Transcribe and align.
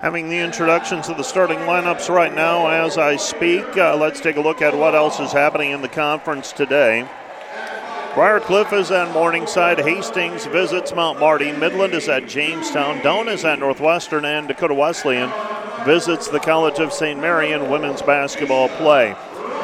Having 0.00 0.30
the 0.30 0.38
introductions 0.38 1.10
of 1.10 1.18
the 1.18 1.22
starting 1.22 1.58
lineups 1.58 2.08
right 2.08 2.34
now 2.34 2.68
as 2.68 2.96
I 2.96 3.16
speak, 3.16 3.76
uh, 3.76 3.94
let's 3.98 4.18
take 4.18 4.36
a 4.36 4.40
look 4.40 4.62
at 4.62 4.74
what 4.74 4.94
else 4.94 5.20
is 5.20 5.30
happening 5.30 5.72
in 5.72 5.82
the 5.82 5.88
conference 5.88 6.52
today. 6.52 7.06
Briarcliff 8.14 8.72
is 8.72 8.90
at 8.90 9.12
Morningside. 9.12 9.78
Hastings 9.78 10.46
visits 10.46 10.94
Mount 10.94 11.20
Marty. 11.20 11.52
Midland 11.52 11.92
is 11.92 12.08
at 12.08 12.26
Jamestown. 12.26 13.00
Doane 13.00 13.28
is 13.28 13.44
at 13.44 13.58
Northwestern. 13.58 14.24
And 14.24 14.48
Dakota 14.48 14.72
Wesleyan 14.72 15.30
visits 15.84 16.28
the 16.28 16.40
College 16.40 16.78
of 16.78 16.94
St. 16.94 17.20
Mary 17.20 17.52
in 17.52 17.70
women's 17.70 18.00
basketball 18.00 18.70
play. 18.70 19.14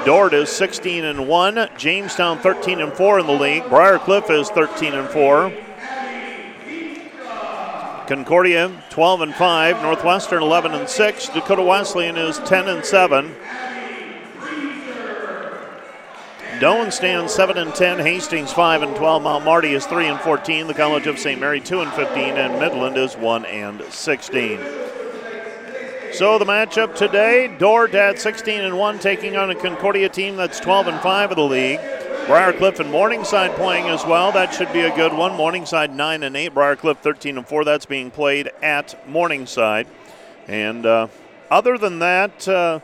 Dordt 0.05 0.35
is 0.35 0.51
16 0.51 1.03
and 1.03 1.27
1. 1.27 1.71
Jamestown 1.79 2.39
13 2.41 2.83
and 2.83 2.93
4 2.93 3.21
in 3.21 3.27
the 3.27 3.33
league. 3.33 3.63
Briarcliff 3.65 4.29
is 4.29 4.51
13 4.51 4.93
and 4.93 5.09
4. 5.09 5.51
Concordia 8.07 8.71
12 8.91 9.21
and 9.21 9.35
5, 9.35 9.83
Northwestern 9.83 10.43
11 10.43 10.73
and 10.73 10.89
6, 10.89 11.29
Dakota 11.31 11.63
Wesleyan 11.63 12.17
is 12.17 12.39
10 12.41 12.69
and 12.69 12.85
7. 12.85 13.35
Doane 16.61 16.93
stands 16.93 17.35
7 17.35 17.59
and 17.59 17.75
10, 17.75 17.99
Hastings 17.99 18.53
5 18.53 18.83
and 18.83 18.97
12, 18.97 19.23
Mount 19.23 19.45
Marty 19.45 19.75
is 19.75 19.85
3 19.87 20.07
and 20.07 20.21
14, 20.21 20.69
the 20.69 20.75
College 20.75 21.07
of 21.07 21.19
St. 21.19 21.41
Mary 21.41 21.61
2 21.61 21.81
and 21.81 21.93
15, 21.93 22.17
and 22.17 22.61
Midland 22.61 22.97
is 22.97 23.17
1 23.17 23.45
and 23.45 23.83
16. 23.83 24.61
So 26.13 26.39
the 26.39 26.47
matchup 26.47 26.95
today, 26.95 27.55
Dordt 27.59 27.95
at 27.95 28.19
16 28.21 28.61
and 28.61 28.79
1 28.79 28.99
taking 29.01 29.37
on 29.37 29.51
a 29.51 29.55
Concordia 29.55 30.09
team 30.09 30.37
that's 30.37 30.61
12 30.61 30.87
and 30.87 31.01
5 31.01 31.33
of 31.33 31.37
the 31.37 31.43
league. 31.43 31.81
Briarcliff 32.27 32.81
and 32.81 32.91
Morningside 32.91 33.55
playing 33.55 33.87
as 33.87 34.05
well. 34.05 34.33
That 34.33 34.53
should 34.53 34.73
be 34.73 34.81
a 34.81 34.93
good 34.97 35.13
one. 35.13 35.37
Morningside 35.37 35.95
9 35.95 36.25
and 36.25 36.37
8, 36.37 36.55
Briarcliff 36.55 36.99
13 36.99 37.39
and 37.39 37.47
4. 37.47 37.65
That's 37.65 37.87
being 37.87 38.11
played 38.11 38.51
at 38.61 39.09
Morningside. 39.09 39.87
And 40.49 40.85
uh, 40.85 41.07
other 41.53 41.79
than 41.79 42.01
that, 42.01 42.49
uh, 42.49 42.81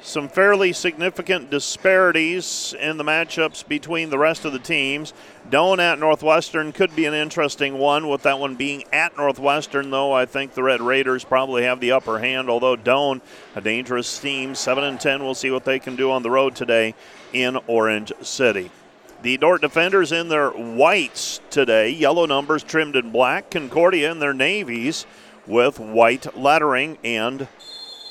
some 0.00 0.28
fairly 0.28 0.72
significant 0.72 1.50
disparities 1.50 2.72
in 2.78 2.98
the 2.98 3.02
matchups 3.02 3.66
between 3.66 4.10
the 4.10 4.18
rest 4.18 4.44
of 4.44 4.52
the 4.52 4.60
teams. 4.60 5.12
Doane 5.50 5.78
at 5.78 6.00
Northwestern 6.00 6.72
could 6.72 6.96
be 6.96 7.04
an 7.04 7.14
interesting 7.14 7.78
one, 7.78 8.08
with 8.08 8.22
that 8.22 8.40
one 8.40 8.56
being 8.56 8.82
at 8.92 9.16
Northwestern, 9.16 9.90
though 9.90 10.12
I 10.12 10.26
think 10.26 10.54
the 10.54 10.62
Red 10.64 10.80
Raiders 10.80 11.22
probably 11.22 11.62
have 11.62 11.78
the 11.78 11.92
upper 11.92 12.18
hand, 12.18 12.50
although 12.50 12.76
Doane, 12.76 13.20
a 13.54 13.60
dangerous 13.60 14.18
team, 14.18 14.56
7 14.56 14.82
and 14.82 15.00
10. 15.00 15.22
We'll 15.22 15.36
see 15.36 15.52
what 15.52 15.64
they 15.64 15.78
can 15.78 15.94
do 15.94 16.10
on 16.10 16.24
the 16.24 16.32
road 16.32 16.56
today 16.56 16.94
in 17.32 17.58
Orange 17.68 18.12
City. 18.22 18.72
The 19.22 19.36
Dordt 19.36 19.60
defenders 19.60 20.10
in 20.10 20.28
their 20.28 20.50
whites 20.50 21.40
today, 21.48 21.90
yellow 21.90 22.26
numbers 22.26 22.64
trimmed 22.64 22.96
in 22.96 23.12
black, 23.12 23.48
Concordia 23.48 24.10
in 24.10 24.18
their 24.18 24.34
navies 24.34 25.06
with 25.46 25.78
white 25.78 26.36
lettering 26.36 26.98
and 27.04 27.46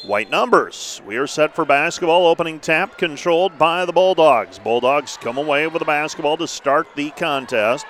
white 0.07 0.29
numbers. 0.29 1.01
We 1.05 1.17
are 1.17 1.27
set 1.27 1.55
for 1.55 1.65
basketball. 1.65 2.27
Opening 2.27 2.59
tap 2.59 2.97
controlled 2.97 3.57
by 3.57 3.85
the 3.85 3.93
Bulldogs. 3.93 4.59
Bulldogs 4.59 5.17
come 5.17 5.37
away 5.37 5.67
with 5.67 5.79
the 5.79 5.85
basketball 5.85 6.37
to 6.37 6.47
start 6.47 6.87
the 6.95 7.11
contest. 7.11 7.85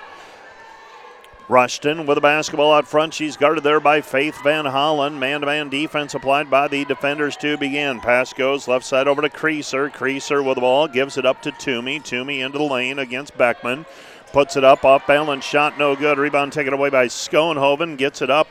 Rushton 1.48 2.06
with 2.06 2.16
the 2.16 2.20
basketball 2.20 2.72
out 2.72 2.88
front. 2.88 3.14
She's 3.14 3.36
guarded 3.36 3.62
there 3.62 3.78
by 3.78 4.00
Faith 4.00 4.36
Van 4.42 4.64
Hollen. 4.64 5.18
Man 5.18 5.40
to 5.40 5.46
man 5.46 5.68
defense 5.68 6.14
applied 6.14 6.50
by 6.50 6.66
the 6.66 6.84
defenders 6.84 7.36
to 7.36 7.56
begin. 7.56 8.00
Pass 8.00 8.32
goes 8.32 8.66
left 8.66 8.84
side 8.84 9.06
over 9.06 9.22
to 9.22 9.28
Creaser. 9.28 9.92
Creaser 9.92 10.44
with 10.44 10.56
the 10.56 10.62
ball 10.62 10.88
gives 10.88 11.16
it 11.16 11.26
up 11.26 11.42
to 11.42 11.52
Toomey. 11.52 12.00
Toomey 12.00 12.40
into 12.40 12.58
the 12.58 12.64
lane 12.64 12.98
against 12.98 13.38
Beckman. 13.38 13.86
Puts 14.32 14.56
it 14.56 14.64
up 14.64 14.84
off 14.84 15.06
balance 15.06 15.44
shot, 15.44 15.78
no 15.78 15.94
good. 15.94 16.18
Rebound 16.18 16.52
taken 16.52 16.72
away 16.72 16.90
by 16.90 17.06
Schoenhoven. 17.06 17.96
Gets 17.96 18.22
it 18.22 18.30
up 18.30 18.48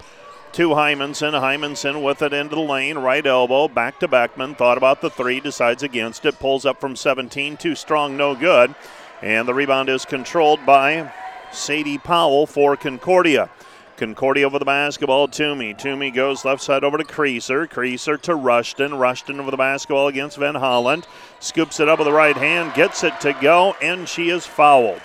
to 0.56 0.70
Hymanson. 0.70 1.34
Hymanson 1.34 2.02
with 2.02 2.22
it 2.22 2.32
into 2.32 2.56
the 2.56 2.62
lane, 2.62 2.98
right 2.98 3.26
elbow, 3.26 3.68
back 3.68 4.00
to 4.00 4.08
Beckman. 4.08 4.56
Thought 4.56 4.78
about 4.78 5.02
the 5.02 5.10
three, 5.10 5.42
decides 5.42 5.84
against 5.84 6.26
it, 6.26 6.40
pulls 6.40 6.66
up 6.66 6.80
from 6.80 6.96
17, 6.96 7.58
too 7.58 7.76
strong, 7.76 8.16
no 8.16 8.36
good. 8.36 8.74
And 9.22 9.50
the 9.50 9.54
rebound 9.54 9.90
is 9.90 10.06
controlled 10.06 10.66
by 10.66 11.12
Sadie 11.52 11.98
Powell 11.98 12.48
for 12.48 12.78
Concordia. 12.78 13.50
Concordia 13.98 14.46
over 14.46 14.58
the 14.58 14.64
basketball. 14.64 15.28
Toomey. 15.28 15.74
Toomey 15.74 16.10
goes 16.10 16.46
left 16.46 16.62
side 16.62 16.86
over 16.86 16.98
to 16.98 17.04
Creaser. 17.04 17.68
Creaser 17.70 18.22
to 18.22 18.34
Rushton. 18.34 18.94
Rushton 18.94 19.42
over 19.42 19.52
the 19.52 19.58
basketball 19.58 20.08
against 20.08 20.38
Van 20.38 20.56
Holland. 20.56 21.06
Scoops 21.42 21.82
it 21.82 21.90
up 21.90 22.00
with 22.00 22.08
the 22.08 22.14
right 22.14 22.38
hand, 22.38 22.74
gets 22.74 23.04
it 23.04 23.20
to 23.22 23.34
go, 23.42 23.76
and 23.82 24.08
she 24.08 24.30
is 24.30 24.46
fouled. 24.46 25.02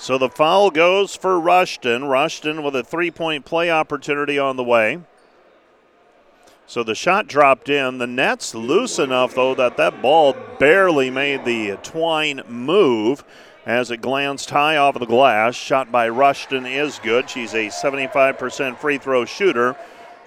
So 0.00 0.16
the 0.16 0.30
foul 0.30 0.70
goes 0.70 1.14
for 1.14 1.38
Rushton. 1.38 2.06
Rushton 2.06 2.62
with 2.62 2.74
a 2.74 2.82
three 2.82 3.10
point 3.10 3.44
play 3.44 3.70
opportunity 3.70 4.38
on 4.38 4.56
the 4.56 4.64
way. 4.64 5.00
So 6.66 6.82
the 6.82 6.94
shot 6.94 7.26
dropped 7.26 7.68
in. 7.68 7.98
The 7.98 8.06
net's 8.06 8.54
loose 8.54 8.98
enough, 8.98 9.34
though, 9.34 9.54
that 9.56 9.76
that 9.76 10.00
ball 10.00 10.34
barely 10.58 11.10
made 11.10 11.44
the 11.44 11.76
twine 11.82 12.40
move 12.48 13.24
as 13.66 13.90
it 13.90 14.00
glanced 14.00 14.48
high 14.48 14.78
off 14.78 14.96
of 14.96 15.00
the 15.00 15.06
glass. 15.06 15.54
Shot 15.54 15.92
by 15.92 16.08
Rushton 16.08 16.64
is 16.64 16.98
good. 17.02 17.28
She's 17.28 17.52
a 17.52 17.66
75% 17.66 18.78
free 18.78 18.96
throw 18.96 19.26
shooter. 19.26 19.76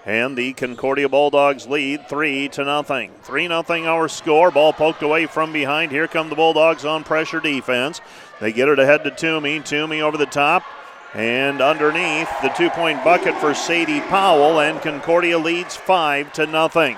And 0.06 0.38
the 0.38 0.54
Concordia 0.54 1.08
Bulldogs 1.08 1.66
lead 1.66 2.10
three 2.10 2.50
to 2.50 2.66
nothing. 2.66 3.12
Three 3.24 3.48
nothing 3.48 3.88
our 3.88 4.10
score. 4.10 4.52
Ball 4.52 4.74
poked 4.74 5.02
away 5.02 5.26
from 5.28 5.54
behind. 5.54 5.92
Here 5.92 6.10
come 6.10 6.30
the 6.30 6.36
Bulldogs 6.36 6.84
on 6.84 7.06
pressure 7.06 7.40
defense. 7.40 8.02
They 8.44 8.52
get 8.52 8.68
it 8.68 8.78
ahead 8.78 9.06
to 9.06 9.12
Toomey. 9.12 9.62
Toomey 9.62 10.02
over 10.02 10.18
the 10.18 10.26
top. 10.26 10.66
And 11.14 11.62
underneath 11.62 12.30
the 12.42 12.50
two-point 12.50 13.02
bucket 13.02 13.36
for 13.36 13.54
Sadie 13.54 14.02
Powell, 14.02 14.60
and 14.60 14.82
Concordia 14.82 15.38
leads 15.38 15.78
five 15.78 16.34
to 16.34 16.46
nothing. 16.46 16.98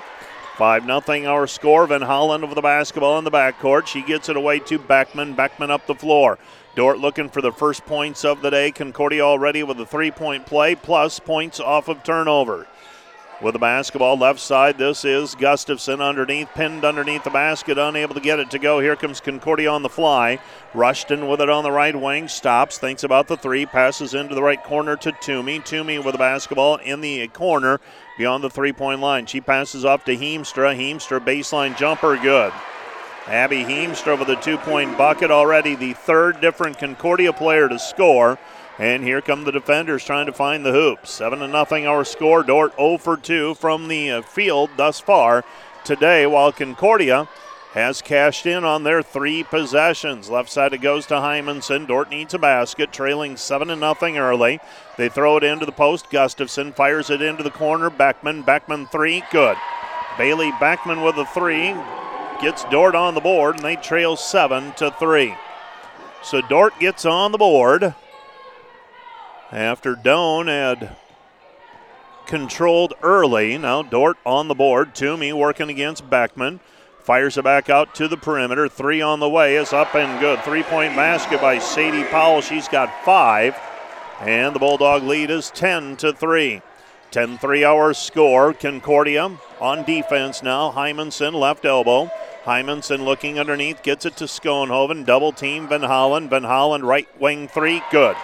Five 0.56 0.88
nothing 0.88 1.28
our 1.28 1.46
score. 1.46 1.86
Van 1.86 2.02
Holland 2.02 2.44
over 2.44 2.56
the 2.56 2.64
basketball 2.64 3.20
in 3.20 3.26
the 3.26 3.30
backcourt. 3.30 3.86
She 3.86 4.02
gets 4.02 4.28
it 4.28 4.36
away 4.36 4.58
to 4.62 4.80
Beckman. 4.80 5.36
Beckman 5.36 5.70
up 5.70 5.86
the 5.86 5.94
floor. 5.94 6.40
Dordt 6.76 6.98
looking 6.98 7.30
for 7.30 7.44
the 7.44 7.52
first 7.52 7.86
points 7.86 8.26
of 8.26 8.42
the 8.42 8.50
day. 8.50 8.72
Concordia 8.72 9.22
already 9.22 9.62
with 9.62 9.80
a 9.80 9.86
three-point 9.86 10.48
play 10.48 10.74
plus 10.74 11.20
points 11.20 11.60
off 11.60 11.88
of 11.88 12.04
turnover 12.04 12.66
with 13.41 13.53
the 13.53 13.59
basketball 13.59 14.18
left 14.18 14.40
side. 14.40 14.78
This 14.78 15.03
is 15.03 15.35
Gustafson 15.35 16.01
underneath, 16.01 16.50
pinned 16.53 16.85
underneath 16.85 17.23
the 17.23 17.29
basket, 17.29 17.78
unable 17.78 18.16
to 18.16 18.22
get 18.22 18.40
it 18.40 18.50
to 18.51 18.59
go. 18.59 18.79
Here 18.79 18.96
comes 18.96 19.19
Concordia 19.19 19.69
on 19.69 19.84
the 19.84 19.90
fly. 19.90 20.40
Rushton 20.73 21.28
with 21.28 21.41
it 21.41 21.50
on 21.50 21.63
the 21.63 21.72
right 21.72 21.96
wing, 21.96 22.28
stops, 22.28 22.78
thinks 22.78 23.03
about 23.03 23.28
the 23.28 23.38
three, 23.38 23.66
passes 23.66 24.13
into 24.13 24.35
the 24.35 24.44
right 24.44 24.63
corner 24.63 24.96
to 24.97 25.12
Toomey. 25.12 25.59
Toomey 25.59 26.00
with 26.00 26.13
the 26.13 26.19
basketball 26.19 26.78
in 26.78 27.01
the 27.01 27.28
corner 27.29 27.79
beyond 28.18 28.44
the 28.44 28.50
three 28.50 28.73
point 28.73 29.01
line. 29.01 29.25
She 29.25 29.41
passes 29.41 29.85
off 29.85 30.06
to 30.06 30.16
Heemstra. 30.16 30.75
Heemstra 30.75 31.19
baseline 31.19 31.78
jumper, 31.78 32.17
good. 32.17 32.53
Abby 33.28 33.63
Heemstra 33.63 34.19
with 34.19 34.29
a 34.29 34.35
two 34.35 34.57
point 34.57 34.97
bucket 34.97 35.31
already, 35.31 35.75
the 35.75 35.94
third 35.94 36.41
different 36.41 36.78
Concordia 36.78 37.34
player 37.34 37.67
to 37.67 37.79
score. 37.79 38.38
And 38.78 39.03
here 39.03 39.22
come 39.22 39.44
the 39.44 39.52
defenders 39.52 40.03
trying 40.03 40.25
to 40.25 40.34
find 40.34 40.66
the 40.66 40.72
hoop. 40.72 41.08
7 41.08 41.40
to 41.40 41.47
nothing 41.47 41.88
our 41.88 42.03
score. 42.03 42.44
Dordt 42.44 42.75
0 42.75 42.97
for 42.97 43.16
2 43.16 43.56
from 43.56 43.88
the 43.88 44.12
uh, 44.12 44.22
field 44.22 44.69
thus 44.75 45.00
far 45.00 45.46
today, 45.86 46.25
while 46.25 46.52
Concordia 46.52 47.30
has 47.74 48.02
cashed 48.02 48.46
in 48.46 48.64
on 48.64 48.84
their 48.84 49.02
three 49.02 49.44
possessions. 49.44 50.30
Left 50.30 50.50
side 50.50 50.74
it 50.74 50.80
goes 50.80 51.06
to 51.06 51.16
Hymanson. 51.16 51.88
Dordt 51.88 52.09
needs 52.09 52.34
a 52.34 52.40
basket, 52.40 52.91
trailing 52.91 53.38
7 53.38 53.68
to 53.69 53.75
nothing 53.75 54.18
early. 54.18 54.59
They 54.97 55.09
throw 55.09 55.38
it 55.38 55.44
into 55.44 55.66
the 55.66 55.72
post. 55.72 56.09
Gustafson 56.09 56.74
fires 56.74 57.09
it 57.09 57.22
into 57.22 57.44
the 57.44 57.52
corner. 57.52 57.90
Beckman, 57.90 58.44
Beckman 58.44 58.88
three, 58.88 59.24
good. 59.31 59.58
Bailey 60.18 60.52
Beckman 60.59 61.02
with 61.02 61.18
a 61.18 61.25
three 61.25 61.75
gets 62.41 62.66
Dordt 62.66 62.96
on 62.96 63.14
the 63.14 63.22
board, 63.22 63.56
and 63.56 63.66
they 63.66 63.75
trail 63.75 64.16
7 64.16 64.74
to 64.74 64.91
3. 64.91 65.35
So 66.24 66.41
Dordt 66.41 66.80
gets 66.80 67.06
on 67.06 67.31
the 67.31 67.38
board 67.38 67.94
after 69.52 69.96
Doane 69.96 70.48
had 70.48 70.96
controlled 72.26 72.94
early. 73.02 73.58
Now 73.58 73.84
Dordt 73.84 74.18
on 74.26 74.47
the 74.47 74.56
board. 74.56 74.96
Toomey 74.96 75.34
working 75.34 75.70
against 75.70 76.09
Beckman. 76.09 76.59
Fires 77.00 77.38
it 77.38 77.44
back 77.44 77.70
out 77.70 77.94
to 77.96 78.08
the 78.08 78.18
perimeter. 78.18 78.68
Three 78.68 79.02
on 79.02 79.20
the 79.20 79.30
way 79.30 79.58
is 79.58 79.74
up 79.74 79.94
and 79.94 80.20
good. 80.20 80.40
Three 80.40 80.64
point 80.64 80.96
basket 80.96 81.40
by 81.40 81.59
Sadie 81.59 82.03
Powell. 82.06 82.42
She's 82.42 82.68
got 82.68 82.92
five. 83.06 83.56
And 84.22 84.56
the 84.56 84.59
Bulldog 84.59 85.03
lead 85.03 85.30
is 85.30 85.52
10 85.52 85.98
to 85.98 86.14
3. 86.14 86.62
10 87.12 87.38
3 87.38 87.66
hour 87.66 87.94
score. 87.94 88.53
Concordia 88.53 89.38
on 89.62 89.84
defense 89.84 90.41
now. 90.41 90.72
Hymanson 90.72 91.34
left 91.34 91.66
elbow. 91.66 92.09
Hymanson 92.46 93.03
looking 93.03 93.40
underneath, 93.40 93.82
gets 93.84 94.06
it 94.06 94.16
to 94.18 94.26
Schoenhoven. 94.26 95.06
Double 95.06 95.32
team 95.32 95.68
Van 95.68 95.84
Holland. 95.84 96.30
Van 96.30 96.44
Holland 96.44 96.86
right 96.86 97.08
wing 97.20 97.48
three. 97.48 97.82
Good. 97.91 98.16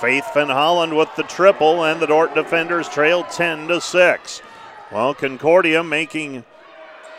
Faith 0.00 0.32
Van 0.32 0.48
Holland 0.48 0.96
with 0.96 1.14
the 1.16 1.22
triple, 1.24 1.84
and 1.84 2.00
the 2.00 2.06
Dordt 2.06 2.34
defenders 2.34 2.88
trail 2.88 3.22
10 3.24 3.68
to 3.68 3.80
6. 3.82 4.42
Well, 4.90 5.12
Concordia 5.14 5.84
making 5.84 6.44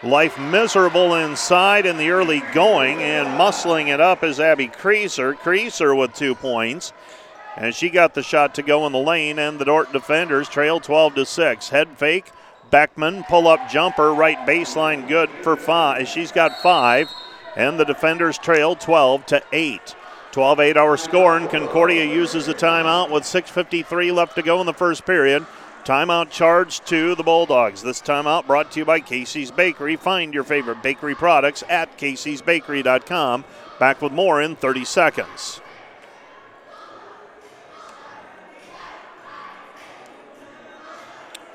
life 0.01 0.39
miserable 0.39 1.13
inside 1.13 1.85
in 1.85 1.97
the 1.97 2.09
early 2.09 2.41
going 2.53 2.99
and 3.03 3.39
muscling 3.39 3.93
it 3.93 3.99
up 3.99 4.23
is 4.23 4.39
Abby 4.39 4.67
Creaser. 4.67 5.35
Creaser 5.35 5.95
with 5.95 6.15
two 6.15 6.33
points. 6.33 6.91
And 7.55 7.75
she 7.75 7.89
got 7.89 8.15
the 8.15 8.23
shot 8.23 8.55
to 8.55 8.63
go 8.63 8.87
in 8.87 8.93
the 8.93 8.99
lane, 8.99 9.37
and 9.37 9.59
the 9.59 9.65
Dordt 9.65 9.91
defenders 9.93 10.49
trail 10.49 10.79
12 10.79 11.15
to 11.15 11.25
6. 11.25 11.69
Head 11.69 11.97
fake. 11.97 12.31
Beckman 12.71 13.25
pull 13.25 13.47
up 13.47 13.69
jumper, 13.69 14.13
right 14.13 14.39
baseline, 14.47 15.07
good 15.07 15.29
for 15.43 15.55
five. 15.55 16.07
She's 16.07 16.31
got 16.31 16.61
five, 16.61 17.09
and 17.55 17.77
the 17.77 17.85
defenders 17.85 18.37
trail 18.37 18.75
12 18.75 19.25
to 19.27 19.43
8. 19.51 19.95
12 20.31 20.59
8 20.59 20.77
hour 20.77 20.95
score, 20.95 21.37
and 21.37 21.49
Concordia 21.49 22.05
uses 22.05 22.47
a 22.47 22.53
timeout 22.53 23.11
with 23.11 23.23
6.53 23.23 24.13
left 24.13 24.35
to 24.35 24.41
go 24.41 24.61
in 24.61 24.65
the 24.65 24.73
first 24.73 25.05
period. 25.05 25.45
Timeout 25.83 26.29
charge 26.29 26.79
to 26.81 27.15
the 27.15 27.23
Bulldogs. 27.23 27.81
This 27.81 28.01
timeout 28.01 28.47
brought 28.47 28.71
to 28.71 28.79
you 28.79 28.85
by 28.85 28.99
Casey's 28.99 29.51
Bakery. 29.51 29.95
Find 29.95 30.33
your 30.33 30.43
favorite 30.43 30.83
bakery 30.83 31.15
products 31.15 31.63
at 31.67 31.97
caseysbakery.com. 31.97 33.43
Back 33.79 34.01
with 34.01 34.13
more 34.13 34.41
in 34.41 34.55
30 34.55 34.85
seconds. 34.85 35.59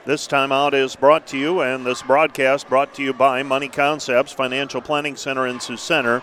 This 0.05 0.29
timeout 0.29 0.73
is 0.73 0.95
brought 0.95 1.27
to 1.29 1.39
you, 1.39 1.63
and 1.63 1.85
this 1.85 2.03
broadcast 2.03 2.69
brought 2.69 2.95
to 2.95 3.03
you 3.03 3.13
by 3.13 3.43
Money 3.43 3.69
Concepts 3.69 4.33
Financial 4.33 4.81
Planning 4.81 5.17
Center 5.17 5.47
in 5.47 5.61
Sioux 5.61 5.77
Center. 5.77 6.23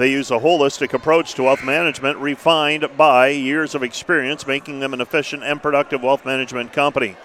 They 0.00 0.12
use 0.12 0.30
a 0.30 0.38
holistic 0.38 0.94
approach 0.94 1.34
to 1.34 1.42
wealth 1.42 1.62
management 1.62 2.16
refined 2.16 2.88
by 2.96 3.28
years 3.28 3.74
of 3.74 3.82
experience, 3.82 4.46
making 4.46 4.80
them 4.80 4.94
an 4.94 5.02
efficient 5.02 5.44
and 5.44 5.60
productive 5.60 6.02
wealth 6.02 6.24
management 6.24 6.72
company. 6.72 7.16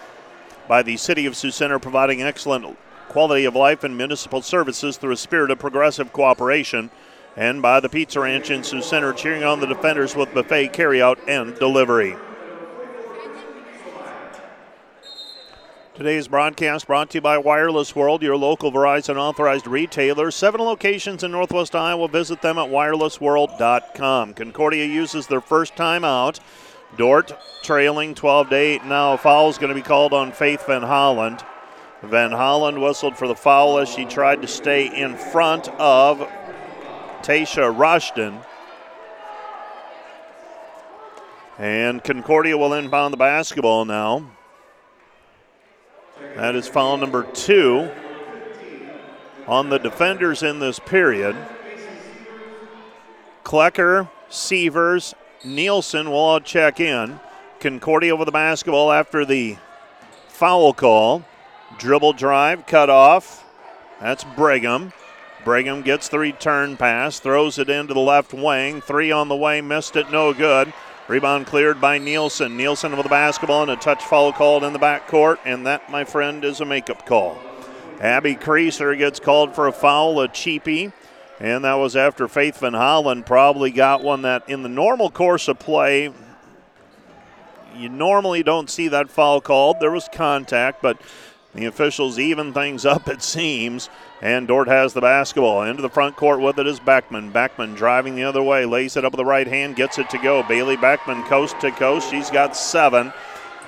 By 0.68 0.84
the 0.84 0.98
City 0.98 1.26
of 1.26 1.38
Sioux 1.38 1.52
Center 1.52 1.80
providing 1.80 2.22
excellent 2.22 2.78
quality 3.08 3.46
of 3.46 3.56
life 3.56 3.86
and 3.86 3.96
municipal 3.96 4.42
services 4.42 4.98
through 4.98 5.14
a 5.14 5.16
spirit 5.16 5.52
of 5.52 5.60
progressive 5.60 6.12
cooperation, 6.12 6.92
and 7.38 7.62
by 7.62 7.80
the 7.80 7.88
Pizza 7.88 8.20
Ranch 8.20 8.52
in 8.52 8.62
Sioux 8.62 8.82
Center 8.82 9.14
cheering 9.14 9.46
on 9.46 9.62
the 9.62 9.68
defenders 9.68 10.14
with 10.14 10.34
buffet 10.34 10.74
carryout 10.74 11.20
and 11.30 11.58
delivery. 11.58 12.18
Today's 15.96 16.28
broadcast 16.28 16.88
brought 16.88 17.12
to 17.12 17.20
you 17.20 17.22
by 17.22 17.38
Wireless 17.38 17.96
World, 17.96 18.22
your 18.22 18.36
local 18.36 18.70
Verizon 18.70 19.16
authorized 19.16 19.66
retailer. 19.66 20.30
Seven 20.30 20.60
locations 20.60 21.24
in 21.24 21.32
Northwest 21.32 21.74
Iowa. 21.74 22.10
Visit 22.10 22.42
them 22.42 22.58
at 22.58 22.70
wirelessworld.com. 22.70 24.34
Concordia 24.34 24.86
uses 24.86 25.28
their 25.28 25.40
first 25.40 25.78
time 25.78 26.04
out. 26.04 26.42
Dordt 26.98 27.32
trailing 27.64 28.14
12 28.14 28.50
to 28.50 28.56
8. 28.58 28.84
Now 28.84 29.14
a 29.14 29.18
foul 29.18 29.48
is 29.48 29.58
going 29.58 29.70
to 29.70 29.74
be 29.74 29.82
called 29.82 30.12
on 30.12 30.34
Faith 30.34 30.66
Van 30.68 30.82
Holland. 30.82 31.46
Van 32.04 32.34
Holland 32.34 32.82
whistled 32.82 33.16
for 33.18 33.30
the 33.30 33.34
foul 33.34 33.80
as 33.80 33.88
she 33.88 34.04
tried 34.04 34.42
to 34.42 34.50
stay 34.50 34.94
in 34.94 35.16
front 35.16 35.70
of 35.80 36.30
Tasha 37.22 37.74
Rushton. 37.74 38.38
And 41.58 42.04
Concordia 42.04 42.58
will 42.58 42.74
inbound 42.74 43.14
the 43.14 43.18
basketball 43.18 43.86
now. 43.86 44.35
That 46.36 46.56
is 46.56 46.68
foul 46.68 46.98
number 46.98 47.24
two 47.24 47.92
on 49.48 49.70
the 49.70 49.78
defenders 49.78 50.44
in 50.44 50.60
this 50.60 50.80
period. 50.80 51.36
Klecker, 53.44 54.10
Sievers, 54.30 55.14
Nielsen 55.44 56.10
will 56.10 56.18
all 56.18 56.40
check 56.40 56.80
in. 56.80 57.20
Concordia 57.60 58.16
with 58.16 58.26
the 58.26 58.32
basketball 58.32 58.92
after 58.92 59.26
the 59.26 59.58
foul 60.28 60.74
call. 60.74 61.24
Dribble 61.78 62.14
drive, 62.14 62.66
cut 62.66 62.90
off. 62.90 63.44
That's 64.00 64.24
Brigham. 64.24 64.94
Brigham 65.44 65.84
gets 65.84 66.10
the 66.10 66.20
return 66.20 66.76
pass, 66.76 67.20
throws 67.20 67.60
it 67.60 67.70
into 67.70 67.94
the 67.94 68.00
left 68.00 68.34
wing. 68.34 68.82
Three 68.82 69.12
on 69.12 69.28
the 69.28 69.36
way, 69.36 69.62
missed 69.62 69.96
it, 69.96 70.12
no 70.12 70.34
good. 70.34 70.74
Rebound 71.08 71.46
cleared 71.46 71.80
by 71.80 72.00
Nielsen. 72.00 72.58
Nielsen 72.58 72.94
with 72.94 73.04
the 73.04 73.10
basketball 73.10 73.62
and 73.62 73.72
a 73.72 73.76
touch 73.76 74.04
foul 74.04 74.34
called 74.34 74.64
in 74.64 74.74
the 74.74 74.80
backcourt, 74.80 75.38
and 75.46 75.66
that, 75.68 75.92
my 75.92 76.04
friend, 76.04 76.44
is 76.44 76.62
a 76.62 76.66
makeup 76.66 77.06
call. 77.06 77.38
Abby 78.00 78.36
Creaser 78.36 78.98
gets 78.98 79.20
called 79.20 79.54
for 79.54 79.68
a 79.68 79.72
foul, 79.72 80.20
a 80.20 80.28
cheapie, 80.28 80.92
and 81.40 81.64
that 81.64 81.76
was 81.76 81.96
after 81.96 82.28
Faith 82.28 82.60
Van 82.60 82.74
Holland 82.74 83.26
probably 83.26 83.70
got 83.70 84.04
one 84.04 84.24
that 84.24 84.50
in 84.50 84.64
the 84.64 84.70
normal 84.70 85.12
course 85.12 85.48
of 85.48 85.60
play, 85.60 86.12
you 87.78 87.90
normally 87.90 88.42
don't 88.42 88.70
see 88.70 88.88
that 88.88 89.12
foul 89.12 89.42
called. 89.42 89.80
There 89.80 89.92
was 89.92 90.10
contact, 90.12 90.82
but 90.82 91.00
the 91.56 91.66
officials 91.66 92.20
even 92.20 92.54
things 92.54 92.86
up, 92.86 93.08
it 93.08 93.22
seems. 93.22 93.90
And 94.22 94.48
Dordt 94.48 94.68
has 94.68 94.94
the 94.94 95.02
basketball. 95.02 95.64
Into 95.64 95.82
the 95.82 95.90
front 95.90 96.16
court 96.16 96.42
with 96.42 96.60
it 96.60 96.68
is 96.68 96.80
Beckman. 96.80 97.32
Beckman 97.32 97.76
driving 97.76 98.16
the 98.16 98.24
other 98.24 98.44
way, 98.44 98.66
lays 98.66 98.98
it 98.98 99.06
up 99.06 99.14
with 99.14 99.18
the 99.18 99.26
right 99.26 99.48
hand, 99.48 99.76
gets 99.76 99.98
it 99.98 100.10
to 100.10 100.18
go. 100.18 100.44
Bailey 100.44 100.76
Beckman 100.76 101.24
coast 101.24 101.60
to 101.62 101.72
coast. 101.72 102.12
She's 102.12 102.30
got 102.30 102.58
seven. 102.58 103.14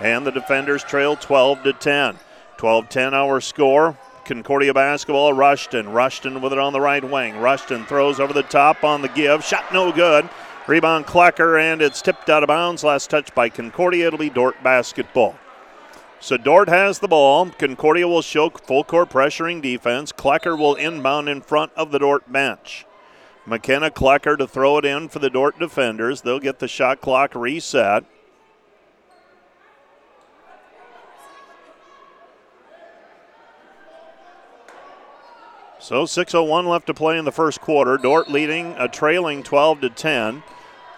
And 0.01 0.28
the 0.28 0.31
defenders 0.31 0.84
trail 0.84 1.16
12 1.16 1.63
to 1.63 1.74
10. 1.74 2.18
12 2.57 2.89
10 2.89 3.13
our 3.13 3.39
score. 3.39 3.98
Concordia 4.25 4.74
basketball, 4.74 5.31
Rushton. 5.31 5.89
Rushton 5.89 6.42
with 6.42 6.51
it 6.51 6.60
on 6.60 6.74
the 6.74 6.81
right 6.81 7.04
wing. 7.04 7.38
Rushton 7.39 7.86
throws 7.86 8.19
over 8.19 8.34
the 8.34 8.44
top 8.44 8.84
on 8.84 9.01
the 9.01 9.07
give. 9.10 9.44
Shot 9.44 9.74
no 9.74 9.94
good. 9.94 10.30
Rebound 10.68 11.06
Klecker, 11.06 11.57
and 11.62 11.81
it's 11.81 12.01
tipped 12.01 12.30
out 12.30 12.44
of 12.44 12.48
bounds. 12.48 12.84
Last 12.84 13.10
touch 13.10 13.34
by 13.34 13.48
Concordia. 13.48 14.07
It'll 14.07 14.19
be 14.19 14.30
Dordt 14.30 14.62
basketball. 14.62 15.38
So 16.19 16.36
Dordt 16.36 16.68
has 16.68 17.00
the 17.00 17.08
ball. 17.08 17.50
Concordia 17.52 18.08
will 18.08 18.22
show 18.22 18.50
full 18.50 18.84
court 18.84 19.10
pressuring 19.10 19.62
defense. 19.62 20.12
Klecker 20.12 20.58
will 20.58 20.75
inbound 20.75 21.30
in 21.30 21.42
front 21.42 21.72
of 21.75 21.92
the 21.92 22.00
Dordt 22.00 22.31
bench. 22.31 22.86
McKenna 23.46 23.90
Klecker 23.90 24.38
to 24.38 24.48
throw 24.48 24.78
it 24.78 24.86
in 24.86 25.08
for 25.08 25.19
the 25.19 25.30
Dordt 25.30 25.58
defenders. 25.58 26.22
They'll 26.22 26.40
get 26.40 26.60
the 26.60 26.68
shot 26.68 27.02
clock 27.02 27.34
reset. 27.34 28.04
So 35.80 36.06
6:01 36.06 36.66
left 36.66 36.88
to 36.88 36.94
play 36.94 37.18
in 37.18 37.24
the 37.24 37.31
first 37.31 37.62
quarter. 37.62 37.98
Dordt 37.98 38.30
leading 38.30 38.75
a 38.78 38.90
trailing 38.90 39.44
12 39.44 39.80
to 39.81 39.90
10. 39.90 40.44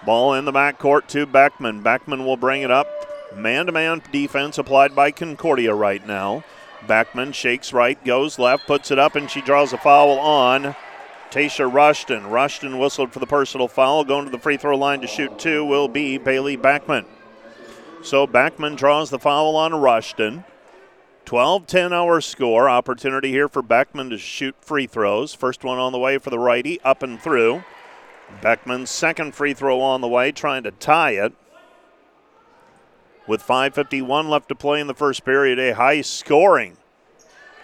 Ball 0.03 0.33
in 0.33 0.45
the 0.45 0.53
backcourt 0.53 1.05
to 1.07 1.27
Beckman. 1.27 1.81
Beckman 1.81 2.25
will 2.25 2.37
bring 2.37 2.63
it 2.63 2.71
up 2.71 2.87
Man 3.35 3.67
to 3.67 3.71
man 3.71 4.01
defense 4.11 4.57
applied 4.57 4.95
by 4.95 5.11
Concordia 5.11 5.73
right 5.73 6.05
now. 6.05 6.43
Beckman 6.87 7.31
shakes 7.31 7.73
right, 7.73 8.03
goes 8.03 8.39
left, 8.39 8.65
puts 8.65 8.89
it 8.89 8.99
up, 8.99 9.15
and 9.15 9.29
she 9.29 9.41
draws 9.41 9.73
a 9.73 9.77
foul 9.77 10.17
on 10.19 10.75
Tasha 11.29 11.71
Rushton. 11.71 12.27
Rushton 12.27 12.79
whistled 12.79 13.11
for 13.13 13.19
the 13.19 13.27
personal 13.27 13.67
foul. 13.67 14.03
Going 14.03 14.25
to 14.25 14.31
the 14.31 14.39
free 14.39 14.57
throw 14.57 14.77
line 14.77 15.01
to 15.01 15.07
shoot 15.07 15.37
two 15.37 15.63
will 15.63 15.87
be 15.87 16.17
Bailey 16.17 16.55
Beckman. 16.55 17.05
So 18.01 18.25
Beckman 18.25 18.75
draws 18.75 19.09
the 19.09 19.19
foul 19.19 19.55
on 19.55 19.75
Rushton. 19.75 20.45
12 21.25 21.67
10 21.67 21.93
hour 21.93 22.21
score. 22.21 22.67
Opportunity 22.67 23.29
here 23.29 23.47
for 23.47 23.61
Beckman 23.61 24.09
to 24.09 24.17
shoot 24.17 24.55
free 24.61 24.87
throws. 24.87 25.33
First 25.35 25.63
one 25.63 25.77
on 25.77 25.91
the 25.91 25.99
way 25.99 26.17
for 26.17 26.31
the 26.31 26.39
righty, 26.39 26.81
up 26.81 27.03
and 27.03 27.21
through. 27.21 27.63
Beckman's 28.41 28.89
second 28.89 29.35
free 29.35 29.53
throw 29.53 29.81
on 29.81 30.01
the 30.01 30.07
way, 30.07 30.31
trying 30.31 30.63
to 30.63 30.71
tie 30.71 31.11
it 31.11 31.33
with 33.29 33.45
5.51 33.45 34.27
left 34.27 34.49
to 34.49 34.55
play 34.55 34.81
in 34.81 34.87
the 34.87 34.95
first 34.95 35.23
period. 35.23 35.59
A 35.59 35.75
high 35.75 36.01
scoring 36.01 36.75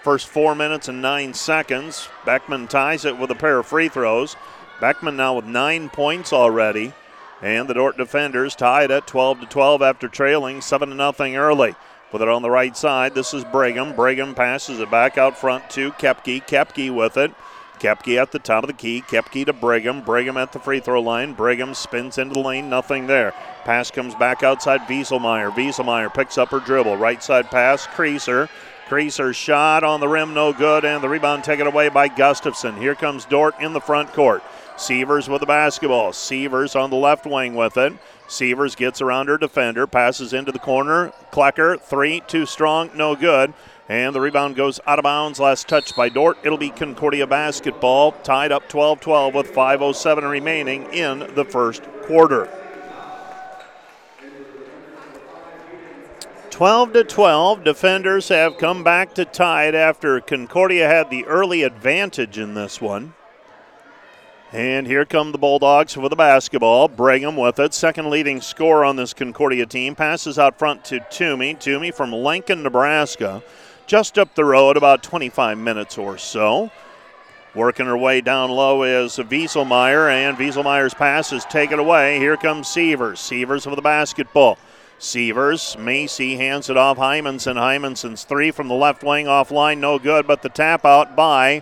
first 0.04 0.28
four 0.28 0.54
minutes 0.54 0.88
and 0.88 1.02
nine 1.02 1.34
seconds. 1.34 2.08
Beckman 2.28 2.68
ties 2.68 3.06
it 3.06 3.18
with 3.18 3.32
a 3.32 3.36
pair 3.36 3.58
of 3.58 3.66
free 3.66 3.90
throws. 3.90 4.36
Beckman 4.80 5.18
now 5.18 5.34
with 5.34 5.46
nine 5.46 5.90
points 5.90 6.32
already. 6.32 6.94
And 7.42 7.68
the 7.68 7.74
Dordt 7.74 7.98
defenders 7.98 8.56
tied 8.56 8.92
at 8.92 9.08
12 9.08 9.40
to 9.40 9.46
12 9.48 9.82
after 9.82 10.08
trailing 10.08 10.62
7 10.62 10.90
to 10.90 10.94
nothing 10.94 11.36
early. 11.36 11.74
With 12.12 12.22
it 12.22 12.28
on 12.28 12.44
the 12.44 12.52
right 12.52 12.78
side, 12.78 13.16
this 13.16 13.34
is 13.34 13.44
Brigham. 13.44 13.96
Brigham 13.96 14.36
passes 14.36 14.80
it 14.80 14.92
back 14.92 15.18
out 15.18 15.36
front 15.36 15.72
to 15.72 15.92
Kepke. 15.94 16.46
Kepke 16.46 16.94
with 16.94 17.18
it. 17.18 17.32
Kepke 17.76 18.22
at 18.22 18.32
the 18.32 18.40
top 18.40 18.64
of 18.64 18.68
the 18.68 18.74
key. 18.74 19.02
Kepke 19.02 19.46
to 19.46 19.54
Brigham. 19.54 20.02
Brigham 20.02 20.38
at 20.38 20.52
the 20.52 20.60
free 20.60 20.80
throw 20.80 21.02
line. 21.02 21.34
Brigham 21.34 21.74
spins 21.74 22.18
into 22.18 22.34
the 22.34 22.40
lane. 22.40 22.70
Nothing 22.70 23.08
there. 23.08 23.34
Pass 23.64 23.92
comes 23.92 24.16
back 24.16 24.44
outside 24.44 24.82
Wieselmeyer. 24.82 25.52
Wieselmeyer 25.52 26.14
picks 26.14 26.38
up 26.38 26.50
her 26.50 26.60
dribble. 26.60 26.98
Right 26.98 27.22
side 27.22 27.52
pass. 27.52 27.86
Creaser. 27.88 28.50
Creaser 28.88 29.34
shot 29.34 29.84
on 29.84 30.00
the 30.00 30.08
rim. 30.08 30.34
No 30.34 30.54
good. 30.54 30.86
And 30.86 31.04
the 31.04 31.10
rebound 31.10 31.44
taken 31.44 31.68
away 31.68 31.90
by 31.90 32.08
Gustafson. 32.08 32.78
Here 32.78 32.96
comes 32.96 33.26
Dordt 33.26 33.60
in 33.60 33.74
the 33.74 33.82
front 33.82 34.14
court. 34.14 34.44
Sievers 34.78 35.30
with 35.30 35.40
the 35.40 35.46
basketball. 35.46 36.14
Sievers 36.14 36.76
on 36.76 36.90
the 36.90 36.96
left 36.96 37.26
wing 37.26 37.56
with 37.56 37.78
it. 37.78 37.94
Sievers 38.28 38.76
gets 38.76 39.02
around 39.02 39.28
her 39.28 39.38
defender. 39.38 39.88
Passes 39.88 40.34
into 40.34 40.52
the 40.52 40.60
corner. 40.60 41.14
Klecker. 41.32 41.80
Three. 41.80 42.22
Too 42.22 42.46
strong. 42.46 42.90
No 42.96 43.16
good. 43.16 43.54
And 43.88 44.16
the 44.16 44.22
rebound 44.22 44.56
goes 44.56 44.80
out 44.88 44.98
of 44.98 45.04
bounds. 45.04 45.40
Last 45.40 45.68
touch 45.68 45.96
by 45.96 46.10
Dordt. 46.10 46.40
It'll 46.44 46.58
be 46.58 46.72
Concordia 46.72 47.28
basketball, 47.28 48.14
tied 48.24 48.52
up 48.52 48.68
12 48.68 49.00
12 49.00 49.34
with 49.36 49.54
5.07 49.54 50.30
remaining 50.30 50.92
in 50.92 51.20
the 51.36 51.46
first 51.46 51.84
quarter. 52.04 52.50
12 56.50 56.94
to 56.94 57.04
12. 57.04 57.64
Defenders 57.66 58.30
have 58.30 58.58
come 58.58 58.82
back 58.82 59.14
to 59.16 59.26
tie 59.26 59.68
it 59.68 59.76
after 59.76 60.22
Concordia 60.22 60.88
had 60.88 61.10
the 61.10 61.26
early 61.26 61.64
advantage 61.64 62.38
in 62.38 62.54
this 62.54 62.80
one. 62.80 63.14
And 64.54 64.88
here 64.88 65.04
come 65.04 65.34
the 65.34 65.38
Bulldogs 65.38 65.98
with 65.98 66.12
the 66.12 66.16
basketball. 66.16 66.88
Brigham 66.88 67.36
with 67.36 67.60
it. 67.60 67.74
Second 67.74 68.10
leading 68.10 68.40
scorer 68.40 68.86
on 68.86 68.96
this 68.96 69.14
Concordia 69.14 69.66
team. 69.66 69.96
Passes 69.96 70.40
out 70.40 70.58
front 70.58 70.86
to 70.86 71.02
Toomey. 71.12 71.56
Toomey 71.56 71.92
from 71.92 72.14
Lincoln, 72.14 72.64
Nebraska. 72.64 73.44
Just 73.88 74.18
up 74.18 74.34
the 74.34 74.46
road, 74.46 74.78
about 74.78 75.04
25 75.04 75.60
minutes 75.60 75.98
or 75.98 76.18
so. 76.18 76.72
Working 77.54 77.86
her 77.86 77.98
way 77.98 78.20
down 78.20 78.50
low 78.50 78.82
is 78.82 79.18
Wieselmeyer, 79.18 80.12
and 80.12 80.38
Wieselmeyer's 80.38 80.96
pass 80.96 81.32
is 81.32 81.46
taken 81.46 81.78
away. 81.78 82.18
Here 82.18 82.36
comes 82.36 82.68
Sievers. 82.68 83.20
Sievers 83.20 83.68
with 83.68 83.76
the 83.76 83.84
basketball. 83.84 84.58
Sievers, 84.98 85.78
Macy 85.78 86.36
hands 86.36 86.70
it 86.70 86.78
off 86.78 86.98
Hymanson. 86.98 87.58
Hymanson's 87.58 88.24
three 88.24 88.50
from 88.50 88.70
the 88.70 88.74
left 88.74 89.04
wing 89.04 89.28
offline, 89.28 89.78
no 89.78 90.00
good, 90.00 90.26
but 90.26 90.42
the 90.42 90.50
tap 90.50 90.84
out 90.84 91.16
by 91.16 91.62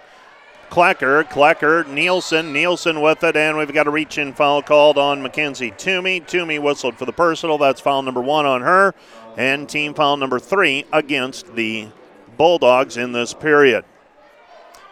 Klecker. 0.70 1.25
Klecker, 1.25 1.86
Nielsen, 1.86 2.53
Nielsen 2.53 3.01
with 3.01 3.22
it, 3.24 3.36
and 3.36 3.58
we've 3.58 3.74
got 3.74 3.88
a 3.88 3.92
reach 3.92 4.18
in 4.18 4.34
foul 4.34 4.62
called 4.62 4.98
on 4.98 5.22
Mackenzie 5.22 5.72
Toomey. 5.72 6.22
Toomey 6.22 6.58
whistled 6.58 6.96
for 6.96 7.06
the 7.06 7.12
personal. 7.12 7.58
That's 7.58 7.82
foul 7.82 8.01
number 8.01 8.22
one 8.22 8.46
on 8.46 8.62
her, 8.62 8.96
and 9.36 9.68
team 9.68 9.94
foul 9.94 10.15
number 10.15 10.39
three 10.39 10.86
against 10.94 11.56
the 11.56 11.89
Bulldogs 12.38 12.98
in 12.98 13.12
this 13.12 13.34
period. 13.34 13.86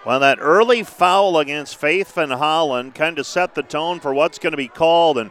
Well, 0.06 0.20
that 0.20 0.40
early 0.42 0.84
foul 0.84 1.38
against 1.38 1.76
Faith 1.76 2.14
Van 2.16 2.32
Holland 2.32 2.96
kind 2.96 3.20
of 3.20 3.28
set 3.28 3.54
the 3.54 3.62
tone 3.62 4.00
for 4.00 4.14
what's 4.14 4.40
going 4.40 4.52
to 4.52 4.58
be 4.58 4.68
called, 4.68 5.18
and 5.18 5.30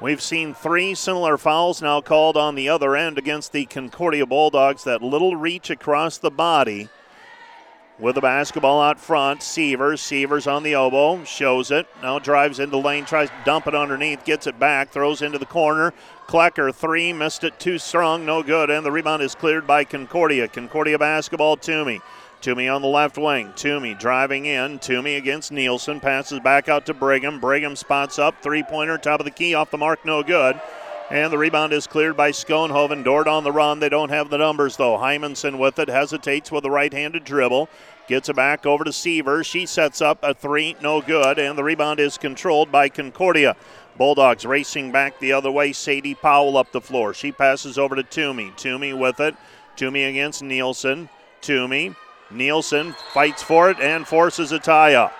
we've 0.00 0.20
seen 0.20 0.52
three 0.52 0.94
similar 0.94 1.38
fouls 1.38 1.80
now 1.80 2.00
called 2.02 2.36
on 2.36 2.54
the 2.54 2.68
other 2.68 2.94
end 2.94 3.16
against 3.16 3.52
the 3.52 3.64
Concordia 3.64 4.26
Bulldogs. 4.26 4.84
That 4.84 5.02
little 5.02 5.36
reach 5.36 5.70
across 5.70 6.18
the 6.18 6.30
body 6.30 6.90
with 8.02 8.16
the 8.16 8.20
basketball 8.20 8.82
out 8.82 8.98
front. 8.98 9.42
Sievers. 9.42 10.00
Sievers 10.00 10.48
on 10.48 10.64
the 10.64 10.72
elbow. 10.72 11.22
Shows 11.24 11.70
it. 11.70 11.86
Now 12.02 12.18
drives 12.18 12.58
into 12.58 12.76
lane. 12.76 13.04
Tries 13.04 13.30
to 13.30 13.36
dump 13.44 13.68
it 13.68 13.76
underneath. 13.76 14.24
Gets 14.24 14.48
it 14.48 14.58
back. 14.58 14.90
Throws 14.90 15.22
into 15.22 15.38
the 15.38 15.46
corner. 15.46 15.94
Klecker, 16.26 16.74
three. 16.74 17.12
Missed 17.12 17.44
it 17.44 17.60
too 17.60 17.78
strong. 17.78 18.26
No 18.26 18.42
good. 18.42 18.70
And 18.70 18.84
the 18.84 18.90
rebound 18.90 19.22
is 19.22 19.36
cleared 19.36 19.68
by 19.68 19.84
Concordia. 19.84 20.48
Concordia 20.48 20.98
basketball. 20.98 21.56
Toomey. 21.56 22.00
Toomey 22.40 22.68
on 22.68 22.82
the 22.82 22.88
left 22.88 23.16
wing. 23.16 23.52
Toomey 23.54 23.94
driving 23.94 24.46
in. 24.46 24.80
Toomey 24.80 25.14
against 25.14 25.52
Nielsen. 25.52 26.00
Passes 26.00 26.40
back 26.40 26.68
out 26.68 26.84
to 26.86 26.94
Brigham. 26.94 27.38
Brigham 27.38 27.76
spots 27.76 28.18
up. 28.18 28.42
Three 28.42 28.64
pointer. 28.64 28.98
Top 28.98 29.20
of 29.20 29.24
the 29.24 29.30
key. 29.30 29.54
Off 29.54 29.70
the 29.70 29.78
mark. 29.78 30.04
No 30.04 30.24
good. 30.24 30.60
And 31.10 31.30
the 31.30 31.36
rebound 31.36 31.74
is 31.74 31.86
cleared 31.86 32.16
by 32.16 32.30
Schoenhoven. 32.30 33.04
Dordt 33.04 33.28
on 33.28 33.44
the 33.44 33.52
run. 33.52 33.80
They 33.80 33.90
don't 33.90 34.08
have 34.08 34.30
the 34.30 34.38
numbers, 34.38 34.78
though. 34.78 34.96
Hymanson 34.96 35.58
with 35.58 35.78
it. 35.78 35.88
Hesitates 35.88 36.50
with 36.50 36.64
a 36.64 36.70
right 36.70 36.92
handed 36.92 37.24
dribble. 37.24 37.68
Gets 38.08 38.28
it 38.28 38.36
back 38.36 38.66
over 38.66 38.84
to 38.84 38.92
Seaver. 38.92 39.44
She 39.44 39.64
sets 39.64 40.00
up 40.02 40.18
a 40.22 40.34
three. 40.34 40.76
No 40.82 41.00
good. 41.00 41.38
And 41.38 41.56
the 41.56 41.64
rebound 41.64 42.00
is 42.00 42.18
controlled 42.18 42.72
by 42.72 42.88
Concordia. 42.88 43.56
Bulldogs 43.96 44.44
racing 44.44 44.90
back 44.90 45.18
the 45.18 45.32
other 45.32 45.50
way. 45.50 45.72
Sadie 45.72 46.14
Powell 46.14 46.56
up 46.56 46.72
the 46.72 46.80
floor. 46.80 47.14
She 47.14 47.30
passes 47.30 47.78
over 47.78 47.94
to 47.94 48.02
Toomey. 48.02 48.52
Toomey 48.56 48.92
with 48.92 49.20
it. 49.20 49.36
Toomey 49.76 50.04
against 50.04 50.42
Nielsen. 50.42 51.08
Toomey. 51.40 51.94
Nielsen 52.30 52.94
fights 53.12 53.42
for 53.42 53.70
it 53.70 53.78
and 53.78 54.06
forces 54.06 54.52
a 54.52 54.58
tie 54.58 54.94
up. 54.94 55.12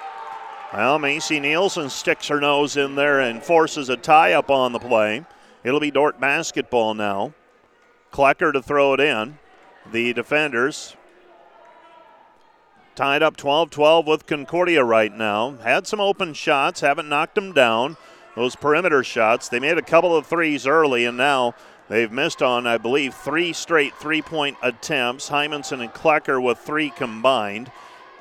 Well, 0.73 0.99
Macy 0.99 1.39
Nielsen 1.39 1.91
sticks 1.91 2.29
her 2.29 2.41
nose 2.41 2.77
in 2.77 2.95
there 2.95 3.21
and 3.21 3.43
forces 3.43 3.91
a 3.91 3.97
tie 3.97 4.33
up 4.33 4.51
on 4.51 4.73
the 4.73 4.79
play. 4.79 5.25
It'll 5.63 5.81
be 5.81 5.91
Dordt 5.91 6.19
basketball 6.19 6.95
now. 6.95 7.35
Klecker 8.11 8.53
to 8.53 8.63
throw 8.63 8.95
it 8.95 9.01
in. 9.01 9.39
The 9.91 10.15
defenders 10.15 10.97
tied 12.95 13.23
up 13.23 13.37
12 13.37 13.71
12 13.71 14.07
with 14.07 14.27
Concordia 14.27 14.85
right 14.85 15.15
now. 15.17 15.57
Had 15.63 15.87
some 15.87 16.01
open 16.01 16.35
shots, 16.35 16.81
haven't 16.81 17.09
knocked 17.09 17.35
them 17.35 17.53
down. 17.53 17.97
Those 18.35 18.57
perimeter 18.57 19.05
shots, 19.05 19.49
they 19.49 19.61
made 19.61 19.79
a 19.79 19.83
couple 19.83 20.17
of 20.17 20.27
threes 20.27 20.67
early, 20.67 21.05
and 21.05 21.17
now 21.17 21.55
they've 21.89 22.11
missed 22.11 22.43
on, 22.43 22.67
I 22.67 22.79
believe, 22.79 23.15
three 23.15 23.53
straight 23.53 23.95
three 23.97 24.23
point 24.23 24.57
attempts. 24.63 25.31
Hymanson 25.31 25.81
and 25.81 25.93
Klecker 25.93 26.43
with 26.43 26.59
three 26.59 26.91
combined. 26.91 27.71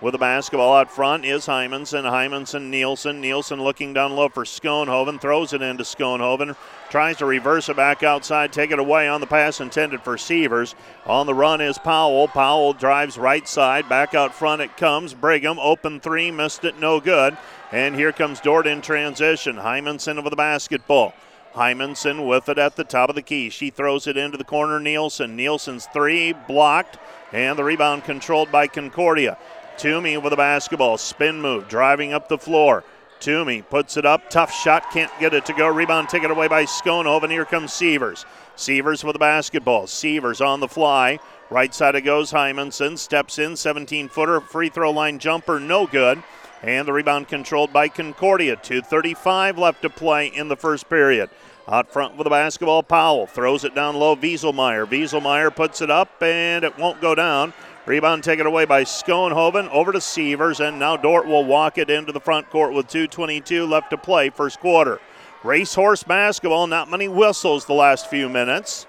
With 0.02 0.14
the 0.14 0.18
basketball 0.18 0.76
out 0.76 0.92
front 0.92 1.26
is 1.26 1.46
Hymanson. 1.46 2.10
Hymanson, 2.10 2.72
Nielsen. 2.72 3.22
Nielsen 3.22 3.62
looking 3.62 3.94
down 3.94 4.16
low 4.16 4.30
for 4.30 4.46
Schoenhoven. 4.46 5.22
Throws 5.22 5.54
it 5.54 5.62
into 5.62 5.84
Schoenhoven. 5.84 6.56
Tries 6.90 7.18
to 7.18 7.28
reverse 7.28 7.70
it 7.70 7.76
back 7.76 8.02
outside. 8.02 8.52
Take 8.52 8.72
it 8.72 8.80
away 8.80 9.08
on 9.08 9.22
the 9.22 9.28
pass 9.28 9.62
intended 9.62 10.02
for 10.02 10.18
Sievers. 10.18 10.74
On 11.06 11.28
the 11.28 11.36
run 11.36 11.62
is 11.62 11.78
Powell. 11.78 12.28
Powell 12.28 12.74
drives 12.74 13.16
right 13.16 13.48
side. 13.48 13.88
Back 13.88 14.16
out 14.16 14.34
front 14.34 14.64
it 14.64 14.76
comes. 14.76 15.14
Brigham. 15.14 15.60
Open 15.60 16.00
three. 16.00 16.32
Missed 16.32 16.66
it. 16.66 16.80
No 16.80 17.00
good. 17.00 17.38
And 17.72 17.94
here 17.94 18.12
comes 18.12 18.42
Dordt 18.42 18.66
in 18.66 18.82
transition. 18.82 19.58
Hymanson 19.58 20.18
over 20.18 20.32
the 20.32 20.36
basketball. 20.36 21.14
Hymanson 21.54 22.28
with 22.28 22.50
it 22.50 22.58
at 22.58 22.76
the 22.76 22.84
top 22.84 23.10
of 23.10 23.16
the 23.16 23.22
key. 23.22 23.52
She 23.52 23.70
throws 23.70 24.08
it 24.08 24.18
into 24.18 24.40
the 24.40 24.44
corner. 24.44 24.80
Nielsen. 24.80 25.36
Nielsen's 25.36 25.86
three 25.94 26.34
blocked. 26.34 26.98
And 27.32 27.58
the 27.58 27.64
rebound 27.64 28.04
controlled 28.04 28.52
by 28.52 28.66
Concordia. 28.66 29.38
Toomey 29.78 30.18
with 30.18 30.32
the 30.32 30.38
basketball. 30.38 30.98
Spin 30.98 31.42
move, 31.42 31.68
driving 31.68 32.14
up 32.14 32.28
the 32.28 32.38
floor. 32.38 32.84
Toomey 33.22 33.62
puts 33.62 33.98
it 33.98 34.06
up. 34.06 34.30
Tough 34.30 34.52
shot. 34.52 34.92
Can't 34.92 35.12
get 35.20 35.34
it 35.34 35.46
to 35.46 35.54
go. 35.54 35.68
Rebound 35.68 36.10
taken 36.10 36.32
away 36.32 36.48
by 36.48 36.66
Schoenhoven. 36.66 37.30
Here 37.30 37.46
comes 37.46 37.72
Sievers. 37.72 38.26
Sievers 38.56 39.04
with 39.04 39.14
the 39.14 39.20
basketball. 39.20 39.88
Sievers 39.88 40.42
on 40.42 40.60
the 40.60 40.68
fly. 40.68 41.20
Right 41.52 41.74
side 41.74 41.96
it 41.96 42.02
goes. 42.02 42.32
Hymanson 42.32 42.98
steps 42.98 43.38
in. 43.38 43.56
17 43.56 44.10
footer. 44.10 44.42
Free 44.42 44.70
throw 44.70 44.90
line 44.90 45.20
jumper. 45.20 45.60
No 45.60 45.86
good. 45.86 46.24
And 46.64 46.88
the 46.88 46.94
rebound 46.94 47.28
controlled 47.28 47.72
by 47.72 47.88
Concordia. 47.90 48.56
2.35 48.56 49.58
left 49.58 49.84
to 49.84 49.90
play 49.90 50.28
in 50.28 50.48
the 50.48 50.58
first 50.58 50.90
period. 50.90 51.30
Out 51.68 51.92
front 51.92 52.18
with 52.18 52.26
the 52.26 52.32
basketball, 52.32 52.82
Powell 52.82 53.28
throws 53.28 53.64
it 53.64 53.76
down 53.76 53.96
low. 53.96 54.16
Wieselmeyer. 54.16 54.88
Wieselmeyer 54.88 55.56
puts 55.56 55.82
it 55.82 55.92
up 55.92 56.22
and 56.22 56.64
it 56.64 56.78
won't 56.78 57.02
go 57.02 57.14
down. 57.14 57.54
Rebound 57.86 58.24
taken 58.24 58.46
away 58.46 58.66
by 58.66 58.84
Schoenhoven 58.84 59.68
over 59.70 59.92
to 59.92 60.00
Sievers, 60.00 60.60
and 60.60 60.78
now 60.78 60.98
Dordt 60.98 61.26
will 61.26 61.44
walk 61.44 61.80
it 61.80 61.90
into 61.90 62.12
the 62.12 62.20
front 62.20 62.50
court 62.52 62.74
with 62.74 62.88
2.22 62.88 63.68
left 63.68 63.90
to 63.90 63.98
play, 63.98 64.30
first 64.30 64.60
quarter. 64.60 65.00
Racehorse 65.44 66.04
basketball, 66.04 66.68
not 66.68 66.92
many 66.92 67.08
whistles 67.08 67.66
the 67.66 67.74
last 67.74 68.08
few 68.08 68.30
minutes. 68.30 68.86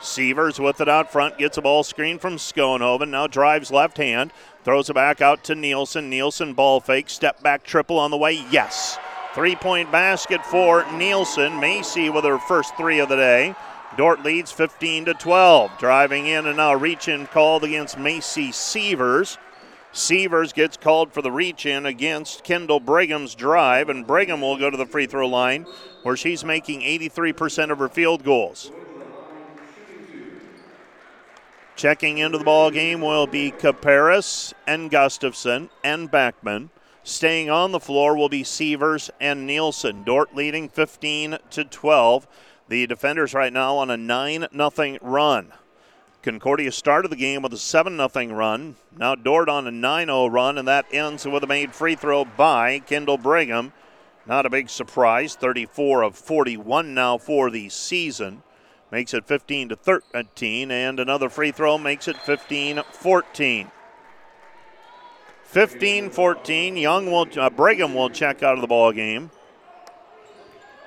Sievers 0.00 0.58
with 0.58 0.80
it 0.80 0.88
out 0.88 1.12
front, 1.12 1.38
gets 1.38 1.56
a 1.56 1.62
ball 1.62 1.84
screen 1.84 2.18
from 2.18 2.36
Schoenhoven, 2.36 3.10
now 3.10 3.28
drives 3.28 3.70
left 3.70 3.96
hand, 3.96 4.32
throws 4.64 4.90
it 4.90 4.94
back 4.94 5.20
out 5.20 5.44
to 5.44 5.54
Nielsen. 5.54 6.10
Nielsen 6.10 6.52
ball 6.52 6.80
fake, 6.80 7.08
step 7.08 7.40
back 7.42 7.62
triple 7.62 7.98
on 7.98 8.10
the 8.10 8.16
way, 8.16 8.44
yes. 8.50 8.98
Three 9.34 9.54
point 9.54 9.92
basket 9.92 10.44
for 10.46 10.90
Nielsen. 10.92 11.60
Macy 11.60 12.08
with 12.08 12.24
her 12.24 12.38
first 12.38 12.74
three 12.76 12.98
of 13.00 13.08
the 13.08 13.16
day. 13.16 13.54
Dordt 13.96 14.22
leads 14.22 14.52
15 14.52 15.06
to 15.06 15.14
12. 15.14 15.78
Driving 15.78 16.26
in 16.26 16.46
and 16.46 16.56
now 16.56 16.74
reach 16.74 17.08
in 17.08 17.26
called 17.26 17.64
against 17.64 17.98
Macy 17.98 18.52
Sievers. 18.52 19.38
Sievers 19.92 20.52
gets 20.52 20.76
called 20.76 21.12
for 21.12 21.22
the 21.22 21.32
reach 21.32 21.64
in 21.64 21.86
against 21.86 22.44
Kendall 22.44 22.80
Brigham's 22.80 23.34
drive, 23.34 23.88
and 23.88 24.06
Brigham 24.06 24.42
will 24.42 24.58
go 24.58 24.68
to 24.68 24.76
the 24.76 24.84
free 24.84 25.06
throw 25.06 25.26
line 25.26 25.66
where 26.02 26.16
she's 26.16 26.44
making 26.44 26.82
83% 26.82 27.70
of 27.70 27.78
her 27.78 27.88
field 27.88 28.22
goals. 28.22 28.70
Checking 31.76 32.18
into 32.18 32.38
the 32.38 32.44
ball 32.44 32.70
game 32.70 33.00
will 33.00 33.26
be 33.26 33.50
Caparis 33.50 34.52
and 34.66 34.90
Gustafson 34.90 35.70
and 35.82 36.10
Beckman. 36.10 36.70
Staying 37.02 37.48
on 37.48 37.70
the 37.70 37.80
floor 37.80 38.16
will 38.16 38.28
be 38.28 38.42
Sievers 38.42 39.10
and 39.20 39.46
Nielsen. 39.46 40.02
Dordt 40.02 40.34
leading 40.34 40.68
15 40.68 41.38
to 41.50 41.64
12. 41.64 42.26
The 42.68 42.86
defenders 42.86 43.32
right 43.32 43.52
now 43.52 43.76
on 43.76 43.90
a 43.90 43.96
9 43.96 44.46
0 44.52 44.98
run. 45.00 45.52
Concordia 46.22 46.72
started 46.72 47.12
the 47.12 47.16
game 47.16 47.42
with 47.42 47.52
a 47.52 47.58
7 47.58 47.96
0 47.96 48.34
run. 48.34 48.74
Now 48.96 49.14
Dordt 49.14 49.48
on 49.48 49.68
a 49.68 49.70
9 49.70 50.06
0 50.08 50.26
run, 50.26 50.58
and 50.58 50.66
that 50.66 50.86
ends 50.92 51.24
with 51.24 51.44
a 51.44 51.46
made 51.46 51.72
free 51.72 51.94
throw 51.94 52.24
by 52.24 52.80
Kendall 52.80 53.18
Brigham. 53.18 53.72
Not 54.26 54.46
a 54.46 54.50
big 54.50 54.68
surprise. 54.68 55.36
34 55.36 56.02
of 56.02 56.16
41 56.16 56.92
now 56.92 57.18
for 57.18 57.50
the 57.50 57.68
season. 57.68 58.42
Makes 58.90 59.14
it 59.14 59.26
15 59.26 59.68
to 59.70 59.76
13, 59.76 60.70
and 60.70 60.98
another 60.98 61.28
free 61.28 61.52
throw 61.52 61.78
makes 61.78 62.08
it 62.08 62.16
15 62.16 62.82
14. 62.90 63.70
15 65.44 66.10
14. 66.10 66.76
Young 66.76 67.06
will, 67.06 67.28
uh, 67.36 67.50
Brigham 67.50 67.94
will 67.94 68.10
check 68.10 68.42
out 68.42 68.54
of 68.54 68.60
the 68.60 68.66
ball 68.66 68.90
game. 68.90 69.30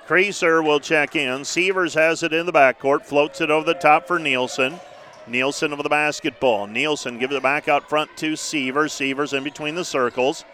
Creaser 0.10 0.66
will 0.66 0.80
check 0.80 1.16
in. 1.16 1.46
Sievers 1.46 1.94
has 1.94 2.24
it 2.24 2.34
in 2.34 2.48
the 2.48 2.51
backcourt, 2.51 3.06
floats 3.06 3.42
it 3.42 3.51
over 3.51 3.63
the 3.63 3.75
top 3.75 4.08
for 4.08 4.18
Nielsen. 4.18 4.80
Nielsen 5.28 5.72
over 5.72 5.84
the 5.84 5.89
basketball. 5.89 6.66
Nielsen 6.66 7.20
gives 7.20 7.36
it 7.36 7.44
back 7.44 7.68
out 7.68 7.88
front 7.88 8.18
to 8.18 8.36
Sievers. 8.36 8.92
Sievers 8.92 9.34
in 9.34 9.44
between 9.44 9.75
the 9.75 9.86
circles. 9.86 10.46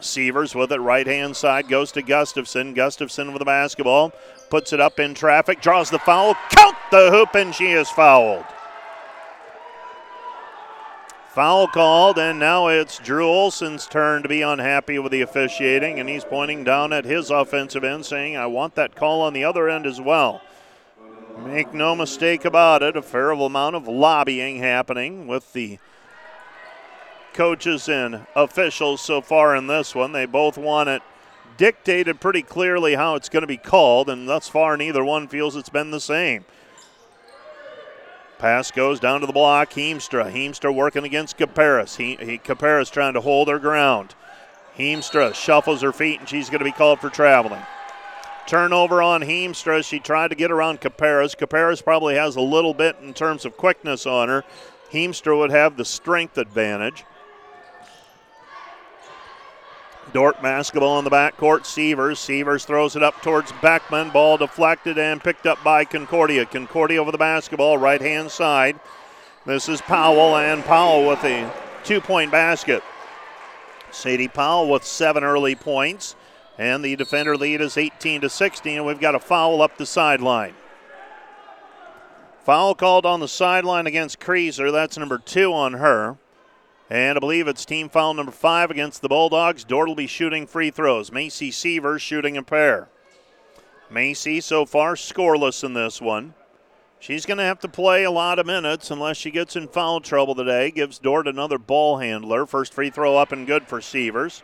Sievers 0.00 0.54
with 0.54 0.72
it 0.72 0.80
right 0.80 1.06
hand 1.06 1.36
side 1.36 1.68
goes 1.68 1.92
to 1.92 2.00
Gustafson. 2.00 2.72
Gustafson 2.72 3.34
with 3.34 3.40
the 3.40 3.44
basketball 3.44 4.14
puts 4.48 4.72
it 4.72 4.80
up 4.80 4.98
in 4.98 5.12
traffic, 5.12 5.60
draws 5.60 5.90
the 5.90 5.98
foul, 5.98 6.34
count 6.48 6.76
the 6.90 7.10
hoop, 7.10 7.34
and 7.34 7.54
she 7.54 7.72
is 7.72 7.90
fouled. 7.90 8.46
Foul 11.38 11.68
called, 11.68 12.18
and 12.18 12.40
now 12.40 12.66
it's 12.66 12.98
Drew 12.98 13.24
Olson's 13.24 13.86
turn 13.86 14.24
to 14.24 14.28
be 14.28 14.42
unhappy 14.42 14.98
with 14.98 15.12
the 15.12 15.20
officiating, 15.20 16.00
and 16.00 16.08
he's 16.08 16.24
pointing 16.24 16.64
down 16.64 16.92
at 16.92 17.04
his 17.04 17.30
offensive 17.30 17.84
end 17.84 18.04
saying, 18.04 18.36
I 18.36 18.46
want 18.46 18.74
that 18.74 18.96
call 18.96 19.22
on 19.22 19.34
the 19.34 19.44
other 19.44 19.68
end 19.68 19.86
as 19.86 20.00
well. 20.00 20.42
Make 21.46 21.72
no 21.72 21.94
mistake 21.94 22.44
about 22.44 22.82
it, 22.82 22.96
a 22.96 23.02
fair 23.02 23.30
amount 23.30 23.76
of 23.76 23.86
lobbying 23.86 24.58
happening 24.58 25.28
with 25.28 25.52
the 25.52 25.78
coaches 27.34 27.88
and 27.88 28.26
officials 28.34 29.00
so 29.00 29.20
far 29.20 29.54
in 29.54 29.68
this 29.68 29.94
one. 29.94 30.10
They 30.10 30.26
both 30.26 30.58
want 30.58 30.88
it 30.88 31.02
dictated 31.56 32.20
pretty 32.20 32.42
clearly 32.42 32.96
how 32.96 33.14
it's 33.14 33.28
going 33.28 33.42
to 33.42 33.46
be 33.46 33.56
called, 33.56 34.10
and 34.10 34.28
thus 34.28 34.48
far 34.48 34.76
neither 34.76 35.04
one 35.04 35.28
feels 35.28 35.54
it's 35.54 35.68
been 35.68 35.92
the 35.92 36.00
same. 36.00 36.44
Pass 38.38 38.70
goes 38.70 39.00
down 39.00 39.20
to 39.20 39.26
the 39.26 39.32
block. 39.32 39.70
Heemstra. 39.70 40.32
Heemstra 40.32 40.72
working 40.72 41.04
against 41.04 41.36
Caparis. 41.36 41.96
He, 41.96 42.16
he 42.16 42.38
Caparis 42.38 42.90
trying 42.90 43.14
to 43.14 43.20
hold 43.20 43.48
her 43.48 43.58
ground. 43.58 44.14
Heemstra 44.76 45.34
shuffles 45.34 45.82
her 45.82 45.92
feet 45.92 46.20
and 46.20 46.28
she's 46.28 46.48
going 46.48 46.60
to 46.60 46.64
be 46.64 46.70
called 46.70 47.00
for 47.00 47.10
traveling. 47.10 47.62
Turnover 48.46 49.02
on 49.02 49.22
Heemstra. 49.22 49.84
She 49.84 49.98
tried 49.98 50.28
to 50.28 50.36
get 50.36 50.52
around 50.52 50.80
Caparis. 50.80 51.34
Caparis 51.34 51.82
probably 51.82 52.14
has 52.14 52.36
a 52.36 52.40
little 52.40 52.74
bit 52.74 52.96
in 53.02 53.12
terms 53.12 53.44
of 53.44 53.56
quickness 53.56 54.06
on 54.06 54.28
her. 54.28 54.44
Heemstra 54.92 55.36
would 55.36 55.50
have 55.50 55.76
the 55.76 55.84
strength 55.84 56.38
advantage. 56.38 57.04
Dordt 60.12 60.40
basketball 60.42 60.98
in 60.98 61.04
the 61.04 61.10
backcourt. 61.10 61.66
Sievers. 61.66 62.18
Sievers 62.18 62.64
throws 62.64 62.96
it 62.96 63.02
up 63.02 63.20
towards 63.22 63.52
Beckman. 63.62 64.10
Ball 64.10 64.36
deflected 64.36 64.98
and 64.98 65.22
picked 65.22 65.46
up 65.46 65.62
by 65.62 65.84
Concordia. 65.84 66.46
Concordia 66.46 67.00
over 67.00 67.12
the 67.12 67.18
basketball, 67.18 67.78
right 67.78 68.00
hand 68.00 68.30
side. 68.30 68.78
This 69.46 69.68
is 69.68 69.80
Powell, 69.80 70.36
and 70.36 70.64
Powell 70.64 71.08
with 71.08 71.24
a 71.24 71.50
two 71.84 72.00
point 72.00 72.30
basket. 72.30 72.82
Sadie 73.90 74.28
Powell 74.28 74.70
with 74.70 74.84
seven 74.84 75.24
early 75.24 75.54
points, 75.54 76.14
and 76.58 76.84
the 76.84 76.96
defender 76.96 77.36
lead 77.36 77.60
is 77.60 77.76
18 77.76 78.20
to 78.22 78.28
16. 78.28 78.76
And 78.76 78.86
we've 78.86 79.00
got 79.00 79.14
a 79.14 79.20
foul 79.20 79.62
up 79.62 79.78
the 79.78 79.86
sideline. 79.86 80.54
Foul 82.44 82.74
called 82.74 83.04
on 83.04 83.20
the 83.20 83.28
sideline 83.28 83.86
against 83.86 84.20
Creaser. 84.20 84.72
That's 84.72 84.96
number 84.96 85.18
two 85.18 85.52
on 85.52 85.74
her. 85.74 86.16
And 86.90 87.18
I 87.18 87.20
believe 87.20 87.48
it's 87.48 87.64
team 87.64 87.88
foul 87.88 88.14
number 88.14 88.32
five 88.32 88.70
against 88.70 89.02
the 89.02 89.08
Bulldogs. 89.08 89.64
Dordt 89.64 89.88
will 89.88 89.94
be 89.94 90.06
shooting 90.06 90.46
free 90.46 90.70
throws. 90.70 91.12
Macy 91.12 91.50
Sievers 91.50 92.00
shooting 92.00 92.36
a 92.36 92.42
pair. 92.42 92.88
Macy 93.90 94.40
so 94.40 94.64
far 94.64 94.94
scoreless 94.94 95.62
in 95.62 95.74
this 95.74 96.00
one. 96.00 96.34
She's 97.00 97.26
going 97.26 97.38
to 97.38 97.44
have 97.44 97.60
to 97.60 97.68
play 97.68 98.04
a 98.04 98.10
lot 98.10 98.38
of 98.38 98.46
minutes 98.46 98.90
unless 98.90 99.16
she 99.16 99.30
gets 99.30 99.54
in 99.54 99.68
foul 99.68 100.00
trouble 100.00 100.34
today. 100.34 100.70
Gives 100.70 100.98
Dordt 100.98 101.28
another 101.28 101.58
ball 101.58 101.98
handler. 101.98 102.44
First 102.46 102.74
free 102.74 102.90
throw 102.90 103.16
up 103.16 103.32
and 103.32 103.46
good 103.46 103.68
for 103.68 103.80
Sievers. 103.80 104.42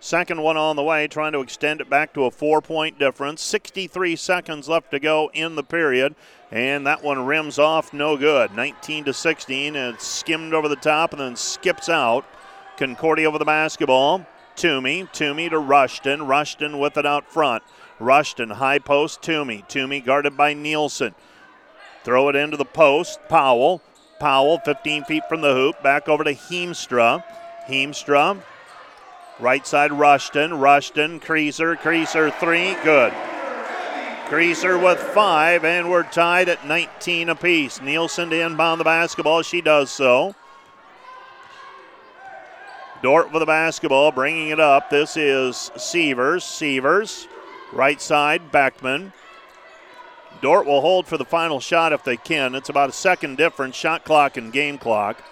Second 0.00 0.42
one 0.42 0.56
on 0.56 0.76
the 0.76 0.82
way, 0.82 1.06
trying 1.06 1.32
to 1.32 1.40
extend 1.40 1.80
it 1.80 1.90
back 1.90 2.14
to 2.14 2.24
a 2.24 2.30
four 2.30 2.60
point 2.60 2.98
difference. 2.98 3.42
63 3.42 4.16
seconds 4.16 4.68
left 4.68 4.90
to 4.90 4.98
go 4.98 5.30
in 5.32 5.54
the 5.54 5.62
period. 5.62 6.14
And 6.50 6.86
that 6.86 7.04
one 7.04 7.26
rims 7.26 7.58
off 7.58 7.92
no 7.92 8.16
good. 8.16 8.52
19 8.54 9.04
to 9.04 9.12
16. 9.12 9.76
And 9.76 9.94
it's 9.94 10.06
skimmed 10.06 10.52
over 10.52 10.68
the 10.68 10.76
top 10.76 11.12
and 11.12 11.20
then 11.20 11.36
skips 11.36 11.88
out. 11.88 12.24
Concordia 12.76 13.28
over 13.28 13.38
the 13.38 13.44
basketball. 13.44 14.26
Toomey. 14.56 15.08
Toomey 15.12 15.48
to 15.48 15.58
Rushton. 15.58 16.26
Rushton 16.26 16.78
with 16.78 16.96
it 16.96 17.06
out 17.06 17.30
front. 17.30 17.62
Rushton 18.00 18.50
high 18.50 18.78
post. 18.78 19.22
Toomey. 19.22 19.64
Toomey 19.68 20.00
guarded 20.00 20.36
by 20.36 20.54
Nielsen. 20.54 21.14
Throw 22.02 22.28
it 22.28 22.36
into 22.36 22.56
the 22.56 22.64
post. 22.64 23.20
Powell. 23.28 23.82
Powell 24.18 24.58
15 24.64 25.04
feet 25.04 25.22
from 25.28 25.40
the 25.40 25.54
hoop. 25.54 25.82
Back 25.82 26.08
over 26.08 26.24
to 26.24 26.34
Heemstra. 26.34 27.22
Heemstra 27.68 28.42
Right 29.38 29.66
side, 29.66 29.90
Rushton. 29.92 30.60
Rushton, 30.60 31.20
Creaser, 31.20 31.78
Creaser, 31.78 32.30
three. 32.38 32.76
Good. 32.84 33.14
Creaser 34.30 34.80
with 34.80 35.00
five, 35.00 35.64
and 35.64 35.90
we're 35.90 36.04
tied 36.04 36.48
at 36.48 36.64
19 36.64 37.30
apiece. 37.30 37.80
Nielsen 37.80 38.30
to 38.30 38.40
inbound 38.40 38.78
the 38.78 38.84
basketball. 38.84 39.42
She 39.42 39.60
does 39.60 39.90
so. 39.90 40.36
Dordt 43.02 43.32
with 43.32 43.40
the 43.40 43.46
basketball, 43.46 44.12
bringing 44.12 44.50
it 44.50 44.60
up. 44.60 44.88
This 44.88 45.16
is 45.16 45.72
Sievers. 45.76 46.44
Sievers, 46.44 47.26
right 47.72 48.00
side, 48.00 48.52
Beckman. 48.52 49.12
Dordt 50.40 50.64
will 50.64 50.80
hold 50.80 51.08
for 51.08 51.18
the 51.18 51.24
final 51.24 51.58
shot 51.58 51.92
if 51.92 52.04
they 52.04 52.16
can. 52.16 52.54
It's 52.54 52.68
about 52.68 52.90
a 52.90 52.92
second 52.92 53.36
difference, 53.36 53.74
shot 53.74 54.04
clock 54.04 54.36
and 54.36 54.52
game 54.52 54.78
clock. 54.78 55.24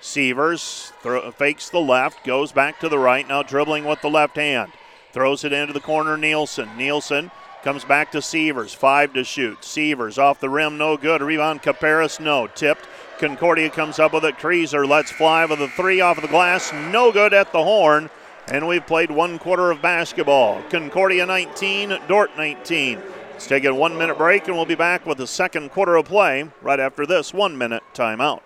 Sievers 0.00 0.92
fakes 1.34 1.70
the 1.70 1.80
left, 1.80 2.24
goes 2.24 2.52
back 2.52 2.78
to 2.78 2.88
the 2.88 3.00
right, 3.00 3.26
now 3.26 3.42
dribbling 3.42 3.84
with 3.84 4.00
the 4.00 4.08
left 4.08 4.36
hand. 4.36 4.70
Throws 5.12 5.42
it 5.42 5.52
into 5.52 5.72
the 5.72 5.80
corner, 5.80 6.16
Nielsen. 6.16 6.76
Nielsen 6.76 7.32
comes 7.62 7.84
back 7.84 8.12
to 8.12 8.22
Sievers, 8.22 8.74
five 8.74 9.12
to 9.14 9.24
shoot. 9.24 9.64
Sievers 9.64 10.18
off 10.18 10.40
the 10.40 10.48
rim, 10.48 10.78
no 10.78 10.96
good. 10.96 11.22
Rebound, 11.22 11.62
Caparis, 11.62 12.20
no. 12.20 12.46
Tipped. 12.46 12.86
Concordia 13.18 13.68
comes 13.68 13.98
up 13.98 14.12
with 14.12 14.24
it. 14.24 14.38
Creaser 14.38 14.88
lets 14.88 15.10
fly 15.10 15.44
with 15.44 15.60
a 15.60 15.68
three 15.68 16.00
off 16.00 16.18
of 16.18 16.22
the 16.22 16.28
glass, 16.28 16.72
no 16.72 17.10
good 17.10 17.34
at 17.34 17.52
the 17.52 17.62
horn. 17.62 18.10
And 18.46 18.66
we've 18.66 18.86
played 18.86 19.10
one 19.10 19.38
quarter 19.38 19.70
of 19.70 19.82
basketball. 19.82 20.62
Concordia 20.70 21.26
19, 21.26 21.98
Dordt 22.08 22.36
19. 22.36 23.02
Let's 23.32 23.46
take 23.46 23.64
a 23.64 23.74
one 23.74 23.96
minute 23.96 24.18
break, 24.18 24.48
and 24.48 24.56
we'll 24.56 24.66
be 24.66 24.74
back 24.74 25.04
with 25.04 25.18
the 25.18 25.26
second 25.26 25.70
quarter 25.70 25.96
of 25.96 26.06
play 26.06 26.50
right 26.62 26.80
after 26.80 27.06
this 27.06 27.34
one 27.34 27.58
minute 27.58 27.82
timeout. 27.94 28.40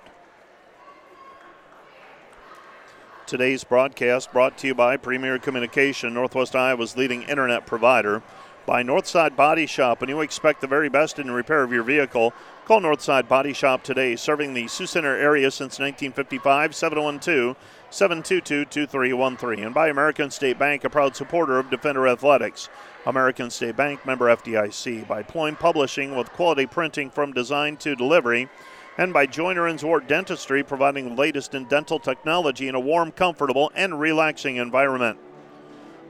Today's 3.26 3.64
broadcast 3.64 4.32
brought 4.32 4.58
to 4.58 4.66
you 4.66 4.74
by 4.74 4.96
Premier 4.96 5.38
Communication, 5.38 6.12
Northwest 6.12 6.54
Iowa's 6.54 6.96
leading 6.96 7.22
internet 7.22 7.64
provider. 7.64 8.22
By 8.64 8.84
Northside 8.84 9.34
Body 9.34 9.66
Shop, 9.66 10.00
when 10.00 10.08
you 10.08 10.20
expect 10.20 10.60
the 10.60 10.68
very 10.68 10.88
best 10.88 11.18
in 11.18 11.32
repair 11.32 11.64
of 11.64 11.72
your 11.72 11.82
vehicle, 11.82 12.32
call 12.64 12.80
Northside 12.80 13.26
Body 13.26 13.52
Shop 13.52 13.82
today, 13.82 14.14
serving 14.14 14.54
the 14.54 14.68
Sioux 14.68 14.86
Center 14.86 15.16
area 15.16 15.50
since 15.50 15.80
1955, 15.80 16.72
712 16.72 17.56
722 17.90 18.64
2313. 18.66 19.64
And 19.64 19.74
by 19.74 19.88
American 19.88 20.30
State 20.30 20.60
Bank, 20.60 20.84
a 20.84 20.90
proud 20.90 21.16
supporter 21.16 21.58
of 21.58 21.70
Defender 21.70 22.06
Athletics. 22.06 22.68
American 23.04 23.50
State 23.50 23.76
Bank 23.76 24.06
member 24.06 24.26
FDIC. 24.26 25.08
By 25.08 25.24
Ployne 25.24 25.56
Publishing 25.56 26.14
with 26.14 26.32
quality 26.32 26.66
printing 26.66 27.10
from 27.10 27.32
design 27.32 27.76
to 27.78 27.96
delivery 27.96 28.48
and 28.96 29.12
by 29.12 29.26
Joiner 29.26 29.66
and 29.66 29.78
Zwart 29.78 30.06
Dentistry, 30.06 30.62
providing 30.62 31.08
the 31.08 31.20
latest 31.20 31.54
in 31.54 31.64
dental 31.64 31.98
technology 31.98 32.68
in 32.68 32.74
a 32.76 32.80
warm, 32.80 33.10
comfortable, 33.10 33.72
and 33.74 33.98
relaxing 33.98 34.56
environment. 34.56 35.18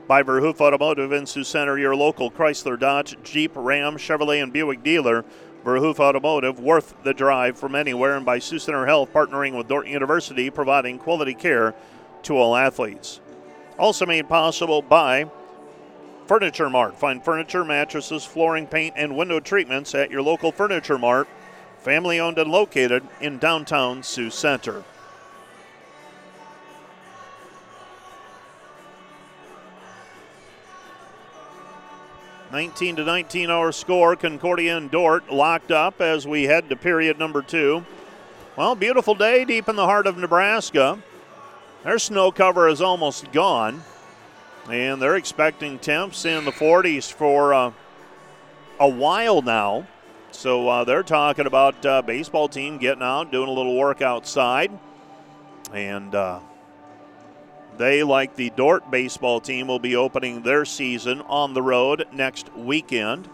By 0.07 0.21
Verhoof 0.21 0.59
Automotive 0.59 1.13
in 1.13 1.25
Sioux 1.25 1.43
Center, 1.43 1.77
your 1.77 1.95
local 1.95 2.29
Chrysler, 2.29 2.77
Dodge, 2.77 3.17
Jeep, 3.23 3.51
Ram, 3.55 3.95
Chevrolet, 3.95 4.43
and 4.43 4.51
Buick 4.51 4.83
dealer. 4.83 5.23
Verhoof 5.63 5.99
Automotive, 5.99 6.59
worth 6.59 6.93
the 7.03 7.13
drive 7.13 7.57
from 7.57 7.73
anywhere, 7.73 8.17
and 8.17 8.25
by 8.25 8.37
Sioux 8.37 8.59
Center 8.59 8.85
Health, 8.85 9.13
partnering 9.13 9.55
with 9.55 9.69
Dordt 9.69 9.87
University, 9.87 10.49
providing 10.49 10.99
quality 10.99 11.33
care 11.33 11.73
to 12.23 12.35
all 12.35 12.55
athletes. 12.55 13.21
Also 13.79 14.05
made 14.05 14.27
possible 14.27 14.81
by 14.81 15.29
Furniture 16.27 16.69
Mart. 16.69 16.99
Find 16.99 17.23
furniture, 17.23 17.63
mattresses, 17.63 18.25
flooring, 18.25 18.67
paint, 18.67 18.95
and 18.97 19.15
window 19.15 19.39
treatments 19.39 19.95
at 19.95 20.11
your 20.11 20.21
local 20.21 20.51
Furniture 20.51 20.97
Mart 20.97 21.29
family 21.83 22.19
owned 22.19 22.37
and 22.37 22.49
located 22.49 23.03
in 23.19 23.37
downtown 23.37 24.01
Sioux 24.03 24.29
Center. 24.29 24.83
Nineteen 32.53 32.95
to 32.97 33.03
nineteen 33.03 33.49
our 33.49 33.71
score. 33.71 34.15
Concordia 34.15 34.77
and 34.77 34.91
Dordt 34.91 35.33
locked 35.33 35.71
up 35.71 35.99
as 35.99 36.27
we 36.27 36.43
head 36.43 36.69
to 36.69 36.75
period 36.75 37.17
number 37.17 37.41
two. 37.41 37.83
Well, 38.55 38.75
beautiful 38.75 39.15
day 39.15 39.43
deep 39.43 39.67
in 39.67 39.75
the 39.75 39.87
heart 39.87 40.05
of 40.05 40.19
Nebraska. 40.19 40.99
Their 41.83 41.97
snow 41.97 42.31
cover 42.31 42.67
is 42.67 42.79
almost 42.79 43.31
gone, 43.31 43.81
and 44.69 45.01
they're 45.01 45.15
expecting 45.15 45.79
temps 45.79 46.25
in 46.25 46.45
the 46.45 46.51
40s 46.51 47.11
for 47.11 47.55
uh, 47.55 47.71
a 48.79 48.87
while 48.87 49.41
now. 49.41 49.87
So 50.29 50.69
uh, 50.69 50.83
they're 50.83 51.01
talking 51.01 51.47
about 51.47 51.83
uh, 51.83 52.03
baseball 52.03 52.47
team 52.47 52.77
getting 52.77 53.01
out, 53.01 53.31
doing 53.31 53.49
a 53.49 53.51
little 53.51 53.75
work 53.75 54.03
outside, 54.03 54.71
and 55.73 56.13
uh, 56.13 56.39
they, 57.77 58.03
like 58.03 58.35
the 58.35 58.51
Dordt 58.51 58.89
baseball 58.91 59.39
team, 59.39 59.67
will 59.67 59.79
be 59.79 59.95
opening 59.95 60.41
their 60.41 60.65
season 60.65 61.21
on 61.21 61.53
the 61.53 61.61
road 61.61 62.05
next 62.13 62.53
weekend. 62.55 63.27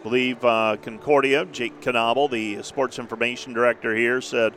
I 0.00 0.02
believe 0.02 0.44
uh, 0.44 0.76
Concordia, 0.82 1.44
Jake 1.46 1.80
Knobel, 1.80 2.30
the 2.30 2.62
sports 2.62 2.98
information 2.98 3.52
director 3.52 3.94
here, 3.94 4.20
said 4.20 4.54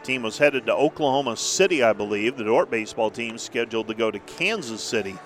the 0.00 0.06
team 0.06 0.22
was 0.22 0.38
headed 0.38 0.66
to 0.66 0.74
Oklahoma 0.74 1.36
City, 1.36 1.82
I 1.82 1.92
believe. 1.92 2.36
The 2.36 2.44
Dordt 2.44 2.70
baseball 2.70 3.10
team 3.10 3.38
scheduled 3.38 3.88
to 3.88 3.94
go 3.94 4.10
to 4.10 4.18
Kansas 4.20 4.82
City 4.82 5.16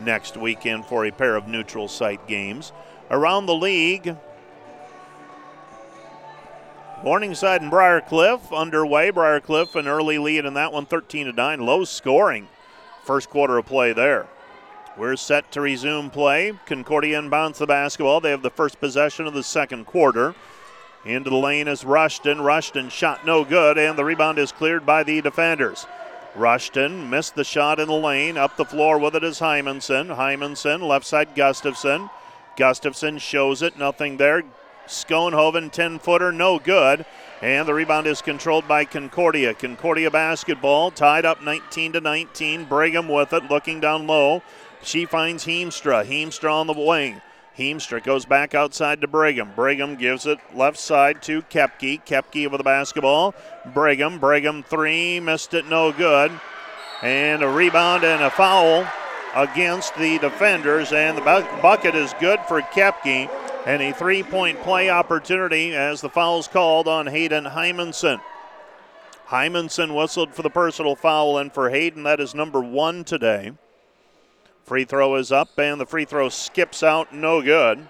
next 0.00 0.36
weekend 0.36 0.86
for 0.86 1.06
a 1.06 1.12
pair 1.12 1.36
of 1.36 1.48
neutral 1.48 1.88
site 1.88 2.26
games. 2.26 2.72
Around 3.10 3.46
the 3.46 3.54
league, 3.54 4.16
Morningside 7.04 7.62
and 7.62 7.70
Briar 7.70 8.00
Cliff 8.00 8.52
underway. 8.52 9.10
Briarcliff 9.10 9.74
an 9.74 9.88
early 9.88 10.18
lead 10.18 10.44
in 10.44 10.54
that 10.54 10.72
one, 10.72 10.86
13 10.86 11.26
to 11.26 11.32
9. 11.32 11.60
Low 11.60 11.84
scoring 11.84 12.48
first 13.02 13.30
quarter 13.30 13.58
of 13.58 13.66
play 13.66 13.92
there. 13.92 14.26
We're 14.96 15.16
set 15.16 15.50
to 15.52 15.60
resume 15.60 16.10
play. 16.10 16.52
Concordia 16.66 17.20
inbounds 17.20 17.56
the 17.56 17.66
basketball. 17.66 18.20
They 18.20 18.30
have 18.30 18.42
the 18.42 18.50
first 18.50 18.78
possession 18.78 19.26
of 19.26 19.34
the 19.34 19.42
second 19.42 19.86
quarter. 19.86 20.34
Into 21.04 21.30
the 21.30 21.36
lane 21.36 21.66
is 21.66 21.84
Rushton. 21.84 22.40
Rushton 22.40 22.90
shot 22.90 23.26
no 23.26 23.44
good, 23.44 23.78
and 23.78 23.98
the 23.98 24.04
rebound 24.04 24.38
is 24.38 24.52
cleared 24.52 24.84
by 24.84 25.02
the 25.02 25.20
defenders. 25.20 25.86
Rushton 26.36 27.10
missed 27.10 27.34
the 27.34 27.44
shot 27.44 27.80
in 27.80 27.88
the 27.88 27.94
lane. 27.94 28.36
Up 28.36 28.56
the 28.56 28.64
floor 28.64 28.98
with 28.98 29.16
it 29.16 29.24
is 29.24 29.40
Hymanson. 29.40 30.14
Hymanson, 30.14 30.86
left 30.86 31.06
side 31.06 31.34
Gustafson. 31.34 32.08
Gustafson 32.56 33.18
shows 33.18 33.62
it, 33.62 33.78
nothing 33.78 34.18
there. 34.18 34.42
Schoenhoven, 34.86 35.72
10 35.72 35.98
footer, 35.98 36.32
no 36.32 36.58
good. 36.58 37.04
And 37.42 37.66
the 37.66 37.74
rebound 37.74 38.06
is 38.06 38.22
controlled 38.22 38.68
by 38.68 38.84
Concordia. 38.84 39.52
Concordia 39.52 40.12
basketball 40.12 40.92
tied 40.92 41.26
up 41.26 41.42
19 41.42 41.94
to 41.94 42.00
19. 42.00 42.66
Brigham 42.66 43.08
with 43.08 43.32
it, 43.32 43.50
looking 43.50 43.80
down 43.80 44.06
low. 44.06 44.44
She 44.80 45.06
finds 45.06 45.44
Heemstra. 45.44 46.06
Heemstra 46.06 46.52
on 46.52 46.68
the 46.68 46.72
wing. 46.72 47.20
Heemstra 47.58 48.02
goes 48.02 48.24
back 48.24 48.54
outside 48.54 49.00
to 49.00 49.08
Brigham. 49.08 49.50
Brigham 49.56 49.96
gives 49.96 50.24
it 50.24 50.38
left 50.54 50.78
side 50.78 51.20
to 51.22 51.42
Kepke. 51.42 52.04
Kepke 52.04 52.48
with 52.48 52.58
the 52.58 52.64
basketball. 52.64 53.34
Brigham. 53.74 54.20
Brigham 54.20 54.62
three. 54.62 55.18
Missed 55.18 55.52
it. 55.52 55.66
No 55.66 55.90
good. 55.90 56.30
And 57.02 57.42
a 57.42 57.48
rebound 57.48 58.04
and 58.04 58.22
a 58.22 58.30
foul 58.30 58.86
against 59.34 59.96
the 59.96 60.18
defenders. 60.20 60.92
And 60.92 61.18
the 61.18 61.22
bucket 61.60 61.96
is 61.96 62.14
good 62.20 62.38
for 62.46 62.62
Kepke. 62.62 63.28
And 63.64 63.80
a 63.80 63.92
three 63.92 64.24
point 64.24 64.60
play 64.62 64.90
opportunity 64.90 65.74
as 65.74 66.00
the 66.00 66.08
foul's 66.08 66.48
called 66.48 66.88
on 66.88 67.06
Hayden 67.06 67.44
Hymanson. 67.44 68.20
Hymanson 69.28 69.94
whistled 69.94 70.34
for 70.34 70.42
the 70.42 70.50
personal 70.50 70.96
foul, 70.96 71.38
and 71.38 71.52
for 71.52 71.70
Hayden, 71.70 72.02
that 72.02 72.20
is 72.20 72.34
number 72.34 72.60
one 72.60 73.04
today. 73.04 73.52
Free 74.64 74.84
throw 74.84 75.14
is 75.14 75.30
up, 75.30 75.58
and 75.58 75.80
the 75.80 75.86
free 75.86 76.04
throw 76.04 76.28
skips 76.28 76.82
out, 76.82 77.14
no 77.14 77.40
good. 77.40 77.88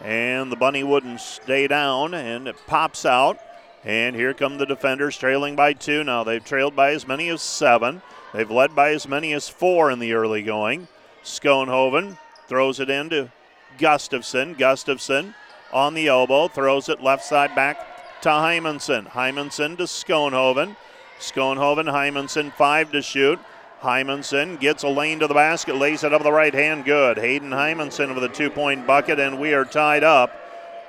And 0.00 0.52
the 0.52 0.56
bunny 0.56 0.84
wouldn't 0.84 1.20
stay 1.20 1.66
down, 1.66 2.12
and 2.12 2.46
it 2.46 2.56
pops 2.66 3.06
out. 3.06 3.38
And 3.84 4.14
here 4.14 4.34
come 4.34 4.58
the 4.58 4.66
defenders 4.66 5.16
trailing 5.16 5.56
by 5.56 5.72
two 5.72 6.04
now. 6.04 6.24
They've 6.24 6.44
trailed 6.44 6.76
by 6.76 6.90
as 6.92 7.08
many 7.08 7.28
as 7.30 7.42
seven. 7.42 8.02
They've 8.32 8.50
led 8.50 8.74
by 8.74 8.90
as 8.90 9.08
many 9.08 9.32
as 9.32 9.48
four 9.48 9.90
in 9.90 9.98
the 9.98 10.12
early 10.12 10.42
going. 10.42 10.88
Schoenhoven 11.22 12.18
throws 12.48 12.80
it 12.80 12.90
into 12.90 13.30
Gustafson. 13.78 14.54
Gustafson 14.54 15.34
on 15.72 15.94
the 15.94 16.06
elbow, 16.06 16.48
throws 16.48 16.88
it 16.88 17.02
left 17.02 17.24
side 17.24 17.54
back 17.54 18.20
to 18.22 18.28
Hymanson. 18.28 19.08
Hymanson 19.10 19.76
to 19.76 19.84
Schoenhoven. 19.84 20.76
Schoenhoven, 21.18 21.92
Hymanson, 21.92 22.52
five 22.52 22.92
to 22.92 23.02
shoot. 23.02 23.38
Hymanson 23.80 24.58
gets 24.58 24.82
a 24.82 24.88
lane 24.88 25.18
to 25.20 25.26
the 25.26 25.34
basket, 25.34 25.76
lays 25.76 26.04
it 26.04 26.14
up 26.14 26.22
the 26.22 26.32
right 26.32 26.54
hand. 26.54 26.84
Good. 26.84 27.18
Hayden 27.18 27.50
Hymanson 27.50 28.14
with 28.14 28.24
a 28.24 28.28
two 28.28 28.50
point 28.50 28.86
bucket, 28.86 29.20
and 29.20 29.38
we 29.38 29.52
are 29.52 29.64
tied 29.64 30.02
up 30.02 30.30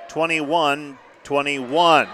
21 0.08 0.98
21. 1.24 2.08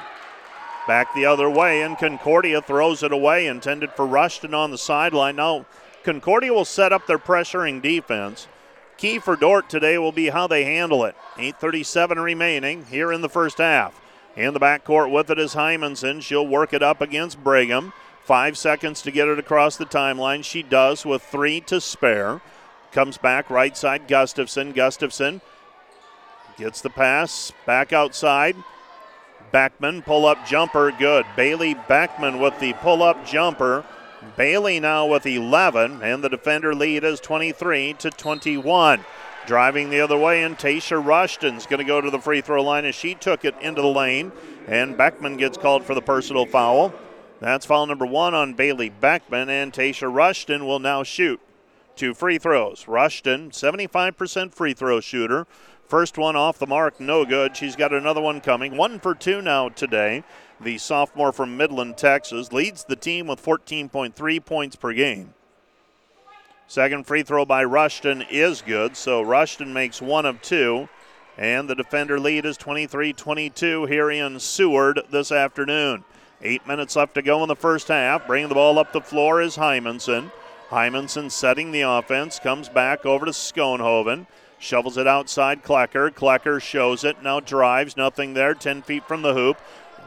Back 0.88 1.14
the 1.14 1.26
other 1.26 1.48
way, 1.48 1.82
and 1.82 1.96
Concordia 1.96 2.60
throws 2.60 3.02
it 3.04 3.12
away, 3.12 3.46
intended 3.46 3.92
for 3.92 4.06
Rushton 4.06 4.54
on 4.54 4.72
the 4.72 4.78
sideline. 4.78 5.36
Now, 5.36 5.66
Concordia 6.02 6.52
will 6.52 6.64
set 6.64 6.92
up 6.92 7.06
their 7.06 7.18
pressuring 7.18 7.80
defense. 7.80 8.48
Key 9.02 9.18
for 9.18 9.34
Dordt 9.34 9.68
today 9.68 9.98
will 9.98 10.12
be 10.12 10.28
how 10.28 10.46
they 10.46 10.62
handle 10.62 11.04
it. 11.04 11.16
8.37 11.34 12.22
remaining 12.22 12.84
here 12.84 13.10
in 13.10 13.20
the 13.20 13.28
first 13.28 13.58
half. 13.58 14.00
In 14.36 14.54
the 14.54 14.60
backcourt 14.60 15.10
with 15.10 15.28
it 15.28 15.40
is 15.40 15.56
Hymanson. 15.56 16.22
She'll 16.22 16.46
work 16.46 16.72
it 16.72 16.84
up 16.84 17.00
against 17.00 17.42
Brigham. 17.42 17.92
Five 18.22 18.56
seconds 18.56 19.02
to 19.02 19.10
get 19.10 19.26
it 19.26 19.40
across 19.40 19.76
the 19.76 19.86
timeline. 19.86 20.44
She 20.44 20.62
does 20.62 21.04
with 21.04 21.20
three 21.20 21.60
to 21.62 21.80
spare. 21.80 22.42
Comes 22.92 23.18
back 23.18 23.50
right 23.50 23.76
side, 23.76 24.06
Gustafson. 24.06 24.70
Gustafson 24.70 25.40
gets 26.56 26.80
the 26.80 26.88
pass 26.88 27.50
back 27.66 27.92
outside. 27.92 28.54
Beckman 29.50 30.02
pull 30.02 30.26
up 30.26 30.46
jumper, 30.46 30.92
good. 30.92 31.26
Bailey 31.34 31.74
Beckman 31.88 32.38
with 32.38 32.60
the 32.60 32.72
pull 32.74 33.02
up 33.02 33.26
jumper. 33.26 33.84
Bailey 34.36 34.80
now 34.80 35.06
with 35.06 35.26
11, 35.26 36.02
and 36.02 36.22
the 36.22 36.28
defender 36.28 36.74
lead 36.74 37.04
is 37.04 37.20
23 37.20 37.94
to 37.94 38.10
21. 38.10 39.04
Driving 39.46 39.90
the 39.90 40.00
other 40.00 40.16
way, 40.16 40.42
and 40.42 40.56
Tasha 40.56 41.04
Rushton's 41.04 41.66
going 41.66 41.78
to 41.78 41.84
go 41.84 42.00
to 42.00 42.10
the 42.10 42.20
free 42.20 42.40
throw 42.40 42.62
line 42.62 42.84
as 42.84 42.94
she 42.94 43.14
took 43.14 43.44
it 43.44 43.54
into 43.60 43.82
the 43.82 43.88
lane, 43.88 44.30
and 44.66 44.96
Beckman 44.96 45.36
gets 45.36 45.58
called 45.58 45.84
for 45.84 45.94
the 45.94 46.02
personal 46.02 46.46
foul. 46.46 46.94
That's 47.40 47.66
foul 47.66 47.86
number 47.86 48.06
one 48.06 48.34
on 48.34 48.54
Bailey 48.54 48.88
Beckman, 48.88 49.50
and 49.50 49.72
Tasha 49.72 50.12
Rushton 50.12 50.64
will 50.64 50.78
now 50.78 51.02
shoot 51.02 51.40
two 51.96 52.14
free 52.14 52.38
throws. 52.38 52.86
Rushton, 52.88 53.50
75% 53.50 54.54
free 54.54 54.74
throw 54.74 55.00
shooter. 55.00 55.46
First 55.86 56.16
one 56.16 56.36
off 56.36 56.58
the 56.58 56.66
mark, 56.66 57.00
no 57.00 57.24
good. 57.24 57.56
She's 57.56 57.76
got 57.76 57.92
another 57.92 58.20
one 58.20 58.40
coming. 58.40 58.76
One 58.76 58.98
for 58.98 59.14
two 59.14 59.42
now 59.42 59.68
today. 59.68 60.24
The 60.62 60.78
sophomore 60.78 61.32
from 61.32 61.56
Midland, 61.56 61.96
Texas, 61.96 62.52
leads 62.52 62.84
the 62.84 62.94
team 62.94 63.26
with 63.26 63.44
14.3 63.44 64.44
points 64.44 64.76
per 64.76 64.92
game. 64.92 65.34
Second 66.68 67.06
free 67.06 67.24
throw 67.24 67.44
by 67.44 67.64
Rushton 67.64 68.22
is 68.30 68.62
good, 68.62 68.96
so 68.96 69.22
Rushton 69.22 69.72
makes 69.72 70.00
one 70.00 70.24
of 70.24 70.40
two. 70.40 70.88
And 71.36 71.68
the 71.68 71.74
defender 71.74 72.20
lead 72.20 72.46
is 72.46 72.56
23 72.56 73.12
22 73.12 73.86
here 73.86 74.10
in 74.10 74.38
Seward 74.38 75.00
this 75.10 75.32
afternoon. 75.32 76.04
Eight 76.42 76.66
minutes 76.66 76.94
left 76.94 77.14
to 77.14 77.22
go 77.22 77.42
in 77.42 77.48
the 77.48 77.56
first 77.56 77.88
half. 77.88 78.26
Bringing 78.26 78.48
the 78.48 78.54
ball 78.54 78.78
up 78.78 78.92
the 78.92 79.00
floor 79.00 79.40
is 79.40 79.56
Hymanson. 79.56 80.30
Hymanson 80.70 81.30
setting 81.30 81.72
the 81.72 81.82
offense, 81.82 82.38
comes 82.38 82.68
back 82.68 83.04
over 83.04 83.26
to 83.26 83.32
Schoenhoven. 83.32 84.26
Shovels 84.58 84.96
it 84.96 85.08
outside 85.08 85.64
Klecker. 85.64 86.10
Klecker 86.10 86.62
shows 86.62 87.02
it, 87.02 87.22
now 87.22 87.40
drives, 87.40 87.96
nothing 87.96 88.34
there, 88.34 88.54
10 88.54 88.82
feet 88.82 89.04
from 89.08 89.22
the 89.22 89.34
hoop. 89.34 89.56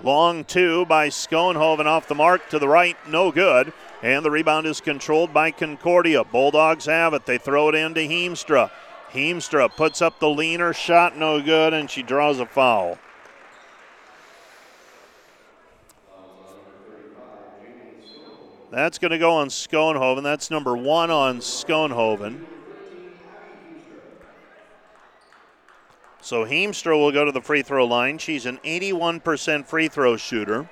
Long 0.03 0.43
two 0.43 0.85
by 0.85 1.09
Schoenhoven 1.09 1.85
off 1.85 2.07
the 2.07 2.15
mark 2.15 2.49
to 2.49 2.59
the 2.59 2.67
right, 2.67 2.97
no 3.09 3.31
good. 3.31 3.73
And 4.03 4.23
the 4.23 4.29
rebound 4.29 4.67
is 4.67 4.81
controlled 4.81 5.33
by 5.33 5.51
Concordia. 5.51 6.23
Bulldogs 6.23 6.85
have 6.85 7.13
it. 7.13 7.25
They 7.25 7.37
throw 7.37 7.69
it 7.69 7.75
into 7.75 8.01
Heemstra. 8.01 8.69
Heemstra 9.11 9.75
puts 9.75 10.01
up 10.01 10.19
the 10.19 10.29
leaner 10.29 10.73
shot, 10.73 11.17
no 11.17 11.41
good, 11.41 11.73
and 11.73 11.89
she 11.89 12.03
draws 12.03 12.39
a 12.39 12.45
foul. 12.45 12.99
That's 18.71 18.99
going 18.99 19.11
to 19.11 19.17
go 19.17 19.31
on 19.31 19.47
Schoenhoven. 19.47 20.21
That's 20.21 20.51
number 20.51 20.75
one 20.75 21.09
on 21.09 21.39
Schoenhoven. 21.39 22.43
So 26.25 26.43
Heemstra 26.43 26.97
will 26.97 27.11
go 27.11 27.23
to 27.23 27.31
the 27.31 27.39
free 27.39 27.61
throw 27.61 27.85
line. 27.85 28.17
She's 28.17 28.47
an 28.47 28.57
81% 28.65 29.67
free 29.67 29.87
throw 29.87 30.17
shooter. 30.17 30.67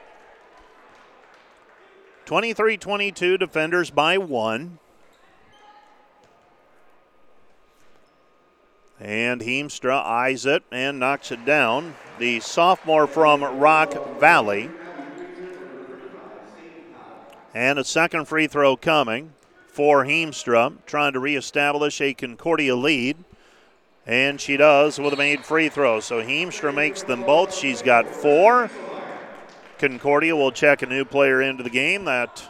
23 2.25 2.75
22 2.75 3.37
defenders 3.37 3.91
by 3.91 4.17
one. 4.17 4.79
And 8.99 9.41
Heemstra 9.41 10.03
eyes 10.03 10.47
it 10.47 10.63
and 10.71 10.99
knocks 10.99 11.31
it 11.31 11.45
down. 11.45 11.97
The 12.17 12.39
sophomore 12.39 13.05
from 13.05 13.43
Rock 13.43 14.19
Valley. 14.19 14.71
And 17.53 17.77
a 17.77 17.83
second 17.83 18.27
free 18.27 18.47
throw 18.47 18.75
coming 18.75 19.33
for 19.67 20.03
Heemstra, 20.03 20.83
trying 20.87 21.13
to 21.13 21.19
reestablish 21.19 22.01
a 22.01 22.15
Concordia 22.15 22.75
lead. 22.75 23.23
And 24.05 24.39
she 24.39 24.57
does 24.57 24.99
with 24.99 25.13
a 25.13 25.17
made 25.17 25.45
free 25.45 25.69
throw. 25.69 25.99
So 25.99 26.21
Heemstra 26.21 26.73
makes 26.73 27.03
them 27.03 27.23
both. 27.23 27.55
She's 27.55 27.81
got 27.81 28.07
four. 28.07 28.69
Concordia 29.79 30.35
will 30.35 30.51
check 30.51 30.81
a 30.81 30.85
new 30.85 31.05
player 31.05 31.41
into 31.41 31.63
the 31.63 31.69
game. 31.69 32.05
That 32.05 32.43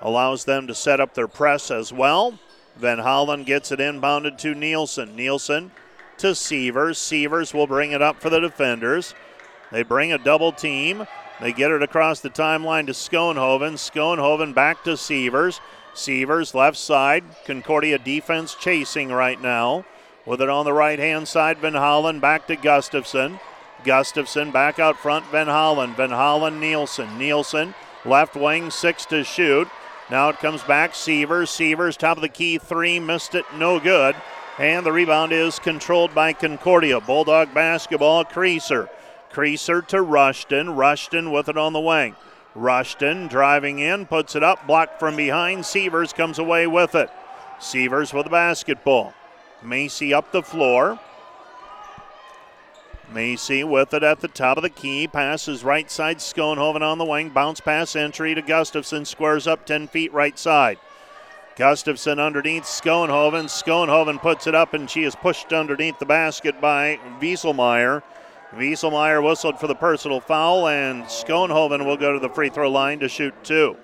allows 0.00 0.44
them 0.44 0.66
to 0.66 0.74
set 0.74 1.00
up 1.00 1.14
their 1.14 1.28
press 1.28 1.70
as 1.70 1.92
well. 1.92 2.38
Van 2.76 2.98
Hollen 2.98 3.44
gets 3.44 3.72
it 3.72 3.78
inbounded 3.78 4.38
to 4.38 4.54
Nielsen. 4.54 5.14
Nielsen 5.14 5.70
to 6.18 6.34
Sievers. 6.34 6.98
Sievers 6.98 7.52
will 7.52 7.66
bring 7.66 7.92
it 7.92 8.00
up 8.00 8.20
for 8.20 8.30
the 8.30 8.40
defenders. 8.40 9.14
They 9.70 9.82
bring 9.82 10.12
a 10.12 10.18
double 10.18 10.52
team. 10.52 11.06
They 11.40 11.52
get 11.52 11.70
it 11.70 11.82
across 11.82 12.20
the 12.20 12.30
timeline 12.30 12.86
to 12.86 12.92
Schoenhoven. 12.92 13.74
Schoenhoven 13.74 14.54
back 14.54 14.84
to 14.84 14.96
Sievers. 14.96 15.60
Sievers 15.94 16.54
left 16.54 16.76
side. 16.76 17.24
Concordia 17.44 17.98
defense 17.98 18.54
chasing 18.54 19.10
right 19.10 19.40
now. 19.40 19.84
With 20.26 20.40
it 20.40 20.48
on 20.48 20.64
the 20.64 20.72
right 20.72 20.98
hand 20.98 21.28
side, 21.28 21.58
Van 21.58 21.72
Hollen 21.72 22.20
back 22.20 22.46
to 22.46 22.56
Gustafson. 22.56 23.40
Gustafson 23.84 24.50
back 24.50 24.78
out 24.78 24.98
front, 24.98 25.24
Van 25.26 25.46
Hollen. 25.46 25.94
Van 25.94 26.10
Hollen, 26.10 26.60
Nielsen. 26.60 27.18
Nielsen 27.18 27.74
left 28.04 28.36
wing, 28.36 28.70
six 28.70 29.06
to 29.06 29.24
shoot. 29.24 29.68
Now 30.10 30.28
it 30.28 30.38
comes 30.38 30.62
back, 30.62 30.94
Sievers. 30.94 31.50
Sievers, 31.50 31.96
top 31.96 32.18
of 32.18 32.22
the 32.22 32.28
key, 32.28 32.58
three, 32.58 32.98
missed 32.98 33.34
it, 33.34 33.44
no 33.56 33.80
good. 33.80 34.16
And 34.58 34.84
the 34.84 34.92
rebound 34.92 35.32
is 35.32 35.58
controlled 35.58 36.14
by 36.14 36.32
Concordia. 36.32 37.00
Bulldog 37.00 37.54
basketball, 37.54 38.24
Creaser 38.24 38.88
Creaser 39.32 39.86
to 39.88 40.02
Rushton. 40.02 40.70
Rushton 40.70 41.30
with 41.30 41.48
it 41.48 41.56
on 41.56 41.72
the 41.72 41.80
wing. 41.80 42.16
Rushton 42.54 43.28
driving 43.28 43.78
in, 43.78 44.06
puts 44.06 44.34
it 44.34 44.42
up, 44.42 44.66
blocked 44.66 44.98
from 44.98 45.16
behind. 45.16 45.64
Sievers 45.64 46.12
comes 46.12 46.38
away 46.38 46.66
with 46.66 46.94
it. 46.94 47.10
Sievers 47.60 48.12
with 48.12 48.24
the 48.24 48.30
basketball. 48.30 49.14
Macy 49.62 50.14
up 50.14 50.32
the 50.32 50.42
floor. 50.42 50.98
Macy 53.12 53.64
with 53.64 53.92
it 53.92 54.02
at 54.02 54.20
the 54.20 54.28
top 54.28 54.56
of 54.56 54.62
the 54.62 54.70
key. 54.70 55.08
Passes 55.08 55.64
right 55.64 55.90
side. 55.90 56.18
Schoenhoven 56.18 56.82
on 56.82 56.98
the 56.98 57.04
wing. 57.04 57.30
Bounce 57.30 57.60
pass 57.60 57.96
entry 57.96 58.34
to 58.34 58.42
Gustafson. 58.42 59.04
Squares 59.04 59.46
up 59.46 59.66
10 59.66 59.88
feet 59.88 60.12
right 60.12 60.38
side. 60.38 60.78
Gustafson 61.56 62.18
underneath 62.18 62.64
Schoenhoven. 62.64 63.44
Schoenhoven 63.44 64.20
puts 64.20 64.46
it 64.46 64.54
up 64.54 64.72
and 64.72 64.88
she 64.88 65.02
is 65.02 65.14
pushed 65.14 65.52
underneath 65.52 65.98
the 65.98 66.06
basket 66.06 66.60
by 66.60 66.98
Wieselmeyer. 67.20 68.02
Wieselmeyer 68.54 69.22
whistled 69.22 69.60
for 69.60 69.68
the 69.68 69.76
personal 69.76 70.20
foul, 70.20 70.66
and 70.66 71.04
Schoenhoven 71.04 71.84
will 71.86 71.96
go 71.96 72.12
to 72.12 72.18
the 72.18 72.28
free 72.28 72.48
throw 72.48 72.68
line 72.68 72.98
to 72.98 73.08
shoot 73.08 73.34
two. 73.44 73.76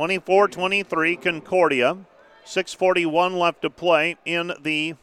24 0.00 0.48
23 0.48 1.16
Concordia. 1.16 1.98
6.41 2.46 3.38
left 3.38 3.60
to 3.60 3.68
play 3.68 4.16
in 4.24 4.50
the 4.62 4.94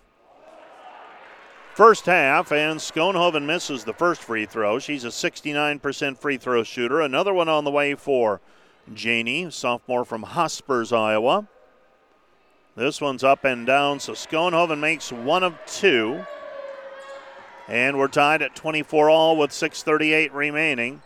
first 1.76 2.08
half, 2.08 2.52
and 2.52 2.80
Schoenhoven 2.80 3.46
misses 3.46 3.84
the 3.84 3.94
first 3.94 4.24
free 4.24 4.48
throw. 4.48 4.80
She's 4.80 5.04
a 5.04 5.10
69% 5.10 6.18
free 6.18 6.38
throw 6.38 6.64
shooter. 6.64 7.00
Another 7.00 7.32
one 7.32 7.48
on 7.48 7.64
the 7.64 7.70
way 7.70 7.94
for 7.94 8.42
Janie, 8.92 9.52
sophomore 9.52 10.04
from 10.04 10.24
Hospers, 10.24 10.92
Iowa. 10.92 11.48
This 12.76 13.00
one's 13.00 13.24
up 13.24 13.46
and 13.46 13.68
down, 13.68 14.00
so 14.00 14.14
Schoenhoven 14.14 14.80
makes 14.80 15.12
one 15.12 15.44
of 15.44 15.54
two. 15.68 16.26
And 17.68 18.00
we're 18.00 18.08
tied 18.08 18.42
at 18.42 18.56
24 18.56 19.12
all 19.12 19.38
with 19.38 19.52
6.38 19.52 20.34
remaining 20.34 21.04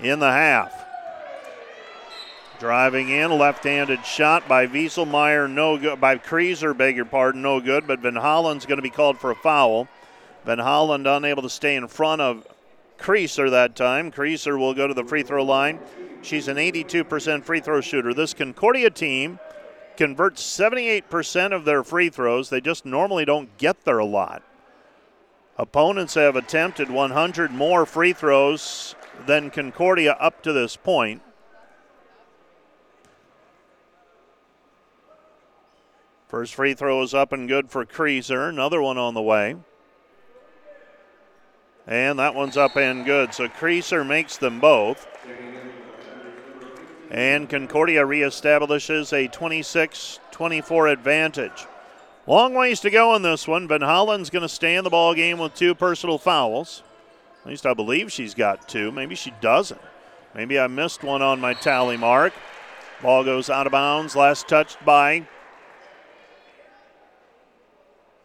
in 0.00 0.18
the 0.18 0.32
half. 0.32 0.84
Driving 2.64 3.10
in, 3.10 3.30
left-handed 3.30 4.06
shot 4.06 4.48
by 4.48 4.66
Wieselmeyer, 4.66 5.50
no 5.50 5.76
good. 5.76 6.00
By 6.00 6.16
Creaser, 6.16 6.74
beg 6.74 6.96
your 6.96 7.04
pardon, 7.04 7.42
no 7.42 7.60
good. 7.60 7.86
But 7.86 8.00
Van 8.00 8.16
Holland's 8.16 8.64
going 8.64 8.78
to 8.78 8.82
be 8.82 8.88
called 8.88 9.18
for 9.18 9.30
a 9.30 9.34
foul. 9.34 9.86
Van 10.46 10.60
Holland 10.60 11.06
unable 11.06 11.42
to 11.42 11.50
stay 11.50 11.76
in 11.76 11.86
front 11.88 12.22
of 12.22 12.46
Creaser 12.98 13.50
that 13.50 13.76
time. 13.76 14.10
Creaser 14.10 14.58
will 14.58 14.72
go 14.72 14.86
to 14.86 14.94
the 14.94 15.04
free 15.04 15.22
throw 15.22 15.44
line. 15.44 15.78
She's 16.22 16.48
an 16.48 16.56
82% 16.56 17.44
free 17.44 17.60
throw 17.60 17.82
shooter. 17.82 18.14
This 18.14 18.32
Concordia 18.32 18.88
team 18.88 19.40
converts 19.98 20.42
78% 20.42 21.52
of 21.52 21.66
their 21.66 21.84
free 21.84 22.08
throws. 22.08 22.48
They 22.48 22.62
just 22.62 22.86
normally 22.86 23.26
don't 23.26 23.54
get 23.58 23.84
there 23.84 23.98
a 23.98 24.06
lot. 24.06 24.42
Opponents 25.58 26.14
have 26.14 26.34
attempted 26.34 26.90
100 26.90 27.50
more 27.50 27.84
free 27.84 28.14
throws 28.14 28.94
than 29.26 29.50
Concordia 29.50 30.12
up 30.18 30.42
to 30.44 30.54
this 30.54 30.76
point. 30.76 31.20
First 36.34 36.56
free 36.56 36.74
throw 36.74 37.00
is 37.00 37.14
up 37.14 37.32
and 37.32 37.46
good 37.46 37.70
for 37.70 37.86
Creaser. 37.86 38.48
Another 38.48 38.82
one 38.82 38.98
on 38.98 39.14
the 39.14 39.22
way. 39.22 39.54
And 41.86 42.18
that 42.18 42.34
one's 42.34 42.56
up 42.56 42.76
and 42.76 43.04
good. 43.04 43.32
So 43.32 43.46
Creaser 43.46 44.04
makes 44.04 44.36
them 44.36 44.58
both. 44.58 45.06
And 47.08 47.48
Concordia 47.48 48.04
reestablishes 48.04 49.12
a 49.12 49.28
26 49.28 50.18
24 50.32 50.88
advantage. 50.88 51.66
Long 52.26 52.52
ways 52.52 52.80
to 52.80 52.90
go 52.90 53.14
in 53.14 53.22
this 53.22 53.46
one. 53.46 53.68
Van 53.68 53.82
Hollen's 53.82 54.28
going 54.28 54.42
to 54.42 54.48
stay 54.48 54.74
in 54.74 54.82
the 54.82 54.90
ball 54.90 55.14
game 55.14 55.38
with 55.38 55.54
two 55.54 55.72
personal 55.76 56.18
fouls. 56.18 56.82
At 57.44 57.50
least 57.50 57.64
I 57.64 57.74
believe 57.74 58.10
she's 58.10 58.34
got 58.34 58.68
two. 58.68 58.90
Maybe 58.90 59.14
she 59.14 59.32
doesn't. 59.40 59.80
Maybe 60.34 60.58
I 60.58 60.66
missed 60.66 61.04
one 61.04 61.22
on 61.22 61.38
my 61.38 61.54
tally 61.54 61.96
mark. 61.96 62.32
Ball 63.02 63.22
goes 63.22 63.48
out 63.48 63.68
of 63.68 63.70
bounds. 63.70 64.16
Last 64.16 64.48
touched 64.48 64.84
by 64.84 65.28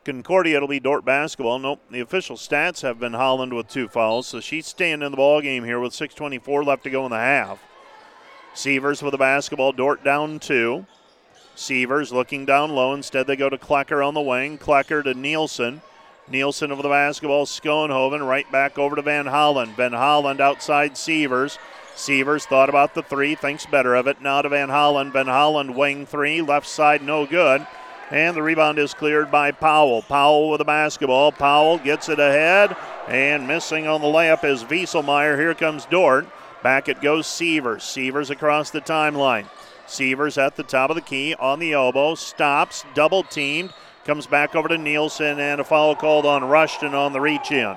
Concordia, 0.10 0.58
it'll 0.58 0.68
be 0.68 0.80
Dordt 0.80 1.06
basketball. 1.06 1.60
Nope, 1.60 1.82
the 1.92 2.00
official 2.00 2.36
stats 2.36 2.82
have 2.82 3.00
been 3.00 3.14
Holland 3.14 3.54
with 3.54 3.68
two 3.68 3.88
fouls, 3.88 4.26
so 4.26 4.40
she's 4.40 4.66
staying 4.66 5.04
in 5.04 5.12
the 5.12 5.18
ball 5.18 5.40
game 5.40 5.64
here 5.64 5.80
with 5.80 5.94
6:24 5.94 6.66
left 6.66 6.84
to 6.84 6.90
go 6.90 7.06
in 7.06 7.12
the 7.12 7.18
half. 7.18 7.64
Sievers 8.56 9.04
with 9.04 9.12
the 9.12 9.18
basketball. 9.20 9.72
Dordt 9.72 10.04
down 10.04 10.40
two. 10.40 10.88
Sievers 11.54 12.12
looking 12.12 12.44
down 12.44 12.72
low. 12.72 12.94
Instead, 12.94 13.28
they 13.28 13.36
go 13.36 13.50
to 13.50 13.58
Klecker 13.58 14.06
on 14.06 14.16
the 14.16 14.22
wing. 14.22 14.58
Klecker 14.58 15.04
to 15.04 15.14
Nielsen. 15.14 15.82
Nielsen 16.28 16.72
over 16.72 16.82
the 16.82 16.90
basketball. 16.90 17.46
Schoenhoven 17.46 18.28
right 18.28 18.52
back 18.52 18.80
over 18.80 18.96
to 18.96 19.02
Van 19.04 19.28
Holland. 19.28 19.76
Van 19.76 19.94
Holland 19.94 20.42
outside 20.42 20.98
Sievers. 20.98 21.60
Sievers 21.96 22.46
thought 22.46 22.70
about 22.70 22.96
the 22.96 23.04
three, 23.04 23.36
thinks 23.36 23.66
better 23.66 23.94
of 23.94 24.08
it. 24.08 24.22
Now 24.22 24.42
to 24.42 24.50
Van 24.50 24.70
Holland. 24.70 25.14
Van 25.14 25.28
Holland 25.28 25.76
wing 25.76 26.06
three, 26.06 26.42
left 26.42 26.68
side 26.68 27.04
no 27.04 27.26
good. 27.26 27.68
And 28.12 28.36
the 28.36 28.42
rebound 28.42 28.80
is 28.80 28.94
cleared 28.94 29.30
by 29.30 29.52
Powell. 29.52 30.02
Powell 30.02 30.50
with 30.50 30.58
the 30.60 30.66
basketball. 30.66 31.32
Powell 31.32 31.78
gets 31.78 32.10
it 32.10 32.20
ahead. 32.20 32.76
And 33.08 33.48
missing 33.48 33.88
on 33.88 34.02
the 34.02 34.08
layup 34.08 34.44
is 34.44 34.64
Wieselmeyer. 34.64 35.38
Here 35.38 35.54
comes 35.54 35.86
Dordt. 35.86 36.28
Back 36.64 36.90
it 36.90 37.02
goes 37.02 37.28
Sievers. 37.28 37.84
Sievers 37.84 38.30
across 38.30 38.72
the 38.72 38.82
timeline. 38.82 39.46
Sievers 39.86 40.38
at 40.38 40.56
the 40.56 40.64
top 40.64 40.90
of 40.90 40.96
the 40.96 41.02
key 41.02 41.36
on 41.36 41.60
the 41.60 41.74
elbow. 41.74 42.16
Stops. 42.16 42.84
Double 42.96 43.24
teamed. 43.24 43.74
Comes 44.06 44.26
back 44.26 44.56
over 44.56 44.68
to 44.68 44.78
Nielsen. 44.78 45.40
And 45.40 45.62
a 45.62 45.64
foul 45.64 45.96
called 45.96 46.26
on 46.26 46.44
Rushton 46.44 46.96
on 46.96 47.14
the 47.14 47.22
reach 47.22 47.52
in. 47.52 47.76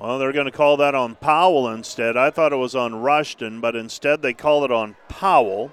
Well, 0.00 0.18
they're 0.18 0.32
going 0.32 0.46
to 0.46 0.50
call 0.50 0.78
that 0.78 0.94
on 0.94 1.16
Powell 1.16 1.68
instead. 1.68 2.16
I 2.16 2.30
thought 2.30 2.54
it 2.54 2.56
was 2.56 2.74
on 2.74 3.02
Rushton, 3.02 3.60
but 3.60 3.76
instead 3.76 4.22
they 4.22 4.32
call 4.32 4.64
it 4.64 4.72
on 4.72 4.96
Powell. 5.10 5.72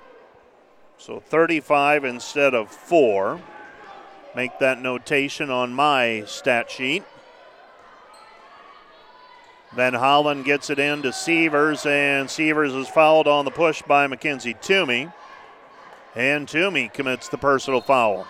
So 0.98 1.22
35 1.22 2.04
instead 2.04 2.54
of 2.54 2.70
4. 2.70 3.40
Make 4.36 4.60
that 4.60 4.82
notation 4.82 5.50
on 5.50 5.72
my 5.72 6.26
stat 6.26 6.70
sheet. 6.70 7.06
Van 9.74 9.94
Hollen 9.94 10.44
gets 10.44 10.70
it 10.70 10.78
in 10.78 11.04
to 11.04 11.13
Sievers, 11.13 11.86
and 11.86 12.30
Sievers 12.30 12.74
is 12.74 12.90
fouled 12.90 13.30
on 13.30 13.46
the 13.46 13.52
push 13.52 13.82
by 13.82 14.08
Mackenzie 14.08 14.58
Toomey. 14.62 15.08
And 16.16 16.50
Toomey 16.50 16.90
commits 16.94 17.30
the 17.30 17.38
personal 17.38 17.80
foul. 17.80 18.28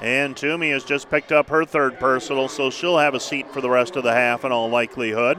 And 0.00 0.36
Toomey 0.36 0.70
has 0.70 0.84
just 0.84 1.10
picked 1.10 1.30
up 1.30 1.50
her 1.50 1.64
third 1.64 1.98
personal, 1.98 2.48
so 2.48 2.70
she'll 2.70 2.98
have 2.98 3.14
a 3.14 3.20
seat 3.20 3.52
for 3.52 3.60
the 3.60 3.68
rest 3.68 3.96
of 3.96 4.04
the 4.04 4.12
half 4.12 4.44
in 4.44 4.52
all 4.52 4.70
likelihood. 4.70 5.38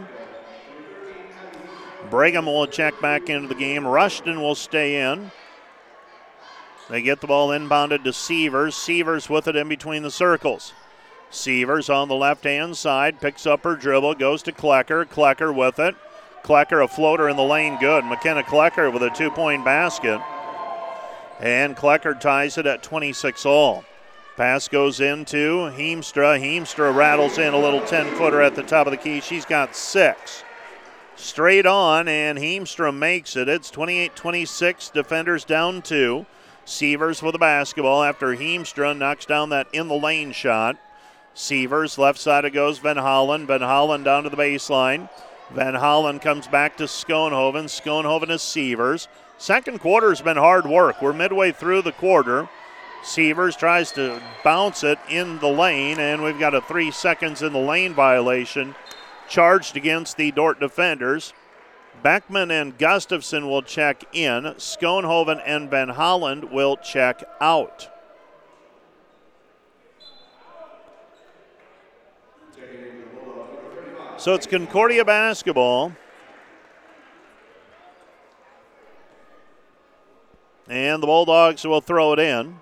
Brigham 2.12 2.46
will 2.46 2.68
check 2.68 3.00
back 3.02 3.30
into 3.30 3.48
the 3.48 3.56
game. 3.56 3.88
Rushton 3.88 4.42
will 4.42 4.56
stay 4.56 5.02
in. 5.02 5.32
They 6.90 7.02
get 7.02 7.22
the 7.22 7.28
ball 7.28 7.50
inbounded 7.50 8.04
to 8.04 8.14
Sievers. 8.14 8.76
Sievers 8.76 9.30
with 9.30 9.48
it 9.48 9.56
in 9.56 9.70
between 9.70 10.04
the 10.04 10.12
circles. 10.12 10.74
Sievers 11.30 11.90
on 11.90 12.10
the 12.10 12.16
left 12.16 12.44
hand 12.44 12.76
side 12.76 13.22
picks 13.22 13.48
up 13.48 13.64
her 13.64 13.76
dribble, 13.76 14.16
goes 14.16 14.44
to 14.44 14.52
Klecker. 14.52 15.06
Klecker 15.06 15.56
with 15.56 15.80
it. 15.80 15.96
Klecker 16.44 16.84
a 16.84 16.88
floater 16.88 17.30
in 17.30 17.38
the 17.38 17.44
lane, 17.44 17.80
good. 17.80 18.04
McKenna 18.04 18.44
Klecker 18.44 18.92
with 18.92 19.04
a 19.04 19.10
two 19.10 19.32
point 19.32 19.64
basket. 19.64 20.20
And 21.40 21.78
Klecker 21.78 22.20
ties 22.20 22.58
it 22.58 22.66
at 22.66 22.84
26 22.84 23.46
all. 23.46 23.86
Pass 24.42 24.68
goes 24.68 25.00
into 25.00 25.70
Heemstra. 25.70 26.42
Heemstra 26.42 26.96
rattles 26.96 27.38
in 27.38 27.54
a 27.54 27.60
little 27.60 27.86
10 27.86 28.16
footer 28.16 28.42
at 28.42 28.56
the 28.56 28.64
top 28.64 28.88
of 28.88 28.92
the 28.92 28.98
key. 28.98 29.22
She's 29.22 29.46
got 29.46 29.76
six. 29.76 30.44
Straight 31.16 31.68
on, 31.68 32.08
and 32.08 32.40
Heemstra 32.40 32.92
makes 32.92 33.36
it. 33.36 33.48
It's 33.48 33.70
28 33.70 34.16
26. 34.16 34.90
Defenders 34.90 35.46
down 35.46 35.84
two. 35.84 36.26
Sievers 36.66 37.22
with 37.22 37.34
the 37.34 37.38
basketball 37.38 38.02
after 38.02 38.36
Heemstra 38.36 38.98
knocks 38.98 39.28
down 39.28 39.50
that 39.50 39.68
in 39.74 39.88
the 39.88 39.94
lane 39.94 40.32
shot. 40.32 40.76
Sievers, 41.36 42.00
left 42.00 42.18
side 42.18 42.44
it 42.44 42.50
goes 42.50 42.80
Van 42.80 42.96
Hollen. 42.96 43.46
Van 43.46 43.60
Hollen 43.60 44.04
down 44.04 44.24
to 44.24 44.32
the 44.32 44.38
baseline. 44.38 45.08
Van 45.52 45.76
Hollen 45.76 46.20
comes 46.20 46.48
back 46.48 46.78
to 46.78 46.86
Schoenhoven. 46.86 47.66
Schoenhoven 47.66 48.32
is 48.32 48.42
Sievers. 48.42 49.08
Second 49.38 49.82
quarter 49.82 50.10
has 50.10 50.22
been 50.22 50.38
hard 50.38 50.66
work. 50.66 51.00
We're 51.00 51.14
midway 51.14 51.52
through 51.52 51.84
the 51.84 51.92
quarter. 51.92 52.50
Sievers 53.04 53.56
tries 53.56 53.92
to 53.94 54.22
bounce 54.44 54.84
it 54.84 55.00
in 55.10 55.40
the 55.40 55.50
lane, 55.50 56.00
and 56.00 56.24
we've 56.24 56.40
got 56.40 56.54
a 56.54 56.62
three 56.62 56.92
seconds 56.92 57.42
in 57.42 57.52
the 57.52 57.60
lane 57.60 57.94
violation 57.94 58.76
charged 59.28 59.76
against 59.76 60.18
the 60.18 60.32
Dordt 60.32 60.60
defenders. 60.60 61.34
Beckman 62.04 62.52
and 62.52 62.78
Gustafson 62.78 63.50
will 63.50 63.62
check 63.62 64.04
in. 64.14 64.44
Schoenhoven 64.58 65.42
and 65.46 65.70
Van 65.70 65.90
Holland 65.90 66.52
will 66.52 66.78
check 66.78 67.24
out. 67.40 67.90
So 74.18 74.36
it's 74.36 74.46
Concordia 74.46 75.04
basketball. 75.04 75.94
And 80.68 81.02
the 81.02 81.08
Bulldogs 81.08 81.66
will 81.66 81.82
throw 81.82 82.14
it 82.14 82.20
in. 82.20 82.62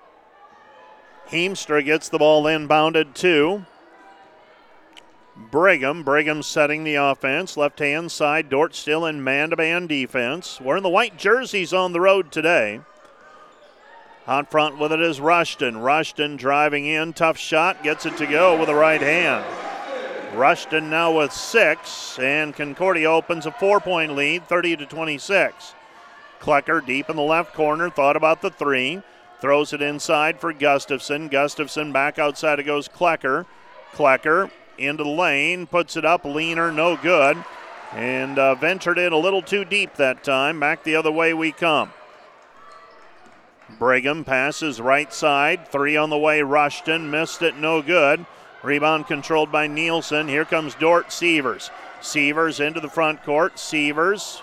Heemstra 1.32 1.86
gets 1.86 2.10
the 2.10 2.18
ball 2.18 2.44
inbounded 2.46 3.14
to 3.16 3.66
Brigham. 5.36 6.04
Brigham 6.04 6.42
setting 6.42 6.84
the 6.84 6.96
offense. 6.96 7.56
Left 7.56 7.80
hand 7.80 8.12
side. 8.12 8.50
Dordt 8.50 8.74
still 8.74 9.06
in 9.06 9.24
man 9.24 9.52
to 9.52 9.56
man 9.56 9.88
defense. 9.88 10.60
Wearing 10.60 10.84
the 10.84 10.90
white 10.90 11.18
jerseys 11.18 11.74
on 11.74 11.94
the 11.94 12.02
road 12.02 12.32
today. 12.32 12.82
Out 14.28 14.50
front 14.50 14.78
with 14.78 14.92
it 14.92 15.02
is 15.02 15.22
Rushton. 15.22 15.78
Rushton 15.78 16.36
driving 16.36 16.86
in. 16.86 17.14
Tough 17.14 17.38
shot. 17.38 17.84
Gets 17.84 18.06
it 18.06 18.18
to 18.18 18.26
go 18.26 18.60
with 18.60 18.70
a 18.70 18.76
right 18.76 19.02
hand. 19.02 19.46
Rushton 20.36 20.90
now 20.90 21.18
with 21.18 21.34
six, 21.34 22.20
and 22.20 22.56
Concordia 22.56 23.10
opens 23.10 23.48
a 23.48 23.52
four 23.52 23.80
point 23.80 24.16
lead, 24.16 24.48
30 24.48 24.78
to 24.78 24.86
26. 24.86 25.74
Klecker 26.40 26.86
deep 26.86 27.10
in 27.10 27.16
the 27.16 27.22
left 27.22 27.54
corner, 27.54 27.90
thought 27.90 28.16
about 28.16 28.42
the 28.42 28.52
three, 28.52 29.02
throws 29.42 29.74
it 29.74 29.82
inside 29.82 30.40
for 30.40 30.54
Gustafson. 30.54 31.28
Gustafson 31.28 31.92
back 31.92 32.20
outside 32.20 32.60
it 32.60 32.64
goes 32.64 32.88
Klecker. 32.88 33.46
Klecker 33.94 34.52
into 34.78 35.04
the 35.04 35.10
lane, 35.10 35.68
puts 35.68 35.98
it 35.98 36.06
up, 36.06 36.24
leaner, 36.24 36.72
no 36.72 36.96
good, 36.96 37.44
and 37.94 38.40
uh, 38.40 38.56
ventured 38.56 38.98
in 38.98 39.12
a 39.12 39.18
little 39.18 39.42
too 39.42 39.66
deep 39.66 39.96
that 39.96 40.24
time. 40.24 40.60
Back 40.60 40.84
the 40.84 40.96
other 40.96 41.12
way 41.12 41.34
we 41.34 41.52
come. 41.52 41.92
Brigham 43.78 44.26
passes 44.26 44.82
right 44.82 45.14
side, 45.14 45.68
three 45.68 45.96
on 45.96 46.10
the 46.10 46.18
way. 46.18 46.42
Rushton 46.42 47.12
missed 47.12 47.42
it, 47.42 47.56
no 47.58 47.82
good. 47.82 48.26
Rebound 48.64 49.08
controlled 49.08 49.52
by 49.52 49.68
Nielsen. 49.68 50.28
Here 50.28 50.46
comes 50.46 50.76
Dordt 50.76 51.12
Sievers. 51.12 51.70
Sievers 52.02 52.60
into 52.60 52.80
the 52.80 52.90
front 52.90 53.24
court. 53.24 53.60
Sievers, 53.60 54.42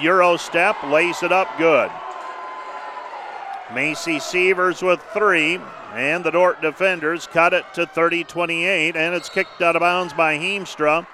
Euro 0.00 0.36
step, 0.36 0.82
lace 0.84 1.22
it 1.22 1.32
up, 1.32 1.48
good. 1.58 1.90
Macy 3.74 4.18
Sievers 4.18 4.82
with 4.82 5.00
three, 5.12 5.58
and 5.94 6.24
the 6.24 6.30
Dordt 6.30 6.60
defenders 6.60 7.26
cut 7.26 7.52
it 7.54 7.64
to 7.74 7.86
30 7.86 8.24
28, 8.24 8.96
and 8.96 9.14
it's 9.14 9.28
kicked 9.28 9.62
out 9.62 9.76
of 9.76 9.80
bounds 9.80 10.12
by 10.12 10.38
Heemstra. 10.38 11.06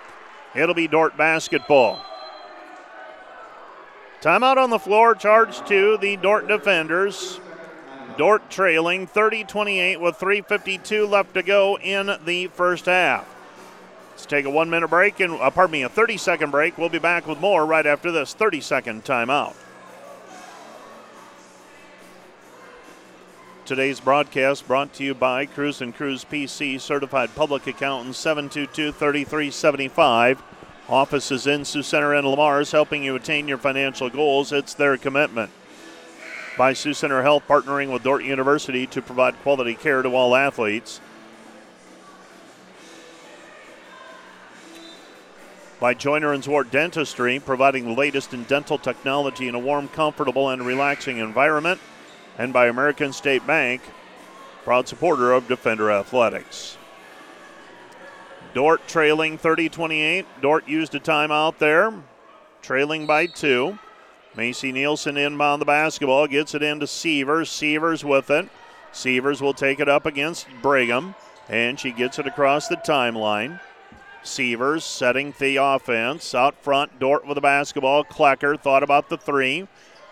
It'll 0.55 0.75
be 0.75 0.89
Dordt 0.89 1.17
basketball. 1.17 2.05
Timeout 4.21 4.57
on 4.57 4.71
the 4.71 4.79
floor, 4.79 5.15
charge 5.15 5.65
to 5.69 5.97
the 5.99 6.17
Dordt 6.17 6.49
defenders. 6.49 7.41
Dordt 8.17 8.51
trailing 8.51 9.07
30 9.07 9.45
28 9.45 10.01
with 10.01 10.19
3.52 10.19 11.09
left 11.09 11.35
to 11.35 11.43
go 11.43 11.79
in 11.79 12.11
the 12.25 12.49
first 12.49 12.87
half. 12.87 13.29
Let's 14.11 14.27
take 14.27 14.45
a 14.45 14.51
one 14.51 14.69
minute 14.69 14.89
break 14.89 15.21
and, 15.21 15.35
uh, 15.35 15.51
pardon 15.51 15.73
me, 15.73 15.83
a 15.83 15.89
30 15.89 16.17
second 16.17 16.51
break. 16.51 16.77
We'll 16.77 16.89
be 16.89 16.99
back 16.99 17.29
with 17.29 17.41
more 17.41 17.65
right 17.65 17.87
after 17.87 18.11
this 18.11 18.35
30 18.35 18.61
second 18.61 19.05
timeout. 19.05 19.55
Today's 23.69 24.01
broadcast 24.01 24.67
brought 24.67 24.95
to 24.95 25.05
you 25.05 25.13
by 25.13 25.45
Cruise 25.45 25.83
and 25.83 25.95
Cruise 25.95 26.25
PC 26.25 26.81
certified 26.81 27.35
public 27.35 27.67
accountant 27.67 28.15
722 28.15 28.93
3375. 28.93 30.43
Offices 30.89 31.47
in 31.47 31.67
Sioux 31.67 31.83
Center 31.83 32.15
and 32.15 32.27
Le 32.27 32.35
Mars 32.35 32.73
helping 32.73 33.05
you 33.05 33.15
attain 33.15 33.47
your 33.47 33.59
financial 33.59 34.09
goals. 34.09 34.53
It's 34.53 34.73
their 34.73 34.97
commitment 34.97 35.51
by 36.57 36.73
Sioux 36.73 36.95
Center 36.95 37.21
Health, 37.21 37.43
partnering 37.47 37.93
with 37.93 38.03
Dordt 38.03 38.25
University 38.25 38.87
to 38.87 39.03
provide 39.03 39.39
quality 39.43 39.75
care 39.75 40.01
to 40.01 40.15
all 40.15 40.35
athletes. 40.35 41.03
By 45.79 45.93
Joyner 45.93 46.33
and 46.33 46.43
Zwart 46.43 46.71
Dentistry, 46.71 47.39
providing 47.39 47.85
the 47.85 47.93
latest 47.93 48.33
in 48.33 48.45
dental 48.45 48.79
technology 48.79 49.47
in 49.47 49.55
a 49.55 49.59
warm, 49.59 49.89
comfortable, 49.89 50.49
and 50.49 50.65
relaxing 50.65 51.19
environment. 51.19 51.79
And 52.39 52.53
by 52.53 52.69
American 52.69 53.13
State 53.13 53.47
Bank, 53.47 53.83
proud 54.65 54.87
supporter 54.89 55.33
of 55.33 55.49
Defender 55.49 55.91
Athletics. 55.91 56.79
Dordt 58.55 58.87
trailing 58.89 59.37
30 59.37 59.69
28. 59.69 60.27
Dordt 60.41 60.69
used 60.69 60.95
a 60.95 61.01
timeout 61.01 61.59
there, 61.59 61.93
trailing 62.63 63.07
by 63.07 63.27
two. 63.27 63.79
Macy 64.37 64.71
Nielsen 64.73 65.17
inbound 65.17 65.61
the 65.61 65.67
basketball, 65.67 66.27
gets 66.29 66.55
it 66.55 66.63
into 66.63 66.87
Sievers. 66.87 67.51
Sievers 67.51 68.05
with 68.05 68.31
it. 68.31 68.49
Sievers 68.93 69.43
will 69.43 69.55
take 69.55 69.81
it 69.81 69.89
up 69.89 70.07
against 70.07 70.47
Brigham, 70.63 71.15
and 71.49 71.79
she 71.79 71.91
gets 71.91 72.19
it 72.19 72.27
across 72.27 72.69
the 72.69 72.77
timeline. 72.77 73.61
Sievers 74.23 74.85
setting 74.85 75.35
the 75.39 75.57
offense. 75.57 76.35
Out 76.35 76.63
front, 76.63 76.99
Dordt 76.99 77.27
with 77.27 77.35
the 77.35 77.41
basketball. 77.41 78.05
Klecker 78.05 78.61
thought 78.61 78.83
about 78.83 79.09
the 79.09 79.17
three. 79.17 79.67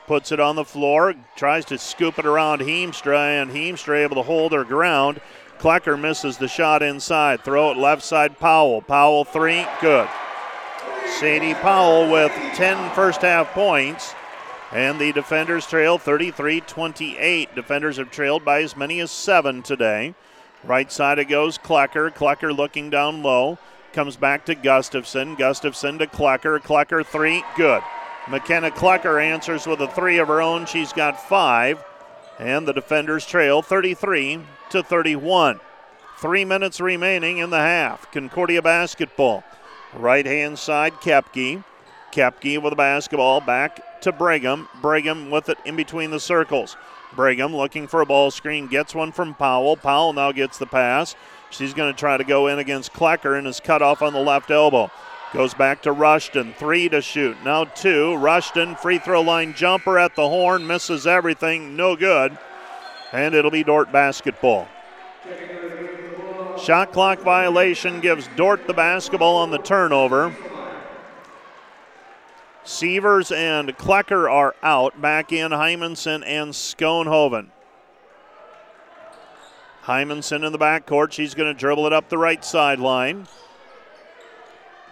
Puts 0.07 0.31
it 0.31 0.39
on 0.39 0.57
the 0.57 0.65
floor, 0.65 1.15
tries 1.35 1.65
to 1.67 1.79
scoop 1.79 2.19
it 2.19 2.27
around 2.27 2.61
Heemstra, 2.61 3.43
and 3.43 3.51
Heemstra 3.51 4.03
able 4.03 4.17
to 4.17 4.23
hold 4.23 4.53
her 4.53 4.65
ground. 4.65 5.21
Klecker 5.59 5.99
misses 5.99 6.37
the 6.37 6.49
shot 6.49 6.83
inside. 6.83 7.43
Throw 7.43 7.71
it 7.71 7.77
left 7.77 8.03
side, 8.03 8.39
Powell. 8.39 8.83
Powell 8.83 9.25
three, 9.25 9.67
good. 9.81 10.09
Sadie 11.19 11.55
Powell 11.55 12.11
with 12.11 12.33
10 12.55 12.95
first 12.95 13.23
half 13.23 13.53
points. 13.53 14.15
And 14.73 14.99
the 14.99 15.13
defenders 15.13 15.67
trail 15.67 15.97
33 15.97 16.61
28. 16.61 17.55
Defenders 17.55 17.97
have 17.97 18.11
trailed 18.11 18.45
by 18.45 18.63
as 18.63 18.77
many 18.77 19.01
as 19.01 19.11
seven 19.11 19.63
today. 19.63 20.15
Right 20.65 20.91
side 20.91 21.19
it 21.19 21.27
goes 21.27 21.57
Klecker. 21.57 22.13
Klecker 22.15 22.55
looking 22.55 22.91
down 22.91 23.23
low. 23.23 23.59
Comes 23.93 24.17
back 24.17 24.45
to 24.47 24.55
Gustafson. 24.55 25.37
Gustafson 25.37 25.99
to 25.99 26.07
Klecker. 26.07 26.59
Klecker 26.61 27.07
three. 27.07 27.45
Good. 27.57 27.83
McKenna 28.29 28.71
Klecker 28.73 29.23
answers 29.23 29.67
with 29.67 29.81
a 29.81 29.89
three 29.89 30.19
of 30.19 30.29
her 30.29 30.43
own. 30.43 30.67
She's 30.67 30.93
got 30.93 31.29
five. 31.29 31.83
And 32.39 32.67
the 32.67 32.73
defenders 32.73 33.25
trail 33.25 33.63
33 33.63 34.41
to 34.71 34.83
31. 34.83 35.61
Three 36.19 36.45
minutes 36.45 36.81
remaining 36.81 37.39
in 37.39 37.51
the 37.51 37.59
half. 37.59 38.11
Concordia 38.11 38.61
basketball. 38.63 39.45
Right 39.95 40.27
hand 40.27 40.59
side, 40.59 40.95
Kepke. 40.95 41.63
Kepke 42.13 42.61
with 42.61 42.73
the 42.73 42.77
basketball 42.77 43.41
back 43.41 44.01
to 44.01 44.13
Brigham. 44.13 44.69
Brigham 44.83 45.31
with 45.31 45.49
it 45.49 45.59
in 45.65 45.77
between 45.77 46.11
the 46.11 46.21
circles. 46.21 46.77
Brigham 47.15 47.55
looking 47.55 47.87
for 47.87 48.01
a 48.01 48.07
ball 48.07 48.31
screen, 48.31 48.67
gets 48.67 48.95
one 48.95 49.13
from 49.13 49.35
Powell. 49.35 49.77
Powell 49.77 50.13
now 50.13 50.33
gets 50.33 50.59
the 50.59 50.67
pass. 50.67 51.15
She's 51.51 51.75
going 51.75 51.93
to 51.93 51.99
try 51.99 52.17
to 52.17 52.25
go 52.25 52.49
in 52.49 52.59
against 52.59 52.93
Klecker 52.93 53.39
and 53.39 53.47
is 53.47 53.61
cut 53.61 53.83
off 53.83 54.03
on 54.03 54.13
the 54.13 54.21
left 54.21 54.51
elbow. 54.51 54.91
Goes 55.33 55.55
back 55.55 55.83
to 55.83 55.93
Rushton. 55.93 56.55
Three 56.55 56.89
to 56.89 57.03
shoot. 57.03 57.37
Now 57.45 57.65
two. 57.65 58.17
Rushton, 58.17 58.77
free 58.77 58.99
throw 58.99 59.21
line 59.21 59.55
jumper 59.55 59.99
at 59.99 60.15
the 60.15 60.29
horn, 60.29 60.67
misses 60.67 61.07
everything. 61.07 61.77
No 61.77 61.97
good. 61.97 62.39
And 63.13 63.35
it'll 63.35 63.51
be 63.51 63.65
Dordt 63.65 63.93
basketball. 63.93 64.69
Shot 66.59 66.93
clock 66.93 67.21
violation 67.21 68.01
gives 68.01 68.29
Dordt 68.37 68.67
the 68.67 68.73
basketball 68.73 69.37
on 69.37 69.51
the 69.51 69.59
turnover. 69.59 70.35
Sievers 72.65 73.31
and 73.31 73.77
Klecker 73.77 74.31
are 74.31 74.55
out. 74.63 75.01
Back 75.01 75.33
in 75.33 75.53
Hymanson 75.53 76.25
and 76.27 76.53
Schoenhoven. 76.53 77.49
Hymanson 79.85 80.45
in 80.45 80.53
the 80.53 80.59
backcourt. 80.59 81.13
She's 81.13 81.35
going 81.35 81.53
to 81.53 81.59
dribble 81.59 81.87
it 81.87 81.93
up 81.93 82.09
the 82.09 82.19
right 82.19 82.45
sideline. 82.45 83.29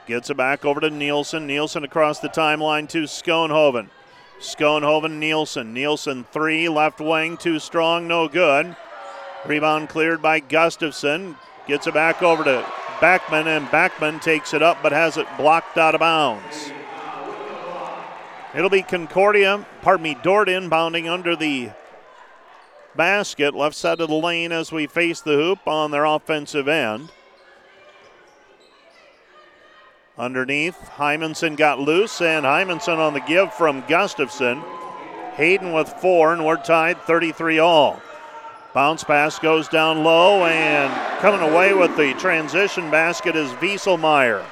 Gets 0.06 0.28
it 0.28 0.36
back 0.36 0.64
over 0.64 0.80
to 0.80 0.90
Nielsen. 0.90 1.46
Nielsen 1.46 1.82
across 1.82 2.18
the 2.18 2.28
timeline 2.28 2.88
to 2.90 3.04
Schoenhoven. 3.04 3.88
Schoenhoven, 4.38 5.12
Nielsen. 5.12 5.72
Nielsen 5.72 6.24
three, 6.24 6.68
left 6.68 7.00
wing, 7.00 7.36
too 7.36 7.58
strong, 7.58 8.06
no 8.06 8.28
good. 8.28 8.76
Rebound 9.46 9.88
cleared 9.88 10.20
by 10.20 10.40
Gustafson. 10.40 11.36
Gets 11.66 11.86
it 11.86 11.94
back 11.94 12.22
over 12.22 12.44
to 12.44 12.66
Beckman, 13.00 13.46
and 13.46 13.70
Beckman 13.70 14.20
takes 14.20 14.52
it 14.52 14.62
up 14.62 14.78
but 14.82 14.92
has 14.92 15.16
it 15.16 15.26
blocked 15.38 15.78
out 15.78 15.94
of 15.94 16.00
bounds. 16.00 16.70
It'll 18.54 18.70
be 18.70 18.82
Concordia, 18.82 19.66
pardon 19.82 20.04
me, 20.04 20.16
Dordt 20.22 20.48
inbounding 20.48 21.10
under 21.10 21.34
the 21.34 21.70
basket, 22.94 23.54
left 23.54 23.74
side 23.74 24.00
of 24.00 24.08
the 24.08 24.14
lane 24.14 24.52
as 24.52 24.70
we 24.70 24.86
face 24.86 25.20
the 25.20 25.34
hoop 25.34 25.66
on 25.66 25.90
their 25.90 26.04
offensive 26.04 26.68
end. 26.68 27.08
Underneath, 30.16 30.90
Hymanson 30.96 31.56
got 31.56 31.80
loose, 31.80 32.20
and 32.20 32.44
Hymanson 32.46 32.98
on 32.98 33.14
the 33.14 33.20
give 33.20 33.52
from 33.54 33.82
Gustafson. 33.88 34.62
Hayden 35.34 35.72
with 35.72 35.88
four, 35.88 36.32
and 36.32 36.46
we're 36.46 36.62
tied 36.62 37.00
33 37.02 37.58
all. 37.58 38.00
Bounce 38.72 39.02
pass 39.02 39.40
goes 39.40 39.66
down 39.66 40.04
low, 40.04 40.44
and 40.44 41.20
coming 41.20 41.40
away 41.40 41.74
with 41.74 41.96
the 41.96 42.14
transition 42.14 42.90
basket 42.92 43.34
is 43.34 43.50
Wieselmeyer. 43.54 44.44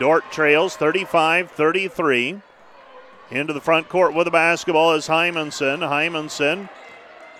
Dordt 0.00 0.30
trails 0.32 0.76
35 0.76 1.50
33. 1.52 2.40
Into 3.30 3.52
the 3.52 3.60
front 3.60 3.88
court 3.88 4.14
with 4.14 4.24
the 4.24 4.32
basketball 4.32 4.94
is 4.94 5.06
Hymanson. 5.06 5.78
Hymanson 5.88 6.68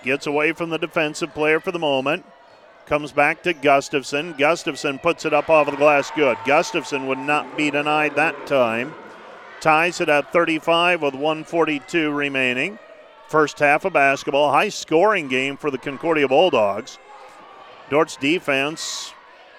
gets 0.03 0.25
away 0.25 0.53
from 0.53 0.69
the 0.69 0.77
defensive 0.77 1.33
player 1.33 1.59
for 1.59 1.73
the 1.73 1.79
moment. 1.79 2.25
Comes 2.85 3.11
back 3.11 3.43
to 3.43 3.53
Gustafson. 3.53 4.33
Gustafson 4.37 4.99
puts 4.99 5.25
it 5.25 5.33
up 5.33 5.49
off 5.49 5.67
of 5.67 5.73
the 5.73 5.77
glass 5.77 6.11
good. 6.13 6.37
Gustafson 6.45 7.07
would 7.07 7.19
not 7.19 7.55
be 7.55 7.71
denied 7.71 8.15
that 8.15 8.45
time. 8.45 8.93
Ties 9.61 10.01
it 10.01 10.09
at 10.09 10.33
35 10.33 11.01
with 11.01 11.13
142 11.13 12.11
remaining. 12.11 12.79
first 13.29 13.59
half 13.59 13.85
of 13.85 13.93
basketball. 13.93 14.51
High 14.51 14.67
scoring 14.69 15.29
game 15.29 15.55
for 15.55 15.71
the 15.71 15.77
Concordia 15.77 16.27
Bulldogs. 16.27 16.97
Dordt's 17.89 18.17
defense, 18.17 19.13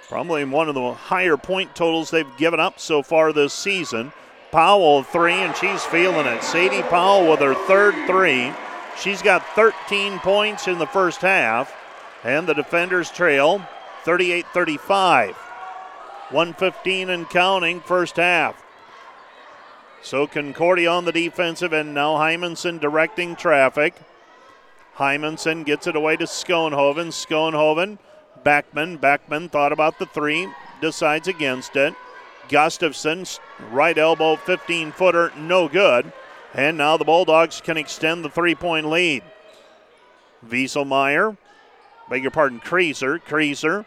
probably 0.08 0.44
one 0.44 0.68
of 0.68 0.74
the 0.74 0.92
higher 0.92 1.38
point 1.38 1.74
totals 1.74 2.10
they've 2.10 2.36
given 2.36 2.60
up 2.60 2.78
so 2.78 3.02
far 3.02 3.32
this 3.32 3.54
season. 3.54 4.12
Powell, 4.50 5.02
three, 5.02 5.32
and 5.32 5.56
she's 5.56 5.82
feeling 5.84 6.26
it. 6.26 6.42
Sadie 6.42 6.82
Powell 6.82 7.30
with 7.30 7.40
her 7.40 7.54
third 7.66 7.94
three. 8.06 8.52
She's 9.00 9.22
got 9.22 9.46
13 9.54 10.18
points 10.18 10.68
in 10.68 10.76
the 10.78 10.86
first 10.86 11.22
half, 11.22 11.72
and 12.24 12.46
the 12.46 12.54
defenders 12.54 13.10
trail 13.10 13.62
38 14.04 14.46
35. 14.48 15.36
115 16.30 17.10
and 17.10 17.28
counting, 17.28 17.80
first 17.80 18.16
half. 18.16 18.64
So 20.02 20.26
Concordia 20.26 20.90
on 20.90 21.04
the 21.04 21.12
defensive 21.12 21.72
end 21.72 21.94
now. 21.94 22.14
Hymanson 22.14 22.80
directing 22.80 23.36
traffic. 23.36 23.94
Hymanson 24.96 25.64
gets 25.64 25.86
it 25.86 25.94
away 25.94 26.16
to 26.16 26.24
Schoenhoven. 26.24 27.08
Schoenhoven, 27.08 27.98
Beckman. 28.42 28.96
Beckman 28.96 29.48
thought 29.48 29.72
about 29.72 29.98
the 29.98 30.06
three, 30.06 30.48
decides 30.80 31.28
against 31.28 31.76
it. 31.76 31.94
Gustafson, 32.48 33.24
right 33.70 33.96
elbow, 33.96 34.36
15 34.36 34.92
footer, 34.92 35.32
no 35.36 35.68
good. 35.68 36.12
And 36.54 36.76
now 36.76 36.96
the 36.96 37.04
Bulldogs 37.04 37.60
can 37.60 37.76
extend 37.76 38.24
the 38.24 38.28
three 38.28 38.54
point 38.54 38.88
lead. 38.90 39.22
Wieselmeyer, 40.46 41.36
beg 42.12 42.22
your 42.22 42.30
pardon, 42.30 42.60
Creaser. 42.60 43.22
Creaser, 43.22 43.86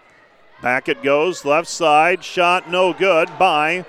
back 0.59 0.89
it 0.89 1.03
goes, 1.03 1.45
left 1.45 1.67
side, 1.67 2.23
shot 2.23 2.67
no 2.67 2.91
good 2.91 3.29
by 3.37 3.85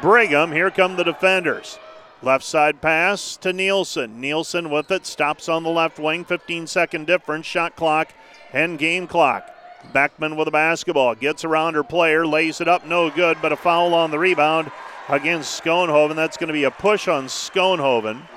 Brigham. 0.00 0.52
Here 0.52 0.70
come 0.70 0.94
the 0.94 1.02
defenders. 1.02 1.76
Left 2.22 2.44
side 2.44 2.80
pass 2.80 3.36
to 3.38 3.52
Nielsen. 3.52 4.20
Nielsen 4.20 4.70
with 4.70 4.92
it, 4.92 5.04
stops 5.04 5.48
on 5.48 5.64
the 5.64 5.70
left 5.70 5.98
wing, 5.98 6.24
15 6.24 6.68
second 6.68 7.08
difference, 7.08 7.44
shot 7.44 7.74
clock 7.74 8.14
and 8.52 8.78
game 8.78 9.08
clock. 9.08 9.50
Beckman 9.92 10.36
with 10.36 10.46
a 10.46 10.52
basketball, 10.52 11.16
gets 11.16 11.44
around 11.44 11.74
her 11.74 11.82
player, 11.82 12.24
lays 12.24 12.60
it 12.60 12.68
up, 12.68 12.86
no 12.86 13.10
good, 13.10 13.38
but 13.42 13.50
a 13.50 13.56
foul 13.56 13.94
on 13.94 14.12
the 14.12 14.18
rebound 14.20 14.70
against 15.08 15.60
Schoenhoven. 15.60 16.14
That's 16.14 16.36
going 16.36 16.48
to 16.48 16.52
be 16.52 16.64
a 16.64 16.70
push 16.70 17.08
on 17.08 17.26
Schoenhoven. 17.26 18.28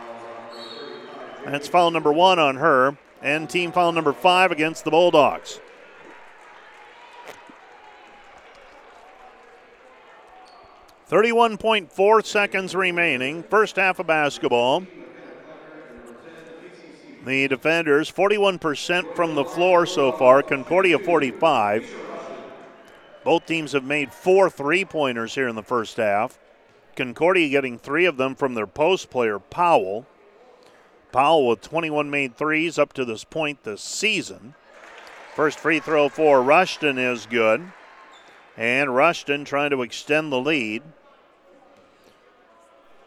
That's 1.45 1.67
foul 1.67 1.91
number 1.91 2.11
one 2.11 2.39
on 2.39 2.55
her, 2.55 2.97
and 3.21 3.49
team 3.49 3.71
foul 3.71 3.91
number 3.91 4.13
five 4.13 4.51
against 4.51 4.83
the 4.83 4.91
Bulldogs. 4.91 5.59
Thirty-one 11.07 11.57
point 11.57 11.91
four 11.91 12.21
seconds 12.21 12.75
remaining. 12.75 13.43
First 13.43 13.77
half 13.77 13.99
of 13.99 14.07
basketball. 14.07 14.85
The 17.25 17.49
defenders, 17.49 18.09
41% 18.09 19.13
from 19.13 19.35
the 19.35 19.43
floor 19.43 19.85
so 19.85 20.11
far, 20.13 20.41
Concordia 20.41 20.97
45. 20.97 21.93
Both 23.25 23.45
teams 23.45 23.73
have 23.73 23.83
made 23.83 24.13
four 24.13 24.49
three 24.49 24.85
pointers 24.85 25.35
here 25.35 25.49
in 25.49 25.55
the 25.55 25.63
first 25.63 25.97
half. 25.97 26.39
Concordia 26.95 27.49
getting 27.49 27.77
three 27.77 28.05
of 28.05 28.17
them 28.17 28.35
from 28.35 28.53
their 28.53 28.67
post 28.67 29.09
player, 29.09 29.37
Powell. 29.37 30.07
Powell 31.11 31.47
with 31.47 31.61
21 31.61 32.09
made 32.09 32.35
threes 32.35 32.77
up 32.77 32.93
to 32.93 33.05
this 33.05 33.23
point 33.23 33.63
this 33.63 33.81
season. 33.81 34.53
First 35.35 35.59
free 35.59 35.79
throw 35.79 36.09
for 36.09 36.41
Rushton 36.41 36.97
is 36.97 37.25
good. 37.25 37.71
And 38.57 38.95
Rushton 38.95 39.45
trying 39.45 39.69
to 39.71 39.81
extend 39.81 40.31
the 40.31 40.39
lead. 40.39 40.83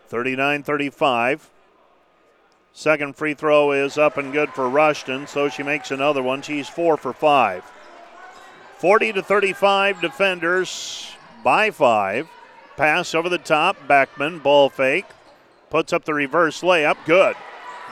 39 0.09 0.63
35. 0.63 1.51
Second 2.73 3.17
free 3.17 3.35
throw 3.35 3.73
is 3.73 3.99
up 3.99 4.17
and 4.17 4.33
good 4.33 4.51
for 4.51 4.69
Rushton, 4.69 5.27
so 5.27 5.49
she 5.49 5.63
makes 5.63 5.91
another 5.91 6.23
one. 6.23 6.41
She's 6.41 6.69
four 6.69 6.97
for 6.97 7.13
five. 7.13 7.65
40 8.79 9.13
to 9.13 9.23
35 9.23 10.01
defenders 10.01 11.13
by 11.45 11.71
five. 11.71 12.29
Pass 12.77 13.15
over 13.15 13.29
the 13.29 13.39
top. 13.39 13.77
Beckman, 13.87 14.39
ball 14.39 14.71
fake. 14.71 15.07
Puts 15.69 15.93
up 15.93 16.05
the 16.05 16.15
reverse 16.15 16.63
layup. 16.63 16.97
Good. 17.05 17.37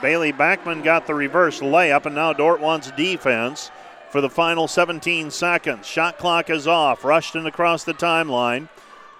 Bailey 0.01 0.31
Beckman 0.31 0.81
got 0.81 1.05
the 1.05 1.13
reverse 1.13 1.59
layup, 1.59 2.05
and 2.05 2.15
now 2.15 2.33
Dordt 2.33 2.59
wants 2.59 2.91
defense 2.91 3.69
for 4.09 4.19
the 4.19 4.29
final 4.29 4.67
17 4.67 5.31
seconds. 5.31 5.85
Shot 5.85 6.17
clock 6.17 6.49
is 6.49 6.67
off. 6.67 7.05
Rushton 7.05 7.45
across 7.45 7.83
the 7.83 7.93
timeline. 7.93 8.67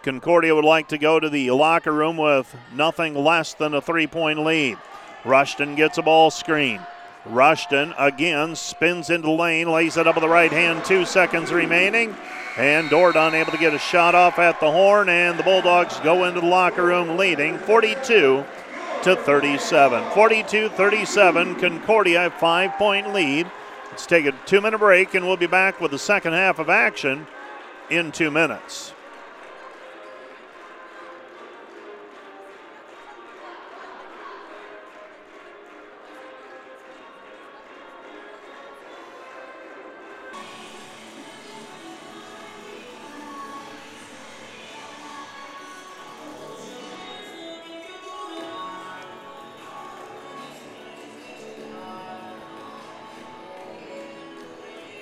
Concordia 0.03 0.55
would 0.55 0.65
like 0.65 0.87
to 0.87 0.97
go 0.97 1.19
to 1.19 1.29
the 1.29 1.51
locker 1.51 1.91
room 1.91 2.17
with 2.17 2.55
nothing 2.73 3.13
less 3.13 3.53
than 3.53 3.73
a 3.73 3.81
three 3.81 4.07
point 4.07 4.39
lead. 4.39 4.77
Rushton 5.23 5.75
gets 5.75 5.97
a 5.97 6.01
ball 6.01 6.31
screen. 6.31 6.81
Rushton 7.25 7.93
again 7.99 8.55
spins 8.55 9.11
into 9.11 9.27
the 9.27 9.33
lane, 9.33 9.71
lays 9.71 9.95
it 9.97 10.07
up 10.07 10.15
with 10.15 10.23
the 10.23 10.29
right 10.29 10.51
hand, 10.51 10.83
two 10.83 11.05
seconds 11.05 11.53
remaining. 11.53 12.15
And 12.57 12.89
Dordt 12.89 13.15
unable 13.15 13.51
to 13.51 13.57
get 13.57 13.75
a 13.75 13.79
shot 13.79 14.15
off 14.15 14.39
at 14.39 14.59
the 14.59 14.71
horn, 14.71 15.07
and 15.07 15.37
the 15.37 15.43
Bulldogs 15.43 15.99
go 15.99 16.25
into 16.25 16.41
the 16.41 16.47
locker 16.47 16.83
room 16.83 17.17
leading 17.17 17.59
42 17.59 18.43
to 19.03 19.15
37. 19.15 20.11
42 20.11 20.69
37, 20.69 21.55
Concordia, 21.55 22.29
five 22.39 22.71
point 22.77 23.13
lead. 23.13 23.49
Let's 23.89 24.05
take 24.05 24.25
a 24.25 24.31
two 24.45 24.61
minute 24.61 24.77
break, 24.77 25.13
and 25.15 25.25
we'll 25.25 25.37
be 25.37 25.47
back 25.47 25.81
with 25.81 25.91
the 25.91 25.99
second 25.99 26.33
half 26.33 26.59
of 26.59 26.69
action 26.69 27.27
in 27.89 28.11
two 28.11 28.31
minutes. 28.31 28.93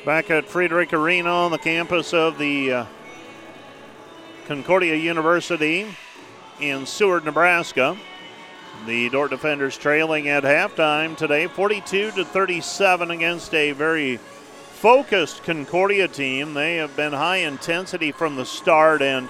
Back 0.10 0.32
at 0.32 0.50
Friedrich 0.50 0.92
Arena 0.92 1.30
on 1.30 1.52
the 1.52 1.60
campus 1.60 2.16
of 2.16 2.40
the 2.40 2.74
uh, 2.74 2.86
Concordia 4.48 4.96
University 4.96 5.86
in 6.60 6.88
Seward, 6.88 7.26
Nebraska. 7.26 7.96
The 8.88 9.10
Dordt 9.10 9.30
defenders 9.30 9.78
trailing 9.78 10.28
at 10.28 10.42
halftime 10.42 11.16
today, 11.16 11.46
42 11.46 12.10
to 12.14 12.26
37 12.26 13.12
against 13.12 13.54
a 13.54 13.72
very 13.74 14.18
focused 14.18 15.44
Concordia 15.44 16.08
team. 16.08 16.56
They 16.56 16.78
have 16.78 16.96
been 16.96 17.14
high 17.14 17.42
intensity 17.42 18.12
from 18.12 18.36
the 18.36 18.46
start, 18.48 19.04
and 19.04 19.30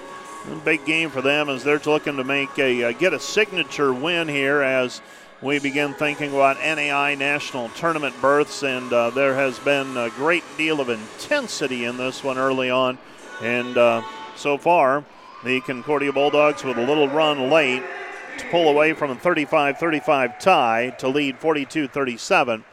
big 0.64 0.86
game 0.86 1.10
for 1.10 1.22
them 1.22 1.50
as 1.50 1.62
they're 1.66 1.80
looking 1.80 2.16
to 2.16 2.24
make 2.24 2.58
a 2.58 2.86
uh, 2.86 2.92
get 2.94 3.14
a 3.14 3.20
signature 3.20 3.92
win 3.92 4.30
here 4.30 4.62
as 4.62 5.02
we 5.42 5.60
begin 5.60 5.94
thinking 5.94 6.32
about 6.34 6.58
NAIA 6.58 7.18
national 7.18 7.70
tournament 7.70 8.14
berths, 8.22 8.64
and 8.64 8.92
uh, 8.92 9.10
there 9.10 9.36
has 9.36 9.58
been 9.60 9.96
a 9.96 10.10
great 10.10 10.44
deal 10.58 10.82
of 10.82 10.90
intensity 10.90 11.86
in 11.86 11.98
this 11.98 12.24
one 12.24 12.38
early 12.38 12.70
on. 12.70 12.98
And 13.42 13.78
uh, 13.78 14.02
so 14.36 14.58
far, 14.58 15.06
the 15.46 15.62
Concordia 15.62 16.12
Bulldogs 16.12 16.64
with 16.64 16.78
a 16.78 16.86
little 16.86 17.08
run 17.08 17.50
late 17.50 17.84
to 18.38 18.46
pull 18.50 18.68
away 18.68 18.94
from 18.94 19.12
a 19.12 19.16
35 19.16 19.78
35 19.78 20.40
tie 20.40 20.90
to 21.00 21.08
lead 21.08 21.38
42 21.40 21.88
37 21.88 22.66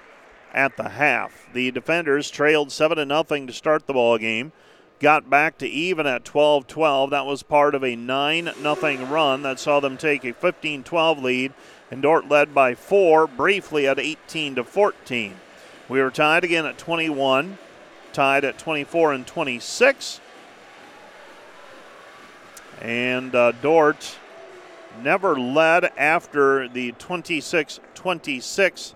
at 0.53 0.77
the 0.77 0.89
half. 0.89 1.47
The 1.53 1.71
defenders 1.71 2.31
trailed 2.31 2.73
7 2.73 2.97
0 2.97 3.23
to 3.47 3.53
start 3.53 3.87
the 3.87 3.93
ball 3.93 4.19
game. 4.19 4.51
Got 4.99 5.29
back 5.29 5.59
to 5.59 5.69
even 5.69 6.07
at 6.07 6.25
12 6.25 6.67
12. 6.67 7.11
That 7.11 7.27
was 7.27 7.45
part 7.45 7.77
of 7.77 7.85
a 7.85 7.95
9 7.95 8.53
0 8.61 9.07
run 9.07 9.43
that 9.43 9.61
saw 9.61 9.79
them 9.79 9.97
take 9.97 10.25
a 10.25 10.33
15 10.33 10.83
12 10.83 11.23
lead 11.23 11.53
and 11.91 12.03
Dordt 12.03 12.29
led 12.29 12.55
by 12.55 12.75
four 12.75 13.27
briefly 13.27 13.87
at 13.87 13.99
18 13.99 14.57
to 14.57 14.65
14. 14.65 15.35
We 15.89 16.01
were 16.01 16.11
tied 16.11 16.45
again 16.45 16.67
at 16.67 16.79
21, 16.79 17.59
tied 18.13 18.45
at 18.45 18.59
24 18.59 19.13
and 19.13 19.27
26. 19.27 20.21
And 22.81 23.35
uh, 23.35 23.53
Dordt 23.53 24.19
never 25.03 25.39
led 25.39 25.85
after 25.97 26.69
the 26.69 26.93
26 26.93 27.81
26 27.95 28.95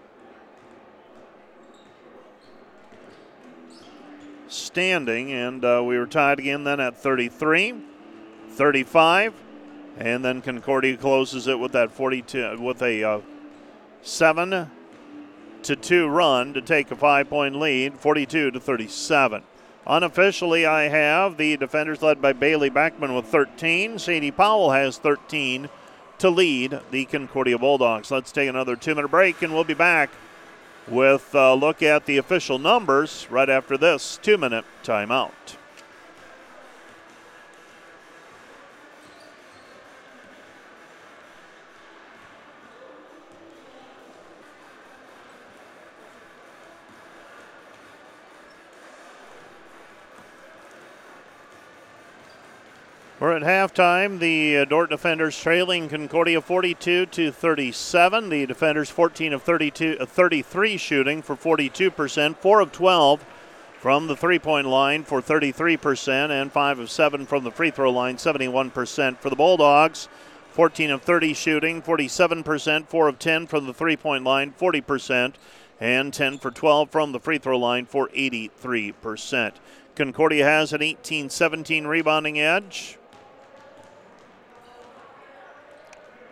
standing, 4.49 5.33
and 5.33 5.65
uh, 5.65 5.83
we 5.85 5.97
were 5.97 6.07
tied 6.07 6.39
again 6.39 6.65
then 6.65 6.81
at 6.81 6.97
33, 6.97 7.75
35. 8.51 9.35
And 10.01 10.25
then 10.25 10.41
Concordia 10.41 10.97
closes 10.97 11.47
it 11.47 11.59
with 11.59 11.73
that 11.73 11.93
42 11.93 12.59
with 12.59 12.81
a 12.81 13.05
uh, 13.05 13.21
7 14.01 14.71
to 15.63 15.77
2 15.77 16.09
run 16.09 16.55
to 16.55 16.63
take 16.63 16.91
a 16.91 16.97
5-point 16.97 17.55
lead, 17.57 17.99
42 17.99 18.51
to 18.51 18.59
37. 18.59 19.43
Unofficially, 19.87 20.65
I 20.65 20.89
have 20.89 21.37
the 21.37 21.59
defenders 21.59 22.01
led 22.01 22.23
by 22.23 22.33
Bailey 22.33 22.71
Beckman 22.71 23.15
with 23.15 23.27
13. 23.27 23.99
Sadie 23.99 24.31
Powell 24.31 24.71
has 24.71 24.97
13 24.97 25.69
to 26.19 26.31
lead 26.31 26.81
the 26.91 27.05
Concordia 27.05 27.59
Bulldogs. 27.59 28.11
Let's 28.11 28.33
take 28.33 28.49
another 28.49 28.77
two 28.77 28.95
minute 28.95 29.09
break 29.09 29.43
and 29.43 29.53
we'll 29.53 29.65
be 29.65 29.75
back 29.75 30.11
with 30.89 31.35
a 31.35 31.55
look 31.55 31.83
at 31.83 32.07
the 32.07 32.17
official 32.17 32.59
numbers 32.59 33.27
right 33.31 33.51
after 33.51 33.77
this 33.77 34.19
two 34.23 34.39
minute 34.39 34.65
timeout. 34.83 35.60
We're 53.21 53.37
at 53.37 53.43
halftime. 53.43 54.19
The 54.19 54.57
uh, 54.57 54.65
Dordt 54.65 54.89
defenders 54.89 55.39
trailing 55.39 55.91
Concordia 55.91 56.41
42 56.41 57.05
to 57.05 57.31
37. 57.31 58.31
The 58.31 58.47
defenders 58.47 58.89
14 58.89 59.35
of 59.35 59.43
32, 59.43 59.99
uh, 60.01 60.07
33 60.07 60.79
shooting 60.79 61.21
for 61.21 61.37
42%, 61.37 62.37
4 62.39 62.61
of 62.61 62.73
12 62.73 63.25
from 63.79 64.07
the 64.07 64.17
three-point 64.17 64.69
line 64.69 65.05
for 65.05 65.21
33%, 65.21 66.31
and 66.31 66.51
5 66.51 66.79
of 66.79 66.91
7 66.91 67.27
from 67.27 67.45
the 67.45 67.51
free 67.51 67.71
throw 67.71 67.91
line, 67.91 68.17
71% 68.17 69.19
for 69.19 69.29
the 69.29 69.37
Bulldogs. 69.37 70.09
14 70.53 70.91
of 70.91 71.03
30 71.03 71.35
shooting, 71.35 71.83
47%, 71.83 72.87
4 72.87 73.09
of 73.09 73.19
10 73.19 73.47
from 73.47 73.67
the 73.67 73.75
three-point 73.75 74.25
line, 74.25 74.55
40%, 74.59 75.35
and 75.79 76.15
10 76.15 76.39
for 76.39 76.51
12 76.51 76.89
from 76.89 77.13
the 77.13 77.21
free 77.21 77.37
throw 77.37 77.59
line 77.59 77.85
for 77.85 78.09
83%. 78.09 79.53
Concordia 79.95 80.47
has 80.47 80.73
an 80.73 80.81
18 80.81 81.29
17 81.29 81.87
rebounding 81.87 82.41
edge. 82.41 82.97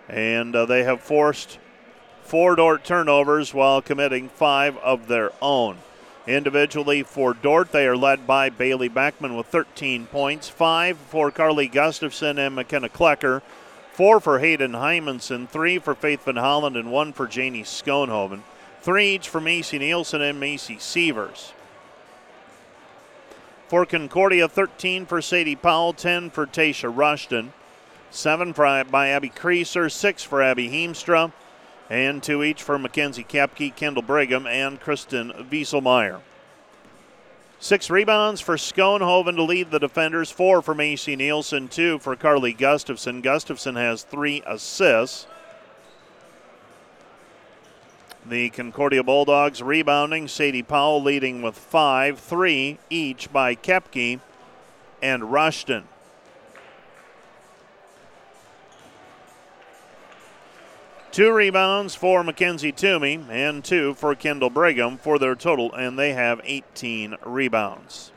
And 0.08 0.56
uh, 0.56 0.66
they 0.66 0.84
have 0.84 1.00
forced 1.00 1.58
four 2.22 2.56
Dordt 2.56 2.84
turnovers 2.84 3.52
while 3.52 3.82
committing 3.82 4.28
five 4.28 4.76
of 4.78 5.08
their 5.08 5.32
own. 5.40 5.78
Individually 6.26 7.02
for 7.02 7.32
Dordt, 7.32 7.72
they 7.72 7.86
are 7.86 7.96
led 7.96 8.26
by 8.26 8.50
Bailey 8.50 8.88
Beckman 8.88 9.34
with 9.34 9.46
13 9.46 10.06
points, 10.06 10.48
five 10.48 10.98
for 10.98 11.30
Carly 11.30 11.68
Gustafson 11.68 12.38
and 12.38 12.54
McKenna 12.54 12.90
Klecker, 12.90 13.40
four 13.92 14.20
for 14.20 14.38
Hayden 14.38 14.72
Hymanson, 14.72 15.48
three 15.48 15.78
for 15.78 15.94
Faith 15.94 16.26
Van 16.26 16.36
Holland, 16.36 16.76
and 16.76 16.92
one 16.92 17.14
for 17.14 17.26
Janie 17.26 17.62
Schoenhoven. 17.62 18.42
Three 18.82 19.14
each 19.14 19.28
for 19.28 19.40
Macy 19.40 19.78
Nielsen 19.78 20.20
and 20.20 20.38
Macy 20.38 20.78
Sievers. 20.78 21.52
For 23.68 23.84
Concordia, 23.84 24.48
13 24.48 25.06
for 25.06 25.20
Sadie 25.20 25.56
Powell, 25.56 25.92
10 25.92 26.30
for 26.30 26.46
Tasha 26.46 26.94
Rushton. 26.94 27.52
Seven 28.10 28.54
uh, 28.56 28.84
by 28.84 29.08
Abby 29.08 29.28
Creaser, 29.28 29.92
six 29.92 30.22
for 30.22 30.42
Abby 30.42 30.68
Heemstra, 30.70 31.32
and 31.90 32.22
two 32.22 32.42
each 32.42 32.62
for 32.62 32.78
Mackenzie 32.78 33.24
Kapke, 33.24 33.74
Kendall 33.74 34.02
Brigham, 34.02 34.46
and 34.46 34.80
Kristen 34.80 35.30
Wieselmeyer. 35.50 36.20
Six 37.60 37.90
rebounds 37.90 38.40
for 38.40 38.56
Schoenhoven 38.56 39.36
to 39.36 39.42
lead 39.42 39.70
the 39.70 39.80
defenders, 39.80 40.30
four 40.30 40.62
for 40.62 40.74
Macy 40.74 41.16
Nielsen, 41.16 41.68
two 41.68 41.98
for 41.98 42.14
Carly 42.16 42.52
Gustafson. 42.52 43.20
Gustafson 43.20 43.74
has 43.74 44.04
three 44.04 44.42
assists. 44.46 45.26
The 48.24 48.50
Concordia 48.50 49.02
Bulldogs 49.02 49.62
rebounding, 49.62 50.28
Sadie 50.28 50.62
Powell 50.62 51.02
leading 51.02 51.42
with 51.42 51.56
five, 51.56 52.18
three 52.18 52.78
each 52.90 53.32
by 53.32 53.54
Kepke 53.54 54.20
and 55.02 55.32
Rushton. 55.32 55.84
Two 61.18 61.32
rebounds 61.32 61.96
for 61.96 62.22
Mackenzie 62.22 62.70
Toomey 62.70 63.18
and 63.28 63.64
two 63.64 63.92
for 63.94 64.14
Kendall 64.14 64.50
Brigham 64.50 64.96
for 64.96 65.18
their 65.18 65.34
total, 65.34 65.74
and 65.74 65.98
they 65.98 66.12
have 66.12 66.40
18 66.44 67.16
rebounds. 67.26 68.12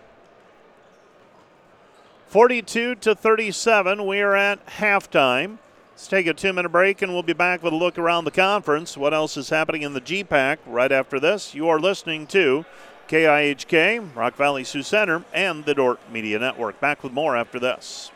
42 2.27 2.93
to 2.93 3.15
37, 3.15 4.05
we 4.05 4.21
are 4.21 4.35
at 4.35 4.63
halftime. 4.67 5.57
Let's 5.93 6.07
take 6.07 6.27
a 6.27 6.33
two 6.35 6.53
minute 6.53 6.69
break 6.69 7.01
and 7.01 7.11
we'll 7.11 7.23
be 7.23 7.33
back 7.33 7.63
with 7.63 7.73
a 7.73 7.75
look 7.75 7.97
around 7.97 8.25
the 8.25 8.29
conference. 8.29 8.95
What 8.95 9.15
else 9.15 9.35
is 9.35 9.49
happening 9.49 9.81
in 9.81 9.93
the 9.95 10.01
GPAC 10.01 10.59
right 10.67 10.91
after 10.91 11.19
this? 11.19 11.55
You 11.55 11.69
are 11.69 11.79
listening 11.79 12.27
to 12.27 12.65
KIHK, 13.07 14.15
Rock 14.15 14.35
Valley 14.35 14.63
Sioux 14.63 14.83
Center, 14.83 15.25
and 15.33 15.65
the 15.65 15.73
Dordt 15.73 16.11
Media 16.11 16.37
Network. 16.37 16.79
Back 16.79 17.01
with 17.01 17.13
more 17.13 17.35
after 17.35 17.59
this. 17.59 18.11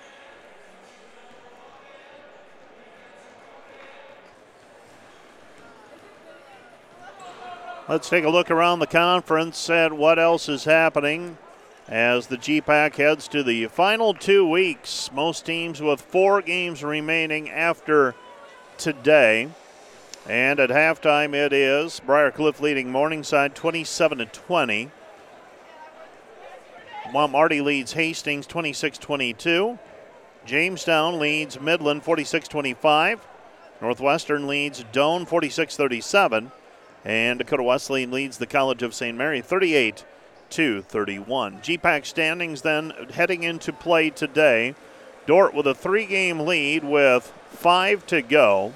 Let's 7.87 8.09
take 8.09 8.23
a 8.23 8.29
look 8.29 8.49
around 8.49 8.79
the 8.79 8.87
conference 8.87 9.69
at 9.69 9.93
what 9.93 10.17
else 10.17 10.49
is 10.49 10.63
happening 10.63 11.37
as 11.87 12.25
the 12.25 12.37
GPAC 12.37 12.95
heads 12.95 13.27
to 13.27 13.43
the 13.43 13.67
final 13.67 14.15
two 14.15 14.49
weeks. 14.49 15.11
Most 15.13 15.45
teams 15.45 15.79
with 15.83 16.01
four 16.01 16.41
games 16.41 16.83
remaining 16.83 17.47
after 17.47 18.15
today. 18.79 19.49
And 20.27 20.59
at 20.59 20.71
halftime, 20.71 21.35
it 21.35 21.53
is 21.53 22.01
Briarcliff 22.03 22.59
leading 22.59 22.91
Morningside 22.91 23.53
27 23.53 24.17
to 24.17 24.25
20. 24.25 24.89
While 27.11 27.27
Marty 27.27 27.61
leads 27.61 27.93
Hastings 27.93 28.47
26 28.47 28.97
22. 28.97 29.77
Jamestown 30.43 31.19
leads 31.19 31.61
Midland 31.61 32.01
46 32.01 32.47
25. 32.47 33.27
Northwestern 33.79 34.47
leads 34.47 34.83
Doane 34.85 35.27
46 35.27 35.77
37. 35.77 36.51
And 37.05 37.37
Dakota 37.37 37.61
Wesleyan 37.61 38.09
leads 38.09 38.39
the 38.39 38.47
College 38.47 38.81
of 38.81 38.95
St. 38.95 39.15
Mary 39.15 39.39
38 39.39 40.03
to 40.49 40.81
31. 40.81 41.59
GPAC 41.59 42.05
standings 42.05 42.63
then 42.63 42.91
heading 43.13 43.43
into 43.43 43.71
play 43.71 44.09
today. 44.09 44.73
Dordt 45.27 45.53
with 45.53 45.67
a 45.67 45.75
three 45.75 46.05
game 46.05 46.41
lead 46.41 46.83
with 46.83 47.31
five 47.49 48.05
to 48.07 48.21
go. 48.23 48.73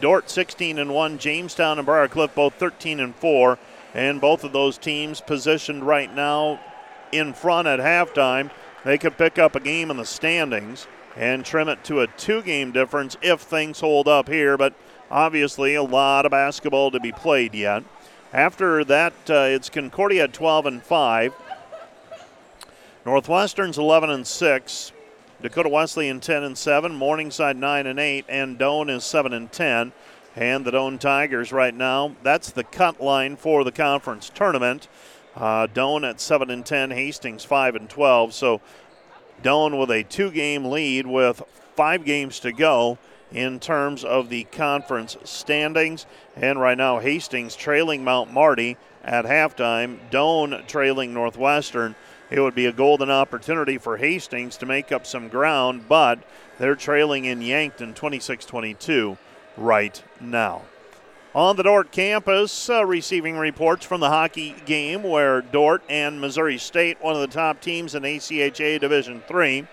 Dordt 0.00 0.30
16 0.30 0.78
and 0.78 0.94
1, 0.94 1.18
Jamestown 1.18 1.78
and 1.78 1.86
Briarcliff 1.86 2.32
both 2.34 2.54
13 2.54 3.00
and 3.00 3.16
4, 3.16 3.58
and 3.94 4.20
both 4.20 4.44
of 4.44 4.52
those 4.52 4.78
teams 4.78 5.20
positioned 5.20 5.84
right 5.84 6.14
now 6.14 6.60
in 7.10 7.32
front 7.32 7.66
at 7.66 7.80
halftime. 7.80 8.50
They 8.84 8.98
could 8.98 9.18
pick 9.18 9.38
up 9.38 9.56
a 9.56 9.60
game 9.60 9.90
in 9.90 9.96
the 9.96 10.04
standings 10.04 10.86
and 11.16 11.44
trim 11.44 11.68
it 11.68 11.82
to 11.84 12.00
a 12.00 12.06
two 12.06 12.42
game 12.42 12.70
difference 12.70 13.16
if 13.20 13.40
things 13.40 13.80
hold 13.80 14.06
up 14.06 14.28
here, 14.28 14.56
but 14.56 14.74
Obviously, 15.10 15.74
a 15.74 15.82
lot 15.82 16.26
of 16.26 16.30
basketball 16.30 16.90
to 16.90 17.00
be 17.00 17.12
played 17.12 17.54
yet. 17.54 17.82
After 18.32 18.84
that, 18.84 19.14
uh, 19.30 19.46
it's 19.48 19.70
Concordia 19.70 20.24
at 20.24 20.34
12 20.34 20.66
and 20.66 20.82
5. 20.82 21.32
Northwestern's 23.06 23.78
11 23.78 24.10
and 24.10 24.26
6. 24.26 24.92
Dakota 25.40 25.70
Wesleyan 25.70 26.20
10 26.20 26.42
and 26.42 26.58
7. 26.58 26.94
Morningside 26.94 27.56
9 27.56 27.86
and 27.86 27.98
8. 27.98 28.26
And 28.28 28.58
Doane 28.58 28.90
is 28.90 29.04
7 29.04 29.32
and 29.32 29.50
10. 29.50 29.92
And 30.36 30.64
the 30.66 30.72
Doane 30.72 31.00
Tigers 31.00 31.52
right 31.52 31.74
now, 31.74 32.14
that's 32.22 32.50
the 32.50 32.64
cut 32.64 33.00
line 33.00 33.36
for 33.36 33.64
the 33.64 33.72
conference 33.72 34.30
tournament. 34.34 34.88
Uh, 35.34 35.66
Doane 35.68 36.08
at 36.08 36.20
7 36.20 36.50
and 36.50 36.66
10. 36.66 36.90
Hastings 36.90 37.44
5 37.44 37.76
and 37.76 37.88
12. 37.88 38.34
So 38.34 38.60
Doane 39.42 39.80
with 39.80 39.90
a 39.90 40.02
two 40.02 40.30
game 40.30 40.66
lead 40.66 41.06
with 41.06 41.42
five 41.76 42.04
games 42.04 42.40
to 42.40 42.52
go 42.52 42.98
in 43.32 43.60
terms 43.60 44.04
of 44.04 44.28
the 44.28 44.44
conference 44.44 45.16
standings. 45.24 46.06
And 46.36 46.60
right 46.60 46.78
now, 46.78 46.98
Hastings 46.98 47.56
trailing 47.56 48.04
Mount 48.04 48.32
Marty 48.32 48.76
at 49.04 49.24
halftime, 49.24 49.98
Doane 50.10 50.66
trailing 50.66 51.14
Northwestern. 51.14 51.94
It 52.30 52.40
would 52.40 52.54
be 52.54 52.66
a 52.66 52.72
golden 52.72 53.10
opportunity 53.10 53.78
for 53.78 53.96
Hastings 53.96 54.56
to 54.58 54.66
make 54.66 54.92
up 54.92 55.06
some 55.06 55.28
ground, 55.28 55.88
but 55.88 56.18
they're 56.58 56.74
trailing 56.74 57.24
in 57.24 57.40
Yankton 57.40 57.94
26 57.94 58.44
22 58.44 59.16
right 59.56 60.02
now. 60.20 60.62
On 61.34 61.56
the 61.56 61.62
Dordt 61.62 61.92
campus, 61.92 62.70
uh, 62.70 62.84
receiving 62.84 63.36
reports 63.36 63.84
from 63.84 64.00
the 64.00 64.08
hockey 64.08 64.56
game 64.64 65.02
where 65.02 65.40
Dordt 65.42 65.82
and 65.88 66.20
Missouri 66.20 66.58
State, 66.58 67.00
one 67.00 67.14
of 67.14 67.20
the 67.20 67.26
top 67.26 67.60
teams 67.60 67.94
in 67.94 68.02
ACHA 68.02 68.80
Division 68.80 69.22
3, 69.28 69.66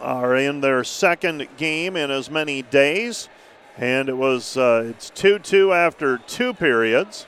are 0.00 0.36
in 0.36 0.60
their 0.60 0.84
second 0.84 1.48
game 1.56 1.96
in 1.96 2.10
as 2.10 2.30
many 2.30 2.62
days, 2.62 3.28
and 3.76 4.08
it 4.08 4.16
was 4.16 4.56
uh, 4.56 4.86
it's 4.90 5.10
2-2 5.10 5.74
after 5.74 6.18
two 6.18 6.54
periods. 6.54 7.26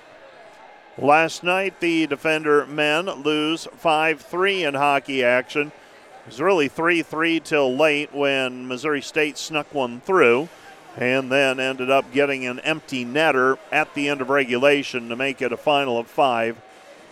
Last 0.97 1.45
night, 1.45 1.79
the 1.81 2.07
defender 2.07 2.67
men 2.67 3.07
lose 3.07 3.67
5-3 3.67 4.69
in 4.69 4.75
hockey 4.75 5.23
action. 5.23 5.69
It 5.69 6.27
was 6.27 6.41
really 6.41 6.69
3-3 6.69 7.43
till 7.43 7.77
late 7.77 8.13
when 8.13 8.67
Missouri 8.67 9.01
State 9.01 9.39
snuck 9.39 9.73
one 9.73 10.01
through 10.01 10.49
and 10.97 11.31
then 11.31 11.61
ended 11.61 11.91
up 11.91 12.13
getting 12.13 12.45
an 12.47 12.59
empty 12.61 13.05
netter 13.05 13.57
at 13.71 13.95
the 13.95 14.09
end 14.09 14.21
of 14.21 14.31
regulation 14.31 15.09
to 15.09 15.17
make 15.17 15.41
it 15.41 15.53
a 15.53 15.57
final 15.57 15.99
of 15.99 16.09
5 16.09 16.61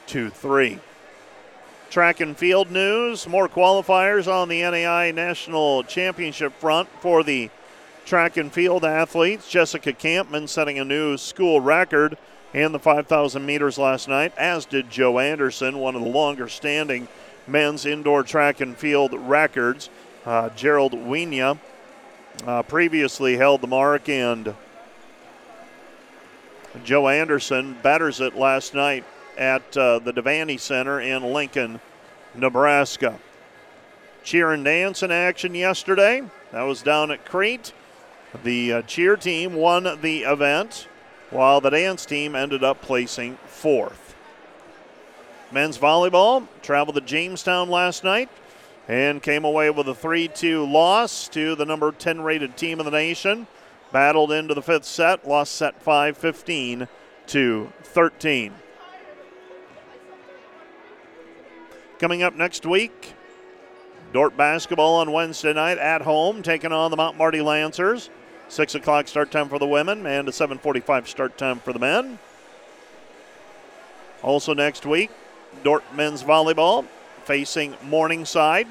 2 0.09 0.31
3. 0.31 0.81
Track 1.91 2.21
and 2.21 2.37
field 2.37 2.71
news. 2.71 3.29
More 3.29 3.49
qualifiers 3.49 4.27
on 4.31 4.49
the 4.49 4.61
NAIA 4.61 5.15
National 5.15 5.83
Championship 5.85 6.53
front 6.59 6.89
for 7.01 7.23
the 7.23 7.49
track 8.05 8.37
and 8.37 8.53
field 8.53 8.85
athletes. 8.85 9.49
Jessica 9.49 9.93
Campman 9.93 10.49
setting 10.49 10.79
a 10.79 10.85
new 10.85 11.17
school 11.17 11.61
record 11.61 12.19
and 12.53 12.75
the 12.75 12.79
5,000 12.79 13.45
meters 13.45 13.79
last 13.79 14.09
night, 14.09 14.33
as 14.37 14.65
did 14.65 14.91
Joe 14.91 15.19
Anderson, 15.19 15.79
one 15.79 15.95
of 15.95 16.03
the 16.03 16.09
longer 16.09 16.49
standing 16.49 17.09
men's 17.47 17.87
indoor 17.87 18.23
track 18.23 18.61
and 18.61 18.77
field 18.77 19.13
records. 19.15 19.89
Uh, 20.25 20.49
Gerald 20.51 20.93
Wienia 20.93 21.59
uh, 22.47 22.63
previously 22.63 23.37
held 23.37 23.61
the 23.61 23.67
mark, 23.67 24.09
and 24.09 24.55
Joe 26.85 27.09
Anderson 27.09 27.77
batters 27.83 28.21
it 28.21 28.35
last 28.37 28.75
night 28.75 29.05
at 29.37 29.77
uh, 29.77 29.99
the 29.99 30.13
Devaney 30.13 30.59
Center 30.59 31.01
in 31.01 31.33
Lincoln, 31.33 31.81
Nebraska. 32.35 33.19
Cheer 34.23 34.53
and 34.53 34.65
dance 34.65 35.03
in 35.03 35.11
action 35.11 35.55
yesterday. 35.55 36.23
That 36.53 36.63
was 36.63 36.83
down 36.83 37.11
at 37.11 37.25
Crete. 37.25 37.73
The 38.45 38.73
uh, 38.73 38.83
cheer 38.83 39.17
team 39.17 39.55
won 39.55 39.85
the 40.01 40.23
event, 40.23 40.89
while 41.31 41.61
the 41.61 41.71
dance 41.71 42.05
team 42.05 42.35
ended 42.35 42.65
up 42.65 42.83
placing 42.83 43.37
fourth. 43.47 44.15
Men's 45.53 45.79
volleyball 45.79 46.47
traveled 46.61 46.97
to 46.97 47.01
Jamestown 47.01 47.71
last 47.71 48.03
night 48.03 48.29
and 48.89 49.23
came 49.23 49.45
away 49.45 49.71
with 49.71 49.89
a 49.89 49.95
3 49.95 50.29
2 50.29 50.65
loss 50.65 51.29
to 51.29 51.55
the 51.55 51.65
number 51.65 51.91
10 51.93 52.21
rated 52.21 52.57
team 52.57 52.81
in 52.81 52.85
the 52.85 52.91
nation. 52.91 53.47
Battled 53.93 54.33
into 54.33 54.55
the 54.55 54.63
fifth 54.63 54.85
set, 54.85 55.27
lost 55.27 55.53
set 55.55 55.81
5 55.81 56.17
15 56.17 56.89
to 57.29 57.73
13. 57.83 58.55
Coming 61.99 62.23
up 62.23 62.35
next 62.35 62.67
week, 62.67 63.15
Dordt 64.13 64.37
basketball 64.37 64.97
on 64.97 65.13
Wednesday 65.13 65.55
night 65.55 65.79
at 65.79 66.03
home, 66.03 66.43
taking 66.43 66.71
on 66.71 66.91
the 66.91 66.97
Mount 66.97 67.17
Marty 67.17 67.41
Lancers. 67.41 68.11
Six 68.49 68.75
o'clock 68.75 69.09
start 69.09 69.31
time 69.31 69.49
for 69.49 69.59
the 69.59 69.67
women 69.67 70.07
and 70.07 70.29
a 70.29 70.33
7:45 70.33 71.09
start 71.09 71.39
time 71.39 71.59
for 71.59 71.73
the 71.73 71.79
men. 71.79 72.19
Also 74.23 74.53
next 74.53 74.85
week, 74.85 75.11
Dordt 75.65 75.85
men's 75.95 76.23
volleyball 76.23 76.85
facing 77.25 77.75
Morningside. 77.83 78.69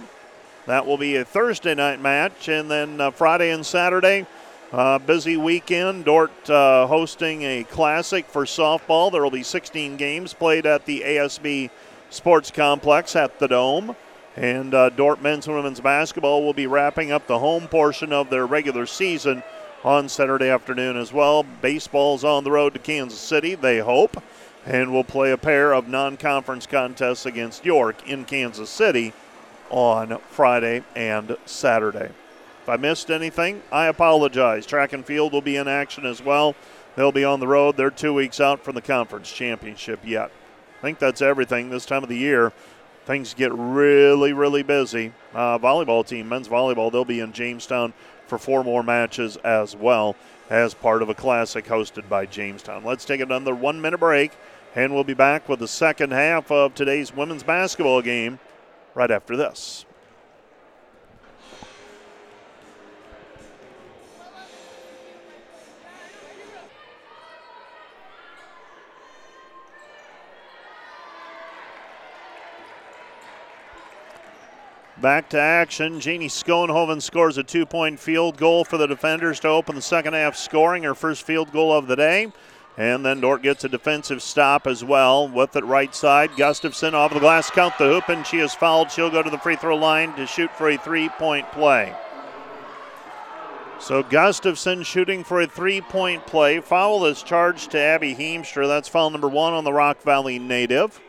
That 0.68 0.86
will 0.86 0.98
be 0.98 1.16
a 1.16 1.26
Thursday 1.26 1.74
night 1.74 2.00
match, 2.00 2.48
and 2.48 2.70
then 2.70 3.02
uh, 3.02 3.10
Friday 3.10 3.50
and 3.50 3.66
Saturday, 3.66 4.28
uh, 4.72 5.00
busy 5.00 5.36
weekend. 5.36 6.06
Dordt 6.06 6.48
uh, 6.48 6.86
hosting 6.86 7.42
a 7.42 7.64
classic 7.64 8.28
for 8.28 8.46
softball. 8.46 9.12
There 9.12 9.24
will 9.24 9.32
be 9.32 9.44
16 9.44 9.98
games 9.98 10.36
played 10.36 10.68
at 10.68 10.86
the 10.86 11.02
ASB 11.02 11.72
Sports 12.16 12.50
Complex 12.50 13.16
at 13.16 13.40
the 13.40 13.48
Dome. 13.48 13.96
And 14.38 14.74
uh, 14.74 14.90
Dordt 14.90 15.22
men's 15.22 15.48
and 15.48 15.56
women's 15.56 15.80
basketball 15.80 16.44
will 16.44 16.54
be 16.54 16.68
wrapping 16.68 17.12
up 17.12 17.28
the 17.28 17.40
home 17.40 17.68
portion 17.68 18.12
of 18.12 18.30
their 18.30 18.46
regular 18.46 18.86
season 18.86 19.44
on 19.84 20.10
Saturday 20.10 20.50
afternoon 20.50 20.98
as 20.98 21.14
well. 21.14 21.44
Baseball's 21.44 22.24
on 22.24 22.44
the 22.44 22.52
road 22.52 22.74
to 22.74 22.80
Kansas 22.80 23.20
City, 23.20 23.56
they 23.56 23.80
hope, 23.80 24.22
and 24.66 24.92
will 24.92 25.04
play 25.04 25.32
a 25.32 25.38
pair 25.38 25.74
of 25.74 25.88
non 25.88 26.18
conference 26.18 26.66
contests 26.66 27.26
against 27.26 27.66
York 27.66 28.08
in 28.08 28.26
Kansas 28.26 28.70
City 28.70 29.14
on 29.70 30.18
Friday 30.30 30.84
and 30.96 31.38
Saturday. 31.46 32.10
If 32.64 32.70
I 32.70 32.78
missed 32.78 33.12
anything, 33.12 33.62
I 33.72 33.86
apologize. 33.86 34.66
Track 34.66 34.92
and 34.92 35.06
field 35.06 35.34
will 35.34 35.42
be 35.42 35.56
in 35.56 35.68
action 35.68 36.06
as 36.06 36.22
well. 36.22 36.56
They'll 36.96 37.12
be 37.12 37.24
on 37.24 37.40
the 37.40 37.48
road. 37.48 37.78
They're 37.78 37.92
two 37.92 38.14
weeks 38.14 38.40
out 38.40 38.64
from 38.64 38.76
the 38.76 38.82
conference 38.82 39.32
championship 39.32 40.00
yet. 40.04 40.32
I 40.86 40.88
think 40.88 41.00
that's 41.00 41.24
everything 41.24 41.72
this 41.72 41.88
time 41.88 42.04
of 42.04 42.10
the 42.10 42.16
year. 42.16 42.54
Things 43.08 43.34
get 43.34 43.52
really, 43.52 44.34
really 44.34 44.62
busy. 44.62 45.14
Uh, 45.34 45.58
volleyball 45.58 46.06
team, 46.06 46.30
men's 46.30 46.48
volleyball, 46.48 46.92
they'll 46.92 47.04
be 47.04 47.22
in 47.22 47.34
Jamestown 47.34 47.92
for 48.28 48.38
four 48.38 48.64
more 48.64 48.84
matches 48.84 49.36
as 49.38 49.76
well 49.76 50.16
as 50.48 50.76
part 50.76 51.02
of 51.02 51.10
a 51.10 51.16
classic 51.16 51.66
hosted 51.66 52.08
by 52.08 52.28
Jamestown. 52.28 52.84
Let's 52.84 53.04
take 53.04 53.20
another 53.20 53.56
one 53.56 53.82
minute 53.82 54.00
break, 54.00 54.34
and 54.76 54.94
we'll 54.94 55.04
be 55.04 55.16
back 55.16 55.50
with 55.50 55.58
the 55.58 55.68
second 55.68 56.12
half 56.12 56.52
of 56.52 56.76
today's 56.76 57.12
women's 57.12 57.42
basketball 57.42 58.04
game 58.04 58.38
right 58.94 59.10
after 59.10 59.36
this. 59.36 59.86
Back 75.06 75.30
to 75.30 75.40
action. 75.40 76.00
Janie 76.00 76.28
Schoenhoven 76.28 77.00
scores 77.00 77.38
a 77.38 77.44
two 77.44 77.68
point 77.68 78.00
field 78.00 78.38
goal 78.38 78.66
for 78.66 78.78
the 78.78 78.88
defenders 78.88 79.40
to 79.42 79.48
open 79.50 79.76
the 79.76 79.82
second 79.84 80.16
half 80.16 80.36
scoring, 80.36 80.82
her 80.82 80.96
first 80.96 81.22
field 81.22 81.52
goal 81.52 81.72
of 81.72 81.86
the 81.86 81.96
day. 81.96 82.34
And 82.76 83.06
then 83.06 83.22
Dordt 83.22 83.44
gets 83.44 83.64
a 83.64 83.70
defensive 83.70 84.24
stop 84.24 84.66
as 84.66 84.84
well 84.84 85.28
with 85.28 85.56
it 85.56 85.64
right 85.64 85.94
side. 85.94 86.32
Gustafson 86.36 86.96
off 86.96 87.14
the 87.14 87.20
glass, 87.20 87.52
count 87.52 87.78
the 87.78 87.86
hoop, 87.86 88.10
and 88.10 88.26
she 88.26 88.40
is 88.40 88.56
fouled. 88.56 88.90
She'll 88.90 89.12
go 89.12 89.22
to 89.22 89.30
the 89.30 89.38
free 89.38 89.58
throw 89.58 89.76
line 89.76 90.16
to 90.16 90.26
shoot 90.26 90.50
for 90.58 90.70
a 90.70 90.78
three 90.78 91.10
point 91.10 91.52
play. 91.52 91.94
So 93.80 94.02
Gustafson 94.02 94.82
shooting 94.82 95.24
for 95.24 95.40
a 95.40 95.46
three 95.46 95.82
point 95.82 96.26
play. 96.26 96.62
Foul 96.62 97.06
is 97.06 97.22
charged 97.22 97.70
to 97.74 97.80
Abby 97.80 98.16
Heemstra. 98.16 98.68
That's 98.68 98.90
foul 98.90 99.12
number 99.12 99.30
one 99.30 99.54
on 99.54 99.66
the 99.66 99.72
Rock 99.72 100.02
Valley 100.02 100.40
native. 100.40 101.00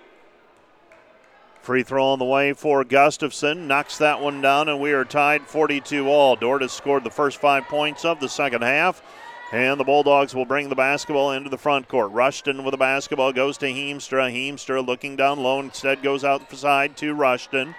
Free 1.66 1.82
throw 1.82 2.06
on 2.06 2.20
the 2.20 2.24
way 2.24 2.52
for 2.52 2.84
Gustafson. 2.84 3.66
Knocks 3.66 3.98
that 3.98 4.20
one 4.20 4.40
down, 4.40 4.68
and 4.68 4.78
we 4.78 4.92
are 4.92 5.04
tied 5.04 5.48
42 5.48 6.08
all. 6.08 6.36
Dordt 6.36 6.62
has 6.62 6.70
scored 6.70 7.02
the 7.02 7.10
first 7.10 7.38
five 7.38 7.64
points 7.64 8.04
of 8.04 8.20
the 8.20 8.28
second 8.28 8.62
half. 8.62 9.02
And 9.50 9.80
the 9.80 9.82
Bulldogs 9.82 10.32
will 10.32 10.44
bring 10.44 10.68
the 10.68 10.76
basketball 10.76 11.32
into 11.32 11.50
the 11.50 11.58
front 11.58 11.88
court. 11.88 12.12
Rushton 12.12 12.62
with 12.62 12.70
the 12.70 12.78
basketball 12.78 13.32
goes 13.32 13.58
to 13.58 13.66
Heemstra. 13.66 14.32
Heemstra 14.32 14.86
looking 14.86 15.16
down 15.16 15.42
low 15.42 15.58
instead 15.58 16.04
goes 16.04 16.22
outside 16.22 16.96
to 16.98 17.14
Rushton. 17.14 17.74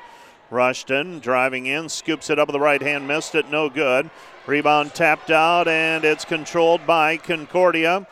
Rushton 0.52 1.20
driving 1.20 1.66
in, 1.68 1.88
scoops 1.88 2.30
it 2.30 2.38
up 2.38 2.50
with 2.50 2.56
the 2.56 2.60
right 2.60 2.82
hand, 2.82 3.08
missed 3.08 3.36
it, 3.36 3.50
no 3.50 3.70
good. 3.70 4.10
Rebound 4.48 4.96
tapped 4.96 5.32
out, 5.32 5.70
and 5.70 6.04
it's 6.04 6.26
controlled 6.26 6.86
by 6.86 7.16
Concordia. 7.16 8.06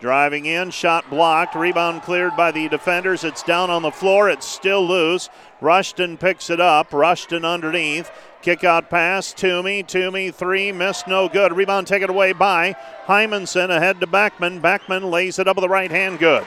Driving 0.00 0.46
in, 0.46 0.70
shot 0.70 1.10
blocked, 1.10 1.54
rebound 1.54 2.02
cleared 2.02 2.34
by 2.34 2.52
the 2.52 2.70
defenders. 2.70 3.22
It's 3.22 3.42
down 3.42 3.68
on 3.68 3.82
the 3.82 3.90
floor, 3.90 4.30
it's 4.30 4.46
still 4.46 4.86
loose. 4.86 5.28
Rushton 5.60 6.16
picks 6.16 6.48
it 6.48 6.58
up, 6.58 6.94
Rushton 6.94 7.44
underneath. 7.44 8.10
Kick 8.40 8.64
out 8.64 8.88
pass, 8.88 9.34
Toomey, 9.34 9.82
Toomey, 9.82 10.30
three, 10.30 10.72
missed, 10.72 11.06
no 11.06 11.28
good. 11.28 11.52
Rebound 11.52 11.86
taken 11.86 12.08
away 12.08 12.32
by 12.32 12.74
Hymanson, 13.06 13.68
ahead 13.68 14.00
to 14.00 14.06
Beckman. 14.06 14.60
Beckman 14.60 15.10
lays 15.10 15.38
it 15.38 15.46
up 15.46 15.56
with 15.56 15.62
the 15.64 15.68
right 15.68 15.90
hand, 15.90 16.18
good. 16.18 16.46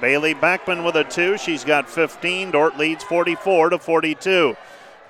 Bailey 0.00 0.34
Beckman 0.34 0.84
with 0.84 0.94
a 0.94 1.02
two, 1.02 1.36
she's 1.36 1.64
got 1.64 1.90
15. 1.90 2.52
Dordt 2.52 2.78
leads 2.78 3.02
44 3.02 3.70
to 3.70 3.78
42. 3.80 4.56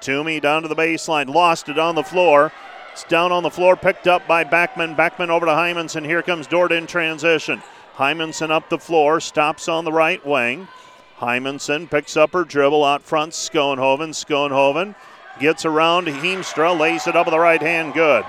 Toomey 0.00 0.40
down 0.40 0.62
to 0.62 0.68
the 0.68 0.74
baseline, 0.74 1.28
lost 1.28 1.68
it 1.68 1.78
on 1.78 1.94
the 1.94 2.02
floor. 2.02 2.50
It's 2.98 3.08
down 3.08 3.30
on 3.30 3.44
the 3.44 3.50
floor, 3.50 3.76
picked 3.76 4.08
up 4.08 4.26
by 4.26 4.42
Beckman. 4.42 4.96
Beckman 4.96 5.30
over 5.30 5.46
to 5.46 5.52
Hymanson. 5.52 6.04
Here 6.04 6.20
comes 6.20 6.48
Dordt 6.48 6.72
in 6.72 6.88
transition. 6.88 7.62
Hymanson 7.94 8.50
up 8.50 8.68
the 8.68 8.78
floor, 8.78 9.20
stops 9.20 9.68
on 9.68 9.84
the 9.84 9.92
right 9.92 10.26
wing. 10.26 10.66
Hymanson 11.16 11.88
picks 11.88 12.16
up 12.16 12.32
her 12.32 12.42
dribble 12.42 12.84
out 12.84 13.02
front. 13.02 13.34
Schoenhoven. 13.34 14.08
Schoenhoven 14.08 14.96
gets 15.38 15.64
around 15.64 16.08
Heemstra, 16.08 16.76
lays 16.76 17.06
it 17.06 17.14
up 17.14 17.26
with 17.26 17.34
the 17.34 17.38
right 17.38 17.62
hand. 17.62 17.94
Good. 17.94 18.24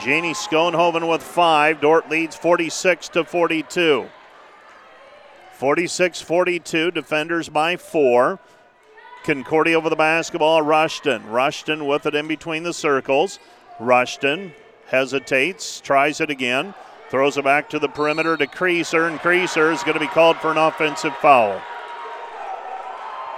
Janie 0.00 0.34
Schoenhoven 0.34 1.08
with 1.08 1.22
five. 1.22 1.80
Dordt 1.80 2.10
leads 2.10 2.34
46 2.34 3.10
to 3.10 3.24
42. 3.24 4.08
46 5.52 6.20
42. 6.20 6.90
Defenders 6.90 7.48
by 7.48 7.76
four. 7.76 8.40
Concordia 9.22 9.76
over 9.76 9.88
the 9.88 9.94
basketball. 9.94 10.62
Rushton. 10.62 11.28
Rushton 11.28 11.86
with 11.86 12.06
it 12.06 12.16
in 12.16 12.26
between 12.26 12.64
the 12.64 12.74
circles. 12.74 13.38
Rushton 13.80 14.52
hesitates, 14.88 15.80
tries 15.80 16.20
it 16.20 16.30
again, 16.30 16.74
throws 17.08 17.38
it 17.38 17.44
back 17.44 17.70
to 17.70 17.78
the 17.78 17.88
perimeter 17.88 18.36
to 18.36 18.46
Creaser, 18.46 19.08
and 19.08 19.18
Creaser 19.18 19.72
is 19.72 19.82
going 19.82 19.94
to 19.94 20.00
be 20.00 20.06
called 20.06 20.36
for 20.36 20.50
an 20.50 20.58
offensive 20.58 21.16
foul. 21.16 21.60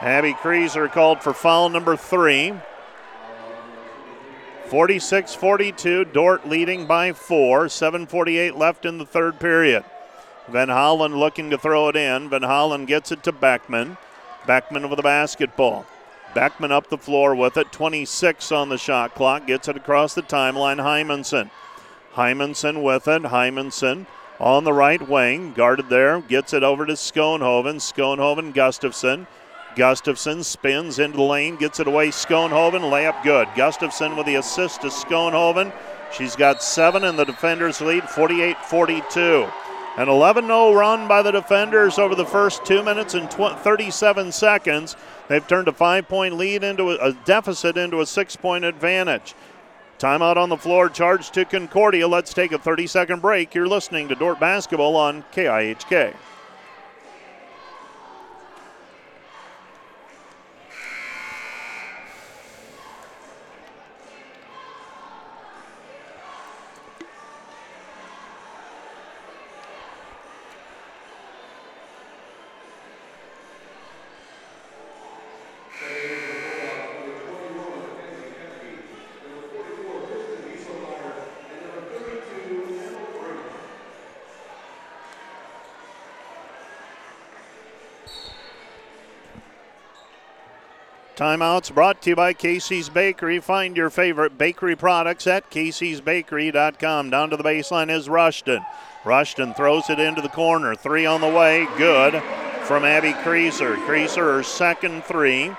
Abby 0.01 0.33
Creaser 0.33 0.91
called 0.91 1.23
for 1.23 1.33
foul 1.33 1.69
number 1.69 1.97
three. 1.97 2.53
46 4.67 5.35
42, 5.35 6.07
Dordt 6.07 6.49
leading 6.49 6.87
by 6.87 7.13
four. 7.13 7.67
7.48 7.67 8.57
left 8.57 8.85
in 8.85 8.99
the 8.99 9.07
third 9.07 9.39
period. 9.39 9.85
Van 10.49 10.69
Hollen 10.69 11.19
looking 11.19 11.51
to 11.51 11.59
throw 11.59 11.89
it 11.89 11.95
in. 11.95 12.29
Van 12.29 12.41
Hollen 12.41 12.87
gets 12.87 13.13
it 13.13 13.23
to 13.23 13.33
Beckman. 13.33 13.97
Beckman 14.47 14.89
with 14.89 14.97
the 14.97 15.03
basketball. 15.03 15.87
Beckman 16.35 16.73
up 16.73 16.89
the 16.89 16.99
floor 16.99 17.35
with 17.35 17.57
it. 17.57 17.73
26 17.73 18.53
on 18.53 18.69
the 18.69 18.79
shot 18.79 19.15
clock. 19.15 19.47
Gets 19.47 19.69
it 19.69 19.77
across 19.77 20.15
the 20.15 20.23
timeline. 20.23 20.79
Hymanson. 20.79 21.51
Hymanson 22.15 22.83
with 22.83 23.09
it. 23.09 23.23
Hymanson 23.23 24.07
on 24.41 24.65
the 24.65 24.73
right 24.73 25.09
wing. 25.09 25.53
Guarded 25.53 25.89
there. 25.89 26.21
Gets 26.21 26.53
it 26.53 26.63
over 26.63 26.87
to 26.87 26.95
Schoenhoven. 26.95 27.77
Schoenhoven, 27.77 28.55
Gustafson. 28.55 29.27
Gustafson 29.77 30.43
spins 30.43 30.99
into 30.99 31.17
the 31.17 31.23
lane. 31.23 31.57
Gets 31.57 31.81
it 31.81 31.87
away. 31.87 32.09
Schoenhoven. 32.09 32.91
Layup 32.91 33.23
good. 33.23 33.49
Gustafson 33.57 34.17
with 34.17 34.27
the 34.27 34.37
assist 34.37 34.83
to 34.83 34.89
Schoenhoven. 34.89 35.73
She's 36.13 36.37
got 36.37 36.63
seven, 36.63 37.05
and 37.05 37.19
the 37.19 37.25
defenders 37.25 37.81
lead 37.81 38.05
48 38.05 38.59
42. 38.59 39.49
An 39.97 40.09
11 40.09 40.47
0 40.47 40.73
run 40.73 41.07
by 41.07 41.23
the 41.23 41.33
defenders 41.33 41.99
over 41.99 42.15
the 42.15 42.25
first 42.25 42.65
two 42.65 42.83
minutes 42.83 43.15
and 43.15 43.31
37 43.31 44.33
seconds. 44.33 44.97
They've 45.33 45.49
turned 45.49 45.67
a 45.67 45.73
five 45.73 46.11
point 46.11 46.37
lead 46.37 46.63
into 46.63 46.91
a, 46.91 47.09
a 47.09 47.13
deficit 47.25 47.79
into 47.79 48.03
a 48.03 48.07
six 48.07 48.37
point 48.37 48.67
advantage. 48.67 49.35
Timeout 49.99 50.37
on 50.37 50.51
the 50.51 50.59
floor, 50.59 50.91
charge 50.91 51.31
to 51.31 51.47
Concordia. 51.47 52.07
Let's 52.07 52.35
take 52.35 52.53
a 52.53 52.59
30 52.59 52.87
second 52.87 53.23
break. 53.23 53.55
You're 53.55 53.67
listening 53.67 54.09
to 54.09 54.15
Dordt 54.15 54.39
Basketball 54.39 54.95
on 54.95 55.25
KIHK. 55.33 56.15
Timeouts 91.33 91.75
brought 91.75 92.03
to 92.03 92.11
you 92.11 92.17
by 92.17 92.35
Casey's 92.35 92.91
Bakery. 92.91 93.41
Find 93.41 93.75
your 93.75 93.89
favorite 93.89 94.37
bakery 94.37 94.77
products 94.77 95.27
at 95.27 95.51
caseysbakery.com. 95.51 97.09
Down 97.09 97.31
to 97.31 97.39
the 97.39 97.43
baseline 97.43 97.91
is 97.91 98.07
Rushton. 98.07 98.63
Rushton 99.03 99.55
throws 99.55 99.89
it 99.89 99.99
into 99.99 100.21
the 100.21 100.29
corner. 100.29 100.75
Three 100.75 101.07
on 101.07 101.23
the 101.23 101.31
way. 101.31 101.67
Good 101.79 102.23
from 102.65 102.85
Abby 102.85 103.13
Creaser. 103.13 103.77
Creaser, 103.87 104.17
her 104.17 104.43
second 104.43 105.05
three. 105.05 105.51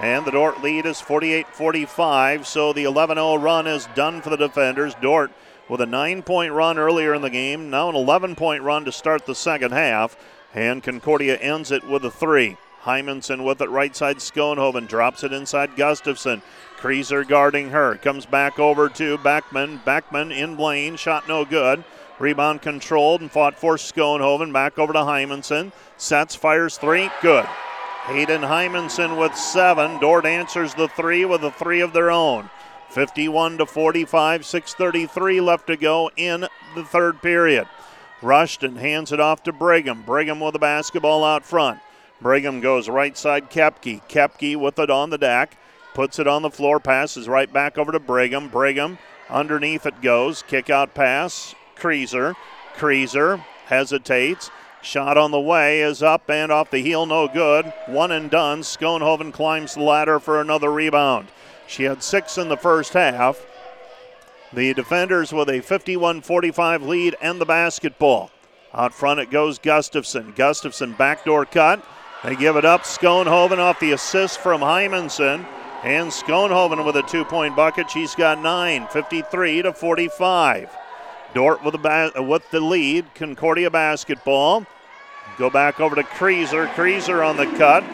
And 0.00 0.24
the 0.24 0.32
Dordt 0.32 0.64
lead 0.64 0.84
is 0.84 1.00
48 1.00 1.46
45. 1.46 2.44
So 2.48 2.72
the 2.72 2.82
11 2.82 3.14
0 3.14 3.36
run 3.36 3.68
is 3.68 3.86
done 3.94 4.22
for 4.22 4.30
the 4.30 4.36
defenders. 4.36 4.96
Dordt 5.00 5.30
with 5.68 5.80
a 5.80 5.86
nine 5.86 6.24
point 6.24 6.54
run 6.54 6.76
earlier 6.76 7.14
in 7.14 7.22
the 7.22 7.30
game. 7.30 7.70
Now 7.70 7.88
an 7.88 7.94
11 7.94 8.34
point 8.34 8.64
run 8.64 8.84
to 8.84 8.90
start 8.90 9.26
the 9.26 9.36
second 9.36 9.70
half. 9.70 10.16
And 10.52 10.82
Concordia 10.82 11.36
ends 11.36 11.70
it 11.70 11.84
with 11.84 12.04
a 12.04 12.10
three. 12.10 12.56
Hymanson 12.84 13.44
with 13.44 13.60
it 13.60 13.68
right 13.68 13.94
side. 13.94 14.18
Schoenhoven 14.18 14.88
drops 14.88 15.22
it 15.22 15.32
inside 15.32 15.76
Gustafson. 15.76 16.42
Creaser 16.78 17.26
guarding 17.26 17.70
her. 17.70 17.96
Comes 17.96 18.26
back 18.26 18.58
over 18.58 18.88
to 18.88 19.18
Beckman. 19.18 19.80
Beckman 19.84 20.32
in 20.32 20.56
lane. 20.56 20.96
Shot 20.96 21.28
no 21.28 21.44
good. 21.44 21.84
Rebound 22.18 22.62
controlled 22.62 23.20
and 23.20 23.30
fought 23.30 23.58
for 23.58 23.76
Schoenhoven. 23.76 24.52
Back 24.52 24.78
over 24.78 24.92
to 24.92 25.00
Hymanson. 25.00 25.72
Sets, 25.96 26.34
fires 26.34 26.78
three. 26.78 27.10
Good. 27.22 27.46
Hayden 28.04 28.42
Hymanson 28.42 29.18
with 29.18 29.36
seven. 29.36 30.00
Dordt 30.00 30.24
answers 30.24 30.74
the 30.74 30.88
three 30.88 31.24
with 31.24 31.44
a 31.44 31.50
three 31.50 31.80
of 31.80 31.92
their 31.92 32.10
own. 32.10 32.50
51 32.90 33.58
to 33.58 33.66
45, 33.66 34.44
6:33 34.44 35.40
left 35.40 35.66
to 35.68 35.76
go 35.76 36.10
in 36.16 36.48
the 36.74 36.84
third 36.84 37.22
period. 37.22 37.68
Rushton 38.22 38.76
hands 38.76 39.12
it 39.12 39.20
off 39.20 39.42
to 39.44 39.52
Brigham. 39.52 40.02
Brigham 40.02 40.40
with 40.40 40.54
the 40.54 40.58
basketball 40.58 41.24
out 41.24 41.44
front. 41.44 41.78
Brigham 42.20 42.60
goes 42.60 42.88
right 42.88 43.16
side 43.16 43.50
Kepke. 43.50 44.02
Kepke 44.08 44.56
with 44.56 44.78
it 44.78 44.90
on 44.90 45.10
the 45.10 45.18
deck. 45.18 45.56
Puts 45.94 46.18
it 46.18 46.26
on 46.26 46.42
the 46.42 46.50
floor. 46.50 46.78
Passes 46.78 47.28
right 47.28 47.52
back 47.52 47.78
over 47.78 47.92
to 47.92 48.00
Brigham. 48.00 48.48
Brigham 48.48 48.98
underneath 49.28 49.86
it 49.86 50.02
goes. 50.02 50.42
Kick 50.42 50.70
out 50.70 50.94
pass. 50.94 51.54
Creaser. 51.76 52.34
Creaser 52.76 53.44
hesitates. 53.66 54.50
Shot 54.82 55.18
on 55.18 55.30
the 55.30 55.40
way 55.40 55.82
is 55.82 56.02
up 56.02 56.30
and 56.30 56.50
off 56.50 56.70
the 56.70 56.80
heel, 56.80 57.04
no 57.04 57.28
good. 57.28 57.72
One 57.86 58.12
and 58.12 58.30
done. 58.30 58.62
Schoenhoven 58.62 59.32
climbs 59.32 59.74
the 59.74 59.82
ladder 59.82 60.18
for 60.18 60.40
another 60.40 60.72
rebound. 60.72 61.28
She 61.66 61.84
had 61.84 62.02
six 62.02 62.38
in 62.38 62.48
the 62.48 62.56
first 62.56 62.94
half. 62.94 63.44
The 64.52 64.74
defenders 64.74 65.32
with 65.32 65.48
a 65.48 65.60
51 65.60 66.22
45 66.22 66.82
lead 66.82 67.14
and 67.20 67.40
the 67.40 67.44
basketball. 67.44 68.30
Out 68.72 68.94
front 68.94 69.20
it 69.20 69.30
goes 69.30 69.58
Gustafson. 69.58 70.32
Gustafson 70.34 70.92
backdoor 70.94 71.44
cut. 71.44 71.84
They 72.24 72.36
give 72.36 72.56
it 72.56 72.64
up. 72.64 72.82
Schoenhoven 72.82 73.58
off 73.58 73.80
the 73.80 73.92
assist 73.92 74.40
from 74.40 74.60
Hymanson. 74.60 75.46
And 75.82 76.10
Schoenhoven 76.10 76.84
with 76.84 76.96
a 76.96 77.02
two 77.02 77.24
point 77.24 77.56
bucket. 77.56 77.90
She's 77.90 78.14
got 78.14 78.40
nine, 78.40 78.86
53 78.88 79.62
to 79.62 79.72
45. 79.72 80.76
Dordt 81.32 81.64
with 81.64 81.72
the, 81.72 81.78
ba- 81.78 82.12
with 82.22 82.50
the 82.50 82.60
lead. 82.60 83.14
Concordia 83.14 83.70
basketball. 83.70 84.66
Go 85.38 85.48
back 85.48 85.80
over 85.80 85.94
to 85.94 86.02
Creaser. 86.02 86.68
Creaser 86.74 87.26
on 87.26 87.36
the 87.36 87.46
cut. 87.56 87.84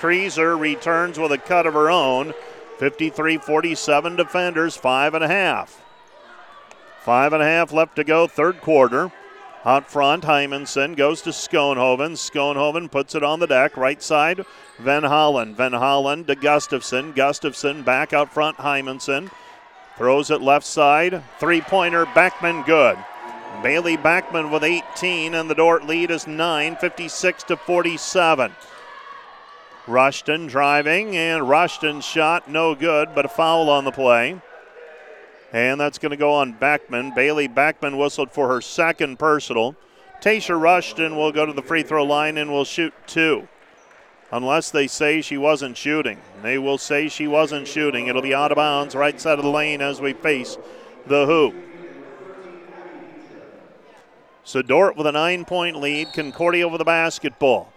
Creaser 0.00 0.58
returns 0.58 1.18
with 1.18 1.32
a 1.32 1.38
cut 1.38 1.66
of 1.66 1.74
her 1.74 1.90
own. 1.90 2.32
53 2.78 3.36
47 3.36 4.16
defenders, 4.16 4.74
five 4.74 5.12
and 5.12 5.22
a 5.22 5.28
half. 5.28 5.82
Five 7.02 7.34
and 7.34 7.42
a 7.42 7.46
half 7.46 7.72
left 7.72 7.96
to 7.96 8.04
go, 8.04 8.26
third 8.26 8.62
quarter. 8.62 9.12
Out 9.64 9.90
front, 9.90 10.24
Hymanson 10.24 10.96
goes 10.96 11.20
to 11.22 11.30
Schoenhoven. 11.30 12.12
Schoenhoven 12.12 12.90
puts 12.90 13.14
it 13.14 13.22
on 13.22 13.40
the 13.40 13.46
deck, 13.46 13.76
right 13.76 14.02
side, 14.02 14.46
Van 14.78 15.02
Hollen. 15.02 15.54
Van 15.54 15.72
Hollen 15.72 16.26
to 16.28 16.34
Gustafson. 16.34 17.12
Gustafson 17.12 17.82
back 17.82 18.14
out 18.14 18.32
front, 18.32 18.56
Hymanson. 18.56 19.30
Throws 19.98 20.30
it 20.30 20.40
left 20.40 20.64
side. 20.64 21.22
Three 21.38 21.60
pointer, 21.60 22.06
Beckman 22.14 22.62
good. 22.62 22.96
Bailey 23.62 23.98
Beckman 23.98 24.50
with 24.50 24.64
18, 24.64 25.34
and 25.34 25.50
the 25.50 25.54
Dordt 25.54 25.86
lead 25.86 26.10
is 26.10 26.26
9, 26.26 26.76
56 26.76 27.42
to 27.44 27.56
47. 27.58 28.52
Rushton 29.86 30.46
driving, 30.46 31.16
and 31.16 31.46
Rushton's 31.46 32.06
shot 32.06 32.48
no 32.48 32.74
good, 32.74 33.14
but 33.14 33.26
a 33.26 33.28
foul 33.28 33.68
on 33.68 33.84
the 33.84 33.90
play. 33.90 34.40
And 35.52 35.80
that's 35.80 35.98
going 35.98 36.10
to 36.10 36.16
go 36.16 36.32
on 36.32 36.52
Beckman. 36.52 37.12
Bailey 37.14 37.48
Beckman 37.48 37.98
whistled 37.98 38.30
for 38.30 38.48
her 38.48 38.60
second 38.60 39.18
personal. 39.18 39.74
Tasha 40.20 40.60
Rushton 40.60 41.16
will 41.16 41.32
go 41.32 41.46
to 41.46 41.52
the 41.52 41.62
free 41.62 41.82
throw 41.82 42.04
line 42.04 42.38
and 42.38 42.50
will 42.50 42.64
shoot 42.64 42.94
two. 43.06 43.48
Unless 44.30 44.70
they 44.70 44.86
say 44.86 45.20
she 45.20 45.36
wasn't 45.36 45.76
shooting. 45.76 46.18
They 46.42 46.56
will 46.56 46.78
say 46.78 47.08
she 47.08 47.26
wasn't 47.26 47.66
shooting. 47.66 48.06
It'll 48.06 48.22
be 48.22 48.34
out 48.34 48.52
of 48.52 48.56
bounds, 48.56 48.94
right 48.94 49.20
side 49.20 49.38
of 49.38 49.44
the 49.44 49.50
lane 49.50 49.80
as 49.80 50.00
we 50.00 50.12
face 50.12 50.56
the 51.06 51.26
hoop. 51.26 51.54
So 54.44 54.62
with 54.96 55.06
a 55.06 55.12
nine 55.12 55.44
point 55.44 55.76
lead. 55.76 56.12
Concordia 56.12 56.68
with 56.68 56.78
the 56.78 56.84
basketball. 56.84 57.72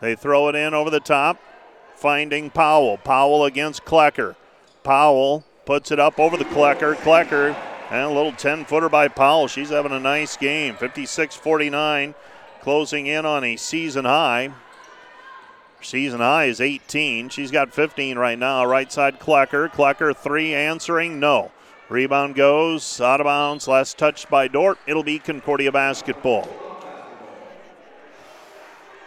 They 0.00 0.14
throw 0.14 0.48
it 0.48 0.54
in 0.54 0.74
over 0.74 0.90
the 0.90 1.00
top, 1.00 1.40
finding 1.94 2.50
Powell. 2.50 2.98
Powell 2.98 3.44
against 3.44 3.84
Klecker. 3.84 4.34
Powell 4.82 5.44
puts 5.64 5.90
it 5.90 5.98
up 5.98 6.18
over 6.18 6.36
the 6.36 6.44
Klecker. 6.44 6.94
Klecker, 6.96 7.56
and 7.90 8.02
a 8.02 8.08
little 8.08 8.32
10 8.32 8.64
footer 8.64 8.88
by 8.88 9.08
Powell. 9.08 9.48
She's 9.48 9.70
having 9.70 9.92
a 9.92 10.00
nice 10.00 10.36
game. 10.36 10.76
56 10.76 11.36
49, 11.36 12.14
closing 12.60 13.06
in 13.06 13.26
on 13.26 13.44
a 13.44 13.56
season 13.56 14.04
high. 14.04 14.50
Season 15.80 16.20
high 16.20 16.46
is 16.46 16.60
18. 16.60 17.28
She's 17.28 17.50
got 17.50 17.72
15 17.72 18.18
right 18.18 18.38
now. 18.38 18.64
Right 18.64 18.90
side 18.90 19.20
Klecker. 19.20 19.70
Klecker 19.70 20.16
three 20.16 20.54
answering 20.54 21.20
no. 21.20 21.52
Rebound 21.90 22.34
goes 22.34 23.00
out 23.00 23.20
of 23.20 23.26
bounds. 23.26 23.68
Last 23.68 23.98
touched 23.98 24.30
by 24.30 24.48
Dordt. 24.48 24.78
It'll 24.86 25.02
be 25.02 25.18
Concordia 25.18 25.70
basketball. 25.70 26.48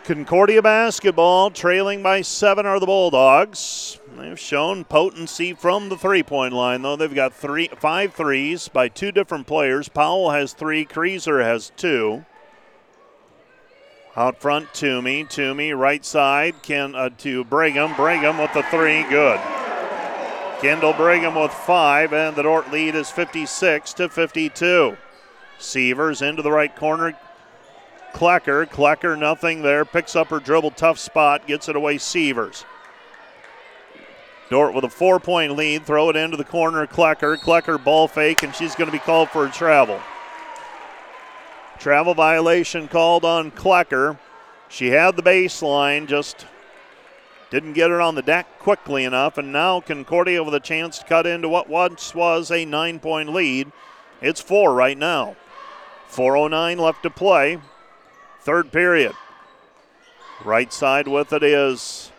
Concordia 0.03 0.61
basketball 0.61 1.49
trailing 1.49 2.03
by 2.03 2.21
seven 2.21 2.65
are 2.65 2.79
the 2.79 2.85
Bulldogs. 2.85 3.96
They've 4.17 4.39
shown 4.39 4.83
potency 4.83 5.53
from 5.53 5.89
the 5.89 5.97
three-point 5.97 6.53
line, 6.53 6.81
though. 6.81 6.95
They've 6.95 7.13
got 7.13 7.33
three, 7.33 7.69
five 7.79 8.13
threes 8.13 8.67
by 8.67 8.87
two 8.87 9.11
different 9.11 9.47
players. 9.47 9.89
Powell 9.89 10.31
has 10.31 10.53
three. 10.53 10.85
Creaser 10.85 11.43
has 11.43 11.71
two. 11.77 12.25
Out 14.15 14.41
front, 14.41 14.73
Toomey. 14.73 15.25
Toomey, 15.25 15.73
right 15.73 16.03
side, 16.03 16.63
Ken 16.63 16.95
uh, 16.95 17.09
to 17.19 17.43
Brigham. 17.43 17.95
Brigham 17.95 18.39
with 18.39 18.51
the 18.53 18.63
three, 18.63 19.03
good. 19.03 19.39
Kendall 20.59 20.93
Brigham 20.93 21.35
with 21.35 21.51
five, 21.51 22.13
and 22.13 22.35
the 22.35 22.41
Dordt 22.41 22.71
lead 22.71 22.95
is 22.95 23.11
56 23.11 23.93
to 23.93 24.09
52. 24.09 24.97
Sievers 25.59 26.23
into 26.23 26.41
the 26.41 26.51
right 26.51 26.75
corner, 26.75 27.13
Klecker. 28.13 28.65
Klecker, 28.65 29.17
nothing 29.17 29.61
there. 29.61 29.85
Picks 29.85 30.15
up 30.15 30.29
her 30.29 30.39
dribble, 30.39 30.71
tough 30.71 30.97
spot, 30.97 31.45
gets 31.45 31.69
it 31.69 31.75
away. 31.75 31.99
Sievers. 31.99 32.65
Dordt 34.49 34.73
with 34.73 34.83
a 34.83 34.89
four 34.89 35.19
point 35.19 35.55
lead. 35.55 35.85
Throw 35.85 36.09
it 36.09 36.15
into 36.15 36.37
the 36.37 36.43
corner. 36.43 36.85
Klecker. 36.87 37.37
Klecker 37.37 37.83
ball 37.83 38.07
fake, 38.07 38.43
and 38.43 38.55
she's 38.55 38.75
going 38.75 38.87
to 38.87 38.91
be 38.91 38.99
called 38.99 39.29
for 39.29 39.45
a 39.45 39.51
travel. 39.51 39.99
Travel 41.79 42.13
violation 42.13 42.87
called 42.87 43.25
on 43.25 43.51
Klecker. 43.51 44.17
She 44.69 44.87
had 44.87 45.15
the 45.15 45.23
baseline, 45.23 46.07
just 46.07 46.45
didn't 47.49 47.73
get 47.73 47.91
it 47.91 48.01
on 48.01 48.15
the 48.15 48.21
deck 48.21 48.59
quickly 48.59 49.05
enough, 49.05 49.37
and 49.37 49.53
now 49.53 49.79
Concordia 49.79 50.43
with 50.43 50.53
a 50.53 50.59
chance 50.59 50.99
to 50.99 51.05
cut 51.05 51.25
into 51.25 51.47
what 51.47 51.69
once 51.69 52.13
was 52.13 52.51
a 52.51 52.65
nine 52.65 52.99
point 52.99 53.33
lead. 53.33 53.71
It's 54.21 54.41
four 54.41 54.73
right 54.73 54.97
now. 54.97 55.35
4.09 56.09 56.79
left 56.79 57.03
to 57.03 57.09
play. 57.09 57.59
Third 58.41 58.71
period. 58.71 59.13
Right 60.43 60.71
side 60.71 61.07
with 61.07 61.33
it 61.33 61.43
is 61.43 62.11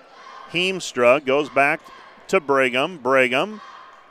Heemstra. 0.53 1.25
Goes 1.25 1.49
back 1.49 1.81
to 2.29 2.41
Brigham. 2.41 2.99
Brigham 2.99 3.61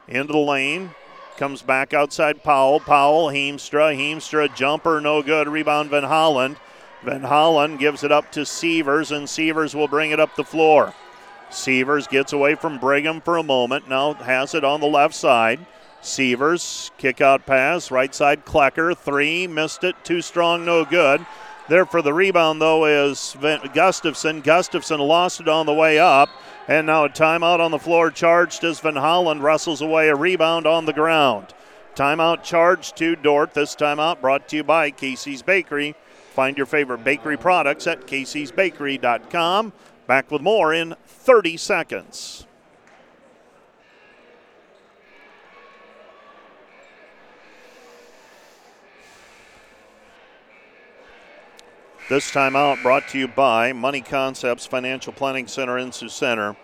into 0.07 0.34
the 0.34 0.39
lane. 0.39 0.91
Comes 1.38 1.61
back 1.61 1.93
outside 1.93 2.43
Powell. 2.43 2.80
Powell, 2.80 3.28
Heemstra. 3.28 3.95
Heemstra, 3.95 4.53
jumper, 4.55 4.99
no 4.99 5.22
good. 5.22 5.47
Rebound, 5.47 5.89
Van 5.89 6.03
Holland. 6.03 6.57
Van 7.03 7.22
Holland 7.22 7.80
gives 7.80 8.03
it 8.03 8.11
up 8.11 8.32
to 8.32 8.45
Sievers, 8.45 9.11
and 9.11 9.30
Sievers 9.30 9.76
will 9.76 9.88
bring 9.88 10.11
it 10.11 10.20
up 10.20 10.36
the 10.36 10.43
floor. 10.43 10.93
Sievers 11.49 12.07
gets 12.07 12.34
away 12.34 12.55
from 12.55 12.80
Brigham 12.80 13.22
for 13.22 13.38
a 13.38 13.43
moment. 13.43 13.88
Now 13.88 14.13
has 14.15 14.53
it 14.55 14.63
on 14.63 14.82
the 14.82 14.88
left 14.88 15.13
side. 15.13 15.65
Sievers, 16.01 16.91
kick 16.97 17.22
out 17.22 17.45
pass, 17.45 17.91
right 17.91 18.13
side 18.13 18.45
Klecker, 18.45 18.95
three, 18.95 19.47
missed 19.47 19.84
it, 19.84 19.95
too 20.03 20.22
strong, 20.22 20.63
no 20.63 20.86
good. 20.86 21.26
There 21.70 21.86
for 21.86 22.01
the 22.01 22.13
rebound, 22.13 22.61
though, 22.61 22.86
is 22.86 23.36
Gustafson. 23.74 24.41
Gustafson 24.41 24.99
lost 24.99 25.41
it 25.41 25.49
on 25.49 25.65
the 25.65 25.74
way 25.74 25.99
up. 25.99 26.30
And 26.68 26.88
now 26.88 27.05
a 27.05 27.09
timeout 27.09 27.59
on 27.59 27.72
the 27.72 27.80
floor 27.80 28.11
charged 28.11 28.63
as 28.63 28.82
Van 28.82 28.97
Holland 28.97 29.41
wrestles 29.41 29.82
away 29.82 30.09
a 30.09 30.15
rebound 30.15 30.68
on 30.68 30.86
the 30.86 30.93
ground. 30.93 31.53
Timeout 31.95 32.43
charged 32.43 32.97
to 32.97 33.15
Dordt. 33.15 33.53
This 33.53 33.76
timeout 33.76 34.20
brought 34.20 34.49
to 34.49 34.57
you 34.57 34.63
by 34.63 34.91
Casey's 34.91 35.41
Bakery. 35.41 35.95
Find 36.32 36.57
your 36.57 36.65
favorite 36.65 37.03
bakery 37.03 37.38
products 37.38 37.88
at 37.88 38.05
caseysbakery.com. 38.05 39.74
Back 40.07 40.30
with 40.30 40.41
more 40.41 40.74
in 40.74 40.95
30 41.07 41.57
seconds. 41.57 42.46
This 52.09 52.31
time 52.31 52.55
out 52.55 52.81
brought 52.81 53.09
to 53.09 53.19
you 53.19 53.27
by 53.27 53.73
Money 53.73 53.99
Concepts 53.99 54.65
Financial 54.65 55.11
Planning 55.11 55.45
Center 55.45 55.77
in 55.77 55.91
Sioux 55.91 56.07
Center. 56.07 56.55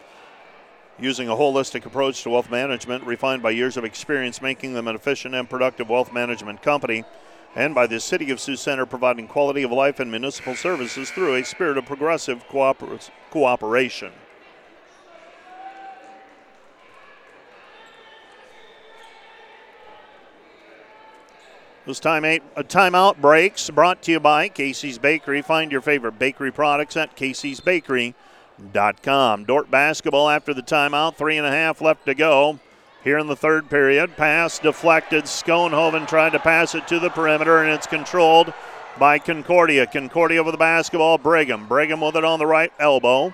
Using 0.97 1.27
a 1.27 1.35
holistic 1.35 1.85
approach 1.85 2.23
to 2.23 2.29
wealth 2.29 2.49
management, 2.49 3.03
refined 3.03 3.43
by 3.43 3.49
years 3.49 3.75
of 3.75 3.83
experience 3.83 4.41
making 4.41 4.73
them 4.73 4.87
an 4.87 4.95
efficient 4.95 5.35
and 5.35 5.49
productive 5.49 5.89
wealth 5.89 6.13
management 6.13 6.61
company, 6.61 7.03
and 7.57 7.75
by 7.75 7.87
the 7.87 7.99
City 7.99 8.31
of 8.31 8.39
Sioux 8.39 8.55
Center 8.55 8.85
providing 8.85 9.27
quality 9.27 9.63
of 9.63 9.71
life 9.73 9.99
and 9.99 10.09
municipal 10.09 10.55
services 10.55 11.11
through 11.11 11.35
a 11.35 11.43
spirit 11.43 11.77
of 11.77 11.85
progressive 11.85 12.47
cooper- 12.47 12.97
cooperation. 13.29 14.13
This 21.85 21.99
time 21.99 22.23
eight, 22.23 22.43
a 22.55 22.63
timeout 22.63 23.19
breaks 23.19 23.69
brought 23.69 24.01
to 24.03 24.13
you 24.13 24.21
by 24.21 24.47
Casey's 24.47 24.97
Bakery. 24.97 25.41
Find 25.41 25.69
your 25.69 25.81
favorite 25.81 26.17
bakery 26.17 26.49
products 26.49 26.95
at 26.95 27.17
caseysbakery.com. 27.17 29.43
Dordt 29.43 29.69
basketball 29.69 30.29
after 30.29 30.53
the 30.53 30.61
timeout, 30.61 31.15
three 31.15 31.37
and 31.37 31.45
a 31.45 31.51
half 31.51 31.81
left 31.81 32.05
to 32.05 32.15
go. 32.15 32.57
Here 33.03 33.17
in 33.17 33.27
the 33.27 33.35
third 33.35 33.69
period, 33.69 34.15
pass 34.15 34.59
deflected. 34.59 35.25
Schoenhoven 35.25 36.07
tried 36.07 36.31
to 36.31 36.39
pass 36.39 36.73
it 36.73 36.87
to 36.87 36.99
the 36.99 37.09
perimeter, 37.09 37.61
and 37.61 37.73
it's 37.73 37.85
controlled 37.85 38.53
by 38.97 39.19
Concordia. 39.19 39.85
Concordia 39.85 40.41
with 40.41 40.53
the 40.53 40.57
basketball. 40.57 41.17
Brigham. 41.17 41.67
Brigham 41.67 41.99
with 41.99 42.15
it 42.15 42.23
on 42.23 42.39
the 42.39 42.47
right 42.47 42.71
elbow. 42.79 43.33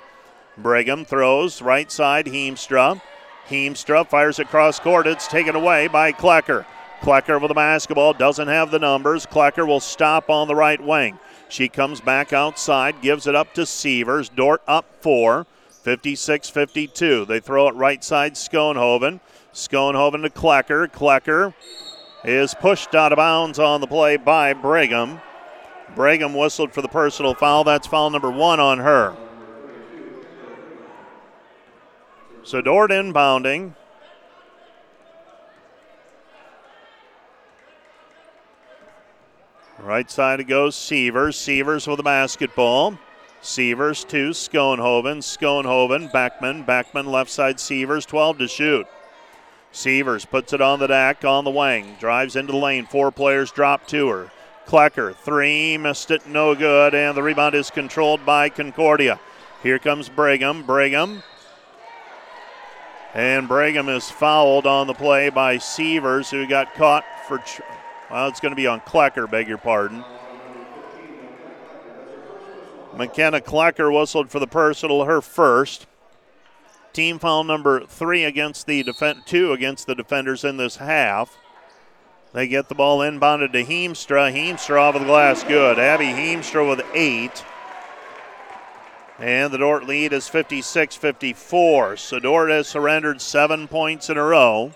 Brigham 0.58 1.06
throws 1.06 1.62
right 1.62 1.91
side. 1.91 2.26
Heemstra. 2.26 3.00
Heemstra 3.47 4.08
fires 4.08 4.39
across 4.39 4.80
court. 4.80 5.06
It's 5.06 5.28
taken 5.28 5.56
away 5.56 5.88
by 5.88 6.14
Klecker. 6.14 6.66
Klecker 7.02 7.39
with 7.39 7.50
the 7.50 7.56
basketball 7.56 8.14
doesn't 8.14 8.47
have 8.47 8.72
the 8.72 8.80
numbers. 8.80 9.26
Klecker 9.26 9.66
will 9.66 9.80
stop 9.80 10.30
on 10.30 10.47
the 10.47 10.56
right 10.56 10.84
wing. 10.84 11.20
She 11.47 11.70
comes 11.70 12.02
back 12.02 12.34
outside, 12.34 13.02
gives 13.02 13.26
it 13.26 13.36
up 13.36 13.54
to 13.54 13.66
Sievers. 13.66 14.30
Dordt 14.30 14.62
up 14.68 14.86
four, 15.02 15.47
56 15.70 16.50
52. 16.50 17.26
They 17.26 17.39
throw 17.39 17.68
it 17.68 17.76
right 17.76 18.04
side, 18.04 18.34
Schoenhoven. 18.34 19.20
Schoenhoven 19.54 20.24
to 20.24 20.30
Klecker. 20.30 20.88
Klecker 20.88 21.54
is 22.24 22.54
pushed 22.54 22.93
out 22.93 23.12
of 23.12 23.18
bounds 23.18 23.60
on 23.60 23.82
the 23.82 23.88
play 23.88 24.18
by 24.18 24.54
Brigham. 24.54 25.22
Brigham 25.95 26.34
whistled 26.34 26.74
for 26.74 26.82
the 26.82 26.88
personal 26.88 27.34
foul. 27.34 27.64
That's 27.64 27.88
foul 27.88 28.10
number 28.10 28.30
one 28.30 28.60
on 28.60 28.80
her. 28.80 29.16
So 32.43 32.62
Dordt 32.62 32.91
inbounding. 32.91 33.76
Right 39.82 40.10
side 40.12 40.40
it 40.40 40.46
goes 40.46 40.76
Sievers. 40.76 41.38
Sievers 41.38 41.88
with 41.88 41.98
the 41.98 42.04
basketball. 42.04 43.00
Sievers 43.42 44.04
to 44.06 44.32
Schoenhoven. 44.32 45.20
Schoenhoven, 45.20 46.12
Beckman. 46.12 46.64
Beckman 46.64 47.06
left 47.06 47.32
side 47.32 47.60
Sievers. 47.60 48.06
12 48.06 48.40
to 48.40 48.48
shoot. 48.48 48.88
Sievers 49.72 50.26
puts 50.26 50.52
it 50.52 50.62
on 50.62 50.80
the 50.80 50.88
deck 50.88 51.24
on 51.24 51.44
the 51.44 51.52
wing. 51.52 51.96
Drives 52.00 52.36
into 52.36 52.52
the 52.52 52.58
lane. 52.58 52.86
Four 52.86 53.12
players 53.12 53.52
drop 53.52 53.88
to 53.88 54.10
her. 54.10 54.32
Klecker, 54.66 55.16
three, 55.16 55.78
missed 55.78 56.12
it, 56.12 56.28
no 56.28 56.54
good, 56.54 56.94
and 56.94 57.18
the 57.18 57.24
rebound 57.24 57.56
is 57.56 57.72
controlled 57.72 58.24
by 58.24 58.50
Concordia. 58.50 59.20
Here 59.64 59.80
comes 59.80 60.10
Brigham. 60.10 60.64
Brigham. 60.64 61.24
And 63.16 63.48
Brigham 63.48 63.90
is 63.90 64.12
fouled 64.12 64.68
on 64.68 64.86
the 64.86 64.94
play 64.94 65.30
by 65.30 65.58
Sievers, 65.58 66.30
who 66.30 66.46
got 66.46 66.76
caught 66.76 67.04
for 67.28 67.40
well, 68.12 68.28
it's 68.28 68.39
going 68.39 68.51
to 68.51 68.55
be 68.55 68.68
on 68.68 68.82
Klecker, 68.82 69.30
beg 69.30 69.47
your 69.47 69.57
pardon. 69.57 70.03
McKenna 72.95 73.39
Klecker 73.39 73.95
whistled 73.95 74.30
for 74.30 74.39
the 74.39 74.47
personal, 74.47 75.05
her 75.05 75.22
first. 75.22 75.86
Team 76.91 77.20
foul 77.20 77.43
number 77.43 77.86
three 77.86 78.24
against 78.24 78.66
the 78.66 78.82
defend 78.84 79.26
two 79.26 79.53
against 79.53 79.86
the 79.86 79.95
defenders 79.95 80.43
in 80.43 80.57
this 80.57 80.78
half. 80.78 81.38
They 82.34 82.47
get 82.47 82.68
the 82.68 82.76
ball 82.76 82.99
inbounded 82.99 83.53
to 83.53 83.64
Heemstra. 83.64 84.34
Heemstra 84.34 84.82
off 84.82 84.95
of 84.95 85.01
the 85.01 85.07
glass, 85.07 85.43
good. 85.43 85.80
Abby 85.80 86.05
Heemstra 86.05 86.68
with 86.68 86.86
eight. 86.93 87.43
And 89.18 89.51
the 89.53 89.57
Dordt 89.57 89.86
lead 89.86 90.14
is 90.14 90.28
56 90.28 90.95
54. 90.95 91.97
So 91.97 92.20
Dordt 92.20 92.49
has 92.49 92.68
surrendered 92.68 93.22
seven 93.22 93.68
points 93.68 94.10
in 94.10 94.18
a 94.18 94.24
row. 94.24 94.72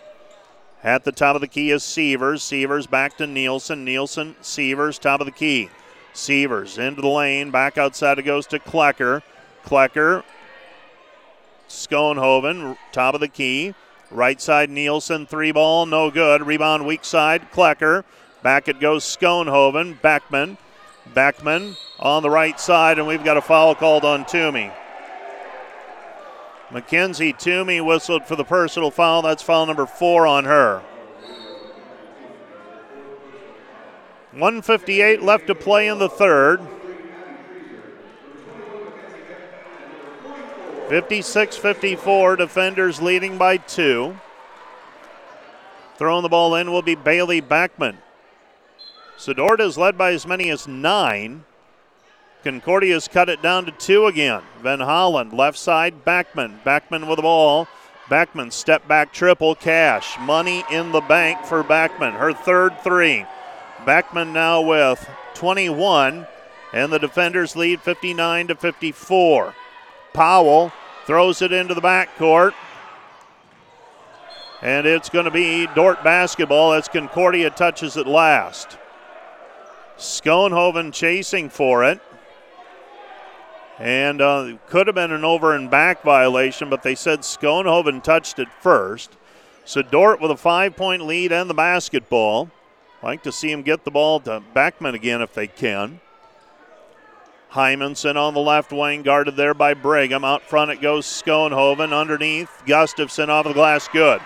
At 0.84 1.06
the 1.06 1.14
top 1.14 1.36
of 1.36 1.42
the 1.42 1.48
key 1.48 1.72
is 1.72 1.84
Sievers. 1.84 2.44
Sievers 2.44 2.88
back 2.88 3.18
to 3.18 3.26
Nielsen. 3.26 3.86
Nielsen, 3.86 4.36
Sievers, 4.42 5.00
top 5.00 5.22
of 5.22 5.26
the 5.26 5.32
key. 5.32 5.70
Sievers 6.14 6.78
into 6.78 7.02
the 7.02 7.08
lane. 7.08 7.52
Back 7.52 7.78
outside 7.78 8.20
it 8.20 8.24
goes 8.24 8.46
to 8.48 8.60
Klecker. 8.60 9.22
Klecker, 9.66 10.24
Schoenhoven, 11.70 12.78
top 12.92 13.16
of 13.16 13.22
the 13.22 13.30
key. 13.30 13.74
Right 14.12 14.42
side 14.42 14.70
Nielsen, 14.70 15.26
three 15.26 15.54
ball, 15.54 15.86
no 15.86 16.12
good. 16.12 16.46
Rebound 16.46 16.86
weak 16.86 17.06
side, 17.06 17.50
Klecker. 17.52 18.04
Back 18.44 18.68
it 18.68 18.82
goes 18.82 19.06
Schoenhoven. 19.06 20.02
Beckman. 20.02 20.58
Beckman 21.14 21.78
on 22.00 22.24
the 22.24 22.30
right 22.30 22.60
side, 22.60 23.00
and 23.00 23.08
we've 23.08 23.24
got 23.24 23.38
a 23.38 23.42
foul 23.42 23.74
called 23.74 24.04
on 24.04 24.26
Toomey. 24.26 24.72
Mackenzie 26.74 27.34
Toomey 27.34 27.82
whistled 27.82 28.26
for 28.26 28.36
the 28.36 28.44
personal 28.44 28.90
foul. 28.90 29.22
That's 29.22 29.44
foul 29.44 29.68
number 29.68 29.86
four 29.86 30.26
on 30.26 30.46
her. 30.46 30.82
158 34.32 35.22
left 35.22 35.46
to 35.46 35.54
play 35.54 35.88
in 35.88 36.00
the 36.00 36.10
third. 36.10 36.60
56 40.90 41.58
54, 41.58 42.36
defenders 42.38 43.02
leading 43.02 43.38
by 43.38 43.58
two. 43.58 44.18
Throwing 45.98 46.24
the 46.24 46.30
ball 46.30 46.56
in 46.56 46.72
will 46.72 46.82
be 46.82 46.96
Bailey 46.96 47.40
Beckman. 47.40 48.00
Sedort 49.16 49.60
is 49.60 49.78
led 49.78 49.96
by 49.96 50.12
as 50.12 50.26
many 50.26 50.50
as 50.50 50.68
nine. 50.68 51.46
Concordia's 52.44 53.08
cut 53.08 53.30
it 53.30 53.42
down 53.42 53.66
to 53.66 53.72
two 53.72 54.06
again. 54.06 54.42
Van 54.62 54.82
Holland, 54.82 55.32
left 55.32 55.58
side, 55.58 56.04
Beckman. 56.04 56.60
Beckman 56.64 57.08
with 57.08 57.16
the 57.16 57.24
ball. 57.24 57.68
Beckman, 58.10 58.52
step 58.52 58.86
back 58.88 59.14
triple, 59.14 59.56
cash. 59.56 60.18
Money 60.20 60.66
in 60.70 60.92
the 60.92 61.02
bank 61.02 61.46
for 61.46 61.64
Beckman. 61.64 62.14
Her 62.14 62.34
third 62.34 62.80
three. 62.84 63.26
Beckman 63.86 64.34
now 64.34 64.62
with 64.62 65.10
21, 65.36 66.28
and 66.74 66.92
the 66.92 67.00
defenders 67.00 67.56
lead 67.56 67.82
59 67.82 68.48
to 68.48 68.56
54. 68.56 69.56
Powell 70.14 70.72
throws 71.06 71.42
it 71.42 71.52
into 71.52 71.74
the 71.74 71.82
backcourt. 71.82 72.54
And 74.62 74.86
it's 74.86 75.10
going 75.10 75.26
to 75.26 75.32
be 75.32 75.68
Dordt 75.76 76.04
basketball 76.04 76.74
as 76.74 76.88
Concordia 76.88 77.50
touches 77.50 77.98
it 77.98 78.08
last. 78.08 78.78
Schoenhoven 79.98 80.94
chasing 80.94 81.50
for 81.50 81.84
it. 81.84 82.02
And 83.84 84.22
uh, 84.22 84.54
could 84.70 84.88
have 84.88 84.96
been 84.96 85.12
an 85.12 85.26
over 85.26 85.54
and 85.54 85.70
back 85.70 86.04
violation, 86.04 86.70
but 86.70 86.84
they 86.84 86.96
said 86.96 87.20
Schoenhoven 87.20 88.02
touched 88.02 88.40
it 88.40 88.48
first. 88.62 89.18
So 89.66 89.82
Dordt 89.82 90.22
with 90.22 90.32
a 90.32 90.38
five 90.38 90.78
point 90.78 91.06
lead 91.06 91.34
and 91.34 91.50
the 91.50 91.54
basketball. 91.54 92.50
Like 93.04 93.24
to 93.24 93.32
see 93.34 93.52
him 93.52 93.62
get 93.62 93.84
the 93.84 93.92
ball 93.92 94.22
to 94.22 94.42
Beckman 94.54 94.96
again 94.96 95.22
if 95.22 95.34
they 95.34 95.48
can. 95.48 96.00
Hymanson 97.52 98.16
on 98.16 98.34
the 98.34 98.40
left 98.40 98.72
wing, 98.72 99.04
guarded 99.04 99.36
there 99.36 99.54
by 99.54 99.74
Brigham. 99.74 100.24
Out 100.24 100.44
front 100.44 100.72
it 100.72 100.80
goes 100.80 101.06
Schoenhoven. 101.06 101.92
Underneath, 101.92 102.64
Gustafson 102.66 103.30
off 103.30 103.44
the 103.44 103.52
glass, 103.52 103.90
good. 103.90 104.22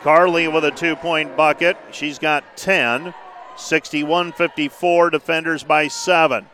Carly 0.00 0.48
with 0.48 0.64
a 0.64 0.70
two 0.70 0.96
point 0.96 1.36
bucket. 1.36 1.76
She's 1.92 2.18
got 2.18 2.56
10. 2.56 3.12
61 3.58 4.32
54, 4.32 5.10
defenders 5.10 5.62
by 5.62 5.88
seven. 5.88 6.46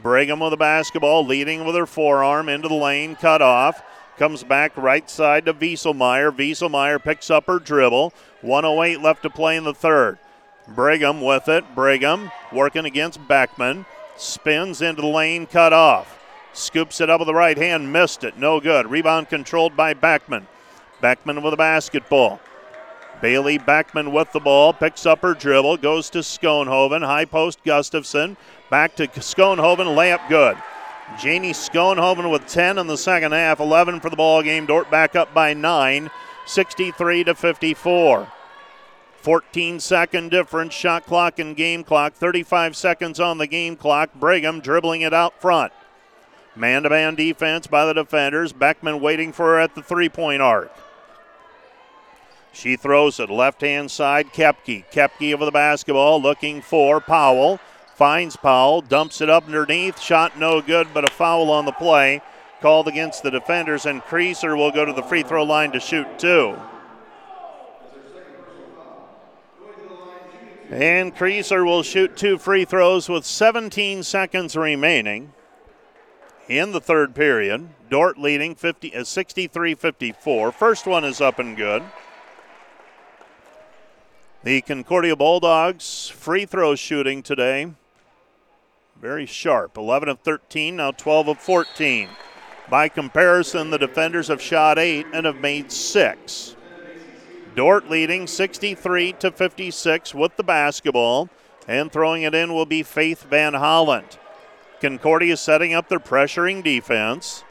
Brigham 0.00 0.40
with 0.40 0.50
the 0.50 0.56
basketball, 0.56 1.24
leading 1.24 1.64
with 1.64 1.74
her 1.74 1.86
forearm 1.86 2.48
into 2.48 2.68
the 2.68 2.74
lane, 2.74 3.14
cut 3.16 3.42
off. 3.42 3.82
Comes 4.18 4.44
back 4.44 4.76
right 4.76 5.08
side 5.08 5.46
to 5.46 5.54
Wieselmeyer. 5.54 6.30
Wieselmeyer 6.30 7.02
picks 7.02 7.30
up 7.30 7.46
her 7.46 7.58
dribble. 7.58 8.12
108 8.42 9.00
left 9.00 9.22
to 9.22 9.30
play 9.30 9.56
in 9.56 9.64
the 9.64 9.74
third. 9.74 10.18
Brigham 10.68 11.20
with 11.20 11.48
it. 11.48 11.64
Brigham 11.74 12.30
working 12.52 12.84
against 12.84 13.26
Beckman. 13.26 13.84
Spins 14.16 14.82
into 14.82 15.02
the 15.02 15.08
lane, 15.08 15.46
cut 15.46 15.72
off. 15.72 16.18
Scoops 16.52 17.00
it 17.00 17.08
up 17.08 17.20
with 17.20 17.26
the 17.26 17.34
right 17.34 17.56
hand, 17.56 17.92
missed 17.92 18.24
it. 18.24 18.36
No 18.36 18.60
good. 18.60 18.90
Rebound 18.90 19.28
controlled 19.28 19.76
by 19.76 19.94
Beckman. 19.94 20.46
Beckman 21.00 21.42
with 21.42 21.52
the 21.52 21.56
basketball. 21.56 22.38
Bailey 23.22 23.56
Beckman 23.56 24.12
with 24.12 24.32
the 24.32 24.40
ball, 24.40 24.72
picks 24.72 25.06
up 25.06 25.20
her 25.20 25.32
dribble, 25.32 25.78
goes 25.78 26.10
to 26.10 26.18
Schoenhoven. 26.18 27.04
High 27.04 27.24
post 27.24 27.62
Gustafson. 27.64 28.36
Back 28.72 28.96
to 28.96 29.06
Schoenhoven, 29.06 29.94
layup 29.94 30.26
good. 30.30 30.56
Janie 31.20 31.52
Schoenhoven 31.52 32.32
with 32.32 32.46
10 32.46 32.78
in 32.78 32.86
the 32.86 32.96
second 32.96 33.32
half, 33.32 33.60
11 33.60 34.00
for 34.00 34.08
the 34.08 34.16
ball 34.16 34.42
game. 34.42 34.64
Dordt 34.64 34.90
back 34.90 35.14
up 35.14 35.34
by 35.34 35.52
9, 35.52 36.10
63 36.46 37.24
to 37.24 37.34
54. 37.34 38.32
14 39.16 39.78
second 39.78 40.30
difference, 40.30 40.72
shot 40.72 41.04
clock 41.04 41.38
and 41.38 41.54
game 41.54 41.84
clock. 41.84 42.14
35 42.14 42.74
seconds 42.74 43.20
on 43.20 43.36
the 43.36 43.46
game 43.46 43.76
clock. 43.76 44.14
Brigham 44.14 44.60
dribbling 44.60 45.02
it 45.02 45.12
out 45.12 45.38
front. 45.38 45.70
Man 46.56 46.84
to 46.84 46.88
man 46.88 47.14
defense 47.14 47.66
by 47.66 47.84
the 47.84 47.92
defenders. 47.92 48.54
Beckman 48.54 49.02
waiting 49.02 49.34
for 49.34 49.48
her 49.48 49.60
at 49.60 49.74
the 49.74 49.82
three 49.82 50.08
point 50.08 50.40
arc. 50.40 50.72
She 52.54 52.76
throws 52.76 53.20
it 53.20 53.28
left 53.28 53.60
hand 53.60 53.90
side. 53.90 54.32
Kepke. 54.32 54.90
Kepke 54.90 55.34
over 55.34 55.44
the 55.44 55.50
basketball 55.50 56.22
looking 56.22 56.62
for 56.62 57.02
Powell. 57.02 57.60
Finds 58.02 58.34
Powell, 58.34 58.80
dumps 58.80 59.20
it 59.20 59.30
up 59.30 59.46
underneath. 59.46 60.00
Shot 60.00 60.36
no 60.36 60.60
good, 60.60 60.88
but 60.92 61.04
a 61.04 61.08
foul 61.08 61.52
on 61.52 61.66
the 61.66 61.70
play. 61.70 62.20
Called 62.60 62.88
against 62.88 63.22
the 63.22 63.30
defenders, 63.30 63.86
and 63.86 64.02
Creaser 64.02 64.56
will 64.56 64.72
go 64.72 64.84
to 64.84 64.92
the 64.92 65.04
free 65.04 65.22
throw 65.22 65.44
line 65.44 65.70
to 65.70 65.78
shoot 65.78 66.18
two. 66.18 66.56
And 70.68 71.14
Creaser 71.14 71.64
will 71.64 71.84
shoot 71.84 72.16
two 72.16 72.38
free 72.38 72.64
throws 72.64 73.08
with 73.08 73.24
17 73.24 74.02
seconds 74.02 74.56
remaining 74.56 75.32
in 76.48 76.72
the 76.72 76.80
third 76.80 77.14
period. 77.14 77.68
Dordt 77.88 78.18
leading 78.18 78.56
50, 78.56 78.96
uh, 78.96 79.04
63 79.04 79.76
54. 79.76 80.50
First 80.50 80.88
one 80.88 81.04
is 81.04 81.20
up 81.20 81.38
and 81.38 81.56
good. 81.56 81.84
The 84.42 84.60
Concordia 84.60 85.14
Bulldogs 85.14 86.08
free 86.08 86.46
throw 86.46 86.74
shooting 86.74 87.22
today. 87.22 87.74
Very 89.02 89.26
sharp. 89.26 89.76
11 89.76 90.08
of 90.08 90.20
13, 90.20 90.76
now 90.76 90.92
12 90.92 91.26
of 91.26 91.38
14. 91.40 92.08
By 92.70 92.88
comparison, 92.88 93.70
the 93.70 93.78
defenders 93.78 94.28
have 94.28 94.40
shot 94.40 94.78
eight 94.78 95.06
and 95.12 95.26
have 95.26 95.40
made 95.40 95.72
six. 95.72 96.54
Dordt 97.56 97.90
leading 97.90 98.28
63 98.28 99.14
to 99.14 99.32
56 99.32 100.14
with 100.14 100.36
the 100.36 100.44
basketball, 100.44 101.28
and 101.66 101.90
throwing 101.90 102.22
it 102.22 102.32
in 102.32 102.54
will 102.54 102.64
be 102.64 102.84
Faith 102.84 103.24
Van 103.24 103.54
Holland. 103.54 104.18
Concordia 104.80 105.36
setting 105.36 105.74
up 105.74 105.88
their 105.88 105.98
pressuring 105.98 106.62
defense. 106.62 107.42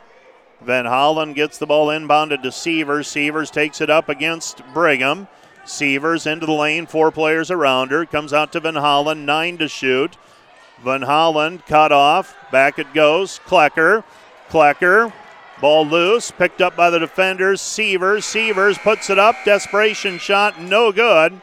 Van 0.62 0.86
Holland 0.86 1.36
gets 1.36 1.58
the 1.58 1.68
ball 1.68 1.88
inbounded 1.88 2.44
to 2.44 2.52
Sievers. 2.52 3.10
Sievers 3.10 3.52
takes 3.52 3.82
it 3.82 3.90
up 3.90 4.08
against 4.08 4.62
Brigham. 4.74 5.28
Sievers 5.66 6.26
into 6.26 6.46
the 6.46 6.54
lane, 6.54 6.86
four 6.88 7.12
players 7.12 7.52
around 7.52 7.92
her. 7.92 8.06
Comes 8.06 8.32
out 8.32 8.54
to 8.54 8.62
Van 8.62 8.76
Holland, 8.76 9.26
nine 9.26 9.58
to 9.58 9.68
shoot. 9.68 10.16
Van 10.84 11.04
Holland 11.04 11.66
cut 11.66 11.92
off. 11.92 12.36
Back 12.52 12.80
it 12.80 12.94
goes. 12.94 13.40
Klecker. 13.46 14.04
Klecker 14.50 15.14
Ball 15.62 15.86
loose, 15.86 16.32
picked 16.32 16.60
up 16.60 16.76
by 16.76 16.90
the 16.90 16.98
defenders. 16.98 17.62
Sievers. 17.62 18.26
Sievers 18.26 18.80
puts 18.80 19.12
it 19.12 19.20
up. 19.20 19.36
Desperation 19.46 20.18
shot, 20.18 20.60
no 20.60 20.92
good. 20.92 21.40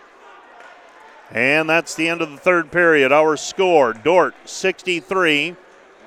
And 1.30 1.70
that's 1.70 1.94
the 1.94 2.08
end 2.08 2.20
of 2.20 2.32
the 2.32 2.36
third 2.36 2.72
period. 2.72 3.12
Our 3.12 3.36
score 3.36 3.92
Dordt 3.92 4.34
63, 4.44 5.54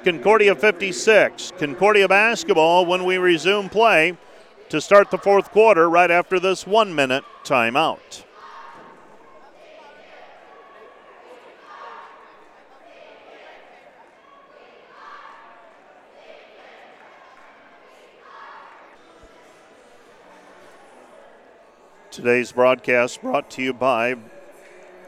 Concordia 0.03 0.55
56. 0.55 1.53
Concordia 1.57 2.09
basketball 2.09 2.85
when 2.85 3.05
we 3.05 3.17
resume 3.17 3.69
play 3.69 4.17
to 4.67 4.81
start 4.81 5.09
the 5.09 5.17
fourth 5.17 5.51
quarter 5.51 5.89
right 5.89 6.11
after 6.11 6.37
this 6.37 6.67
one 6.67 6.93
minute 6.93 7.23
timeout. 7.45 8.25
Today's 22.11 22.51
broadcast 22.51 23.21
brought 23.21 23.49
to 23.51 23.61
you 23.61 23.71
by 23.71 24.17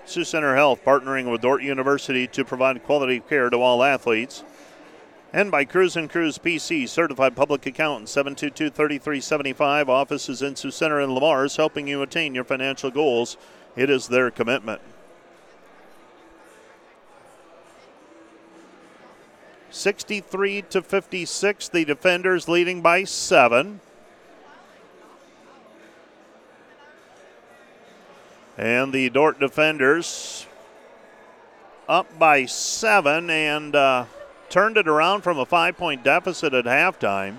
Sioux 0.05 0.23
Center 0.23 0.55
Health, 0.55 0.85
partnering 0.85 1.29
with 1.29 1.41
Dordt 1.41 1.61
University 1.61 2.27
to 2.27 2.45
provide 2.45 2.81
quality 2.85 3.19
care 3.19 3.49
to 3.49 3.57
all 3.57 3.83
athletes. 3.83 4.45
And 5.33 5.51
by 5.51 5.65
Cruz 5.65 5.97
and 5.97 6.09
Cruz 6.09 6.37
PC, 6.37 6.87
certified 6.87 7.35
public 7.35 7.65
accountant, 7.65 8.07
722-3375. 8.07 9.89
Offices 9.89 10.41
in 10.41 10.55
Sioux 10.55 10.71
Center 10.71 11.01
and 11.01 11.13
Le 11.13 11.19
Mars, 11.19 11.57
helping 11.57 11.89
you 11.89 12.01
attain 12.01 12.33
your 12.33 12.45
financial 12.45 12.89
goals. 12.89 13.35
It 13.75 13.89
is 13.89 14.07
their 14.07 14.31
commitment. 14.31 14.79
Sixty-three 19.71 20.61
to 20.69 20.81
fifty-six. 20.81 21.67
The 21.67 21.83
defenders 21.83 22.47
leading 22.47 22.81
by 22.81 23.03
seven. 23.03 23.81
And 28.57 28.93
the 28.93 29.09
Dordt 29.09 29.39
defenders 29.39 30.45
up 31.89 32.19
by 32.19 32.45
seven 32.45 33.29
and 33.29 33.75
uh, 33.75 34.05
turned 34.49 34.77
it 34.77 34.87
around 34.87 35.21
from 35.21 35.39
a 35.39 35.45
five 35.45 35.77
point 35.77 36.03
deficit 36.03 36.53
at 36.53 36.65
halftime. 36.65 37.37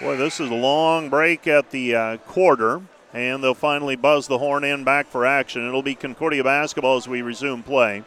Boy, 0.00 0.16
this 0.16 0.40
is 0.40 0.50
a 0.50 0.54
long 0.54 1.08
break 1.08 1.46
at 1.46 1.70
the 1.70 1.94
uh, 1.94 2.16
quarter, 2.18 2.82
and 3.14 3.42
they'll 3.42 3.54
finally 3.54 3.96
buzz 3.96 4.28
the 4.28 4.38
horn 4.38 4.62
in 4.62 4.84
back 4.84 5.06
for 5.06 5.24
action. 5.24 5.66
It'll 5.66 5.82
be 5.82 5.94
Concordia 5.94 6.44
basketball 6.44 6.98
as 6.98 7.08
we 7.08 7.22
resume 7.22 7.62
play. 7.62 8.04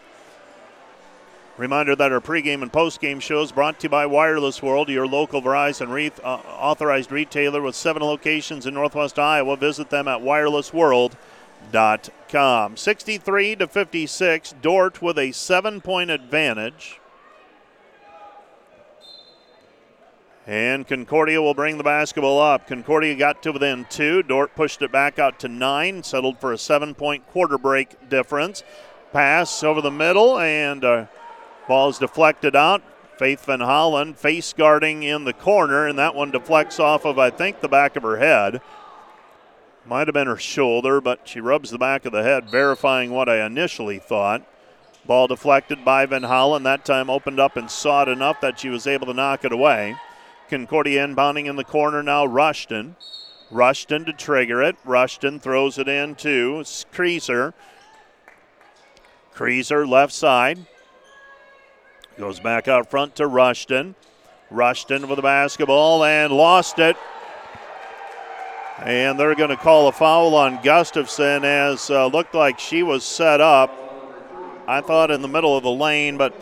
Reminder 1.60 1.95
that 1.97 2.14
our 2.14 2.22
pregame 2.22 2.62
and 2.62 2.72
postgame 2.72 3.22
shows 3.22 3.51
brought 3.51 3.82
to 3.82 3.88
you 3.88 3.89
by 3.89 4.05
Wireless 4.05 4.64
World, 4.64 4.88
your 4.88 5.05
local 5.05 5.41
Verizon 5.41 5.91
re- 5.91 6.10
uh, 6.24 6.39
authorized 6.57 7.12
retailer 7.12 7.62
with 7.62 7.76
seven 7.76 8.01
locations 8.01 8.66
in 8.66 8.74
Northwest 8.74 9.20
Iowa. 9.20 9.57
Visit 9.57 9.89
them 9.89 10.07
at 10.07 10.22
wirelessworld.com. 10.22 12.78
63 12.78 13.55
to 13.57 13.68
56, 13.68 14.55
Dordt 14.62 15.01
with 15.01 15.20
a 15.20 15.34
seven-point 15.34 16.10
advantage. 16.10 17.01
And 20.47 20.88
Concordia 20.88 21.41
will 21.41 21.53
bring 21.53 21.78
the 21.78 21.84
basketball 21.84 22.39
up. 22.39 22.68
Concordia 22.68 23.16
got 23.16 23.43
to 23.43 23.51
within 23.51 23.86
two. 23.89 24.24
Dordt 24.24 24.55
pushed 24.55 24.82
it 24.82 24.93
back 24.93 25.20
out 25.20 25.41
to 25.41 25.49
nine, 25.49 26.03
settled 26.03 26.39
for 26.39 26.53
a 26.53 26.57
seven 26.57 26.95
point 26.95 27.28
quarter 27.28 27.57
break 27.57 28.07
difference. 28.07 28.64
Pass 29.12 29.62
over 29.62 29.82
the 29.82 29.91
middle, 29.91 30.39
and 30.39 30.86
uh, 30.86 31.07
Ball 31.70 31.89
is 31.89 31.99
deflected 31.99 32.55
out. 32.55 32.82
Faith 33.20 33.45
Van 33.45 33.59
Holland 33.59 34.17
face 34.17 34.53
guarding 34.53 35.03
in 35.03 35.24
the 35.24 35.34
corner, 35.34 35.86
and 35.86 35.99
that 35.99 36.15
one 36.15 36.32
deflects 36.32 36.80
off 36.80 37.05
of, 37.05 37.20
I 37.20 37.30
think, 37.30 37.61
the 37.61 37.67
back 37.67 37.95
of 37.95 38.01
her 38.01 38.17
head. 38.17 38.59
Might 39.86 40.07
have 40.07 40.15
been 40.15 40.26
her 40.26 40.36
shoulder, 40.36 40.99
but 40.99 41.28
she 41.28 41.39
rubs 41.39 41.70
the 41.70 41.78
back 41.78 42.05
of 42.05 42.11
the 42.11 42.24
head, 42.24 42.49
verifying 42.49 43.11
what 43.11 43.30
I 43.30 43.45
initially 43.45 43.99
thought. 43.99 44.41
Ball 45.05 45.28
deflected 45.28 45.86
by 45.86 46.07
Van 46.07 46.24
Holland. 46.24 46.65
That 46.65 46.86
time 46.86 47.07
opened 47.07 47.39
up 47.39 47.55
and 47.55 47.70
saw 47.70 48.01
it 48.01 48.07
enough 48.07 48.41
that 48.41 48.59
she 48.59 48.70
was 48.70 48.88
able 48.88 49.05
to 49.05 49.13
knock 49.13 49.45
it 49.45 49.51
away. 49.51 49.95
Concordia 50.49 51.05
inbounding 51.05 51.45
in 51.45 51.55
the 51.55 51.63
corner 51.63 52.01
now, 52.01 52.26
Rushton. 52.26 52.95
Rushton 53.51 54.05
to 54.05 54.13
trigger 54.13 54.63
it. 54.63 54.76
Rushton 54.84 55.39
throws 55.39 55.78
it 55.78 55.88
in 55.88 56.15
to 56.15 56.63
Creaser. 56.91 57.53
Creaser 59.36 59.88
left 59.88 60.13
side. 60.13 60.65
Goes 62.20 62.41
back 62.41 62.67
out 62.67 62.91
front 62.91 63.15
to 63.15 63.28
Rushton. 63.28 63.95
Rushton 64.51 65.07
with 65.07 65.15
the 65.15 65.22
basketball 65.22 66.03
and 66.03 66.34
lost 66.34 66.78
it. 66.78 66.97
And 68.80 69.17
they're 69.17 69.36
going 69.36 69.51
to 69.51 69.55
call 69.55 69.88
a 69.88 69.93
foul 69.93 70.36
on 70.36 70.61
Gustafson 70.61 71.45
as 71.45 71.89
uh, 71.89 72.07
looked 72.07 72.36
like 72.36 72.59
she 72.59 72.84
was 72.84 73.05
set 73.05 73.39
up. 73.39 73.74
I 74.67 74.82
thought 74.82 75.11
in 75.11 75.22
the 75.22 75.30
middle 75.30 75.55
of 75.55 75.63
the 75.63 75.72
lane, 75.72 76.17
but 76.17 76.34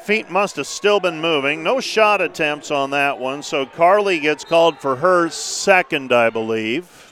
feet 0.00 0.30
must 0.30 0.56
have 0.56 0.66
still 0.66 0.98
been 0.98 1.20
moving. 1.20 1.62
No 1.62 1.78
shot 1.78 2.20
attempts 2.20 2.72
on 2.72 2.90
that 2.90 3.20
one, 3.20 3.44
so 3.44 3.66
Carly 3.66 4.18
gets 4.18 4.44
called 4.44 4.80
for 4.80 4.96
her 4.96 5.28
second, 5.28 6.12
I 6.12 6.28
believe. 6.28 7.09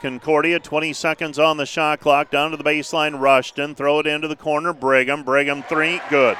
Concordia, 0.00 0.60
20 0.60 0.92
seconds 0.92 1.38
on 1.38 1.56
the 1.56 1.66
shot 1.66 2.00
clock, 2.00 2.30
down 2.30 2.52
to 2.52 2.56
the 2.56 2.64
baseline. 2.64 3.20
Rushton, 3.20 3.74
throw 3.74 3.98
it 3.98 4.06
into 4.06 4.28
the 4.28 4.36
corner. 4.36 4.72
Brigham, 4.72 5.24
Brigham 5.24 5.62
three, 5.64 6.00
good. 6.08 6.36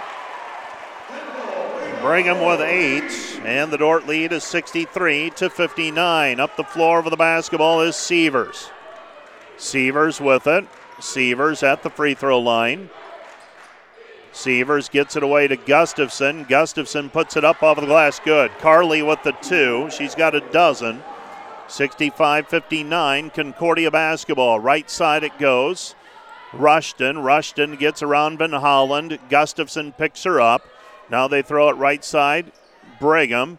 Brigham 2.01 2.41
with 2.45 2.61
eight, 2.61 3.41
and 3.45 3.73
the 3.73 3.79
Dordt 3.79 4.07
lead 4.07 4.33
is 4.33 4.45
63 4.45 5.31
to 5.31 5.51
59. 5.51 6.39
Up 6.39 6.57
the 6.57 6.63
floor 6.63 7.03
for 7.03 7.11
the 7.11 7.17
basketball 7.17 7.81
is 7.81 7.97
Sievers. 7.97 8.71
Sievers 9.57 10.21
with 10.21 10.47
it. 10.47 10.65
Sievers 11.01 11.65
at 11.65 11.83
the 11.83 11.91
free 11.91 12.15
throw 12.15 12.39
line. 12.39 12.91
Sievers 14.33 14.89
gets 14.89 15.17
it 15.17 15.25
away 15.25 15.49
to 15.49 15.57
Gustafson. 15.57 16.45
Gustafson 16.45 17.11
puts 17.11 17.37
it 17.37 17.45
up 17.45 17.63
off 17.63 17.81
the 17.81 17.87
glass. 17.87 18.21
Good. 18.21 18.53
Carly 18.59 19.03
with 19.03 19.23
the 19.25 19.33
two. 19.33 19.91
She's 19.91 20.15
got 20.15 20.37
a 20.37 20.41
dozen. 20.41 21.03
65 21.69 22.49
59. 22.49 23.31
Concordia 23.31 23.91
basketball. 23.91 24.59
Right 24.59 24.89
side 24.91 25.23
it 25.23 25.39
goes. 25.39 25.95
Rushton. 26.53 27.19
Rushton 27.19 27.77
gets 27.77 28.03
around 28.03 28.39
Van 28.39 28.53
Holland. 28.53 29.19
Gustafson 29.29 29.93
picks 29.93 30.25
her 30.25 30.41
up. 30.41 30.66
Now 31.11 31.29
they 31.29 31.43
throw 31.43 31.69
it 31.69 31.77
right 31.77 32.05
side. 32.05 32.53
Brigham. 32.99 33.59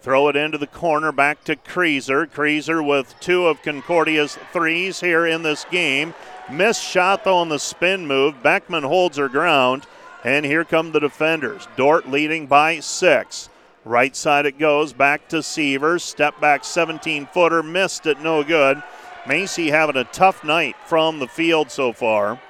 Throw 0.00 0.28
it 0.28 0.36
into 0.36 0.58
the 0.58 0.66
corner 0.68 1.10
back 1.10 1.42
to 1.44 1.56
Creaser. 1.56 2.26
Creaser 2.26 2.86
with 2.86 3.18
two 3.20 3.46
of 3.46 3.62
Concordia's 3.62 4.38
threes 4.52 5.00
here 5.00 5.26
in 5.26 5.42
this 5.42 5.64
game. 5.70 6.14
Missed 6.50 6.82
shot 6.82 7.24
though 7.24 7.38
on 7.38 7.48
the 7.48 7.58
spin 7.58 8.06
move. 8.06 8.42
Beckman 8.42 8.84
holds 8.84 9.18
her 9.18 9.28
ground. 9.28 9.86
And 10.24 10.44
here 10.44 10.64
come 10.64 10.92
the 10.92 11.00
defenders. 11.00 11.68
Dordt 11.76 12.08
leading 12.08 12.46
by 12.46 12.80
six. 12.80 13.48
Right 13.84 14.14
side 14.14 14.46
it 14.46 14.58
goes 14.58 14.92
back 14.92 15.28
to 15.28 15.42
Sievers. 15.42 16.02
Step 16.02 16.40
back 16.40 16.64
17 16.64 17.26
footer. 17.26 17.62
Missed 17.62 18.06
it. 18.06 18.20
No 18.20 18.42
good. 18.42 18.82
Macy 19.26 19.70
having 19.70 19.96
a 19.96 20.04
tough 20.04 20.44
night 20.44 20.76
from 20.86 21.18
the 21.18 21.28
field 21.28 21.70
so 21.70 21.92
far. 21.92 22.40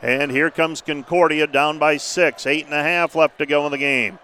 And 0.00 0.30
here 0.30 0.50
comes 0.50 0.82
Concordia 0.82 1.46
down 1.46 1.78
by 1.78 1.96
six. 1.96 2.46
Eight 2.46 2.64
and 2.64 2.74
a 2.74 2.82
half 2.82 3.14
left 3.14 3.38
to 3.38 3.46
go 3.46 3.64
in 3.66 3.72
the 3.72 3.78
game. 3.78 4.18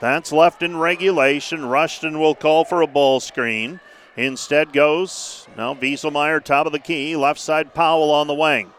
That's 0.00 0.32
left 0.32 0.62
in 0.62 0.76
regulation. 0.76 1.66
Rushton 1.66 2.18
will 2.18 2.34
call 2.34 2.64
for 2.64 2.80
a 2.80 2.86
ball 2.86 3.20
screen. 3.20 3.80
Instead 4.16 4.72
goes 4.72 5.46
now 5.56 5.74
Wieselmeyer, 5.74 6.42
top 6.42 6.66
of 6.66 6.72
the 6.72 6.78
key. 6.78 7.16
Left 7.16 7.40
side 7.40 7.74
Powell 7.74 8.10
on 8.10 8.26
the 8.26 8.34
wing. 8.34 8.70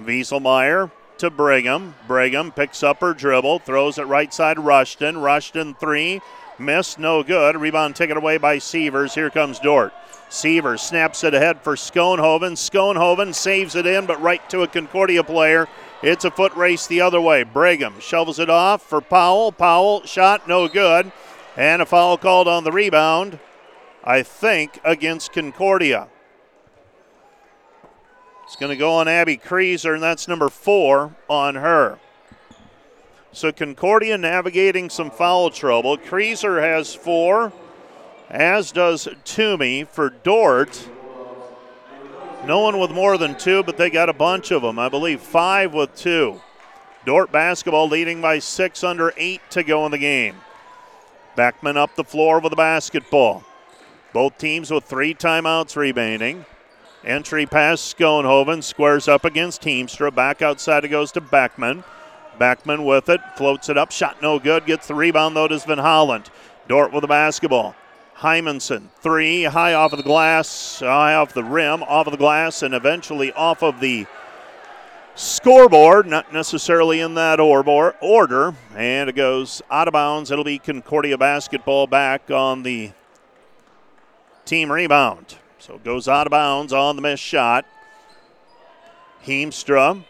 Wieselmeyer 0.00 0.90
to 1.20 1.30
Brigham. 1.30 1.94
Brigham 2.06 2.50
picks 2.50 2.82
up 2.82 3.00
her 3.00 3.14
dribble, 3.14 3.60
throws 3.60 3.98
it 3.98 4.04
right 4.04 4.32
side 4.32 4.58
Rushton. 4.58 5.18
Rushton 5.18 5.74
three. 5.74 6.20
Missed, 6.58 6.98
no 6.98 7.22
good. 7.22 7.56
Rebound 7.56 7.96
taken 7.96 8.16
away 8.16 8.38
by 8.38 8.58
Sievers. 8.58 9.14
Here 9.14 9.30
comes 9.30 9.58
Dordt. 9.58 9.92
Sievers 10.28 10.82
snaps 10.82 11.24
it 11.24 11.34
ahead 11.34 11.60
for 11.62 11.74
Schoenhoven. 11.74 12.52
Schoenhoven 12.52 13.34
saves 13.34 13.74
it 13.74 13.86
in, 13.86 14.06
but 14.06 14.20
right 14.20 14.46
to 14.50 14.62
a 14.62 14.68
Concordia 14.68 15.24
player. 15.24 15.68
It's 16.02 16.24
a 16.24 16.30
foot 16.30 16.54
race 16.54 16.86
the 16.86 17.00
other 17.00 17.20
way. 17.20 17.42
Brigham 17.42 18.00
shovels 18.00 18.38
it 18.38 18.48
off 18.50 18.82
for 18.82 19.00
Powell. 19.00 19.52
Powell 19.52 20.04
shot 20.04 20.48
no 20.48 20.68
good. 20.68 21.12
And 21.56 21.82
a 21.82 21.86
foul 21.86 22.16
called 22.16 22.48
on 22.48 22.64
the 22.64 22.72
rebound, 22.72 23.38
I 24.04 24.22
think, 24.22 24.80
against 24.84 25.32
Concordia. 25.32 26.08
It's 28.50 28.56
going 28.56 28.70
to 28.70 28.76
go 28.76 28.94
on 28.94 29.06
Abby 29.06 29.36
Creaser, 29.36 29.94
and 29.94 30.02
that's 30.02 30.26
number 30.26 30.48
four 30.48 31.14
on 31.28 31.54
her. 31.54 32.00
So 33.30 33.52
Concordia 33.52 34.18
navigating 34.18 34.90
some 34.90 35.12
foul 35.12 35.50
trouble. 35.50 35.96
Creaser 35.96 36.60
has 36.60 36.92
four, 36.92 37.52
as 38.28 38.72
does 38.72 39.06
Toomey 39.24 39.84
for 39.84 40.10
Dordt. 40.10 40.88
No 42.44 42.58
one 42.58 42.80
with 42.80 42.90
more 42.90 43.16
than 43.18 43.38
two, 43.38 43.62
but 43.62 43.76
they 43.76 43.88
got 43.88 44.08
a 44.08 44.12
bunch 44.12 44.50
of 44.50 44.62
them. 44.62 44.80
I 44.80 44.88
believe 44.88 45.20
five 45.20 45.72
with 45.72 45.94
two. 45.94 46.40
Dordt 47.06 47.30
basketball 47.30 47.86
leading 47.86 48.20
by 48.20 48.40
six 48.40 48.82
under 48.82 49.14
eight 49.16 49.42
to 49.50 49.62
go 49.62 49.86
in 49.86 49.92
the 49.92 49.98
game. 49.98 50.34
Beckman 51.36 51.76
up 51.76 51.94
the 51.94 52.02
floor 52.02 52.40
with 52.40 52.50
the 52.50 52.56
basketball. 52.56 53.44
Both 54.12 54.38
teams 54.38 54.72
with 54.72 54.82
three 54.82 55.14
timeouts 55.14 55.76
remaining. 55.76 56.44
Entry 57.04 57.46
pass 57.46 57.80
Schoenhoven 57.80 58.62
squares 58.62 59.08
up 59.08 59.24
against 59.24 59.62
Heemstra. 59.62 60.14
Back 60.14 60.42
outside 60.42 60.84
it 60.84 60.88
goes 60.88 61.12
to 61.12 61.20
Beckman. 61.20 61.84
Beckman 62.38 62.84
with 62.84 63.08
it, 63.08 63.20
floats 63.36 63.68
it 63.68 63.76
up, 63.76 63.92
shot 63.92 64.22
no 64.22 64.38
good, 64.38 64.66
gets 64.66 64.86
the 64.86 64.94
rebound 64.94 65.36
though 65.36 65.48
to 65.48 65.58
Van 65.58 65.78
Holland. 65.78 66.30
Dordt 66.68 66.92
with 66.92 67.02
the 67.02 67.08
basketball. 67.08 67.74
Hymanson, 68.16 68.88
three, 69.00 69.44
high 69.44 69.72
off 69.72 69.92
of 69.92 69.96
the 69.96 70.02
glass, 70.02 70.80
high 70.80 71.14
off 71.14 71.32
the 71.32 71.42
rim, 71.42 71.82
off 71.82 72.06
of 72.06 72.10
the 72.10 72.18
glass, 72.18 72.62
and 72.62 72.74
eventually 72.74 73.32
off 73.32 73.62
of 73.62 73.80
the 73.80 74.06
scoreboard, 75.14 76.06
not 76.06 76.32
necessarily 76.32 77.00
in 77.00 77.14
that 77.14 77.40
order. 77.40 78.54
And 78.76 79.08
it 79.08 79.16
goes 79.16 79.62
out 79.70 79.88
of 79.88 79.92
bounds. 79.92 80.30
It'll 80.30 80.44
be 80.44 80.58
Concordia 80.58 81.16
basketball 81.16 81.86
back 81.86 82.30
on 82.30 82.62
the 82.62 82.92
team 84.44 84.70
rebound. 84.70 85.36
So 85.60 85.74
it 85.74 85.84
goes 85.84 86.08
out 86.08 86.26
of 86.26 86.30
bounds 86.30 86.72
on 86.72 86.96
the 86.96 87.02
missed 87.02 87.22
shot. 87.22 87.66
Heemstra. 89.26 90.02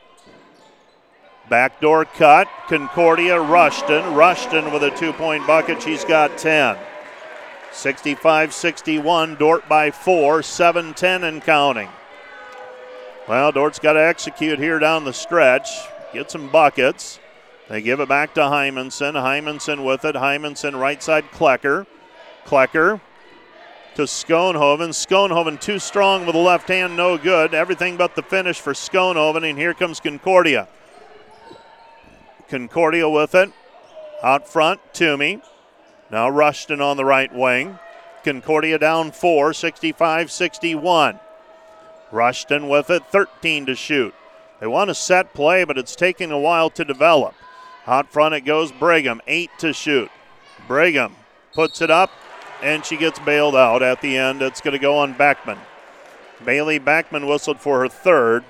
Backdoor 1.48 2.04
cut. 2.04 2.48
Concordia 2.68 3.40
Rushton. 3.40 4.14
Rushton 4.14 4.72
with 4.72 4.84
a 4.84 4.90
two 4.92 5.12
point 5.12 5.44
bucket. 5.48 5.82
She's 5.82 6.04
got 6.04 6.38
10. 6.38 6.78
65 7.72 8.54
61. 8.54 9.34
Dordt 9.34 9.68
by 9.68 9.90
four. 9.90 10.42
7 10.44 10.94
10 10.94 11.24
and 11.24 11.42
counting. 11.42 11.88
Well, 13.28 13.50
Dordt's 13.50 13.80
got 13.80 13.94
to 13.94 14.02
execute 14.02 14.60
here 14.60 14.78
down 14.78 15.04
the 15.04 15.12
stretch. 15.12 15.68
Get 16.12 16.30
some 16.30 16.48
buckets. 16.48 17.18
They 17.68 17.82
give 17.82 17.98
it 17.98 18.08
back 18.08 18.34
to 18.34 18.40
Hymanson. 18.40 19.14
Hymanson 19.14 19.84
with 19.84 20.04
it. 20.04 20.14
Hymanson 20.14 20.78
right 20.78 21.02
side 21.02 21.24
Klecker. 21.32 21.86
Klecker 22.44 23.00
to 24.00 24.06
Schoenhoven. 24.06 24.94
Schoenhoven 24.94 25.60
too 25.60 25.78
strong 25.78 26.24
with 26.24 26.34
the 26.34 26.40
left 26.40 26.68
hand, 26.68 26.96
no 26.96 27.18
good. 27.18 27.52
Everything 27.52 27.98
but 27.98 28.16
the 28.16 28.22
finish 28.22 28.58
for 28.58 28.72
Schoenhoven, 28.72 29.48
and 29.48 29.58
here 29.58 29.74
comes 29.74 30.00
Concordia. 30.00 30.68
Concordia 32.48 33.10
with 33.10 33.34
it. 33.34 33.52
Out 34.22 34.48
front, 34.48 34.80
Toomey. 34.94 35.42
Now 36.10 36.30
Rushton 36.30 36.80
on 36.80 36.96
the 36.96 37.04
right 37.04 37.30
wing. 37.34 37.78
Concordia 38.24 38.78
down 38.78 39.12
four, 39.12 39.52
65 39.52 40.30
61. 40.30 41.20
Rushton 42.10 42.70
with 42.70 42.88
it, 42.88 43.04
13 43.10 43.66
to 43.66 43.74
shoot. 43.74 44.14
They 44.60 44.66
want 44.66 44.88
a 44.88 44.94
set 44.94 45.34
play, 45.34 45.64
but 45.64 45.76
it's 45.76 45.94
taking 45.94 46.30
a 46.30 46.38
while 46.38 46.70
to 46.70 46.86
develop. 46.86 47.34
Out 47.86 48.10
front 48.10 48.34
it 48.34 48.42
goes 48.46 48.72
Brigham, 48.72 49.20
eight 49.26 49.50
to 49.58 49.74
shoot. 49.74 50.10
Brigham 50.66 51.16
puts 51.52 51.82
it 51.82 51.90
up, 51.90 52.10
and 52.62 52.84
she 52.84 52.96
gets 52.96 53.18
bailed 53.20 53.56
out 53.56 53.82
at 53.82 54.00
the 54.00 54.16
end. 54.16 54.42
It's 54.42 54.60
going 54.60 54.72
to 54.72 54.78
go 54.78 54.98
on 54.98 55.12
Beckman. 55.12 55.58
Bailey 56.44 56.78
Beckman 56.78 57.26
whistled 57.26 57.60
for 57.60 57.80
her 57.80 57.88
third. 57.88 58.44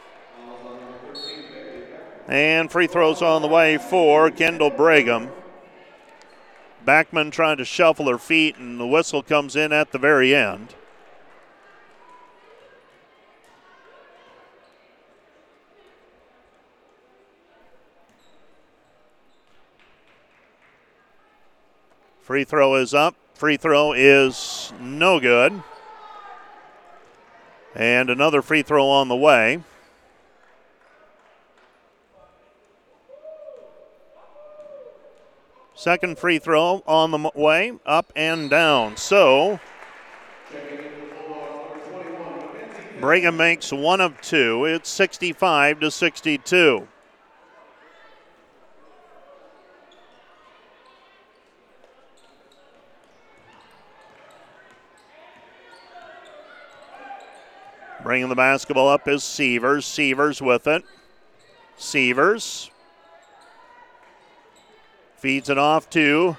And 2.29 2.71
free 2.71 2.87
throws 2.87 3.23
on 3.23 3.43
the 3.43 3.49
way 3.49 3.79
for 3.79 4.31
Kendall 4.31 4.71
Brigham. 4.71 5.31
Beckman 6.85 7.31
trying 7.31 7.57
to 7.59 7.65
shuffle 7.65 8.09
her 8.09 8.19
feet, 8.19 8.57
and 8.57 8.79
the 8.81 8.87
whistle 8.87 9.23
comes 9.23 9.57
in 9.57 9.73
at 9.73 9.93
the 9.93 9.99
very 9.99 10.35
end. 10.35 10.75
Free 22.23 22.45
throw 22.45 22.77
is 22.77 22.95
up. 22.95 23.17
Free 23.41 23.57
throw 23.57 23.95
is 23.95 24.71
no 24.79 25.19
good. 25.19 25.63
And 27.75 28.11
another 28.11 28.43
free 28.43 28.61
throw 28.61 28.87
on 28.87 29.09
the 29.09 29.17
way. 29.17 29.63
Second 35.75 36.19
free 36.19 36.39
throw 36.39 36.83
on 36.87 37.13
the 37.13 37.31
way, 37.35 37.73
up 37.87 38.13
and 38.15 38.51
down. 38.51 38.99
So, 38.99 39.59
Brigham 43.01 43.39
makes 43.39 43.73
one 43.73 44.03
of 44.03 44.21
two. 44.21 44.67
It's 44.67 44.91
65 44.91 45.81
to 45.81 45.91
62. 45.91 46.87
Bringing 58.11 58.29
the 58.29 58.35
basketball 58.35 58.89
up 58.89 59.07
is 59.07 59.23
Sievers. 59.23 59.87
Sievers 59.87 60.43
with 60.43 60.67
it. 60.67 60.83
Sievers 61.77 62.69
feeds 65.15 65.49
it 65.49 65.57
off 65.57 65.89
to 65.91 66.37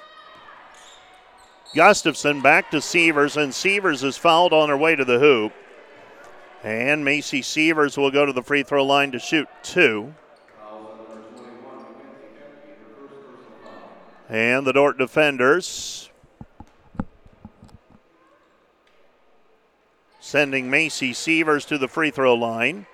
Gustafson. 1.73 2.41
Back 2.41 2.71
to 2.71 2.81
Sievers, 2.81 3.37
and 3.37 3.55
Sievers 3.55 4.03
is 4.03 4.17
fouled 4.17 4.51
on 4.51 4.67
her 4.67 4.75
way 4.75 4.97
to 4.97 5.05
the 5.05 5.19
hoop. 5.19 5.53
And 6.61 7.05
Macy 7.05 7.41
Sievers 7.41 7.95
will 7.95 8.11
go 8.11 8.25
to 8.25 8.33
the 8.33 8.43
free 8.43 8.63
throw 8.63 8.83
line 8.83 9.13
to 9.13 9.19
shoot 9.19 9.47
two. 9.63 10.13
And 14.27 14.67
the 14.67 14.73
Dordt 14.73 14.97
defenders 14.97 16.10
sending 20.31 20.69
Macy 20.69 21.11
Sievers 21.11 21.65
to 21.65 21.77
the 21.77 21.89
free 21.89 22.09
throw 22.09 22.33
line. 22.33 22.85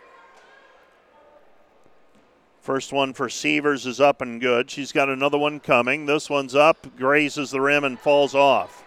First 2.61 2.91
one 2.91 3.13
for 3.13 3.29
Sievers 3.29 3.85
is 3.85 4.01
up 4.01 4.23
and 4.23 4.41
good. 4.41 4.71
She's 4.71 4.91
got 4.91 5.07
another 5.07 5.37
one 5.37 5.59
coming. 5.59 6.07
This 6.07 6.31
one's 6.31 6.55
up, 6.55 6.97
grazes 6.97 7.51
the 7.51 7.61
rim, 7.61 7.83
and 7.83 7.99
falls 7.99 8.33
off. 8.33 8.83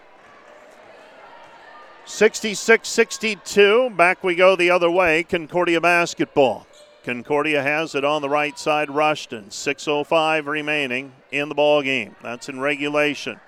66 2.03 2.89
62. 2.89 3.91
Back 3.91 4.21
we 4.21 4.35
go 4.35 4.57
the 4.57 4.69
other 4.69 4.91
way. 4.91 5.23
Concordia 5.23 5.79
basketball. 5.79 6.67
Concordia 7.05 7.63
has 7.63 7.95
it 7.95 8.03
on 8.03 8.21
the 8.21 8.27
right 8.27 8.59
side. 8.59 8.89
Rushton. 8.89 9.45
6.05 9.45 10.45
remaining 10.45 11.13
in 11.31 11.47
the 11.47 11.55
ball 11.55 11.81
game. 11.81 12.17
That's 12.21 12.49
in 12.49 12.59
regulation. 12.59 13.39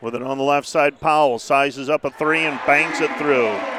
With 0.00 0.16
it 0.16 0.22
on 0.22 0.36
the 0.36 0.42
left 0.42 0.66
side, 0.66 1.00
Powell 1.00 1.38
sizes 1.38 1.88
up 1.88 2.04
a 2.04 2.10
three 2.10 2.40
and 2.40 2.58
bangs 2.66 3.00
it 3.00 3.16
through. 3.18 3.77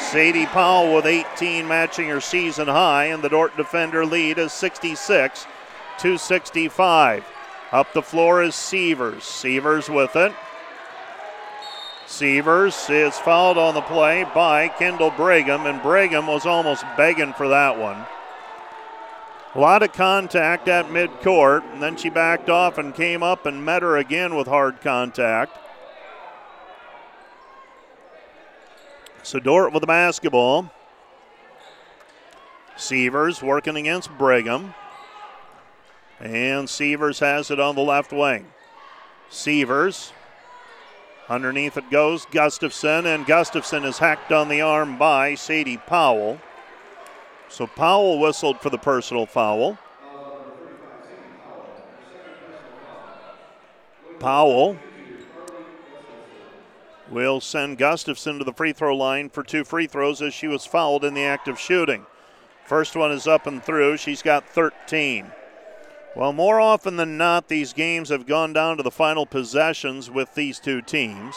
Sadie 0.00 0.46
Powell 0.46 0.94
with 0.94 1.06
18 1.06 1.68
matching 1.68 2.08
her 2.08 2.20
season 2.20 2.66
high, 2.66 3.06
and 3.06 3.22
the 3.22 3.28
Dordt 3.28 3.56
defender 3.56 4.04
lead 4.04 4.38
is 4.38 4.52
66 4.52 5.46
to 5.98 6.18
65. 6.18 7.24
Up 7.70 7.92
the 7.92 8.02
floor 8.02 8.42
is 8.42 8.56
Sievers. 8.56 9.22
Sievers 9.22 9.88
with 9.88 10.16
it. 10.16 10.32
Sievers 12.06 12.90
is 12.90 13.16
fouled 13.18 13.56
on 13.56 13.74
the 13.74 13.82
play 13.82 14.24
by 14.34 14.66
Kendall 14.66 15.12
Brigham, 15.12 15.66
and 15.66 15.80
Brigham 15.80 16.26
was 16.26 16.44
almost 16.44 16.84
begging 16.96 17.32
for 17.32 17.46
that 17.48 17.78
one. 17.78 18.04
A 19.54 19.60
lot 19.60 19.84
of 19.84 19.92
contact 19.92 20.66
at 20.66 20.86
midcourt, 20.86 21.62
and 21.72 21.80
then 21.80 21.96
she 21.96 22.08
backed 22.08 22.50
off 22.50 22.78
and 22.78 22.94
came 22.94 23.22
up 23.22 23.46
and 23.46 23.64
met 23.64 23.82
her 23.82 23.96
again 23.96 24.34
with 24.34 24.48
hard 24.48 24.80
contact. 24.80 25.56
So 29.22 29.38
Dordt 29.38 29.72
with 29.72 29.82
the 29.82 29.86
basketball. 29.86 30.70
Sievers 32.76 33.42
working 33.42 33.76
against 33.76 34.10
Brigham. 34.16 34.74
And 36.18 36.68
Sievers 36.68 37.20
has 37.20 37.50
it 37.50 37.60
on 37.60 37.74
the 37.74 37.82
left 37.82 38.12
wing. 38.12 38.46
Sievers 39.28 40.12
Underneath 41.30 41.76
it 41.76 41.88
goes 41.92 42.26
Gustafson, 42.32 43.06
and 43.06 43.24
Gustafson 43.24 43.84
is 43.84 43.98
hacked 43.98 44.32
on 44.32 44.48
the 44.48 44.60
arm 44.62 44.98
by 44.98 45.36
Sadie 45.36 45.76
Powell. 45.76 46.40
So 47.48 47.68
Powell 47.68 48.18
whistled 48.18 48.60
for 48.60 48.68
the 48.68 48.78
personal 48.78 49.26
foul. 49.26 49.78
Powell 54.18 54.76
will 57.10 57.40
send 57.40 57.78
Gustafson 57.78 58.38
to 58.38 58.44
the 58.44 58.52
free 58.52 58.72
throw 58.72 58.96
line 58.96 59.28
for 59.28 59.42
two 59.42 59.64
free 59.64 59.86
throws 59.86 60.22
as 60.22 60.32
she 60.32 60.46
was 60.46 60.66
fouled 60.66 61.04
in 61.04 61.14
the 61.14 61.24
act 61.24 61.48
of 61.48 61.58
shooting. 61.58 62.06
First 62.64 62.94
one 62.94 63.10
is 63.10 63.26
up 63.26 63.46
and 63.46 63.62
through. 63.62 63.96
She's 63.96 64.22
got 64.22 64.48
13. 64.48 65.32
Well, 66.16 66.32
more 66.32 66.60
often 66.60 66.96
than 66.96 67.16
not, 67.16 67.48
these 67.48 67.72
games 67.72 68.08
have 68.08 68.26
gone 68.26 68.52
down 68.52 68.76
to 68.76 68.82
the 68.82 68.90
final 68.90 69.26
possessions 69.26 70.10
with 70.10 70.34
these 70.34 70.58
two 70.58 70.82
teams. 70.82 71.36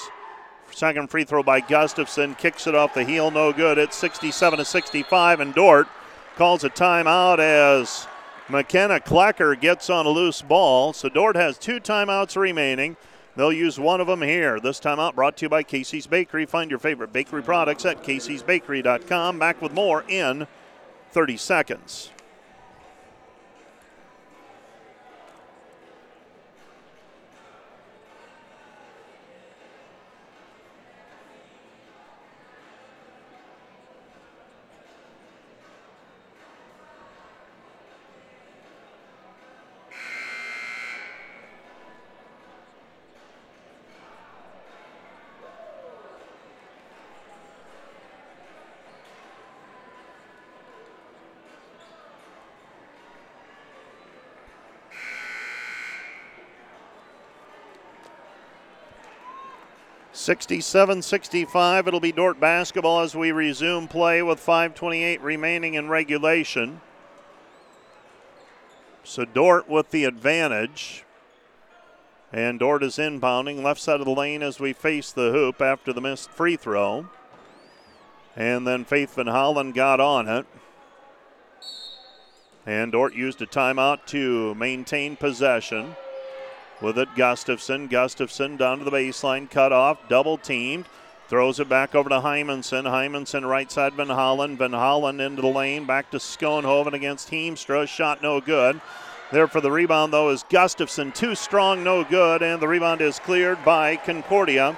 Second 0.71 1.09
free 1.09 1.23
throw 1.23 1.43
by 1.43 1.59
Gustafson 1.59 2.35
kicks 2.35 2.65
it 2.65 2.73
off 2.73 2.93
the 2.93 3.03
heel, 3.03 3.29
no 3.29 3.53
good. 3.53 3.77
It's 3.77 3.95
67 3.97 4.59
to 4.59 4.65
65, 4.65 5.39
and 5.39 5.53
Dordt 5.53 5.87
calls 6.35 6.63
a 6.63 6.69
timeout 6.69 7.39
as 7.39 8.07
McKenna 8.49 8.99
Klecker 8.99 9.59
gets 9.59 9.89
on 9.89 10.05
a 10.05 10.09
loose 10.09 10.41
ball. 10.41 10.93
So 10.93 11.09
Dordt 11.09 11.35
has 11.35 11.57
two 11.57 11.79
timeouts 11.79 12.35
remaining. 12.35 12.97
They'll 13.35 13.53
use 13.53 13.79
one 13.79 13.99
of 13.99 14.07
them 14.07 14.21
here. 14.21 14.59
This 14.59 14.79
time 14.79 14.99
out 14.99 15.15
brought 15.15 15.37
to 15.37 15.45
you 15.45 15.49
by 15.49 15.63
Casey's 15.63 16.05
Bakery. 16.05 16.45
Find 16.45 16.69
your 16.69 16.79
favorite 16.79 17.11
bakery 17.11 17.41
products 17.41 17.85
at 17.85 18.03
caseysbakery.com. 18.03 19.39
Back 19.39 19.61
with 19.61 19.73
more 19.73 20.03
in 20.07 20.47
30 21.11 21.37
seconds. 21.37 22.11
67 60.23 61.01
65. 61.01 61.85
It'll 61.85 61.99
be 61.99 62.13
Dordt 62.13 62.39
basketball 62.39 63.01
as 63.01 63.13
we 63.13 63.33
resume 63.33 63.89
play 63.89 64.21
with 64.21 64.39
5.28 64.39 65.21
remaining 65.21 65.73
in 65.73 65.89
regulation. 65.89 66.79
So 69.03 69.25
Dordt 69.25 69.67
with 69.67 69.91
the 69.91 70.05
advantage. 70.05 71.03
And 72.31 72.57
Dordt 72.57 72.83
is 72.83 72.95
inbounding 72.95 73.63
left 73.63 73.81
side 73.81 73.99
of 73.99 74.05
the 74.05 74.13
lane 74.13 74.41
as 74.41 74.61
we 74.61 74.71
face 74.71 75.11
the 75.11 75.31
hoop 75.31 75.61
after 75.61 75.91
the 75.91 75.99
missed 75.99 76.31
free 76.31 76.55
throw. 76.55 77.09
And 78.33 78.65
then 78.65 78.85
Faith 78.85 79.15
Van 79.15 79.27
Holland 79.27 79.73
got 79.73 79.99
on 79.99 80.29
it. 80.29 80.45
And 82.65 82.93
Dordt 82.93 83.13
used 83.13 83.41
a 83.41 83.45
timeout 83.45 84.05
to 84.05 84.55
maintain 84.55 85.17
possession. 85.17 85.97
With 86.81 86.97
it, 86.97 87.09
Gustafson. 87.15 87.87
Gustafson 87.87 88.57
down 88.57 88.79
to 88.79 88.83
the 88.83 88.91
baseline, 88.91 89.49
cut 89.49 89.71
off, 89.71 89.97
double 90.09 90.37
teamed. 90.37 90.85
Throws 91.29 91.59
it 91.59 91.69
back 91.69 91.95
over 91.95 92.09
to 92.09 92.19
Hymanson. 92.19 92.83
Hymanson 92.83 93.49
right 93.49 93.71
side 93.71 93.93
Van 93.93 94.07
Hollen. 94.07 94.57
Van 94.57 94.71
Hollen 94.71 95.19
into 95.19 95.41
the 95.41 95.47
lane. 95.47 95.85
Back 95.85 96.11
to 96.11 96.17
Schoenhoven 96.17 96.93
against 96.93 97.31
Heemstra. 97.31 97.87
Shot 97.87 98.21
no 98.21 98.41
good. 98.41 98.81
There 99.31 99.47
for 99.47 99.61
the 99.61 99.71
rebound, 99.71 100.13
though, 100.13 100.29
is 100.29 100.43
Gustafson. 100.49 101.11
Too 101.11 101.33
strong, 101.33 101.83
no 101.83 102.03
good. 102.03 102.43
And 102.43 102.61
the 102.61 102.67
rebound 102.67 103.01
is 103.01 103.17
cleared 103.19 103.63
by 103.65 103.95
Concordia. 103.95 104.77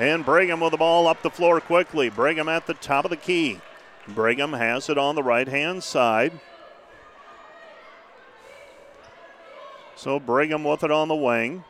And 0.00 0.24
Brigham 0.24 0.58
with 0.58 0.72
the 0.72 0.78
ball 0.78 1.06
up 1.06 1.22
the 1.22 1.30
floor 1.30 1.60
quickly. 1.60 2.08
Brigham 2.08 2.48
at 2.48 2.66
the 2.66 2.74
top 2.74 3.04
of 3.04 3.10
the 3.10 3.16
key. 3.16 3.60
Brigham 4.08 4.54
has 4.54 4.88
it 4.88 4.98
on 4.98 5.14
the 5.14 5.22
right 5.22 5.46
hand 5.46 5.84
side. 5.84 6.32
So 10.02 10.18
Brigham 10.18 10.64
with 10.64 10.82
it 10.82 10.90
on 10.90 11.06
the 11.06 11.14
wing. 11.14 11.62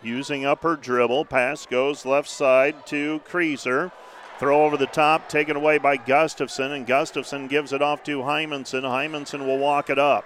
Using 0.00 0.46
up 0.46 0.62
her 0.62 0.76
dribble. 0.76 1.24
Pass 1.24 1.66
goes 1.66 2.06
left 2.06 2.28
side 2.28 2.86
to 2.86 3.20
Creaser. 3.28 3.90
Throw 4.38 4.64
over 4.64 4.76
the 4.76 4.86
top, 4.86 5.28
taken 5.28 5.56
away 5.56 5.78
by 5.78 5.96
Gustafson, 5.96 6.70
and 6.70 6.86
Gustafson 6.86 7.48
gives 7.48 7.72
it 7.72 7.82
off 7.82 8.04
to 8.04 8.20
Hymanson. 8.20 8.82
Hymanson 8.82 9.46
will 9.46 9.58
walk 9.58 9.90
it 9.90 9.98
up. 9.98 10.24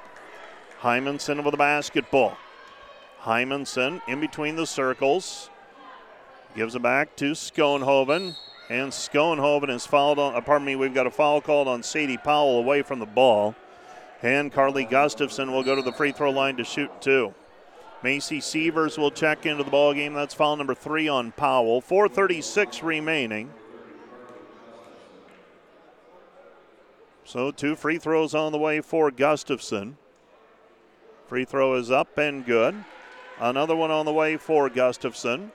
Hymanson 0.83 1.43
with 1.43 1.53
the 1.53 1.57
basketball. 1.57 2.37
Hymanson 3.23 4.03
in 4.07 4.21
between 4.21 4.57
the 4.57 4.67
circles. 4.67 5.49
Gives 6.55 6.75
it 6.75 6.83
back 6.83 7.17
to 7.17 7.33
Schoenhoven. 7.33 8.37
And 8.69 8.93
Schoenhoven 8.93 9.71
is 9.71 9.87
fouled 9.87 10.19
on, 10.19 10.35
uh, 10.35 10.43
pardon 10.43 10.67
me, 10.67 10.77
we've 10.77 10.93
got 10.93 11.07
a 11.07 11.11
foul 11.11 11.41
called 11.41 11.69
on 11.69 11.83
Sadie 11.83 12.19
Powell 12.19 12.59
away 12.59 12.83
from 12.83 12.99
the 12.99 13.07
ball. 13.07 13.55
And 14.23 14.53
Carly 14.53 14.85
Gustafson 14.85 15.53
will 15.53 15.63
go 15.63 15.75
to 15.75 15.83
the 15.83 15.93
free 15.93 16.13
throw 16.13 16.31
line 16.31 16.57
to 16.57 16.65
shoot 16.65 16.91
two. 17.01 17.35
Macy 18.03 18.41
Sievers 18.41 18.99
will 18.99 19.11
check 19.11 19.47
into 19.47 19.65
the 19.65 19.71
ball 19.71 19.93
game. 19.95 20.15
That's 20.15 20.35
foul 20.35 20.57
number 20.57 20.75
three 20.75 21.09
on 21.09 21.33
Powell. 21.33 21.81
4:36 21.81 22.83
remaining. 22.83 23.51
So 27.25 27.51
two 27.51 27.77
free 27.77 27.99
throws 27.99 28.35
on 28.35 28.53
the 28.53 28.59
way 28.59 28.81
for 28.81 29.11
Gustafson. 29.11 29.97
Free 31.27 31.45
throw 31.45 31.75
is 31.75 31.91
up 31.91 32.19
and 32.19 32.45
good. 32.45 32.85
Another 33.39 33.77
one 33.77 33.91
on 33.91 34.05
the 34.05 34.13
way 34.13 34.37
for 34.37 34.69
Gustafson. 34.69 35.53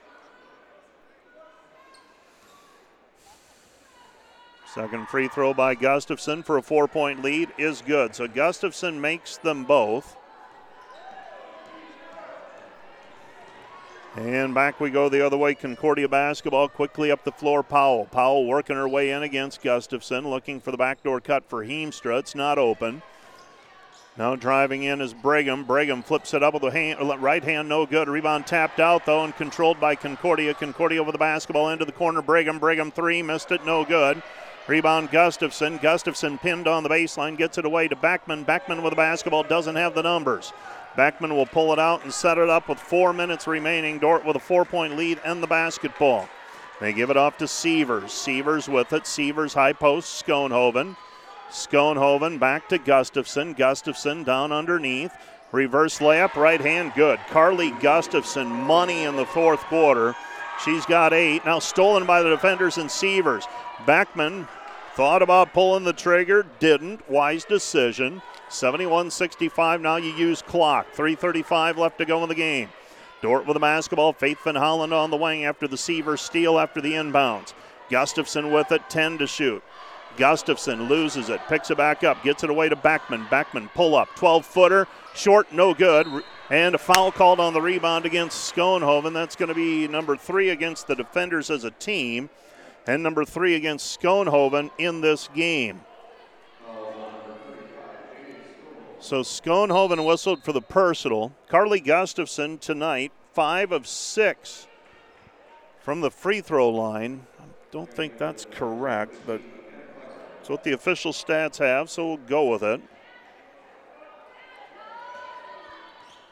Second 4.76 5.08
free 5.08 5.30
throw 5.30 5.54
by 5.54 5.74
Gustafson 5.74 6.44
for 6.44 6.58
a 6.58 6.62
four 6.62 6.86
point 6.90 7.24
lead 7.24 7.48
is 7.58 7.82
good. 7.82 8.14
So 8.14 8.28
Gustafson 8.28 9.00
makes 9.00 9.38
them 9.38 9.64
both. 9.64 10.18
And 14.18 14.54
back 14.54 14.82
we 14.82 14.90
go 14.90 15.08
the 15.08 15.26
other 15.26 15.38
way. 15.38 15.56
Concordia 15.56 16.10
basketball 16.10 16.68
quickly 16.68 17.10
up 17.10 17.24
the 17.24 17.32
floor. 17.32 17.64
Powell. 17.64 18.06
Powell 18.12 18.46
working 18.46 18.76
her 18.76 18.88
way 18.88 19.12
in 19.12 19.24
against 19.24 19.64
Gustafson, 19.64 20.30
looking 20.30 20.60
for 20.60 20.72
the 20.72 20.78
backdoor 20.78 21.22
cut 21.22 21.46
for 21.48 21.66
Heemstra. 21.66 22.20
It's 22.20 22.36
not 22.36 22.58
open. 22.58 23.02
Now 24.18 24.36
driving 24.36 24.84
in 24.84 25.00
is 25.00 25.14
Brigham. 25.14 25.64
Brigham 25.64 26.04
flips 26.04 26.34
it 26.34 26.44
up 26.44 26.54
with 26.54 26.64
the 26.64 26.72
hand, 26.72 27.00
uh, 27.00 27.18
right 27.18 27.44
hand, 27.44 27.70
no 27.70 27.86
good. 27.86 28.10
Rebound 28.10 28.46
tapped 28.46 28.82
out 28.82 29.06
though 29.06 29.24
and 29.24 29.34
controlled 29.36 29.80
by 29.80 29.96
Concordia. 29.96 30.54
Concordia 30.54 31.02
with 31.02 31.14
the 31.14 31.20
basketball 31.20 31.70
into 31.70 31.86
the 31.86 31.94
corner. 31.94 32.22
Brigham. 32.22 32.60
Brigham 32.60 32.92
three, 32.92 33.22
missed 33.22 33.52
it, 33.52 33.66
no 33.66 33.86
good. 33.86 34.22
Rebound 34.68 35.12
Gustafson. 35.12 35.78
Gustafson 35.78 36.38
pinned 36.38 36.68
on 36.68 36.84
the 36.84 36.90
baseline, 36.90 37.38
gets 37.38 37.58
it 37.58 37.66
away 37.66 37.88
to 37.88 37.96
Beckman. 37.96 38.44
Beckman 38.44 38.82
with 38.82 38.92
the 38.92 38.98
basketball 38.98 39.44
doesn't 39.44 39.76
have 39.76 39.94
the 39.94 40.04
numbers. 40.04 40.54
Beckman 40.96 41.36
will 41.36 41.46
pull 41.46 41.72
it 41.74 41.80
out 41.80 42.04
and 42.04 42.12
set 42.12 42.38
it 42.38 42.50
up 42.50 42.68
with 42.68 42.80
four 42.80 43.14
minutes 43.14 43.48
remaining. 43.48 44.00
Dordt 44.00 44.26
with 44.26 44.36
a 44.36 44.40
four 44.40 44.66
point 44.66 44.98
lead 44.98 45.20
and 45.24 45.44
the 45.44 45.48
basketball. 45.48 46.28
They 46.82 46.94
give 46.94 47.10
it 47.10 47.18
off 47.18 47.38
to 47.38 47.48
Sievers. 47.48 48.12
Sievers 48.12 48.68
with 48.68 48.92
it. 48.94 49.06
Sievers 49.06 49.54
high 49.54 49.74
post. 49.74 50.26
Schoenhoven. 50.26 50.96
Schoenhoven 51.50 52.40
back 52.40 52.68
to 52.70 52.78
Gustafson. 52.78 53.54
Gustafson 53.54 54.24
down 54.24 54.52
underneath. 54.52 55.12
Reverse 55.52 56.00
layup, 56.00 56.36
right 56.36 56.60
hand, 56.60 56.92
good. 56.96 57.20
Carly 57.30 57.72
Gustafson, 57.80 58.48
money 58.48 59.04
in 59.04 59.16
the 59.16 59.26
fourth 59.26 59.62
quarter. 59.66 60.16
She's 60.64 60.86
got 60.86 61.14
eight. 61.14 61.46
Now 61.46 61.60
stolen 61.60 62.06
by 62.06 62.22
the 62.22 62.30
defenders 62.30 62.78
and 62.78 62.90
Sievers. 62.90 63.46
Beckman 63.86 64.48
thought 64.96 65.22
about 65.22 65.54
pulling 65.54 65.84
the 65.84 65.94
trigger, 65.94 66.46
didn't. 66.60 67.10
Wise 67.10 67.46
decision. 67.46 68.22
71 68.50 69.12
65. 69.12 69.82
Now 69.82 69.98
you 69.98 70.12
use 70.14 70.42
clock. 70.42 70.88
3.35 70.96 71.78
left 71.78 71.98
to 71.98 72.06
go 72.06 72.24
in 72.24 72.30
the 72.30 72.36
game. 72.36 72.70
Dordt 73.22 73.46
with 73.46 73.56
the 73.56 73.60
basketball. 73.60 74.14
Faith 74.14 74.40
Van 74.44 74.56
Holland 74.56 74.94
on 74.94 75.10
the 75.10 75.18
wing 75.18 75.46
after 75.46 75.68
the 75.68 75.78
Sievers 75.78 76.22
steal 76.22 76.60
after 76.60 76.82
the 76.82 76.94
inbounds. 76.94 77.54
Gustafson 77.90 78.52
with 78.52 78.72
it, 78.72 78.90
10 78.90 79.20
to 79.20 79.28
shoot. 79.28 79.64
Gustafson 80.18 80.88
loses 80.88 81.30
it, 81.30 81.42
picks 81.48 81.70
it 81.72 81.78
back 81.78 82.04
up, 82.04 82.24
gets 82.24 82.44
it 82.44 82.50
away 82.50 82.70
to 82.70 82.76
Beckman. 82.76 83.26
Beckman 83.30 83.70
pull 83.74 83.96
up, 83.96 84.10
12 84.16 84.46
footer, 84.46 84.88
short, 85.14 85.52
no 85.52 85.74
good. 85.74 86.08
And 86.50 86.76
a 86.76 86.78
foul 86.78 87.12
called 87.12 87.40
on 87.40 87.54
the 87.54 87.62
rebound 87.62 88.06
against 88.06 88.54
Schoenhoven. 88.54 89.14
That's 89.14 89.36
going 89.36 89.50
to 89.50 89.56
be 89.56 89.88
number 89.88 90.16
three 90.16 90.50
against 90.50 90.88
the 90.88 90.96
defenders 90.96 91.50
as 91.50 91.64
a 91.64 91.72
team, 91.72 92.30
and 92.88 93.02
number 93.02 93.26
three 93.26 93.56
against 93.56 94.00
Schoenhoven 94.00 94.72
in 94.78 95.02
this 95.02 95.30
game. 95.34 95.82
So 99.00 99.22
Schoenhoven 99.22 100.06
whistled 100.06 100.44
for 100.44 100.52
the 100.52 100.62
personal. 100.62 101.32
Carly 101.48 101.80
Gustafson 101.80 102.58
tonight, 102.58 103.12
five 103.34 103.72
of 103.72 103.86
six 103.86 104.68
from 105.80 106.02
the 106.02 106.10
free 106.10 106.42
throw 106.42 106.70
line. 106.70 107.28
I 107.40 107.44
don't 107.72 107.92
think 107.92 108.18
that's 108.18 108.46
correct, 108.50 109.16
but 109.28 109.42
it's 110.40 110.50
what 110.50 110.64
the 110.64 110.72
official 110.72 111.12
stats 111.12 111.58
have, 111.58 111.90
so 111.90 112.08
we'll 112.08 112.18
go 112.18 112.50
with 112.50 112.64
it. 112.64 112.82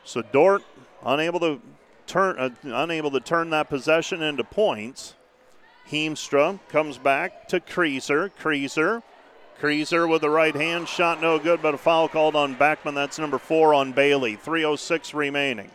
So 0.04 0.22
Dordt 0.22 0.64
unable 1.06 1.40
to 1.42 1.62
turn 2.08 2.38
uh, 2.38 2.50
unable 2.64 3.12
to 3.12 3.20
turn 3.20 3.52
that 3.52 3.70
possession 3.70 4.22
into 4.22 4.44
points. 4.44 5.16
Heemstra 5.90 6.60
comes 6.70 6.98
back 6.98 7.48
to 7.50 7.60
Creaser. 7.60 8.32
Creaser. 8.40 9.04
Creaser 9.60 10.10
with 10.10 10.22
the 10.22 10.30
right 10.30 10.56
hand 10.56 10.88
shot 10.88 11.22
no 11.22 11.40
good, 11.40 11.62
but 11.62 11.74
a 11.74 11.78
foul 11.78 12.08
called 12.08 12.36
on 12.36 12.56
Beckman. 12.56 12.96
That's 12.96 13.20
number 13.20 13.38
four 13.38 13.74
on 13.74 13.94
Bailey. 13.94 14.36
306 14.36 15.14
remaining. 15.14 15.70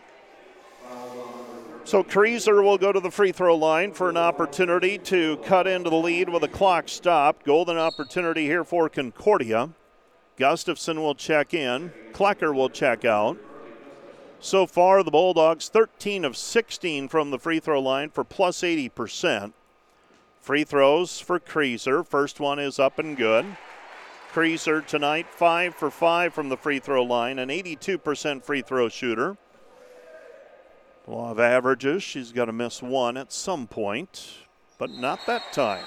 So 1.85 2.03
Creaser 2.03 2.63
will 2.63 2.77
go 2.77 2.91
to 2.91 2.99
the 2.99 3.09
free 3.09 3.31
throw 3.31 3.55
line 3.55 3.93
for 3.93 4.09
an 4.09 4.17
opportunity 4.17 4.99
to 4.99 5.37
cut 5.37 5.65
into 5.65 5.89
the 5.89 5.95
lead 5.95 6.29
with 6.29 6.43
a 6.43 6.47
clock 6.47 6.87
stopped. 6.87 7.45
Golden 7.45 7.77
opportunity 7.77 8.45
here 8.45 8.63
for 8.63 8.89
Concordia. 8.89 9.71
Gustafson 10.37 11.01
will 11.01 11.15
check 11.15 11.53
in. 11.53 11.91
Klecker 12.13 12.53
will 12.53 12.69
check 12.69 13.05
out. 13.05 13.37
So 14.39 14.67
far, 14.67 15.03
the 15.03 15.11
Bulldogs 15.11 15.67
13 15.67 16.23
of 16.23 16.37
16 16.37 17.09
from 17.09 17.31
the 17.31 17.39
free 17.39 17.59
throw 17.59 17.81
line 17.81 18.09
for 18.09 18.23
plus 18.23 18.61
80%. 18.61 19.53
Free 20.49 20.63
throws 20.63 21.19
for 21.19 21.39
Creaser. 21.39 22.03
First 22.03 22.39
one 22.39 22.57
is 22.57 22.79
up 22.79 22.97
and 22.97 23.15
good. 23.15 23.45
Creaser 24.33 24.83
tonight, 24.83 25.27
5 25.29 25.75
for 25.75 25.91
5 25.91 26.33
from 26.33 26.49
the 26.49 26.57
free 26.57 26.79
throw 26.79 27.03
line, 27.03 27.37
an 27.37 27.49
82% 27.49 28.43
free 28.43 28.63
throw 28.63 28.89
shooter. 28.89 29.37
Law 31.05 31.29
of 31.29 31.39
averages, 31.39 32.01
she's 32.01 32.31
got 32.31 32.45
to 32.45 32.51
miss 32.51 32.81
one 32.81 33.15
at 33.15 33.31
some 33.31 33.67
point, 33.67 34.37
but 34.79 34.89
not 34.89 35.23
that 35.27 35.53
time. 35.53 35.85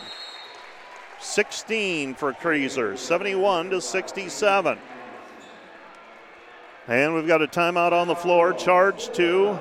16 1.20 2.14
for 2.14 2.32
Creaser, 2.32 2.97
71 2.97 3.70
to 3.70 3.80
67. 3.80 4.78
And 6.86 7.14
we've 7.16 7.26
got 7.26 7.43
a 7.43 7.48
timeout 7.48 7.90
on 7.90 8.06
the 8.06 8.14
floor, 8.14 8.52
charge 8.52 9.12
to 9.14 9.59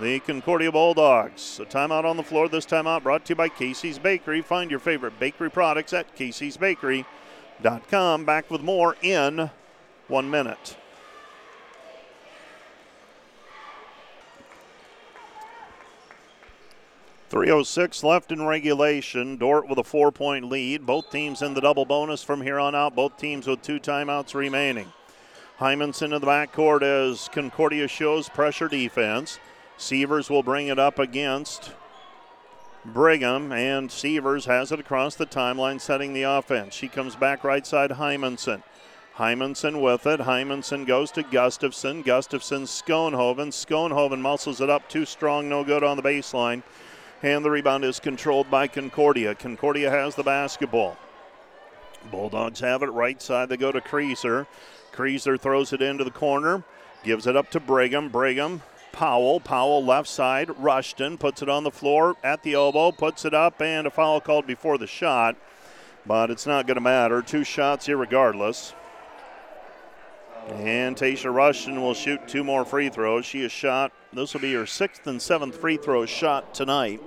the 0.00 0.20
Concordia 0.20 0.70
Bulldogs. 0.70 1.58
A 1.60 1.64
timeout 1.64 2.04
on 2.04 2.16
the 2.16 2.22
floor, 2.22 2.48
this 2.48 2.66
timeout 2.66 3.02
brought 3.02 3.24
to 3.26 3.32
you 3.32 3.36
by 3.36 3.48
Casey's 3.48 3.98
Bakery. 3.98 4.42
Find 4.42 4.70
your 4.70 4.80
favorite 4.80 5.18
bakery 5.18 5.50
products 5.50 5.92
at 5.92 6.16
caseysbakery.com. 6.16 8.24
Back 8.24 8.50
with 8.50 8.62
more 8.62 8.96
in 9.02 9.50
one 10.08 10.30
minute. 10.30 10.76
306 17.28 18.04
left 18.04 18.30
in 18.30 18.46
regulation. 18.46 19.36
Dordt 19.36 19.68
with 19.68 19.78
a 19.78 19.84
four 19.84 20.12
point 20.12 20.48
lead. 20.48 20.86
Both 20.86 21.10
teams 21.10 21.42
in 21.42 21.54
the 21.54 21.60
double 21.60 21.84
bonus 21.84 22.22
from 22.22 22.42
here 22.42 22.58
on 22.58 22.74
out. 22.74 22.94
Both 22.94 23.16
teams 23.16 23.46
with 23.46 23.62
two 23.62 23.80
timeouts 23.80 24.34
remaining. 24.34 24.92
Hymanson 25.58 26.14
in 26.14 26.20
the 26.20 26.26
backcourt 26.26 26.82
as 26.82 27.28
Concordia 27.28 27.88
shows 27.88 28.28
pressure 28.28 28.68
defense. 28.68 29.38
Sievers 29.76 30.30
will 30.30 30.42
bring 30.42 30.68
it 30.68 30.78
up 30.78 30.98
against 30.98 31.72
Brigham, 32.84 33.52
and 33.52 33.90
Sievers 33.90 34.46
has 34.46 34.72
it 34.72 34.80
across 34.80 35.14
the 35.16 35.26
timeline, 35.26 35.80
setting 35.80 36.12
the 36.12 36.22
offense. 36.22 36.74
She 36.74 36.88
comes 36.88 37.16
back 37.16 37.44
right 37.44 37.66
side, 37.66 37.90
Hymanson. 37.90 38.62
Hymanson 39.16 39.80
with 39.80 40.06
it. 40.06 40.20
Hymanson 40.20 40.86
goes 40.86 41.10
to 41.12 41.22
Gustafson. 41.22 42.02
Gustafson, 42.02 42.64
Schoenhoven. 42.64 43.48
Schoenhoven 43.48 44.20
muscles 44.20 44.60
it 44.60 44.70
up, 44.70 44.88
too 44.88 45.04
strong, 45.04 45.48
no 45.48 45.64
good 45.64 45.82
on 45.82 45.96
the 45.96 46.02
baseline 46.02 46.62
and 47.22 47.44
the 47.44 47.50
rebound 47.50 47.84
is 47.84 48.00
controlled 48.00 48.50
by 48.50 48.66
Concordia. 48.66 49.34
Concordia 49.34 49.90
has 49.90 50.14
the 50.14 50.22
basketball. 50.22 50.96
Bulldogs 52.10 52.60
have 52.60 52.82
it 52.82 52.86
right 52.86 53.20
side. 53.20 53.48
They 53.48 53.56
go 53.56 53.72
to 53.72 53.80
Creaser. 53.80 54.46
Creaser 54.92 55.40
throws 55.40 55.72
it 55.72 55.82
into 55.82 56.04
the 56.04 56.10
corner, 56.10 56.62
gives 57.04 57.26
it 57.26 57.36
up 57.36 57.50
to 57.50 57.60
Brigham. 57.60 58.08
Brigham, 58.08 58.62
Powell. 58.96 59.40
Powell 59.40 59.84
left 59.84 60.08
side. 60.08 60.50
Rushton 60.58 61.18
puts 61.18 61.42
it 61.42 61.48
on 61.48 61.64
the 61.64 61.70
floor 61.70 62.16
at 62.24 62.42
the 62.42 62.54
elbow, 62.54 62.90
puts 62.90 63.24
it 63.26 63.34
up, 63.34 63.60
and 63.60 63.86
a 63.86 63.90
foul 63.90 64.20
called 64.20 64.46
before 64.46 64.78
the 64.78 64.86
shot. 64.86 65.36
But 66.06 66.30
it's 66.30 66.46
not 66.46 66.66
going 66.66 66.76
to 66.76 66.80
matter. 66.80 67.20
Two 67.20 67.44
shots 67.44 67.86
here, 67.86 67.98
regardless. 67.98 68.72
And 70.48 70.96
Tasha 70.96 71.32
Rushton 71.32 71.82
will 71.82 71.94
shoot 71.94 72.26
two 72.26 72.42
more 72.42 72.64
free 72.64 72.88
throws. 72.88 73.26
She 73.26 73.42
has 73.42 73.52
shot, 73.52 73.92
this 74.12 74.32
will 74.32 74.40
be 74.40 74.54
her 74.54 74.64
sixth 74.64 75.06
and 75.06 75.20
seventh 75.20 75.56
free 75.56 75.76
throw 75.76 76.06
shot 76.06 76.54
tonight. 76.54 77.02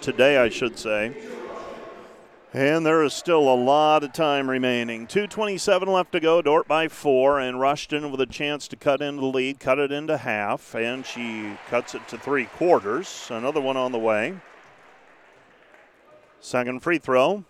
Today, 0.00 0.36
I 0.36 0.50
should 0.50 0.78
say. 0.78 1.16
And 2.54 2.86
there 2.86 3.02
is 3.02 3.12
still 3.12 3.40
a 3.40 3.54
lot 3.54 4.02
of 4.02 4.14
time 4.14 4.48
remaining. 4.48 5.06
2.27 5.06 5.86
left 5.86 6.12
to 6.12 6.20
go. 6.20 6.40
Dordt 6.40 6.66
by 6.66 6.88
four, 6.88 7.38
and 7.38 7.60
Rushton 7.60 8.10
with 8.10 8.22
a 8.22 8.26
chance 8.26 8.66
to 8.68 8.76
cut 8.76 9.02
into 9.02 9.20
the 9.20 9.26
lead, 9.26 9.60
cut 9.60 9.78
it 9.78 9.92
into 9.92 10.16
half, 10.16 10.74
and 10.74 11.04
she 11.04 11.58
cuts 11.68 11.94
it 11.94 12.08
to 12.08 12.16
three 12.16 12.46
quarters. 12.46 13.28
Another 13.30 13.60
one 13.60 13.76
on 13.76 13.92
the 13.92 13.98
way. 13.98 14.34
Second 16.40 16.82
free 16.82 16.98
throw 16.98 17.44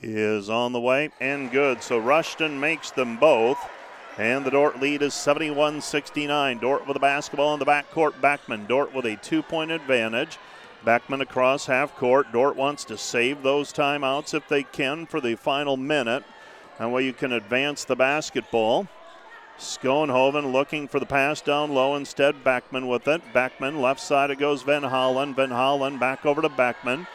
is 0.00 0.48
on 0.48 0.72
the 0.72 0.80
way 0.80 1.10
and 1.20 1.50
good. 1.50 1.82
So 1.82 1.98
Rushton 1.98 2.58
makes 2.58 2.90
them 2.90 3.18
both. 3.18 3.58
And 4.18 4.44
the 4.44 4.50
Dordt 4.50 4.80
lead 4.80 5.00
is 5.00 5.14
71 5.14 5.80
69. 5.80 6.58
Dordt 6.58 6.86
with 6.86 6.94
the 6.94 7.00
basketball 7.00 7.54
in 7.54 7.58
the 7.58 7.66
backcourt. 7.66 8.20
Beckman. 8.20 8.66
Dordt 8.66 8.94
with 8.94 9.06
a 9.06 9.16
two 9.16 9.42
point 9.42 9.70
advantage. 9.70 10.38
Beckman 10.84 11.20
across 11.20 11.66
half 11.66 11.96
court. 11.96 12.32
Dordt 12.32 12.56
wants 12.56 12.84
to 12.86 12.98
save 12.98 13.42
those 13.42 13.72
timeouts 13.72 14.34
if 14.34 14.48
they 14.48 14.62
can 14.62 15.06
for 15.06 15.20
the 15.20 15.36
final 15.36 15.76
minute. 15.76 16.24
That 16.78 16.90
way 16.90 17.04
you 17.04 17.12
can 17.12 17.32
advance 17.32 17.84
the 17.84 17.96
basketball. 17.96 18.88
Schoenhoven 19.58 20.52
looking 20.52 20.88
for 20.88 20.98
the 20.98 21.06
pass 21.06 21.40
down 21.40 21.72
low 21.72 21.94
instead. 21.94 22.42
Beckman 22.42 22.88
with 22.88 23.06
it. 23.06 23.22
Beckman 23.32 23.80
left 23.80 24.00
side 24.00 24.30
it 24.30 24.38
goes 24.38 24.62
Van 24.62 24.82
Hollen. 24.82 25.34
Van 25.34 25.50
Hollen 25.50 26.00
back 26.00 26.26
over 26.26 26.42
to 26.42 26.48
Beckman. 26.48 27.06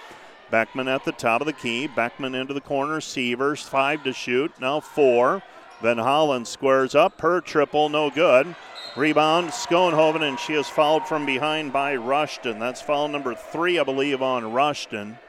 Beckman 0.50 0.88
at 0.88 1.04
the 1.04 1.12
top 1.12 1.42
of 1.42 1.48
the 1.48 1.54
key. 1.54 1.88
Beckman 1.88 2.36
into 2.36 2.54
the 2.54 2.62
corner. 2.62 3.02
Sievers 3.02 3.64
five 3.64 4.04
to 4.04 4.14
shoot. 4.14 4.54
Now 4.62 4.80
four. 4.80 5.44
Van 5.82 5.98
Hollen 5.98 6.48
squares 6.48 6.96
up. 6.96 7.20
Her 7.20 7.42
triple 7.42 7.90
no 7.90 8.10
good. 8.10 8.56
Rebound 8.98 9.50
Schoenhoven 9.50 10.28
and 10.28 10.40
she 10.40 10.54
is 10.54 10.68
fouled 10.68 11.08
from 11.08 11.26
behind 11.26 11.72
by 11.72 11.96
Rushton. 11.96 12.60
That's 12.60 12.82
foul 12.82 13.08
number 13.08 13.36
three, 13.36 13.78
I 13.80 13.84
believe, 13.84 14.22
on 14.22 14.52
Rushton. 14.52 15.20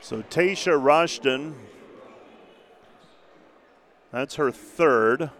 So 0.00 0.22
Tasha 0.22 0.80
Rushton 0.80 1.54
that's 4.16 4.36
her 4.36 4.50
third. 4.50 5.30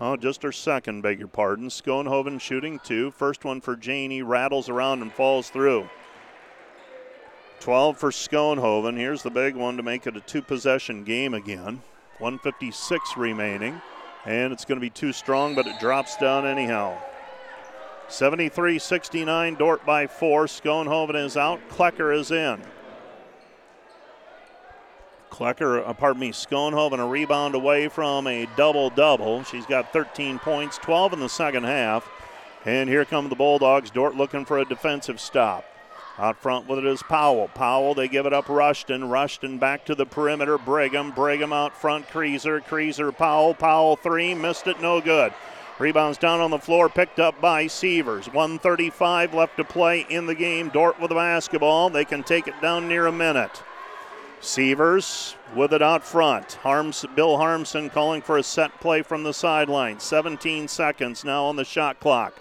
Oh, 0.00 0.16
just 0.16 0.42
her 0.42 0.52
second, 0.52 1.02
beg 1.02 1.18
your 1.18 1.28
pardon. 1.28 1.68
Schoenhoven 1.68 2.40
shooting 2.40 2.80
two. 2.82 3.10
First 3.10 3.44
one 3.44 3.60
for 3.60 3.76
Janie, 3.76 4.22
rattles 4.22 4.68
around 4.70 5.02
and 5.02 5.12
falls 5.12 5.50
through. 5.50 5.90
12 7.60 7.98
for 7.98 8.10
Schoenhoven. 8.10 8.96
Here's 8.96 9.22
the 9.22 9.30
big 9.30 9.56
one 9.56 9.76
to 9.76 9.82
make 9.82 10.06
it 10.06 10.16
a 10.16 10.20
two 10.20 10.40
possession 10.40 11.04
game 11.04 11.34
again. 11.34 11.82
156 12.18 13.16
remaining. 13.16 13.80
And 14.24 14.52
it's 14.52 14.64
going 14.64 14.76
to 14.76 14.80
be 14.80 14.90
too 14.90 15.12
strong, 15.12 15.54
but 15.54 15.66
it 15.66 15.80
drops 15.80 16.16
down 16.16 16.46
anyhow. 16.46 16.98
73 18.08 18.78
69, 18.78 19.54
Dordt 19.54 19.84
by 19.84 20.06
four. 20.06 20.46
Schoenhoven 20.46 21.14
is 21.14 21.36
out. 21.36 21.60
Klecker 21.68 22.16
is 22.16 22.30
in. 22.30 22.60
Klecker, 25.30 25.86
uh, 25.86 25.92
pardon 25.92 26.20
me, 26.20 26.32
Schoenhoven 26.32 26.98
a 26.98 27.06
rebound 27.06 27.54
away 27.54 27.88
from 27.88 28.26
a 28.26 28.48
double 28.56 28.90
double. 28.90 29.44
She's 29.44 29.66
got 29.66 29.92
13 29.92 30.38
points, 30.38 30.78
12 30.78 31.12
in 31.12 31.20
the 31.20 31.28
second 31.28 31.64
half. 31.64 32.08
And 32.64 32.88
here 32.88 33.04
come 33.04 33.28
the 33.28 33.36
Bulldogs. 33.36 33.90
Dordt 33.90 34.16
looking 34.16 34.44
for 34.44 34.58
a 34.58 34.64
defensive 34.64 35.20
stop. 35.20 35.64
Out 36.18 36.36
front 36.36 36.66
with 36.66 36.80
it 36.80 36.84
is 36.84 37.02
Powell. 37.04 37.46
Powell, 37.54 37.94
they 37.94 38.08
give 38.08 38.26
it 38.26 38.32
up 38.32 38.48
Rushton. 38.48 39.08
Rushton 39.08 39.58
back 39.58 39.84
to 39.84 39.94
the 39.94 40.04
perimeter. 40.04 40.58
Brigham. 40.58 41.12
Brigham 41.12 41.52
out 41.52 41.76
front. 41.76 42.08
Creaser. 42.08 42.60
Creaser. 42.60 43.16
Powell. 43.16 43.54
Powell 43.54 43.94
three. 43.94 44.34
Missed 44.34 44.66
it. 44.66 44.80
No 44.80 45.00
good. 45.00 45.32
Rebounds 45.78 46.18
down 46.18 46.40
on 46.40 46.50
the 46.50 46.58
floor. 46.58 46.88
Picked 46.88 47.20
up 47.20 47.40
by 47.40 47.68
Sievers. 47.68 48.26
135 48.26 49.32
left 49.32 49.56
to 49.58 49.64
play 49.64 50.06
in 50.10 50.26
the 50.26 50.34
game. 50.34 50.70
Dordt 50.70 51.00
with 51.00 51.10
the 51.10 51.14
basketball. 51.14 51.88
They 51.88 52.04
can 52.04 52.24
take 52.24 52.48
it 52.48 52.60
down 52.60 52.88
near 52.88 53.06
a 53.06 53.12
minute. 53.12 53.62
Sievers 54.40 55.36
with 55.54 55.72
it 55.72 55.82
out 55.82 56.04
front. 56.04 56.54
Harms, 56.62 57.04
Bill 57.14 57.38
Harmsen 57.38 57.90
calling 57.90 58.22
for 58.22 58.38
a 58.38 58.42
set 58.42 58.80
play 58.80 59.02
from 59.02 59.22
the 59.22 59.34
sideline. 59.34 60.00
17 60.00 60.66
seconds 60.66 61.24
now 61.24 61.44
on 61.44 61.56
the 61.56 61.64
shot 61.64 62.00
clock. 62.00 62.34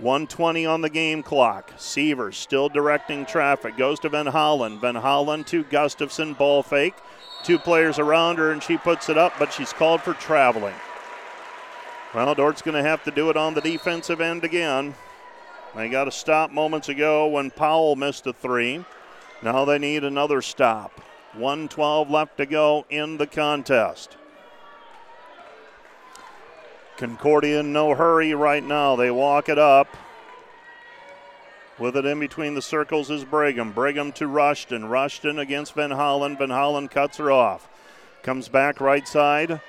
120 0.00 0.64
on 0.66 0.80
the 0.80 0.90
game 0.90 1.22
clock. 1.22 1.72
Sievers 1.76 2.36
still 2.36 2.68
directing 2.68 3.26
traffic. 3.26 3.76
Goes 3.76 4.00
to 4.00 4.08
Van 4.08 4.26
Hollen. 4.26 4.80
Van 4.80 4.94
Hollen 4.94 5.44
to 5.46 5.64
Gustafson. 5.64 6.34
Ball 6.34 6.62
fake. 6.62 6.94
Two 7.44 7.58
players 7.58 7.98
around 7.98 8.38
her 8.38 8.50
and 8.50 8.62
she 8.62 8.76
puts 8.76 9.08
it 9.08 9.18
up, 9.18 9.32
but 9.38 9.52
she's 9.52 9.72
called 9.72 10.00
for 10.02 10.14
traveling. 10.14 10.74
Well, 12.14 12.34
Dordt's 12.34 12.62
going 12.62 12.82
to 12.82 12.88
have 12.88 13.04
to 13.04 13.10
do 13.10 13.30
it 13.30 13.36
on 13.36 13.54
the 13.54 13.60
defensive 13.60 14.20
end 14.20 14.42
again. 14.44 14.94
They 15.76 15.88
got 15.88 16.08
a 16.08 16.12
stop 16.12 16.50
moments 16.50 16.88
ago 16.88 17.28
when 17.28 17.50
Powell 17.50 17.94
missed 17.94 18.26
a 18.26 18.32
three. 18.32 18.84
Now 19.42 19.64
they 19.64 19.78
need 19.78 20.02
another 20.02 20.42
stop. 20.42 21.00
112 21.34 22.10
left 22.10 22.36
to 22.38 22.46
go 22.46 22.84
in 22.90 23.16
the 23.18 23.26
contest. 23.26 24.16
Concordia 27.00 27.60
in 27.60 27.72
no 27.72 27.94
hurry 27.94 28.34
right 28.34 28.62
now. 28.62 28.94
They 28.94 29.10
walk 29.10 29.48
it 29.48 29.58
up. 29.58 29.88
With 31.78 31.96
it 31.96 32.04
in 32.04 32.20
between 32.20 32.54
the 32.54 32.60
circles 32.60 33.10
is 33.10 33.24
Brigham. 33.24 33.72
Brigham 33.72 34.12
to 34.12 34.26
Rushton. 34.26 34.84
Rushton 34.84 35.38
against 35.38 35.72
Van 35.72 35.90
Hollen. 35.90 36.36
Van 36.36 36.50
Hollen 36.50 36.90
cuts 36.90 37.16
her 37.16 37.32
off. 37.32 37.70
Comes 38.22 38.50
back 38.50 38.82
right 38.82 39.08
side. 39.08 39.62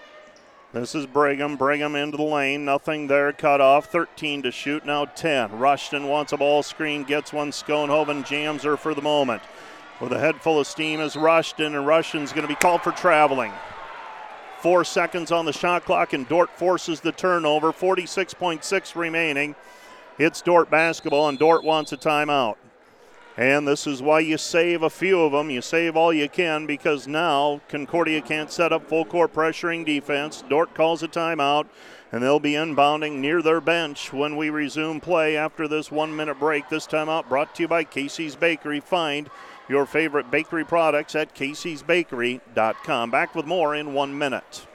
This 0.74 0.94
is 0.94 1.06
Brigham. 1.06 1.56
Brigham 1.56 1.96
into 1.96 2.18
the 2.18 2.24
lane. 2.24 2.66
Nothing 2.66 3.08
there. 3.08 3.32
Cut 3.32 3.62
off. 3.62 3.86
13 3.86 4.42
to 4.42 4.52
shoot. 4.52 4.86
Now 4.86 5.06
10. 5.06 5.58
Rushton 5.58 6.10
wants 6.10 6.34
a 6.34 6.38
ball 6.38 6.64
screen. 6.64 7.06
Gets 7.06 7.32
one. 7.32 7.52
Schoenhoven 7.52 8.26
jams 8.26 8.64
her 8.64 8.76
for 8.76 8.94
the 8.94 9.02
moment 9.02 9.42
with 10.02 10.12
a 10.12 10.20
head 10.20 10.42
full 10.42 10.60
of 10.60 10.68
steam 10.68 11.00
is 11.00 11.16
Rushton, 11.16 11.76
and 11.76 11.88
Rushton's 11.88 12.34
going 12.34 12.42
to 12.42 12.54
be 12.54 12.56
called 12.56 12.82
for 12.82 12.92
traveling. 12.92 13.54
Four 14.62 14.84
seconds 14.84 15.32
on 15.32 15.46
the 15.46 15.54
shot 15.54 15.86
clock, 15.86 16.14
and 16.14 16.30
Dordt 16.30 16.52
forces 16.52 17.02
the 17.02 17.12
turnover. 17.12 17.72
46.6 17.72 18.96
remaining. 18.96 19.56
It's 20.20 20.40
Dordt 20.44 20.70
basketball, 20.70 21.30
and 21.30 21.40
Dordt 21.40 21.64
wants 21.64 21.92
a 21.94 21.98
timeout. 21.98 22.58
And 23.38 23.68
this 23.68 23.88
is 23.88 24.04
why 24.04 24.20
you 24.20 24.38
save 24.38 24.84
a 24.84 24.90
few 24.92 25.22
of 25.22 25.32
them. 25.32 25.50
You 25.50 25.62
save 25.62 25.96
all 25.96 26.14
you 26.14 26.30
can 26.30 26.68
because 26.68 27.08
now 27.08 27.62
Concordia 27.70 28.22
can't 28.22 28.52
set 28.52 28.72
up 28.72 28.88
full 28.88 29.04
court 29.04 29.34
pressuring 29.34 29.84
defense. 29.84 30.44
Dordt 30.48 30.76
calls 30.76 31.02
a 31.02 31.08
timeout, 31.08 31.66
and 32.12 32.22
they'll 32.22 32.40
be 32.40 32.54
inbounding 32.54 33.14
near 33.14 33.42
their 33.42 33.62
bench 33.62 34.14
when 34.14 34.36
we 34.36 34.52
resume 34.52 35.00
play 35.00 35.38
after 35.38 35.68
this 35.68 35.90
one 35.90 36.16
minute 36.16 36.38
break. 36.38 36.70
This 36.70 36.86
timeout 36.86 37.28
brought 37.30 37.56
to 37.56 37.64
you 37.64 37.68
by 37.68 37.84
Casey's 37.84 38.36
Bakery. 38.36 38.80
Find 38.80 39.28
your 39.68 39.86
favorite 39.86 40.30
bakery 40.30 40.66
products 40.66 41.16
at 41.16 41.36
caseysbakery.com. 41.36 43.12
Back 43.12 43.36
with 43.36 43.46
more 43.46 43.76
in 43.76 43.94
one 43.94 44.18
minute. 44.18 44.68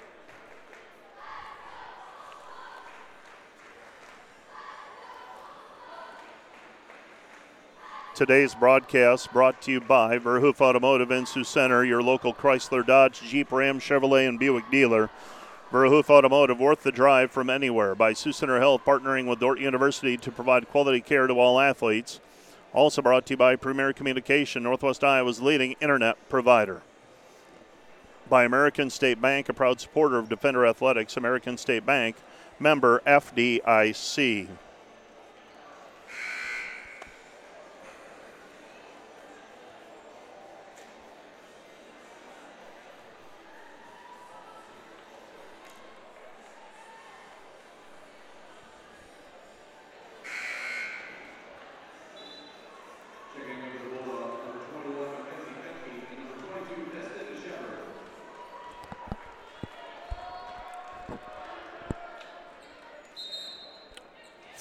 Today's 8.16 8.54
broadcast 8.54 9.30
brought 9.30 9.60
to 9.60 9.72
you 9.72 9.78
by 9.78 10.18
Verhoof 10.18 10.62
Automotive 10.62 11.10
in 11.10 11.26
Sioux 11.26 11.44
Center, 11.44 11.84
your 11.84 12.02
local 12.02 12.32
Chrysler, 12.32 12.86
Dodge, 12.86 13.20
Jeep, 13.20 13.52
Ram, 13.52 13.78
Chevrolet, 13.78 14.26
and 14.26 14.38
Buick 14.38 14.70
dealer. 14.70 15.10
Verhoof 15.70 16.08
Automotive, 16.08 16.58
worth 16.58 16.82
the 16.82 16.90
drive 16.90 17.30
from 17.30 17.50
anywhere. 17.50 17.94
By 17.94 18.14
Sioux 18.14 18.32
Center 18.32 18.58
Health, 18.58 18.86
partnering 18.86 19.28
with 19.28 19.40
Dordt 19.40 19.60
University 19.60 20.16
to 20.16 20.30
provide 20.30 20.70
quality 20.70 21.02
care 21.02 21.26
to 21.26 21.34
all 21.34 21.60
athletes. 21.60 22.20
Also 22.76 23.00
brought 23.00 23.24
to 23.24 23.32
you 23.32 23.38
by 23.38 23.56
Premier 23.56 23.94
Communication, 23.94 24.62
Northwest 24.62 25.02
Iowa's 25.02 25.40
leading 25.40 25.76
internet 25.80 26.18
provider. 26.28 26.82
By 28.28 28.44
American 28.44 28.90
State 28.90 29.18
Bank, 29.18 29.48
a 29.48 29.54
proud 29.54 29.80
supporter 29.80 30.18
of 30.18 30.28
Defender 30.28 30.66
Athletics, 30.66 31.16
American 31.16 31.56
State 31.56 31.86
Bank, 31.86 32.16
member 32.60 33.00
FDIC. 33.06 34.48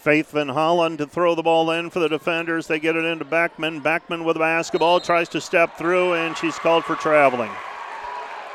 Faith 0.05 0.33
Van 0.33 0.49
Hollen 0.49 0.99
to 0.99 1.07
throw 1.07 1.33
the 1.33 1.41
ball 1.41 1.71
in 1.71 1.89
for 1.89 1.97
the 1.97 2.07
defenders. 2.07 2.67
They 2.67 2.79
get 2.79 2.95
it 2.95 3.05
into 3.05 3.25
Beckman. 3.25 3.79
Beckman 3.79 4.23
with 4.23 4.35
the 4.35 4.39
basketball 4.39 4.99
tries 4.99 5.27
to 5.29 5.41
step 5.41 5.79
through, 5.79 6.13
and 6.13 6.37
she's 6.37 6.59
called 6.59 6.85
for 6.85 6.95
traveling. 6.95 7.49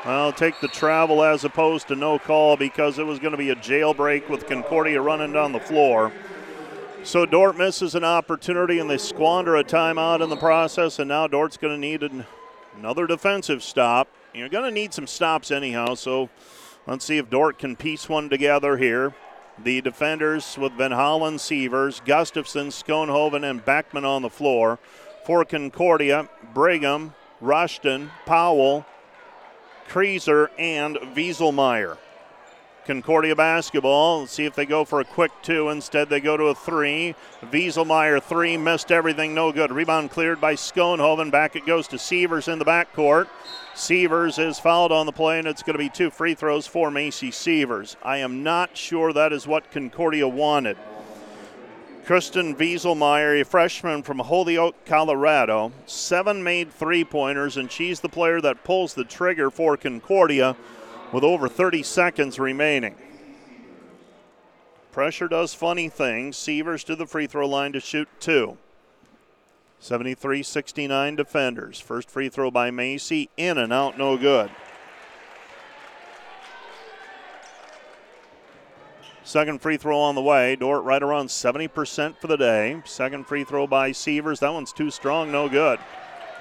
I'll 0.05 0.31
take 0.31 0.61
the 0.61 0.69
travel 0.69 1.21
as 1.21 1.43
opposed 1.43 1.89
to 1.89 1.95
no 1.97 2.17
call 2.17 2.55
because 2.55 2.99
it 2.99 3.05
was 3.05 3.19
going 3.19 3.33
to 3.33 3.37
be 3.37 3.49
a 3.49 3.55
jailbreak 3.57 4.29
with 4.29 4.47
Concordia 4.47 5.01
running 5.01 5.33
down 5.33 5.51
the 5.51 5.59
floor. 5.59 6.13
So 7.03 7.25
Dordt 7.25 7.57
misses 7.57 7.95
an 7.95 8.05
opportunity 8.05 8.79
and 8.79 8.89
they 8.89 8.97
squander 8.97 9.57
a 9.57 9.63
timeout 9.65 10.23
in 10.23 10.29
the 10.29 10.37
process, 10.37 10.99
and 10.99 11.09
now 11.09 11.27
Dordt's 11.27 11.57
going 11.57 11.73
to 11.73 11.77
need 11.77 12.01
an, 12.01 12.25
another 12.77 13.07
defensive 13.07 13.61
stop. 13.61 14.07
You're 14.33 14.47
going 14.47 14.63
to 14.63 14.71
need 14.71 14.93
some 14.93 15.05
stops 15.05 15.51
anyhow, 15.51 15.95
so 15.95 16.29
let's 16.87 17.03
see 17.03 17.17
if 17.17 17.29
Dordt 17.29 17.59
can 17.59 17.75
piece 17.75 18.07
one 18.07 18.29
together 18.29 18.77
here. 18.77 19.13
The 19.59 19.81
defenders 19.81 20.57
with 20.57 20.73
Van 20.73 20.91
Hollen, 20.91 21.39
Sievers, 21.39 22.01
Gustafson, 22.05 22.67
Schoenhoven, 22.69 23.47
and 23.47 23.63
Beckman 23.63 24.05
on 24.05 24.21
the 24.21 24.29
floor. 24.29 24.79
For 25.25 25.45
Concordia, 25.45 26.29
Brigham, 26.53 27.13
Rushton, 27.39 28.11
Powell, 28.25 28.85
Creaser, 29.87 30.49
and 30.57 30.97
Wieselmeyer. 31.15 31.97
Concordia 32.91 33.33
basketball. 33.33 34.19
Let's 34.19 34.33
see 34.33 34.43
if 34.43 34.53
they 34.53 34.65
go 34.65 34.83
for 34.83 34.99
a 34.99 35.05
quick 35.05 35.31
two. 35.41 35.69
Instead, 35.69 36.09
they 36.09 36.19
go 36.19 36.35
to 36.35 36.47
a 36.47 36.55
three. 36.55 37.15
Wieselmeyer, 37.41 38.21
three, 38.21 38.57
missed 38.57 38.91
everything, 38.91 39.33
no 39.33 39.53
good. 39.53 39.71
Rebound 39.71 40.11
cleared 40.11 40.41
by 40.41 40.55
Schoenhoven. 40.55 41.31
Back 41.31 41.55
it 41.55 41.65
goes 41.65 41.87
to 41.87 41.97
Sievers 41.97 42.49
in 42.49 42.59
the 42.59 42.65
backcourt. 42.65 43.27
Sievers 43.75 44.37
is 44.37 44.59
fouled 44.59 44.91
on 44.91 45.05
the 45.05 45.13
play, 45.13 45.39
and 45.39 45.47
it's 45.47 45.63
going 45.63 45.75
to 45.75 45.79
be 45.81 45.87
two 45.87 46.09
free 46.09 46.35
throws 46.35 46.67
for 46.67 46.91
Macy 46.91 47.31
Sievers. 47.31 47.95
I 48.03 48.17
am 48.17 48.43
not 48.43 48.75
sure 48.75 49.13
that 49.13 49.31
is 49.31 49.47
what 49.47 49.71
Concordia 49.71 50.27
wanted. 50.27 50.75
Kristen 52.05 52.57
Wieselmeyer, 52.57 53.39
a 53.39 53.45
freshman 53.45 54.03
from 54.03 54.19
Holyoke, 54.19 54.83
Colorado, 54.85 55.71
seven 55.85 56.43
made 56.43 56.73
three 56.73 57.05
pointers, 57.05 57.55
and 57.55 57.71
she's 57.71 58.01
the 58.01 58.09
player 58.09 58.41
that 58.41 58.65
pulls 58.65 58.93
the 58.93 59.05
trigger 59.05 59.49
for 59.49 59.77
Concordia 59.77 60.57
with 61.11 61.23
over 61.23 61.47
30 61.47 61.83
seconds 61.83 62.39
remaining. 62.39 62.95
Pressure 64.91 65.27
does 65.27 65.53
funny 65.53 65.89
things. 65.89 66.37
Sievers 66.37 66.83
to 66.83 66.95
the 66.95 67.05
free 67.05 67.27
throw 67.27 67.47
line 67.47 67.71
to 67.73 67.79
shoot 67.79 68.07
two. 68.19 68.57
73 69.79 70.43
69 70.43 71.15
defenders. 71.15 71.79
First 71.79 72.09
free 72.09 72.29
throw 72.29 72.51
by 72.51 72.69
Macy, 72.71 73.29
in 73.37 73.57
and 73.57 73.73
out, 73.73 73.97
no 73.97 74.17
good. 74.17 74.51
Second 79.23 79.61
free 79.61 79.77
throw 79.77 79.97
on 79.99 80.15
the 80.15 80.21
way. 80.21 80.55
Dordt 80.55 80.83
right 80.83 81.01
around 81.01 81.27
70% 81.27 82.17
for 82.17 82.27
the 82.27 82.37
day. 82.37 82.81
Second 82.85 83.25
free 83.27 83.43
throw 83.43 83.65
by 83.65 83.91
Sievers. 83.91 84.41
That 84.41 84.51
one's 84.51 84.73
too 84.73 84.91
strong, 84.91 85.31
no 85.31 85.47
good. 85.47 85.79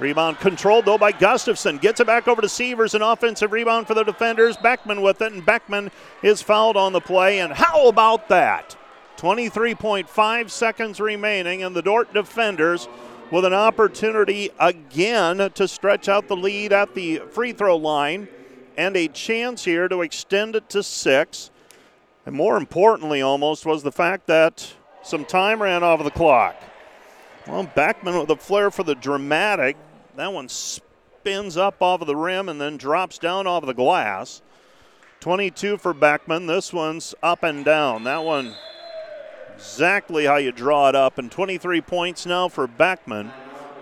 Rebound 0.01 0.41
controlled 0.41 0.87
though 0.87 0.97
by 0.97 1.13
Gustafson. 1.13 1.77
Gets 1.77 2.01
it 2.01 2.07
back 2.07 2.27
over 2.27 2.41
to 2.41 2.49
Sievers. 2.49 2.95
An 2.95 3.03
offensive 3.03 3.53
rebound 3.53 3.87
for 3.87 3.95
the 3.95 4.03
defenders. 4.03 4.57
Beckman 4.57 5.03
with 5.03 5.21
it, 5.21 5.33
and 5.33 5.45
Beckman 5.45 5.91
is 6.23 6.41
fouled 6.41 6.79
on 6.79 6.93
the 6.93 7.01
play. 7.01 7.41
And 7.41 7.53
how 7.53 7.87
about 7.87 8.29
that? 8.31 8.77
23.5 9.19 10.51
seconds 10.51 11.01
remaining, 11.01 11.63
and 11.63 11.77
the 11.77 11.83
Dordt 11.83 12.15
defenders 12.15 12.89
with 13.31 13.45
an 13.45 13.53
opportunity 13.53 14.51
again 14.59 15.51
to 15.53 15.69
stretch 15.69 16.09
out 16.09 16.27
the 16.27 16.37
lead 16.37 16.73
at 16.73 16.95
the 16.95 17.19
free 17.31 17.53
throw 17.53 17.77
line 17.77 18.27
and 18.79 18.97
a 18.97 19.09
chance 19.09 19.65
here 19.65 19.87
to 19.89 20.01
extend 20.01 20.57
it 20.57 20.71
to 20.71 20.83
six. 20.83 21.51
And 22.25 22.35
more 22.35 22.57
importantly, 22.57 23.21
almost, 23.21 23.67
was 23.67 23.83
the 23.83 23.93
fact 23.93 24.27
that 24.29 24.73
some 25.03 25.27
time 25.27 25.63
ran 25.63 25.83
off 25.83 26.01
of 26.01 26.05
the 26.05 26.11
clock. 26.11 26.57
Well, 27.47 27.71
Beckman 27.75 28.19
with 28.19 28.31
a 28.31 28.37
flair 28.37 28.71
for 28.71 28.83
the 28.83 28.95
dramatic 28.95 29.77
that 30.21 30.33
one 30.33 30.49
spins 30.49 31.57
up 31.57 31.81
off 31.81 32.01
of 32.01 32.07
the 32.07 32.17
rim 32.17 32.49
and 32.49 32.61
then 32.61 32.77
drops 32.77 33.19
down 33.19 33.47
off 33.47 33.63
of 33.63 33.67
the 33.67 33.75
glass. 33.75 34.43
22 35.21 35.77
for 35.77 35.93
Beckman. 35.93 36.47
This 36.47 36.73
one's 36.73 37.15
up 37.23 37.43
and 37.43 37.65
down. 37.65 38.05
That 38.05 38.25
one 38.25 38.55
exactly 39.55 40.25
how 40.25 40.37
you 40.37 40.53
draw 40.53 40.89
it 40.89 40.95
up. 40.95 41.19
And 41.19 41.31
23 41.31 41.81
points 41.81 42.27
now 42.27 42.49
for 42.49 42.67
Beckman. 42.67 43.31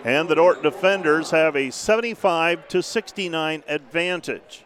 And 0.04 0.28
the 0.28 0.36
Dordt 0.36 0.62
defenders 0.62 1.30
have 1.30 1.56
a 1.56 1.70
75 1.70 2.68
to 2.68 2.82
69 2.82 3.64
advantage. 3.66 4.64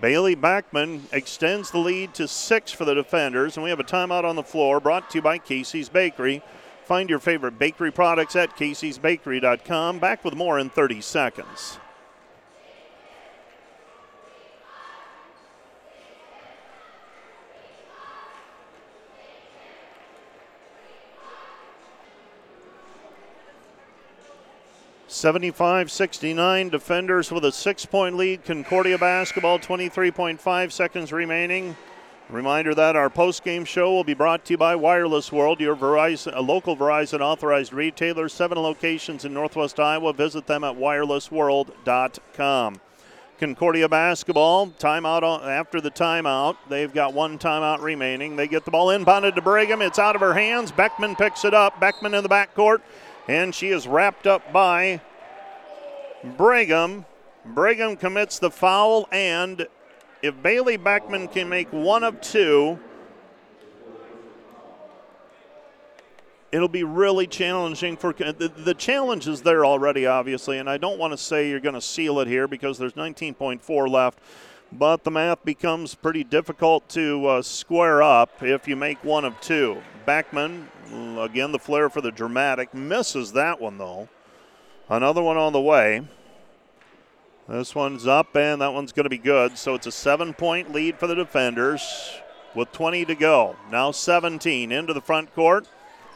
Bailey 0.00 0.34
Beckman 0.34 1.06
extends 1.12 1.70
the 1.70 1.78
lead 1.78 2.14
to 2.14 2.26
six 2.26 2.72
for 2.72 2.86
the 2.86 2.94
defenders, 2.94 3.56
and 3.56 3.64
we 3.64 3.70
have 3.70 3.80
a 3.80 3.84
timeout 3.84 4.24
on 4.24 4.36
the 4.36 4.42
floor 4.42 4.80
brought 4.80 5.10
to 5.10 5.18
you 5.18 5.22
by 5.22 5.36
Casey's 5.36 5.90
Bakery. 5.90 6.42
Find 6.90 7.08
your 7.08 7.20
favorite 7.20 7.56
bakery 7.56 7.92
products 7.92 8.34
at 8.34 8.56
caseysbakery.com. 8.56 10.00
Back 10.00 10.24
with 10.24 10.34
more 10.34 10.58
in 10.58 10.70
30 10.70 11.00
seconds. 11.02 11.78
Seventy-five, 25.06 25.92
sixty-nine. 25.92 26.70
Defenders 26.70 27.30
with 27.30 27.44
a 27.44 27.52
six-point 27.52 28.16
lead. 28.16 28.44
Concordia 28.44 28.98
basketball. 28.98 29.60
Twenty-three 29.60 30.10
point 30.10 30.40
five 30.40 30.72
seconds 30.72 31.12
remaining. 31.12 31.76
Reminder 32.30 32.76
that 32.76 32.94
our 32.94 33.10
post-game 33.10 33.64
show 33.64 33.92
will 33.92 34.04
be 34.04 34.14
brought 34.14 34.44
to 34.44 34.52
you 34.52 34.58
by 34.58 34.76
Wireless 34.76 35.32
World, 35.32 35.58
your 35.58 35.74
Verizon, 35.74 36.36
a 36.36 36.40
local 36.40 36.76
Verizon 36.76 37.20
authorized 37.20 37.72
retailer. 37.72 38.28
Seven 38.28 38.56
locations 38.56 39.24
in 39.24 39.34
Northwest 39.34 39.80
Iowa. 39.80 40.12
Visit 40.12 40.46
them 40.46 40.62
at 40.62 40.76
wirelessworld.com. 40.76 42.80
Concordia 43.40 43.88
basketball 43.88 44.68
timeout 44.68 45.44
after 45.44 45.80
the 45.80 45.90
timeout. 45.90 46.56
They've 46.68 46.92
got 46.92 47.14
one 47.14 47.36
timeout 47.36 47.80
remaining. 47.80 48.36
They 48.36 48.46
get 48.46 48.64
the 48.64 48.70
ball 48.70 48.88
inbounded 48.88 49.34
to 49.34 49.42
Brigham. 49.42 49.82
It's 49.82 49.98
out 49.98 50.14
of 50.14 50.20
her 50.20 50.34
hands. 50.34 50.70
Beckman 50.70 51.16
picks 51.16 51.44
it 51.44 51.52
up. 51.52 51.80
Beckman 51.80 52.14
in 52.14 52.22
the 52.22 52.28
backcourt, 52.28 52.78
and 53.26 53.52
she 53.52 53.70
is 53.70 53.88
wrapped 53.88 54.28
up 54.28 54.52
by 54.52 55.00
Brigham. 56.36 57.06
Brigham 57.44 57.96
commits 57.96 58.38
the 58.38 58.52
foul, 58.52 59.08
and 59.10 59.66
if 60.22 60.40
Bailey 60.42 60.76
Beckman 60.76 61.28
can 61.28 61.48
make 61.48 61.72
one 61.72 62.04
of 62.04 62.20
two, 62.20 62.78
it'll 66.52 66.68
be 66.68 66.84
really 66.84 67.26
challenging 67.26 67.96
for 67.96 68.12
the, 68.12 68.52
the 68.56 68.74
challenge 68.74 69.28
is 69.28 69.42
there 69.42 69.64
already 69.64 70.04
obviously 70.04 70.58
and 70.58 70.68
i 70.68 70.76
don't 70.76 70.98
want 70.98 71.12
to 71.12 71.16
say 71.16 71.48
you're 71.48 71.60
going 71.60 71.76
to 71.76 71.80
seal 71.80 72.18
it 72.18 72.26
here 72.26 72.48
because 72.48 72.76
there's 72.76 72.94
19.4 72.94 73.88
left 73.88 74.18
but 74.72 75.02
the 75.04 75.10
math 75.10 75.44
becomes 75.44 75.94
pretty 75.94 76.24
difficult 76.24 76.88
to 76.90 77.26
uh, 77.26 77.42
square 77.42 78.02
up 78.02 78.42
if 78.42 78.68
you 78.68 78.76
make 78.76 79.02
one 79.02 79.24
of 79.24 79.40
two. 79.40 79.82
Beckman 80.06 80.68
again 81.18 81.52
the 81.52 81.58
flair 81.58 81.88
for 81.88 82.00
the 82.00 82.12
dramatic 82.12 82.72
misses 82.74 83.32
that 83.32 83.60
one 83.60 83.78
though. 83.78 84.08
Another 84.88 85.22
one 85.22 85.36
on 85.36 85.52
the 85.52 85.60
way 85.60 86.02
this 87.58 87.74
one's 87.74 88.06
up, 88.06 88.36
and 88.36 88.60
that 88.60 88.72
one's 88.72 88.92
going 88.92 89.04
to 89.04 89.10
be 89.10 89.18
good. 89.18 89.58
So 89.58 89.74
it's 89.74 89.86
a 89.86 89.92
seven 89.92 90.34
point 90.34 90.72
lead 90.72 90.98
for 90.98 91.06
the 91.06 91.14
defenders 91.14 91.82
with 92.54 92.72
20 92.72 93.04
to 93.06 93.14
go. 93.14 93.56
Now 93.70 93.90
17 93.90 94.72
into 94.72 94.92
the 94.92 95.00
front 95.00 95.34
court. 95.34 95.66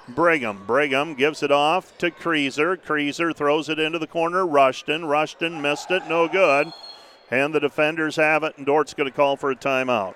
Brigham. 0.09 0.65
Brigham 0.67 1.15
gives 1.15 1.43
it 1.43 1.51
off 1.51 1.97
to 1.99 2.11
Creaser. 2.11 2.77
Creaser 2.77 3.35
throws 3.35 3.69
it 3.69 3.79
into 3.79 3.99
the 3.99 4.07
corner. 4.07 4.47
Rushton. 4.47 5.07
Rushton 5.07 5.63
missed 5.63 5.91
it. 5.91 6.07
No 6.09 6.29
good. 6.29 6.73
And 7.31 7.55
the 7.55 7.61
defenders 7.61 8.17
have 8.17 8.45
it, 8.45 8.57
and 8.59 8.67
Dordt's 8.67 8.95
going 8.95 9.09
to 9.09 9.17
call 9.17 9.37
for 9.37 9.51
a 9.51 9.57
timeout. 9.57 10.15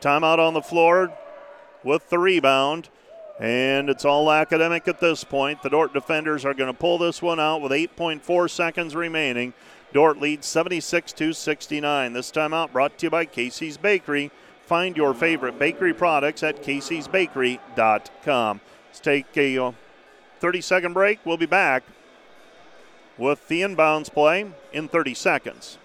Timeout 0.00 0.38
on 0.38 0.54
the 0.54 0.62
floor 0.62 1.12
with 1.82 2.08
the 2.08 2.18
rebound. 2.18 2.88
And 3.40 3.88
it's 3.88 4.04
all 4.04 4.30
academic 4.30 4.86
at 4.86 5.00
this 5.00 5.24
point. 5.24 5.62
The 5.62 5.70
Dordt 5.70 5.94
defenders 5.94 6.44
are 6.44 6.54
going 6.54 6.72
to 6.72 6.78
pull 6.78 6.98
this 6.98 7.22
one 7.22 7.40
out 7.40 7.62
with 7.62 7.72
8.4 7.72 8.50
seconds 8.50 8.94
remaining. 8.94 9.54
Dordt 9.92 10.20
leads 10.20 10.46
76 10.46 11.12
to 11.14 11.32
69. 11.32 12.12
This 12.12 12.30
time 12.30 12.54
out 12.54 12.72
brought 12.72 12.96
to 12.98 13.06
you 13.06 13.10
by 13.10 13.24
Casey's 13.24 13.76
Bakery. 13.76 14.30
Find 14.64 14.96
your 14.96 15.14
favorite 15.14 15.58
bakery 15.58 15.92
products 15.92 16.44
at 16.44 16.62
caseysbakery.com. 16.62 18.60
Let's 18.86 19.00
take 19.00 19.36
a 19.36 19.58
uh, 19.58 19.72
30 20.38 20.60
second 20.60 20.92
break. 20.92 21.18
We'll 21.24 21.36
be 21.36 21.46
back 21.46 21.82
with 23.18 23.48
the 23.48 23.62
inbounds 23.62 24.12
play 24.12 24.46
in 24.72 24.88
30 24.88 25.14
seconds. 25.14 25.78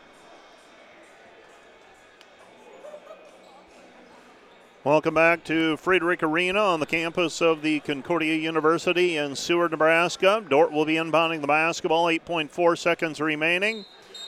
Welcome 4.84 5.16
back 5.16 5.44
to 5.46 5.78
Friedrich 5.78 6.22
Arena 6.22 6.60
on 6.60 6.80
the 6.80 6.86
campus 6.86 7.42
of 7.42 7.64
the 7.64 7.80
Concordia 7.80 8.36
University 8.36 9.18
in 9.18 9.36
Seward, 9.36 9.72
Nebraska. 9.72 10.46
Dordt 10.48 10.72
will 10.72 10.86
be 10.86 10.94
inbounding 10.94 11.42
the 11.42 11.48
basketball, 11.48 12.06
8.4 12.06 12.78
seconds 12.78 13.20
remaining. 13.20 13.84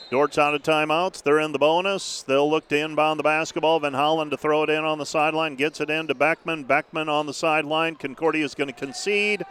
Dordt's 0.10 0.38
out 0.38 0.56
of 0.56 0.64
timeouts. 0.64 1.22
They're 1.22 1.42
in 1.42 1.52
the 1.52 1.60
bonus. 1.60 2.22
They'll 2.22 2.50
look 2.50 2.70
to 2.70 2.78
inbound 2.78 3.20
the 3.20 3.24
basketball. 3.24 3.82
Van 3.82 3.92
Hollen 3.92 4.30
to 4.30 4.38
throw 4.38 4.64
it 4.64 4.70
in 4.70 4.86
on 4.86 5.00
the 5.00 5.06
sideline. 5.06 5.56
Gets 5.56 5.82
it 5.82 5.90
in 5.90 6.08
to 6.08 6.16
Beckman. 6.16 6.64
Beckman 6.64 7.10
on 7.10 7.26
the 7.26 7.34
sideline. 7.34 7.96
Concordia 7.96 8.46
is 8.46 8.56
going 8.56 8.70
to 8.70 8.74
concede. 8.74 9.44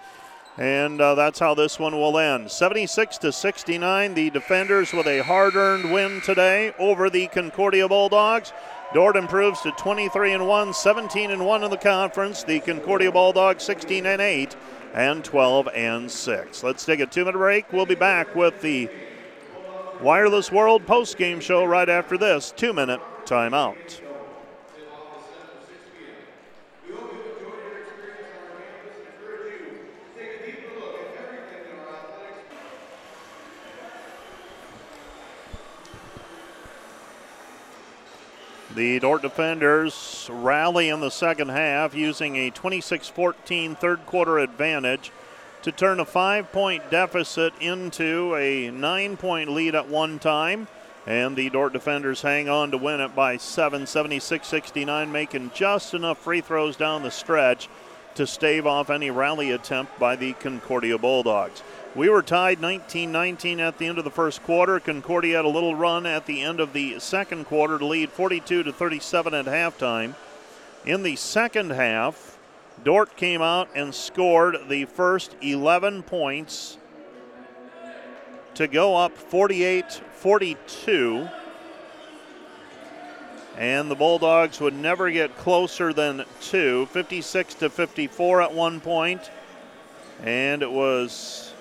And 0.56 0.98
uh, 0.98 1.14
that's 1.14 1.38
how 1.38 1.54
this 1.54 1.78
one 1.78 1.94
will 1.94 2.18
end. 2.18 2.50
76 2.50 3.18
to 3.18 3.32
69. 3.32 4.14
The 4.14 4.30
defenders 4.30 4.94
with 4.94 5.06
a 5.06 5.22
hard-earned 5.22 5.92
win 5.92 6.22
today 6.22 6.72
over 6.78 7.10
the 7.10 7.26
Concordia 7.26 7.86
Bulldogs. 7.86 8.54
Dordt 8.94 9.16
improves 9.16 9.60
to 9.60 9.72
23 9.72 10.32
and 10.32 10.48
1, 10.48 10.72
17 10.72 11.32
and 11.32 11.44
1 11.44 11.64
in 11.64 11.70
the 11.70 11.76
conference. 11.76 12.44
The 12.44 12.60
Concordia 12.60 13.12
Bulldogs 13.12 13.62
16 13.64 14.06
and 14.06 14.22
8 14.22 14.56
and 14.94 15.22
12 15.22 15.68
and 15.74 16.10
6. 16.10 16.62
Let's 16.62 16.86
take 16.86 17.00
a 17.00 17.06
2-minute 17.06 17.34
break. 17.34 17.70
We'll 17.74 17.84
be 17.84 17.94
back 17.94 18.34
with 18.34 18.62
the 18.62 18.88
Wireless 20.00 20.52
World 20.52 20.86
post 20.86 21.16
game 21.16 21.40
show 21.40 21.64
right 21.64 21.88
after 21.88 22.18
this 22.18 22.52
two 22.54 22.72
minute 22.72 23.00
timeout. 23.24 24.00
The 38.74 38.98
Dordt 38.98 39.22
defenders 39.22 40.28
rally 40.30 40.90
in 40.90 41.00
the 41.00 41.10
second 41.10 41.48
half 41.48 41.94
using 41.94 42.36
a 42.36 42.50
26 42.50 43.08
14 43.08 43.74
third 43.74 44.04
quarter 44.04 44.38
advantage 44.38 45.10
to 45.66 45.72
turn 45.72 45.98
a 45.98 46.04
five 46.04 46.52
point 46.52 46.92
deficit 46.92 47.52
into 47.60 48.36
a 48.36 48.70
nine 48.70 49.16
point 49.16 49.50
lead 49.50 49.74
at 49.74 49.88
one 49.88 50.20
time. 50.20 50.68
And 51.08 51.34
the 51.34 51.50
Dordt 51.50 51.72
defenders 51.72 52.22
hang 52.22 52.48
on 52.48 52.70
to 52.70 52.78
win 52.78 53.00
it 53.00 53.16
by 53.16 53.36
7, 53.36 53.84
76 53.84 54.46
69, 54.46 55.10
making 55.10 55.50
just 55.52 55.92
enough 55.92 56.18
free 56.18 56.40
throws 56.40 56.76
down 56.76 57.02
the 57.02 57.10
stretch 57.10 57.68
to 58.14 58.28
stave 58.28 58.64
off 58.64 58.90
any 58.90 59.10
rally 59.10 59.50
attempt 59.50 59.98
by 59.98 60.14
the 60.14 60.34
Concordia 60.34 60.98
Bulldogs. 60.98 61.64
We 61.96 62.08
were 62.10 62.22
tied 62.22 62.60
19 62.60 63.10
19 63.10 63.58
at 63.58 63.78
the 63.78 63.88
end 63.88 63.98
of 63.98 64.04
the 64.04 64.10
first 64.12 64.44
quarter. 64.44 64.78
Concordia 64.78 65.38
had 65.38 65.46
a 65.46 65.48
little 65.48 65.74
run 65.74 66.06
at 66.06 66.26
the 66.26 66.42
end 66.42 66.60
of 66.60 66.74
the 66.74 67.00
second 67.00 67.46
quarter 67.46 67.76
to 67.76 67.86
lead 67.86 68.10
42 68.10 68.62
to 68.62 68.72
37 68.72 69.34
at 69.34 69.46
halftime. 69.46 70.14
In 70.84 71.02
the 71.02 71.16
second 71.16 71.70
half, 71.70 72.38
Dordt 72.84 73.16
came 73.16 73.42
out 73.42 73.68
and 73.74 73.94
scored 73.94 74.56
the 74.68 74.84
first 74.84 75.34
11 75.42 76.02
points 76.04 76.78
to 78.54 78.66
go 78.66 78.96
up 78.96 79.16
48 79.16 80.00
42. 80.12 81.28
And 83.56 83.90
the 83.90 83.94
Bulldogs 83.94 84.60
would 84.60 84.74
never 84.74 85.10
get 85.10 85.36
closer 85.38 85.92
than 85.92 86.24
two, 86.40 86.86
56 86.86 87.54
to 87.54 87.70
54 87.70 88.42
at 88.42 88.52
one 88.52 88.80
point. 88.80 89.30
And 90.22 90.62
it 90.62 90.70
was, 90.70 91.54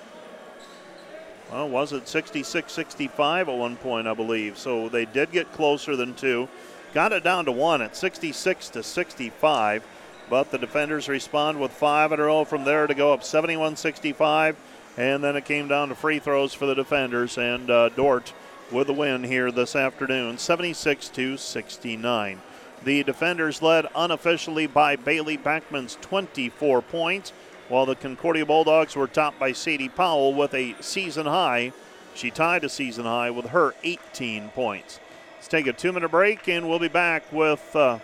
well, 1.50 1.68
was 1.68 1.92
it 1.92 2.06
66 2.06 2.70
65 2.70 3.48
at 3.48 3.56
one 3.56 3.76
point, 3.76 4.06
I 4.06 4.14
believe. 4.14 4.58
So 4.58 4.88
they 4.88 5.06
did 5.06 5.32
get 5.32 5.52
closer 5.52 5.96
than 5.96 6.14
two. 6.14 6.48
Got 6.92 7.12
it 7.12 7.24
down 7.24 7.46
to 7.46 7.52
one 7.52 7.80
at 7.80 7.96
66 7.96 8.70
to 8.70 8.82
65. 8.82 9.84
But 10.28 10.50
the 10.50 10.58
defenders 10.58 11.08
respond 11.08 11.60
with 11.60 11.72
five 11.72 12.12
in 12.12 12.20
a 12.20 12.24
row 12.24 12.44
from 12.44 12.64
there 12.64 12.86
to 12.86 12.94
go 12.94 13.12
up 13.12 13.22
71 13.22 13.76
65. 13.76 14.56
And 14.96 15.22
then 15.22 15.36
it 15.36 15.44
came 15.44 15.68
down 15.68 15.90
to 15.90 15.94
free 15.94 16.18
throws 16.18 16.54
for 16.54 16.66
the 16.66 16.74
defenders. 16.74 17.38
And 17.38 17.70
uh, 17.70 17.90
Dordt 17.90 18.32
with 18.72 18.88
a 18.88 18.92
win 18.92 19.24
here 19.24 19.52
this 19.52 19.76
afternoon, 19.76 20.38
76 20.38 21.08
to 21.10 21.36
69. 21.36 22.40
The 22.84 23.02
defenders 23.02 23.62
led 23.62 23.86
unofficially 23.94 24.66
by 24.66 24.96
Bailey 24.96 25.36
Beckman's 25.38 25.98
24 26.00 26.82
points, 26.82 27.32
while 27.68 27.86
the 27.86 27.94
Concordia 27.94 28.46
Bulldogs 28.46 28.96
were 28.96 29.06
topped 29.06 29.38
by 29.38 29.52
Sadie 29.52 29.88
Powell 29.88 30.34
with 30.34 30.54
a 30.54 30.74
season 30.80 31.26
high. 31.26 31.72
She 32.14 32.30
tied 32.30 32.64
a 32.64 32.68
season 32.68 33.04
high 33.04 33.30
with 33.30 33.46
her 33.46 33.74
18 33.82 34.50
points. 34.50 35.00
Let's 35.36 35.48
take 35.48 35.66
a 35.66 35.72
two 35.72 35.92
minute 35.92 36.10
break 36.10 36.48
and 36.48 36.68
we'll 36.68 36.78
be 36.78 36.88
back 36.88 37.30
with 37.32 37.74
uh, 37.76 37.98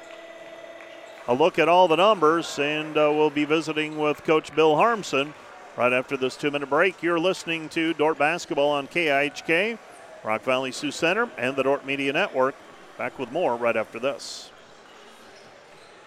a 1.29 1.35
look 1.35 1.59
at 1.59 1.69
all 1.69 1.89
the 1.89 1.97
numbers 1.97 2.59
and 2.59 2.97
uh, 2.97 3.11
we'll 3.13 3.31
be 3.31 3.45
visiting 3.45 3.99
with 3.99 4.25
Coach 4.25 4.55
Bill 4.55 4.75
Harmsen 4.75 5.33
right 5.77 5.93
after 5.93 6.17
this 6.17 6.37
two 6.37 6.51
minute 6.51 6.69
break. 6.69 7.03
You're 7.03 7.21
listening 7.21 7.69
to 7.71 7.95
Dordt 7.95 8.19
Basketball 8.19 8.71
on 8.71 8.89
KIHK. 8.89 9.79
Rock 10.25 10.43
Valley 10.43 10.71
Sioux 10.71 10.93
Center, 10.93 11.29
and 11.37 11.57
the 11.57 11.65
Dordt 11.65 11.85
Media 11.85 12.13
Network. 12.13 12.55
Back 12.97 13.19
with 13.19 13.33
more 13.33 13.57
right 13.57 13.77
after 13.77 13.99
this. 13.99 14.51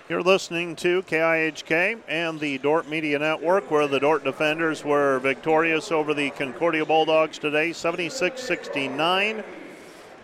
You're 0.08 0.22
listening 0.22 0.76
to 0.78 1.02
KIHK 1.04 2.00
and 2.08 2.40
the 2.40 2.58
Dordt 2.60 2.88
Media 2.88 3.20
Network, 3.20 3.70
where 3.72 3.88
the 3.88 4.00
Dordt 4.00 4.24
defenders 4.24 4.86
were 4.86 5.20
victorious 5.20 5.92
over 5.92 6.14
the 6.14 6.30
Concordia 6.30 6.86
Bulldogs 6.86 7.40
today, 7.40 7.74
76 7.74 8.42
69. 8.42 9.44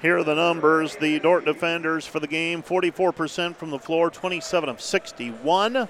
Here 0.01 0.17
are 0.17 0.23
the 0.23 0.33
numbers. 0.33 0.95
The 0.95 1.19
Dordt 1.19 1.45
defenders 1.45 2.07
for 2.07 2.19
the 2.19 2.27
game 2.27 2.63
44% 2.63 3.55
from 3.55 3.69
the 3.69 3.77
floor, 3.77 4.09
27 4.09 4.67
of 4.67 4.81
61. 4.81 5.87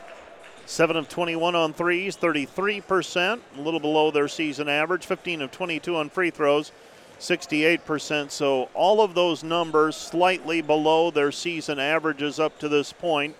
7 0.65 0.95
of 0.97 1.07
21 1.07 1.55
on 1.55 1.73
threes, 1.73 2.17
33%, 2.17 3.39
a 3.57 3.61
little 3.61 3.79
below 3.79 4.11
their 4.11 4.27
season 4.27 4.67
average, 4.67 5.05
15 5.05 5.43
of 5.43 5.51
22 5.51 5.95
on 5.95 6.09
free 6.09 6.29
throws, 6.29 6.73
68%. 7.19 8.31
So 8.31 8.69
all 8.73 9.01
of 9.01 9.13
those 9.13 9.45
numbers 9.45 9.95
slightly 9.95 10.61
below 10.61 11.09
their 11.09 11.31
season 11.31 11.79
averages 11.79 12.37
up 12.37 12.59
to 12.59 12.67
this 12.67 12.91
point. 12.91 13.35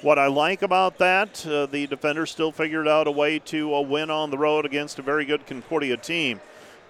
What 0.00 0.18
I 0.18 0.28
like 0.28 0.62
about 0.62 0.98
that, 0.98 1.44
uh, 1.44 1.66
the 1.66 1.88
defenders 1.88 2.30
still 2.30 2.52
figured 2.52 2.86
out 2.86 3.08
a 3.08 3.12
way 3.12 3.40
to 3.40 3.74
uh, 3.74 3.80
win 3.80 4.10
on 4.10 4.30
the 4.30 4.38
road 4.38 4.64
against 4.64 5.00
a 5.00 5.02
very 5.02 5.24
good 5.24 5.44
Concordia 5.46 5.96
team. 5.96 6.40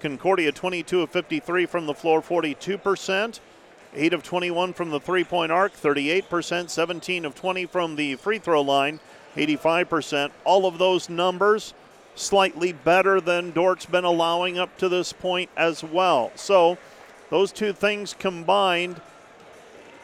Concordia 0.04 0.52
22 0.52 1.00
of 1.00 1.08
53 1.08 1.64
from 1.64 1.86
the 1.86 1.94
floor, 1.94 2.20
42%. 2.20 3.40
8 3.94 4.12
of 4.12 4.22
21 4.22 4.74
from 4.74 4.90
the 4.90 5.00
three 5.00 5.24
point 5.24 5.50
arc, 5.50 5.72
38%. 5.72 6.68
17 6.68 7.24
of 7.24 7.34
20 7.34 7.64
from 7.64 7.96
the 7.96 8.14
free 8.16 8.38
throw 8.38 8.60
line, 8.60 9.00
85%. 9.34 10.30
All 10.44 10.66
of 10.66 10.76
those 10.76 11.08
numbers 11.08 11.72
slightly 12.16 12.70
better 12.70 13.18
than 13.18 13.52
Dordt's 13.52 13.86
been 13.86 14.04
allowing 14.04 14.58
up 14.58 14.76
to 14.76 14.90
this 14.90 15.14
point 15.14 15.48
as 15.56 15.82
well. 15.82 16.32
So, 16.34 16.76
those 17.30 17.50
two 17.50 17.72
things 17.72 18.14
combined 18.18 19.00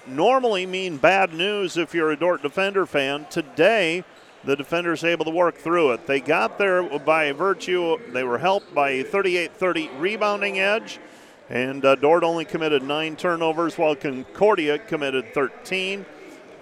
normally 0.07 0.65
mean 0.65 0.97
bad 0.97 1.35
news 1.35 1.77
if 1.77 1.93
you're 1.93 2.11
a 2.11 2.17
Dordt 2.17 2.41
Defender 2.41 2.87
fan. 2.87 3.27
Today, 3.29 4.05
the 4.45 4.57
defenders 4.57 5.05
able 5.05 5.25
to 5.25 5.31
work 5.31 5.57
through 5.57 5.93
it. 5.93 6.07
They 6.07 6.21
got 6.21 6.59
there 6.59 6.83
by 6.99 7.33
virtue, 7.33 7.99
they 8.13 8.25
were 8.25 8.39
helped 8.39 8.75
by 8.75 8.91
a 8.91 9.05
38 9.05 9.53
30 9.53 9.91
rebounding 9.99 10.59
edge, 10.59 10.99
and 11.49 11.85
uh, 11.85 11.95
Dordt 11.97 12.25
only 12.25 12.45
committed 12.45 12.83
nine 12.83 13.17
turnovers 13.17 13.77
while 13.77 13.95
Concordia 13.95 14.79
committed 14.79 15.35
13. 15.35 16.07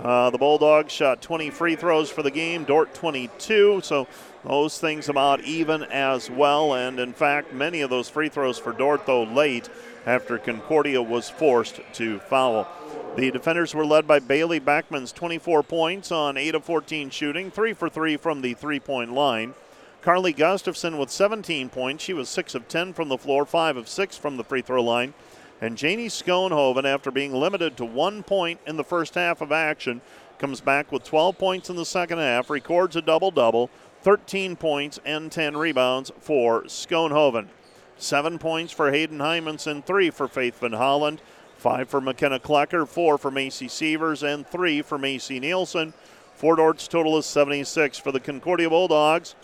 Uh, 0.01 0.31
the 0.31 0.39
Bulldogs 0.39 0.93
shot 0.93 1.21
20 1.21 1.51
free 1.51 1.75
throws 1.75 2.09
for 2.09 2.23
the 2.23 2.31
game, 2.31 2.63
Dordt 2.63 2.95
22. 2.95 3.81
So 3.83 4.07
those 4.45 4.79
things 4.79 5.09
about 5.09 5.41
even 5.41 5.83
as 5.83 6.31
well. 6.31 6.75
And 6.75 7.01
in 7.01 7.13
fact, 7.13 7.53
many 7.53 7.81
of 7.81 7.91
those 7.91 8.09
free 8.09 8.29
throws 8.29 8.59
for 8.59 8.73
Dordt, 8.73 9.07
though, 9.07 9.25
late 9.25 9.69
after 10.07 10.39
Concordia 10.39 11.03
was 11.03 11.29
forced 11.29 11.81
to 11.95 12.21
foul. 12.21 12.69
The 13.17 13.31
defenders 13.33 13.75
were 13.75 13.87
led 13.87 14.07
by 14.07 14.21
Bailey 14.21 14.61
Beckman's 14.61 15.13
24 15.13 15.63
points 15.65 16.13
on 16.13 16.37
8 16.37 16.55
of 16.55 16.65
14 16.65 17.11
shooting, 17.11 17.51
3 17.51 17.73
for 17.73 17.89
3 17.89 18.17
from 18.17 18.43
the 18.43 18.55
three 18.55 18.79
point 18.79 19.13
line. 19.13 19.55
Carly 20.03 20.33
Gustafson 20.33 20.99
with 20.99 21.11
17 21.11 21.69
points. 21.69 22.05
She 22.05 22.13
was 22.13 22.29
6 22.29 22.55
of 22.55 22.69
10 22.69 22.93
from 22.93 23.09
the 23.09 23.19
floor, 23.19 23.45
5 23.45 23.77
of 23.77 23.89
6 23.89 24.17
from 24.17 24.37
the 24.37 24.45
free 24.45 24.63
throw 24.63 24.83
line. 24.83 25.15
And 25.61 25.77
Janie 25.77 26.07
Schoenhoven, 26.07 26.85
after 26.85 27.11
being 27.11 27.35
limited 27.35 27.77
to 27.77 27.85
one 27.85 28.23
point 28.23 28.61
in 28.67 28.77
the 28.77 28.85
first 28.85 29.17
half 29.17 29.41
of 29.41 29.51
action, 29.51 30.01
comes 30.39 30.61
back 30.61 30.93
with 30.93 31.03
12 31.03 31.37
points 31.37 31.69
in 31.69 31.77
the 31.77 31.85
second 31.85 32.19
half, 32.19 32.49
records 32.49 32.95
a 32.95 33.03
double 33.03 33.33
double, 33.33 33.71
13 34.03 34.55
points 34.55 35.01
and 35.05 35.33
10 35.33 35.57
rebounds 35.57 36.13
for 36.21 36.63
Schoenhoven. 36.63 37.49
Seven 37.97 38.39
points 38.39 38.73
for 38.73 38.93
Hayden 38.93 39.19
Hymanson, 39.19 39.85
three 39.85 40.11
for 40.11 40.29
Faith 40.29 40.61
Van 40.61 40.75
Holland, 40.75 41.21
five 41.59 41.89
for 41.89 42.01
McKenna 42.01 42.39
Klecker, 42.39 42.87
four 42.87 43.19
for 43.19 43.31
Macy 43.31 43.69
Sievers, 43.69 44.23
and 44.23 44.47
three 44.47 44.81
for 44.81 44.97
Macy 44.97 45.41
Nielsen. 45.41 45.93
For 46.37 46.55
Dordt's 46.55 46.87
total 46.87 47.19
is 47.19 47.27
76 47.27 47.99
for 47.99 48.13
the 48.13 48.21
Concordia 48.21 48.71
Bulldogs. 48.71 49.35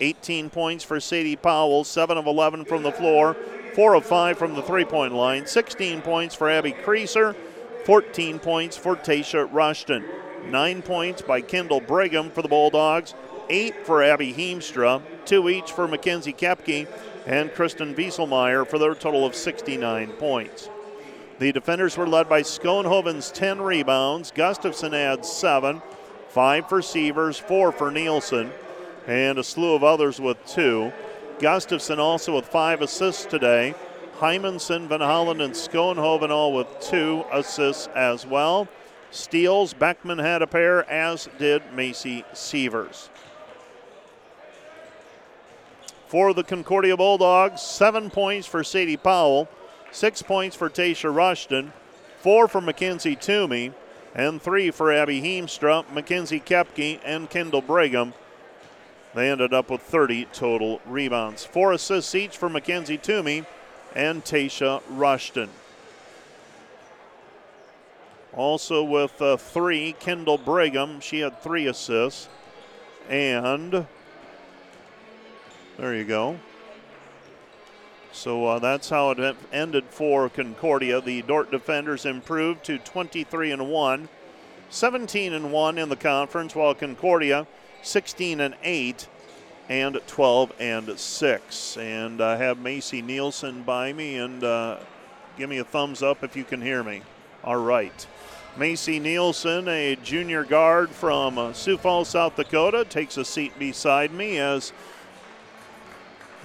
18 0.00 0.48
points 0.48 0.82
for 0.82 0.98
Sadie 0.98 1.36
Powell, 1.36 1.84
7 1.84 2.16
of 2.16 2.26
11 2.26 2.64
from 2.64 2.82
the 2.82 2.92
floor, 2.92 3.36
4 3.74 3.94
of 3.94 4.06
5 4.06 4.38
from 4.38 4.54
the 4.54 4.62
three 4.62 4.84
point 4.84 5.12
line, 5.12 5.46
16 5.46 6.00
points 6.02 6.34
for 6.34 6.48
Abby 6.48 6.72
Creaser, 6.72 7.36
14 7.84 8.38
points 8.38 8.76
for 8.76 8.96
Tasha 8.96 9.48
Rushton, 9.52 10.04
9 10.46 10.82
points 10.82 11.20
by 11.20 11.40
Kendall 11.40 11.80
Brigham 11.80 12.30
for 12.30 12.42
the 12.42 12.48
Bulldogs, 12.48 13.14
8 13.50 13.84
for 13.84 14.02
Abby 14.02 14.32
Heemstra, 14.32 15.02
2 15.24 15.48
each 15.48 15.72
for 15.72 15.88
Mackenzie 15.88 16.32
Kepke 16.32 16.86
and 17.26 17.52
Kristen 17.52 17.94
Wieselmeyer 17.94 18.66
for 18.66 18.78
their 18.78 18.94
total 18.94 19.26
of 19.26 19.34
69 19.34 20.12
points. 20.12 20.70
The 21.38 21.52
defenders 21.52 21.96
were 21.96 22.08
led 22.08 22.28
by 22.28 22.42
Schoenhoven's 22.42 23.30
10 23.30 23.60
rebounds. 23.60 24.32
Gustafson 24.32 24.92
adds 24.92 25.30
7, 25.30 25.82
5 26.28 26.68
for 26.68 26.82
Sievers, 26.82 27.38
4 27.38 27.72
for 27.72 27.90
Nielsen 27.90 28.52
and 29.08 29.38
a 29.38 29.42
slew 29.42 29.74
of 29.74 29.82
others 29.82 30.20
with 30.20 30.36
two. 30.46 30.92
Gustafson 31.40 31.98
also 31.98 32.36
with 32.36 32.46
five 32.46 32.82
assists 32.82 33.24
today. 33.24 33.74
Hymanson, 34.18 34.86
Van 34.86 35.00
Hollen, 35.00 35.42
and 35.42 35.54
Schoenhoven 35.54 36.30
all 36.30 36.52
with 36.52 36.66
two 36.80 37.24
assists 37.32 37.88
as 37.96 38.26
well. 38.26 38.68
Steals, 39.10 39.72
Beckman 39.72 40.18
had 40.18 40.42
a 40.42 40.46
pair, 40.46 40.88
as 40.90 41.28
did 41.38 41.62
Macy 41.72 42.24
Sievers. 42.34 43.08
For 46.08 46.34
the 46.34 46.44
Concordia 46.44 46.96
Bulldogs, 46.96 47.62
seven 47.62 48.10
points 48.10 48.46
for 48.46 48.62
Sadie 48.62 48.96
Powell, 48.96 49.48
six 49.90 50.22
points 50.22 50.56
for 50.56 50.68
Tasha 50.70 51.14
Rushton, 51.14 51.72
four 52.20 52.48
for 52.48 52.60
Mackenzie 52.60 53.16
Toomey, 53.16 53.72
and 54.14 54.40
three 54.40 54.70
for 54.70 54.92
Abby 54.92 55.20
Heemstra, 55.20 55.90
Mackenzie 55.92 56.40
Kepke, 56.40 57.00
and 57.04 57.30
Kendall 57.30 57.62
Brigham. 57.62 58.14
They 59.14 59.30
ended 59.30 59.54
up 59.54 59.70
with 59.70 59.80
30 59.82 60.26
total 60.26 60.80
rebounds. 60.86 61.44
Four 61.44 61.72
assists 61.72 62.14
each 62.14 62.36
for 62.36 62.48
Mackenzie 62.48 62.98
Toomey 62.98 63.44
and 63.94 64.24
Tasha 64.24 64.82
Rushton. 64.88 65.50
Also 68.34 68.84
with 68.84 69.20
uh, 69.20 69.36
three, 69.36 69.94
Kendall 69.98 70.38
Brigham. 70.38 71.00
She 71.00 71.20
had 71.20 71.42
three 71.42 71.66
assists. 71.66 72.28
And 73.08 73.86
there 75.78 75.94
you 75.94 76.04
go. 76.04 76.38
So 78.18 78.46
uh, 78.46 78.58
that's 78.58 78.88
how 78.88 79.12
it 79.12 79.36
ended 79.52 79.84
for 79.90 80.28
Concordia. 80.28 81.00
The 81.00 81.22
Dordt 81.22 81.52
defenders 81.52 82.04
improved 82.04 82.64
to 82.64 82.78
23 82.78 83.52
and 83.52 83.70
1, 83.70 84.08
17 84.70 85.32
and 85.32 85.52
1 85.52 85.78
in 85.78 85.88
the 85.88 85.94
conference, 85.94 86.52
while 86.56 86.74
Concordia 86.74 87.46
16 87.82 88.40
and 88.40 88.56
8 88.64 89.06
and 89.68 90.00
12 90.04 90.52
and 90.58 90.98
6. 90.98 91.76
And 91.76 92.20
I 92.20 92.36
have 92.38 92.58
Macy 92.58 93.02
Nielsen 93.02 93.62
by 93.62 93.92
me, 93.92 94.16
and 94.16 94.42
uh, 94.42 94.78
give 95.36 95.48
me 95.48 95.58
a 95.58 95.64
thumbs 95.64 96.02
up 96.02 96.24
if 96.24 96.34
you 96.34 96.42
can 96.42 96.60
hear 96.60 96.82
me. 96.82 97.02
All 97.44 97.62
right. 97.62 98.04
Macy 98.56 98.98
Nielsen, 98.98 99.68
a 99.68 99.94
junior 99.94 100.42
guard 100.42 100.90
from 100.90 101.38
uh, 101.38 101.52
Sioux 101.52 101.78
Falls, 101.78 102.08
South 102.08 102.34
Dakota, 102.34 102.84
takes 102.84 103.16
a 103.16 103.24
seat 103.24 103.56
beside 103.60 104.10
me 104.10 104.38
as 104.38 104.72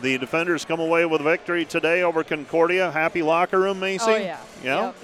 the 0.02 0.18
defenders 0.18 0.66
come 0.66 0.80
away 0.80 1.06
with 1.06 1.22
victory 1.22 1.66
today 1.66 2.04
over 2.04 2.24
Concordia. 2.24 2.92
Happy 2.92 3.22
locker 3.22 3.60
room, 3.60 3.80
Macy? 3.80 4.06
Oh, 4.08 4.16
yeah. 4.16 4.40
Yeah? 4.64 4.82
Yep. 4.86 4.96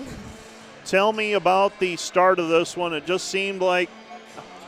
Tell 0.85 1.13
me 1.13 1.33
about 1.33 1.79
the 1.79 1.95
start 1.97 2.39
of 2.39 2.49
this 2.49 2.75
one. 2.75 2.93
It 2.93 3.05
just 3.05 3.27
seemed 3.27 3.61
like 3.61 3.89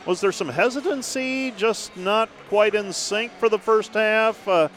was 0.06 0.20
there 0.20 0.32
some 0.32 0.48
hesitancy, 0.48 1.52
just 1.52 1.96
not 1.96 2.28
quite 2.48 2.74
in 2.74 2.92
sync 2.92 3.32
for 3.32 3.48
the 3.48 3.58
first 3.58 3.94
half? 3.94 4.46
Uh, 4.48 4.68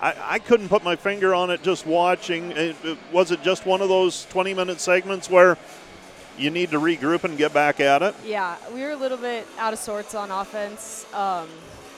I, 0.00 0.14
I, 0.20 0.38
couldn't 0.40 0.68
put 0.68 0.82
my 0.82 0.96
finger 0.96 1.34
on 1.34 1.50
it 1.50 1.62
just 1.62 1.86
watching. 1.86 2.50
It, 2.52 2.76
it, 2.84 2.98
was 3.12 3.30
it 3.30 3.42
just 3.42 3.66
one 3.66 3.80
of 3.80 3.88
those 3.88 4.26
20 4.26 4.52
minute 4.54 4.80
segments 4.80 5.30
where 5.30 5.56
you 6.36 6.50
need 6.50 6.70
to 6.72 6.80
regroup 6.80 7.24
and 7.24 7.38
get 7.38 7.54
back 7.54 7.80
at 7.80 8.02
it? 8.02 8.14
Yeah, 8.24 8.56
we 8.74 8.82
were 8.82 8.90
a 8.90 8.96
little 8.96 9.18
bit 9.18 9.46
out 9.58 9.72
of 9.72 9.78
sorts 9.78 10.14
on 10.14 10.30
offense. 10.30 11.06
Um, 11.14 11.48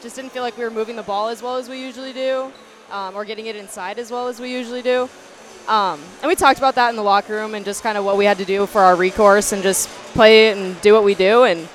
just 0.02 0.16
didn't 0.16 0.30
feel 0.30 0.42
like 0.42 0.56
we 0.56 0.64
were 0.64 0.70
moving 0.70 0.96
the 0.96 1.02
ball 1.02 1.28
as 1.28 1.42
well 1.42 1.56
as 1.56 1.68
we 1.68 1.80
usually 1.80 2.12
do 2.12 2.52
um, 2.90 3.14
or 3.14 3.24
getting 3.24 3.46
it 3.46 3.56
inside 3.56 3.98
as 3.98 4.10
well 4.10 4.28
as 4.28 4.40
we 4.40 4.50
usually 4.52 4.82
do. 4.82 5.08
Um, 5.68 6.00
and 6.22 6.28
we 6.28 6.34
talked 6.34 6.58
about 6.58 6.76
that 6.76 6.90
in 6.90 6.96
the 6.96 7.02
locker 7.02 7.34
room 7.34 7.54
and 7.54 7.64
just 7.64 7.82
kind 7.82 7.98
of 7.98 8.04
what 8.04 8.16
we 8.16 8.24
had 8.24 8.38
to 8.38 8.44
do 8.44 8.66
for 8.66 8.80
our 8.80 8.96
recourse 8.96 9.52
and 9.52 9.62
just 9.62 9.88
play 10.14 10.50
and 10.50 10.80
do 10.80 10.94
what 10.94 11.04
we 11.04 11.14
do. 11.14 11.44
And 11.44 11.68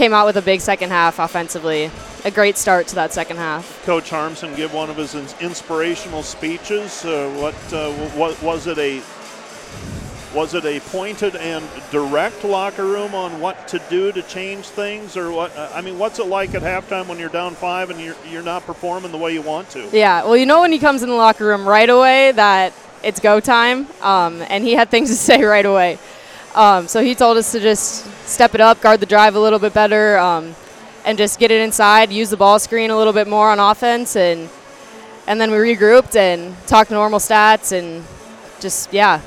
came 0.00 0.14
out 0.14 0.24
with 0.24 0.36
a 0.38 0.42
big 0.42 0.62
second 0.62 0.88
half 0.88 1.18
offensively. 1.18 1.90
A 2.24 2.30
great 2.30 2.56
start 2.56 2.86
to 2.88 2.94
that 2.94 3.12
second 3.12 3.36
half. 3.36 3.84
Coach 3.84 4.08
Harmsen 4.08 4.56
give 4.56 4.72
one 4.72 4.88
of 4.88 4.96
his 4.96 5.14
inspirational 5.42 6.22
speeches. 6.22 7.04
Uh, 7.04 7.30
what, 7.38 7.72
uh, 7.74 7.92
what 8.16 8.40
was 8.42 8.66
it 8.66 8.78
a 8.78 9.02
was 10.34 10.54
it 10.54 10.64
a 10.64 10.78
pointed 10.80 11.34
and 11.34 11.66
direct 11.90 12.44
locker 12.44 12.84
room 12.84 13.14
on 13.14 13.40
what 13.40 13.66
to 13.68 13.80
do 13.90 14.12
to 14.12 14.22
change 14.22 14.66
things, 14.66 15.16
or 15.16 15.32
what? 15.32 15.56
I 15.58 15.80
mean, 15.80 15.98
what's 15.98 16.18
it 16.18 16.26
like 16.26 16.54
at 16.54 16.62
halftime 16.62 17.08
when 17.08 17.18
you're 17.18 17.28
down 17.28 17.54
five 17.54 17.90
and 17.90 18.00
you're 18.00 18.16
you're 18.28 18.42
not 18.42 18.64
performing 18.64 19.10
the 19.10 19.18
way 19.18 19.32
you 19.32 19.42
want 19.42 19.70
to? 19.70 19.88
Yeah, 19.92 20.24
well, 20.24 20.36
you 20.36 20.46
know 20.46 20.60
when 20.60 20.72
he 20.72 20.78
comes 20.78 21.02
in 21.02 21.08
the 21.08 21.14
locker 21.14 21.46
room 21.46 21.68
right 21.68 21.88
away 21.88 22.32
that 22.32 22.72
it's 23.02 23.18
go 23.18 23.40
time, 23.40 23.88
um, 24.02 24.42
and 24.42 24.64
he 24.64 24.74
had 24.74 24.90
things 24.90 25.08
to 25.10 25.16
say 25.30 25.42
right 25.42 25.66
away. 25.66 25.98
Um, 26.54 26.88
so 26.88 27.02
he 27.02 27.14
told 27.14 27.36
us 27.36 27.52
to 27.52 27.60
just 27.60 28.04
step 28.26 28.54
it 28.54 28.60
up, 28.60 28.80
guard 28.80 29.00
the 29.00 29.06
drive 29.06 29.34
a 29.34 29.40
little 29.40 29.58
bit 29.58 29.72
better, 29.72 30.18
um, 30.18 30.54
and 31.04 31.16
just 31.16 31.38
get 31.38 31.50
it 31.50 31.60
inside, 31.60 32.12
use 32.12 32.30
the 32.30 32.36
ball 32.36 32.58
screen 32.58 32.90
a 32.90 32.96
little 32.96 33.12
bit 33.12 33.28
more 33.28 33.50
on 33.50 33.58
offense, 33.58 34.16
and 34.16 34.48
and 35.26 35.40
then 35.40 35.50
we 35.50 35.56
regrouped 35.56 36.16
and 36.16 36.56
talked 36.66 36.90
normal 36.90 37.18
stats 37.18 37.72
and 37.72 38.04
just 38.60 38.92
yeah, 38.92 39.20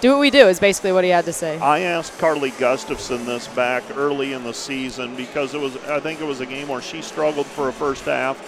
do 0.00 0.10
what 0.10 0.20
we 0.20 0.30
do 0.30 0.48
is 0.48 0.58
basically 0.58 0.92
what 0.92 1.04
he 1.04 1.10
had 1.10 1.24
to 1.26 1.32
say. 1.32 1.58
I 1.58 1.80
asked 1.80 2.18
Carly 2.18 2.50
Gustafson 2.58 3.26
this 3.26 3.48
back 3.48 3.82
early 3.96 4.32
in 4.32 4.44
the 4.44 4.54
season 4.54 5.14
because 5.16 5.54
it 5.54 5.60
was 5.60 5.76
I 5.84 6.00
think 6.00 6.20
it 6.20 6.26
was 6.26 6.40
a 6.40 6.46
game 6.46 6.68
where 6.68 6.82
she 6.82 7.02
struggled 7.02 7.46
for 7.46 7.68
a 7.68 7.72
first 7.72 8.04
half 8.04 8.38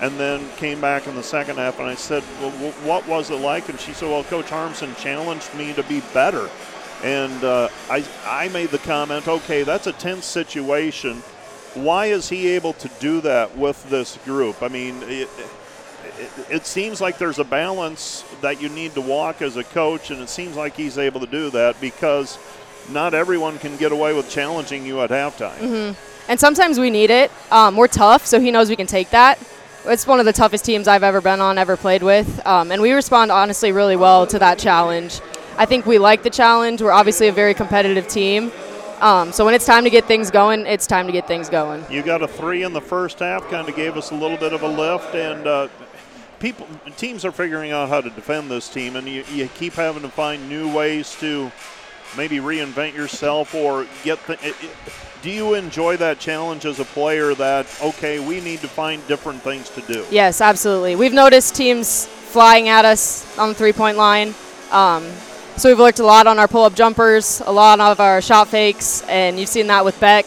and 0.00 0.18
then 0.18 0.48
came 0.56 0.80
back 0.80 1.06
in 1.06 1.14
the 1.14 1.22
second 1.22 1.56
half 1.56 1.78
and 1.78 1.88
I 1.88 1.94
said, 1.94 2.22
"Well, 2.40 2.50
what 2.84 3.06
was 3.06 3.30
it 3.30 3.36
like?" 3.36 3.68
And 3.68 3.78
she 3.78 3.92
said, 3.92 4.08
"Well, 4.08 4.24
Coach 4.24 4.46
Harmsen 4.46 4.96
challenged 4.96 5.54
me 5.54 5.72
to 5.74 5.82
be 5.84 6.00
better." 6.12 6.48
And 7.02 7.42
uh, 7.42 7.68
I, 7.90 8.04
I 8.24 8.48
made 8.48 8.68
the 8.70 8.78
comment, 8.78 9.26
okay, 9.26 9.64
that's 9.64 9.88
a 9.88 9.92
tense 9.92 10.24
situation. 10.24 11.16
Why 11.74 12.06
is 12.06 12.28
he 12.28 12.48
able 12.50 12.74
to 12.74 12.88
do 13.00 13.20
that 13.22 13.56
with 13.56 13.90
this 13.90 14.18
group? 14.24 14.62
I 14.62 14.68
mean, 14.68 15.02
it, 15.02 15.28
it, 16.18 16.46
it, 16.50 16.66
seems 16.66 17.00
like 17.00 17.18
there's 17.18 17.38
a 17.38 17.44
balance 17.44 18.24
that 18.40 18.60
you 18.60 18.68
need 18.68 18.94
to 18.94 19.00
walk 19.00 19.42
as 19.42 19.56
a 19.56 19.64
coach, 19.64 20.10
and 20.10 20.20
it 20.20 20.28
seems 20.28 20.56
like 20.56 20.74
he's 20.74 20.98
able 20.98 21.20
to 21.20 21.26
do 21.26 21.50
that 21.50 21.80
because 21.80 22.38
not 22.90 23.14
everyone 23.14 23.58
can 23.58 23.76
get 23.76 23.92
away 23.92 24.14
with 24.14 24.28
challenging 24.28 24.84
you 24.84 25.00
at 25.00 25.10
halftime. 25.10 25.58
Mm-hmm. 25.58 26.30
And 26.30 26.38
sometimes 26.38 26.78
we 26.78 26.90
need 26.90 27.10
it. 27.10 27.30
Um, 27.50 27.76
we're 27.76 27.88
tough, 27.88 28.26
so 28.26 28.40
he 28.40 28.50
knows 28.50 28.68
we 28.68 28.76
can 28.76 28.86
take 28.86 29.10
that. 29.10 29.38
It's 29.84 30.06
one 30.06 30.20
of 30.20 30.26
the 30.26 30.32
toughest 30.32 30.64
teams 30.64 30.86
I've 30.86 31.02
ever 31.02 31.20
been 31.20 31.40
on, 31.40 31.58
ever 31.58 31.76
played 31.76 32.02
with, 32.02 32.44
um, 32.46 32.70
and 32.70 32.80
we 32.80 32.92
respond 32.92 33.32
honestly 33.32 33.72
really 33.72 33.96
well 33.96 34.26
to 34.28 34.38
that 34.38 34.58
challenge. 34.58 35.20
I 35.58 35.66
think 35.66 35.86
we 35.86 35.98
like 35.98 36.22
the 36.22 36.30
challenge. 36.30 36.80
We're 36.80 36.92
obviously 36.92 37.28
a 37.28 37.32
very 37.32 37.52
competitive 37.52 38.06
team. 38.06 38.52
Um, 39.00 39.32
so 39.32 39.44
when 39.44 39.52
it's 39.52 39.66
time 39.66 39.82
to 39.82 39.90
get 39.90 40.04
things 40.04 40.30
going, 40.30 40.64
it's 40.64 40.86
time 40.86 41.06
to 41.06 41.12
get 41.12 41.26
things 41.26 41.48
going. 41.48 41.84
You 41.90 42.02
got 42.04 42.22
a 42.22 42.28
three 42.28 42.62
in 42.62 42.72
the 42.72 42.80
first 42.80 43.18
half, 43.18 43.50
kind 43.50 43.68
of 43.68 43.74
gave 43.74 43.96
us 43.96 44.12
a 44.12 44.14
little 44.14 44.36
bit 44.36 44.52
of 44.52 44.62
a 44.62 44.68
lift, 44.68 45.16
and 45.16 45.44
uh, 45.44 45.68
people 46.42 46.66
teams 46.96 47.24
are 47.24 47.32
figuring 47.32 47.70
out 47.70 47.88
how 47.88 48.00
to 48.00 48.10
defend 48.10 48.50
this 48.50 48.68
team, 48.68 48.96
and 48.96 49.08
you, 49.08 49.24
you 49.32 49.46
keep 49.54 49.74
having 49.74 50.02
to 50.02 50.08
find 50.08 50.48
new 50.48 50.70
ways 50.70 51.16
to 51.20 51.50
maybe 52.16 52.38
reinvent 52.38 52.94
yourself 52.94 53.54
or 53.54 53.86
get 54.02 54.18
the. 54.26 54.36
It, 54.46 54.56
do 55.22 55.30
you 55.30 55.54
enjoy 55.54 55.96
that 55.98 56.18
challenge 56.18 56.66
as 56.66 56.80
a 56.80 56.84
player? 56.84 57.32
That 57.34 57.66
okay, 57.80 58.18
we 58.18 58.40
need 58.40 58.58
to 58.60 58.68
find 58.68 59.06
different 59.06 59.40
things 59.40 59.70
to 59.70 59.80
do. 59.82 60.04
Yes, 60.10 60.40
absolutely. 60.40 60.96
We've 60.96 61.14
noticed 61.14 61.54
teams 61.54 62.06
flying 62.06 62.68
at 62.68 62.84
us 62.84 63.38
on 63.38 63.50
the 63.50 63.54
three-point 63.54 63.96
line. 63.96 64.34
Um, 64.72 65.04
so 65.56 65.68
we've 65.68 65.78
worked 65.78 66.00
a 66.00 66.04
lot 66.04 66.26
on 66.26 66.38
our 66.38 66.48
pull-up 66.48 66.74
jumpers, 66.74 67.40
a 67.44 67.52
lot 67.52 67.78
of 67.78 68.00
our 68.00 68.20
shot 68.20 68.48
fakes, 68.48 69.02
and 69.02 69.38
you've 69.38 69.50
seen 69.50 69.68
that 69.68 69.84
with 69.84 70.00
Beck 70.00 70.24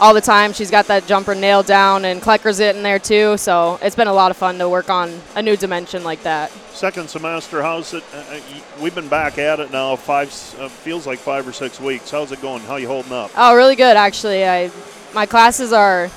all 0.00 0.14
the 0.14 0.20
time. 0.20 0.52
She's 0.52 0.70
got 0.70 0.86
that 0.86 1.06
jumper 1.06 1.34
nailed 1.34 1.66
down, 1.66 2.04
and 2.04 2.20
Klecker's 2.20 2.58
it 2.58 2.74
in 2.74 2.82
there 2.82 2.98
too. 2.98 3.36
So 3.36 3.78
it's 3.82 3.94
been 3.94 4.08
a 4.08 4.12
lot 4.12 4.30
of 4.30 4.36
fun 4.36 4.58
to 4.58 4.68
work 4.68 4.88
on 4.90 5.20
a 5.36 5.42
new 5.42 5.56
dimension 5.56 6.02
like 6.02 6.22
that. 6.22 6.50
Second 6.72 7.10
semester, 7.10 7.62
how's 7.62 7.92
it? 7.92 8.02
Uh, 8.12 8.16
uh 8.16 8.40
we've 8.80 8.94
been 8.94 9.08
back 9.08 9.38
at 9.38 9.60
it 9.60 9.70
now. 9.70 9.94
Five 9.96 10.28
uh, 10.58 10.68
feels 10.68 11.06
like 11.06 11.18
five 11.18 11.46
or 11.46 11.52
six 11.52 11.78
weeks. 11.78 12.10
How's 12.10 12.32
it 12.32 12.40
going? 12.40 12.62
How 12.62 12.76
you 12.76 12.88
holding 12.88 13.12
up? 13.12 13.30
Oh, 13.36 13.54
really 13.54 13.76
good 13.76 13.96
actually. 13.96 14.46
I 14.46 14.70
my 15.12 15.26
classes 15.26 15.72
are 15.72 16.10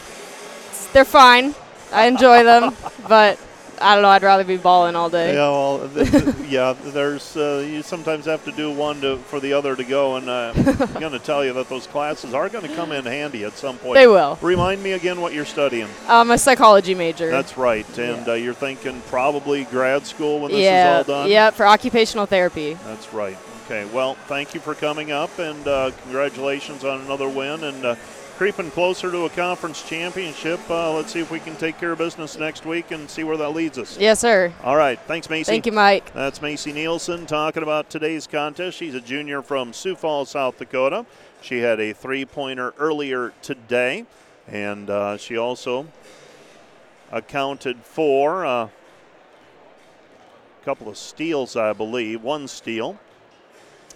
they're 0.93 1.05
fine. 1.05 1.53
I 1.91 2.07
enjoy 2.07 2.43
them, 2.43 2.75
but 3.09 3.37
I 3.83 3.95
don't 3.95 4.01
know. 4.01 4.09
I'd 4.09 4.23
rather 4.23 4.43
be 4.43 4.57
balling 4.57 4.95
all 4.95 5.09
day. 5.09 5.33
Yeah, 5.33 5.49
well, 5.49 5.89
th- 5.93 6.09
th- 6.09 6.49
yeah. 6.49 6.73
There's 6.73 7.35
uh, 7.35 7.65
you 7.67 7.81
sometimes 7.81 8.25
have 8.25 8.43
to 8.45 8.51
do 8.51 8.71
one 8.71 9.01
to, 9.01 9.17
for 9.17 9.39
the 9.39 9.53
other 9.53 9.75
to 9.75 9.83
go, 9.83 10.15
and 10.15 10.29
uh, 10.29 10.53
I'm 10.55 10.93
going 10.99 11.11
to 11.11 11.19
tell 11.19 11.43
you 11.43 11.53
that 11.53 11.69
those 11.69 11.85
classes 11.87 12.33
are 12.33 12.49
going 12.49 12.67
to 12.67 12.75
come 12.75 12.91
in 12.91 13.05
handy 13.05 13.43
at 13.43 13.53
some 13.53 13.77
point. 13.77 13.95
They 13.95 14.07
will. 14.07 14.39
Remind 14.41 14.81
me 14.81 14.93
again 14.93 15.19
what 15.19 15.33
you're 15.33 15.45
studying. 15.45 15.87
I'm 16.07 16.31
a 16.31 16.37
psychology 16.37 16.95
major. 16.95 17.29
That's 17.29 17.57
right, 17.57 17.87
and 17.97 18.25
yeah. 18.25 18.33
uh, 18.33 18.35
you're 18.35 18.53
thinking 18.53 19.01
probably 19.07 19.65
grad 19.65 20.07
school 20.07 20.39
when 20.39 20.51
this 20.51 20.61
yeah, 20.61 21.01
is 21.01 21.09
all 21.09 21.21
done. 21.21 21.29
Yeah, 21.29 21.49
for 21.51 21.67
occupational 21.67 22.25
therapy. 22.25 22.75
That's 22.85 23.13
right. 23.13 23.37
Okay. 23.65 23.85
Well, 23.93 24.15
thank 24.27 24.53
you 24.53 24.59
for 24.59 24.75
coming 24.75 25.11
up, 25.11 25.39
and 25.39 25.67
uh, 25.67 25.91
congratulations 26.03 26.83
on 26.83 27.01
another 27.01 27.29
win, 27.29 27.63
and 27.63 27.85
uh, 27.85 27.95
creeping 28.37 28.71
closer 28.71 29.11
to 29.11 29.25
a 29.25 29.29
conference 29.29 29.83
championship. 29.83 30.59
Uh, 30.69 30.93
let's 30.93 31.13
see 31.13 31.19
if 31.19 31.29
we 31.29 31.39
can 31.39 31.55
take 31.55 31.77
care 31.77 31.91
of 31.91 31.99
business 31.99 32.37
next 32.37 32.65
week 32.65 32.91
and 32.91 33.09
see 33.09 33.23
where 33.23 33.37
that 33.37 33.49
leads 33.49 33.77
us. 33.77 33.97
Yes, 33.99 34.19
sir. 34.19 34.51
All 34.63 34.75
right. 34.75 34.99
Thanks, 35.07 35.29
Macy. 35.29 35.51
Thank 35.51 35.65
you, 35.65 35.71
Mike. 35.71 36.11
That's 36.13 36.41
Macy 36.41 36.73
Nielsen 36.73 37.25
talking 37.25 37.63
about 37.63 37.89
today's 37.89 38.27
contest. 38.27 38.77
She's 38.77 38.95
a 38.95 39.01
junior 39.01 39.41
from 39.41 39.71
Sioux 39.71 39.95
Falls, 39.95 40.29
South 40.29 40.57
Dakota. 40.57 41.05
She 41.41 41.59
had 41.59 41.79
a 41.79 41.93
three 41.93 42.25
pointer 42.25 42.73
earlier 42.79 43.33
today, 43.41 44.05
and 44.47 44.89
uh, 44.89 45.17
she 45.17 45.37
also 45.37 45.87
accounted 47.11 47.77
for 47.83 48.45
uh, 48.45 48.65
a 48.65 48.69
couple 50.65 50.89
of 50.89 50.97
steals, 50.97 51.55
I 51.55 51.73
believe, 51.73 52.23
one 52.23 52.47
steal. 52.47 52.97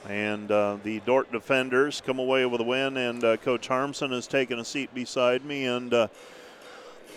And 0.07 0.49
uh, 0.51 0.77
the 0.83 0.99
Dordt 1.01 1.31
defenders 1.31 2.01
come 2.05 2.17
away 2.19 2.45
with 2.45 2.61
a 2.61 2.63
win, 2.63 2.95
and 2.95 3.23
uh, 3.23 3.37
Coach 3.37 3.67
Harmsen 3.67 4.11
has 4.11 4.25
taken 4.25 4.57
a 4.57 4.65
seat 4.65 4.93
beside 4.93 5.43
me. 5.43 5.65
And 5.65 5.93
uh, 5.93 6.07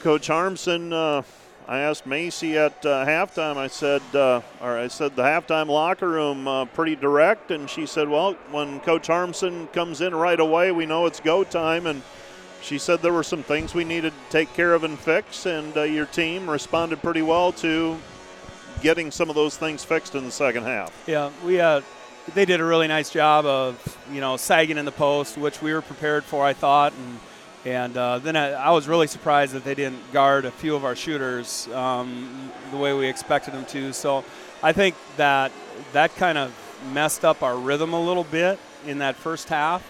Coach 0.01 0.27
Harmsen, 0.27 0.93
uh, 0.93 1.23
I 1.69 1.79
asked 1.79 2.05
Macy 2.05 2.59
at 2.59 2.85
uh, 2.85 3.07
halftime. 3.07 3.57
I 3.57 3.69
said, 3.69 4.03
uh, 4.13 4.41
or 4.61 4.77
I 4.77 4.89
said 4.89 5.15
the 5.15 5.23
halftime 5.23 5.69
locker 5.69 6.09
room 6.09 6.69
pretty 6.75 6.97
direct, 6.97 7.53
and 7.53 7.71
she 7.71 7.87
said, 7.87 8.09
"Well, 8.09 8.33
when 8.51 8.81
Coach 8.81 9.07
Harmsen 9.07 9.73
comes 9.73 10.01
in 10.01 10.13
right 10.13 10.41
away, 10.41 10.73
we 10.73 10.85
know 10.85 11.07
it's 11.07 11.21
go 11.21 11.45
time." 11.45 11.87
And 11.87 12.03
she 12.61 12.77
said 12.77 13.03
there 13.03 13.13
were 13.13 13.23
some 13.23 13.45
things 13.45 13.73
we 13.73 13.85
needed 13.85 14.13
to 14.13 14.33
take 14.33 14.53
care 14.55 14.75
of 14.75 14.83
and 14.83 14.99
fix, 14.99 15.47
and 15.47 15.75
your 15.77 16.07
team 16.07 16.51
responded 16.51 17.03
pretty 17.03 17.23
well 17.23 17.53
to 17.53 17.97
getting 18.83 19.11
some 19.11 19.29
of 19.29 19.37
those 19.37 19.57
things 19.57 19.85
fixed 19.85 20.15
in 20.15 20.25
the 20.25 20.31
second 20.31 20.65
half. 20.65 20.93
Yeah, 21.07 21.31
we 21.45 21.61
uh, 21.61 21.83
they 22.35 22.45
did 22.45 22.61
a 22.61 22.65
really 22.65 22.89
nice 22.89 23.11
job 23.11 23.45
of 23.45 23.99
you 24.13 24.21
know 24.21 24.37
sagging 24.37 24.79
in 24.79 24.85
the 24.85 24.93
post, 24.93 25.37
which 25.37 25.63
we 25.63 25.73
were 25.73 25.83
prepared 25.83 26.25
for, 26.25 26.45
I 26.45 26.53
thought, 26.53 26.93
and 26.93 27.21
and 27.65 27.97
uh, 27.97 28.19
then 28.19 28.37
I, 28.37 28.53
I, 28.53 28.71
was 28.71 28.89
really 28.89 29.07
surprised 29.07 29.53
that 29.53 29.65
they 29.65 29.75
didn't 29.75 30.13
guard 30.13 30.47
a 30.47 30.51
few 30.51 30.75
of 30.75 30.85
our 30.85 30.97
shooters 30.97 31.69
um, 31.75 32.51
the 32.71 32.79
way 32.79 32.95
we 32.95 33.07
expected 33.07 33.53
them 33.53 33.67
to. 33.67 33.93
So 33.93 34.25
I 34.63 34.73
think 34.73 34.95
that 35.19 35.53
that 35.93 36.15
kind 36.17 36.39
of 36.39 36.55
messed 36.95 37.23
up 37.23 37.43
our 37.43 37.57
rhythm 37.57 37.93
a 37.93 38.01
little 38.01 38.25
bit 38.25 38.59
in 38.87 38.99
that 38.99 39.17
first 39.17 39.49
half, 39.49 39.87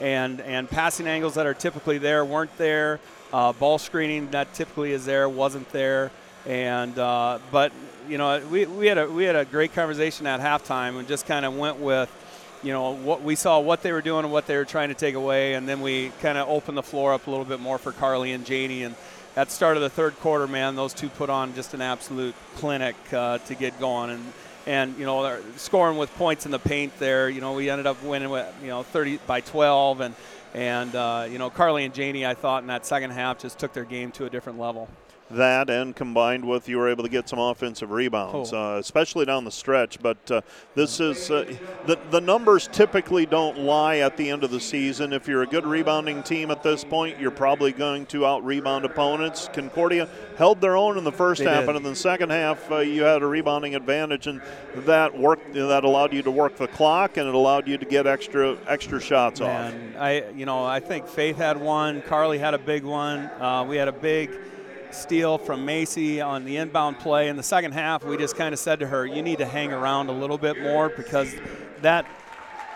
and 0.00 0.40
and 0.42 0.68
passing 0.68 1.06
angles 1.06 1.34
that 1.34 1.46
are 1.46 1.54
typically 1.54 1.98
there 1.98 2.24
weren't 2.24 2.56
there. 2.58 3.00
Uh, 3.32 3.52
ball 3.52 3.78
screening 3.78 4.30
that 4.30 4.52
typically 4.54 4.92
is 4.92 5.04
there 5.04 5.28
wasn't 5.28 5.68
there, 5.70 6.10
and 6.46 6.98
uh, 6.98 7.38
but 7.50 7.72
you 8.08 8.18
know 8.18 8.40
we, 8.50 8.66
we 8.66 8.86
had 8.86 8.98
a 8.98 9.10
we 9.10 9.24
had 9.24 9.36
a 9.36 9.44
great 9.44 9.72
conversation 9.74 10.26
at 10.26 10.40
halftime 10.40 10.98
and 10.98 11.08
just 11.08 11.26
kind 11.26 11.44
of 11.44 11.56
went 11.56 11.78
with 11.78 12.10
you 12.62 12.72
know 12.72 12.92
what 12.92 13.22
we 13.22 13.34
saw 13.34 13.58
what 13.58 13.82
they 13.82 13.92
were 13.92 14.02
doing 14.02 14.24
and 14.24 14.32
what 14.32 14.46
they 14.46 14.56
were 14.56 14.64
trying 14.64 14.88
to 14.88 14.94
take 14.94 15.14
away, 15.14 15.54
and 15.54 15.68
then 15.68 15.80
we 15.80 16.10
kind 16.20 16.38
of 16.38 16.48
opened 16.48 16.78
the 16.78 16.82
floor 16.82 17.12
up 17.12 17.26
a 17.26 17.30
little 17.30 17.44
bit 17.44 17.60
more 17.60 17.78
for 17.78 17.92
Carly 17.92 18.32
and 18.32 18.46
Janie. 18.46 18.82
And 18.82 18.94
at 19.36 19.48
the 19.48 19.54
start 19.54 19.76
of 19.76 19.82
the 19.82 19.90
third 19.90 20.18
quarter, 20.20 20.46
man, 20.46 20.74
those 20.74 20.94
two 20.94 21.08
put 21.08 21.28
on 21.28 21.54
just 21.54 21.74
an 21.74 21.82
absolute 21.82 22.34
clinic 22.56 22.96
uh, 23.12 23.38
to 23.38 23.54
get 23.54 23.78
going. 23.78 24.10
And 24.10 24.32
and 24.66 24.98
you 24.98 25.04
know 25.04 25.38
scoring 25.56 25.98
with 25.98 26.14
points 26.14 26.46
in 26.46 26.52
the 26.52 26.58
paint 26.58 26.98
there. 26.98 27.28
You 27.28 27.40
know 27.40 27.52
we 27.52 27.68
ended 27.68 27.86
up 27.86 28.02
winning 28.02 28.30
with 28.30 28.52
you 28.62 28.68
know 28.68 28.82
30 28.82 29.18
by 29.26 29.40
12, 29.40 30.00
and 30.00 30.14
and 30.54 30.94
uh, 30.94 31.26
you 31.30 31.38
know 31.38 31.50
Carly 31.50 31.84
and 31.84 31.92
Janie, 31.92 32.24
I 32.24 32.34
thought 32.34 32.62
in 32.62 32.68
that 32.68 32.86
second 32.86 33.10
half 33.10 33.38
just 33.38 33.58
took 33.58 33.72
their 33.72 33.84
game 33.84 34.10
to 34.12 34.24
a 34.24 34.30
different 34.30 34.58
level 34.58 34.88
that 35.30 35.70
and 35.70 35.96
combined 35.96 36.44
with 36.44 36.68
you 36.68 36.78
were 36.78 36.88
able 36.88 37.02
to 37.02 37.08
get 37.08 37.28
some 37.28 37.38
offensive 37.38 37.90
rebounds, 37.90 38.52
uh, 38.52 38.76
especially 38.80 39.24
down 39.24 39.44
the 39.44 39.50
stretch. 39.50 40.00
But 40.00 40.30
uh, 40.30 40.40
this 40.74 41.00
is 41.00 41.30
uh, 41.30 41.56
the 41.86 41.98
the 42.10 42.20
numbers 42.20 42.68
typically 42.68 43.26
don't 43.26 43.58
lie 43.60 43.98
at 43.98 44.16
the 44.16 44.30
end 44.30 44.44
of 44.44 44.50
the 44.50 44.60
season. 44.60 45.12
If 45.12 45.26
you're 45.26 45.42
a 45.42 45.46
good 45.46 45.66
rebounding 45.66 46.22
team 46.22 46.50
at 46.50 46.62
this 46.62 46.84
point, 46.84 47.18
you're 47.18 47.30
probably 47.30 47.72
going 47.72 48.06
to 48.06 48.26
out 48.26 48.44
rebound 48.44 48.84
opponents. 48.84 49.48
Concordia 49.52 50.08
held 50.36 50.60
their 50.60 50.76
own 50.76 50.98
in 50.98 51.04
the 51.04 51.12
first 51.12 51.40
they 51.40 51.50
half, 51.50 51.66
did. 51.66 51.70
and 51.70 51.78
in 51.78 51.82
the 51.82 51.96
second 51.96 52.30
half, 52.30 52.70
uh, 52.70 52.78
you 52.78 53.02
had 53.02 53.22
a 53.22 53.26
rebounding 53.26 53.74
advantage, 53.74 54.26
and 54.26 54.42
that 54.74 55.16
worked. 55.16 55.54
That 55.54 55.84
allowed 55.84 56.12
you 56.12 56.22
to 56.22 56.30
work 56.30 56.56
the 56.56 56.68
clock, 56.68 57.16
and 57.16 57.28
it 57.28 57.34
allowed 57.34 57.66
you 57.66 57.78
to 57.78 57.86
get 57.86 58.06
extra 58.06 58.56
extra 58.68 59.00
shots 59.00 59.40
Man, 59.40 59.94
off. 59.94 60.00
I 60.00 60.30
you 60.30 60.46
know 60.46 60.64
I 60.64 60.80
think 60.80 61.06
Faith 61.08 61.36
had 61.36 61.60
one, 61.60 62.02
Carly 62.02 62.38
had 62.38 62.54
a 62.54 62.58
big 62.58 62.84
one, 62.84 63.30
uh, 63.40 63.64
we 63.68 63.76
had 63.76 63.88
a 63.88 63.92
big 63.92 64.30
steal 64.94 65.38
from 65.38 65.64
Macy 65.64 66.20
on 66.20 66.44
the 66.44 66.56
inbound 66.56 66.98
play. 66.98 67.28
In 67.28 67.36
the 67.36 67.42
second 67.42 67.72
half, 67.72 68.04
we 68.04 68.16
just 68.16 68.36
kind 68.36 68.52
of 68.52 68.58
said 68.58 68.80
to 68.80 68.86
her, 68.86 69.04
you 69.04 69.22
need 69.22 69.38
to 69.38 69.46
hang 69.46 69.72
around 69.72 70.08
a 70.08 70.12
little 70.12 70.38
bit 70.38 70.60
more 70.60 70.88
because 70.88 71.34
that 71.82 72.06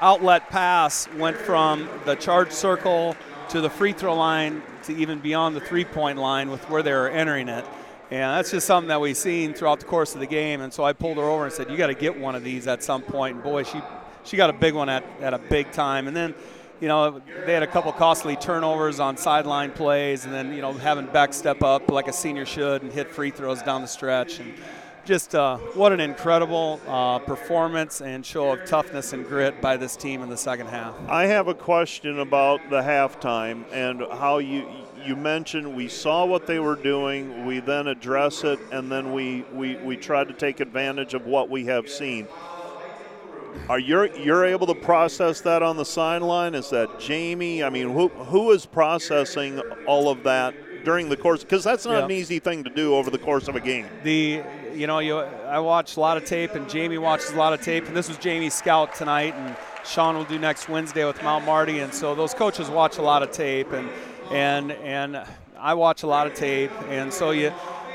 outlet 0.01 0.49
pass 0.51 1.09
went 1.17 1.37
from 1.37 1.89
the 2.05 2.15
charge 2.15 2.51
circle 2.51 3.17
to 3.49 3.61
the 3.61 3.71
free 3.71 3.93
throw 3.93 4.15
line 4.15 4.63
to 4.85 4.95
even 4.95 5.19
beyond 5.19 5.57
the 5.57 5.61
three 5.61 5.85
point 5.85 6.19
line 6.19 6.51
with 6.51 6.69
where 6.69 6.83
they 6.83 6.93
were 6.93 7.09
entering 7.09 7.49
it. 7.49 7.65
And 8.11 8.37
that's 8.37 8.51
just 8.51 8.67
something 8.67 8.89
that 8.89 9.01
we've 9.01 9.17
seen 9.17 9.53
throughout 9.53 9.81
the 9.81 9.87
course 9.87 10.15
of 10.15 10.21
the 10.21 10.27
game. 10.27 10.61
And 10.61 10.73
so 10.73 10.83
I 10.83 10.95
pulled 10.95 11.19
her 11.19 11.25
over 11.25 11.45
and 11.45 11.53
said, 11.53 11.71
You 11.71 11.77
got 11.77 11.89
to 11.89 11.95
get 11.95 12.19
one 12.19 12.35
of 12.35 12.43
these 12.43 12.67
at 12.67 12.83
some 12.83 13.03
point. 13.03 13.35
And 13.37 13.45
boy, 13.45 13.65
she, 13.65 13.81
she 14.25 14.37
got 14.37 14.49
a 14.49 14.55
big 14.55 14.75
one 14.75 14.89
at, 14.89 15.05
at 15.21 15.35
a 15.35 15.39
big 15.39 15.73
time. 15.73 16.09
And 16.09 16.17
then 16.17 16.35
you 16.81 16.89
know, 16.89 17.21
they 17.47 17.55
had 17.55 17.63
a 17.63 17.67
couple 17.67 17.93
costly 17.93 18.37
turnovers 18.37 19.01
on 19.01 19.17
sideline 19.17 19.73
plays, 19.73 20.25
and 20.25 20.33
then 20.33 20.53
you 20.53 20.63
know 20.63 20.73
having 20.73 21.07
Beck 21.07 21.33
step 21.35 21.63
up 21.63 21.91
like 21.91 22.09
a 22.09 22.13
senior 22.13 22.47
should 22.47 22.83
and 22.83 22.93
hit 22.93 23.11
free 23.11 23.31
throws 23.31 23.63
down 23.63 23.83
the 23.83 23.89
stretch, 23.89 24.39
and 24.39 24.55
just 25.05 25.35
uh, 25.35 25.57
what 25.75 25.91
an 25.91 26.01
incredible 26.01 26.81
uh, 26.87 27.19
performance 27.19 28.03
and 28.03 28.25
show 28.25 28.53
of 28.53 28.65
toughness 28.67 29.13
and 29.13 29.27
grit 29.27 29.61
by 29.61 29.77
this 29.77 29.97
team 29.97 30.23
in 30.23 30.29
the 30.29 30.37
second 30.37 30.67
half. 30.67 30.95
I 31.09 31.25
have 31.25 31.49
a 31.49 31.55
question 31.55 32.19
about 32.19 32.61
the 32.69 32.83
halftime 32.83 33.65
and 33.73 34.03
how 34.13 34.39
you 34.39 34.69
you 35.05 35.17
mentioned 35.17 35.75
we 35.75 35.89
saw 35.89 36.27
what 36.27 36.47
they 36.47 36.59
were 36.59 36.77
doing, 36.77 37.47
we 37.47 37.61
then 37.61 37.87
address 37.87 38.45
it, 38.45 38.59
and 38.71 38.93
then 38.93 39.13
we 39.13 39.45
we 39.53 39.77
we 39.77 39.97
tried 39.97 40.29
to 40.29 40.35
take 40.35 40.61
advantage 40.61 41.15
of 41.15 41.27
what 41.27 41.49
we 41.49 41.65
have 41.67 41.89
seen. 41.89 42.29
Are 43.69 43.79
you 43.79 44.11
you're 44.17 44.45
able 44.45 44.67
to 44.67 44.75
process 44.75 45.41
that 45.43 45.63
on 45.63 45.77
the 45.77 45.85
sideline? 45.85 46.55
Is 46.55 46.71
that 46.71 46.99
Jamie? 46.99 47.63
I 47.63 47.71
mean, 47.71 47.91
who 47.91 48.09
who 48.09 48.51
is 48.53 48.67
processing 48.67 49.61
all 49.87 50.09
of 50.09 50.23
that 50.23 50.55
during 50.85 51.09
the 51.09 51.17
course? 51.17 51.43
Because 51.43 51.65
that's 51.65 51.85
not 51.85 52.05
an 52.05 52.11
easy 52.11 52.39
thing 52.39 52.65
to 52.65 52.71
do 52.71 52.95
over 52.95 53.11
the 53.11 53.19
course 53.19 53.49
of 53.49 53.57
a 53.57 53.61
game. 53.61 53.87
The 54.05 54.43
you 54.75 54.87
know 54.87 55.01
you 55.01 55.19
I 55.19 55.59
watch 55.59 55.97
a 55.97 56.01
lot 56.01 56.17
of 56.17 56.25
tape, 56.25 56.55
and 56.55 56.69
Jamie 56.69 56.99
watches 56.99 57.31
a 57.31 57.37
lot 57.37 57.53
of 57.53 57.61
tape, 57.61 57.87
and 57.87 57.97
this 57.97 58.09
was 58.09 58.17
Jamie's 58.19 58.55
scout 58.55 58.95
tonight, 58.95 59.35
and 59.35 59.57
Sean 59.85 60.17
will 60.17 60.25
do 60.25 60.39
next 60.39 60.69
Wednesday 60.69 61.05
with 61.05 61.23
Mount 61.23 61.45
Marty, 61.45 61.81
and 61.81 61.93
so 61.93 62.15
those 62.15 62.35
coaches 62.35 62.71
watch 62.71 62.99
a 62.99 63.03
lot 63.03 63.23
of 63.23 63.31
tape, 63.33 63.73
and 63.73 63.89
and 64.31 64.73
and 64.73 65.25
I 65.59 65.75
watch 65.75 66.05
a 66.05 66.07
lot 66.07 66.27
of 66.27 66.35
tape, 66.35 66.71
and 66.89 67.13
so 67.13 67.33
you 67.33 67.53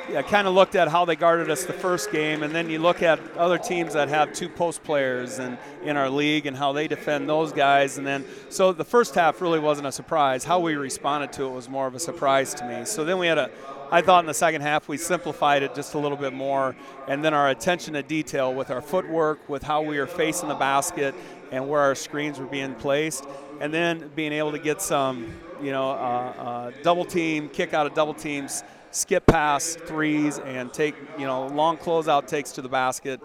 I 0.10 0.22
kind 0.22 0.48
of 0.48 0.54
looked 0.54 0.76
at 0.76 0.90
how 0.90 1.06
they 1.06 1.16
guarded 1.16 1.50
us 1.50 1.64
the 1.64 1.74
first 1.74 2.12
game, 2.12 2.44
and 2.44 2.54
then 2.54 2.70
you 2.70 2.80
look 2.80 3.02
at 3.02 3.20
other 3.38 3.58
teams 3.58 3.94
that 3.94 4.10
have 4.10 4.34
two 4.34 4.50
post 4.50 4.84
players 4.84 5.40
and 5.40 5.58
in 5.82 5.96
our 5.96 6.10
league 6.10 6.46
and 6.46 6.58
how 6.58 6.74
they 6.74 6.90
defend 6.90 7.30
those 7.30 7.54
guys. 7.54 7.98
And 7.98 8.06
then, 8.06 8.26
so 8.50 8.74
the 8.74 8.84
first 8.84 9.16
half 9.16 9.42
really 9.42 9.60
wasn't 9.60 9.88
a 9.88 9.92
surprise. 9.94 10.44
How 10.44 10.60
we 10.60 10.76
responded 10.76 11.32
to 11.34 11.46
it 11.46 11.52
was 11.52 11.70
more 11.70 11.88
of 11.88 11.96
a 11.96 12.00
surprise 12.00 12.54
to 12.56 12.68
me. 12.68 12.84
So 12.84 13.06
then 13.06 13.18
we 13.18 13.28
had 13.28 13.38
a, 13.38 13.50
I 13.92 14.02
thought 14.02 14.24
in 14.24 14.28
the 14.28 14.34
second 14.34 14.62
half 14.62 14.90
we 14.90 14.98
simplified 14.98 15.64
it 15.64 15.74
just 15.74 15.94
a 15.94 16.00
little 16.00 16.18
bit 16.18 16.34
more, 16.34 16.76
and 17.08 17.24
then 17.24 17.34
our 17.34 17.50
attention 17.50 17.94
to 17.94 18.04
detail 18.04 18.54
with 18.54 18.72
our 18.72 18.82
footwork, 18.82 19.48
with 19.48 19.64
how 19.64 19.84
we 19.84 19.98
were 19.98 20.08
facing 20.08 20.50
the 20.50 20.56
basket, 20.56 21.16
and 21.52 21.70
where 21.70 21.82
our 21.82 21.96
screens 21.96 22.40
were 22.40 22.46
being 22.46 22.76
placed, 22.76 23.26
and 23.62 23.74
then 23.74 24.12
being 24.16 24.34
able 24.34 24.52
to 24.52 24.60
get 24.60 24.82
some, 24.82 25.34
you 25.62 25.72
know, 25.72 25.92
uh, 25.92 25.94
uh, 25.94 26.72
double 26.84 27.06
team, 27.06 27.48
kick 27.48 27.74
out 27.74 27.86
of 27.88 27.94
double 27.94 28.14
teams 28.14 28.64
skip 28.94 29.26
pass 29.26 29.76
threes 29.76 30.38
and 30.40 30.72
take, 30.72 30.96
you 31.18 31.26
know, 31.26 31.48
long 31.48 31.78
closeout 31.78 32.28
takes 32.28 32.52
to 32.54 32.62
the 32.62 32.70
basket. 32.70 33.20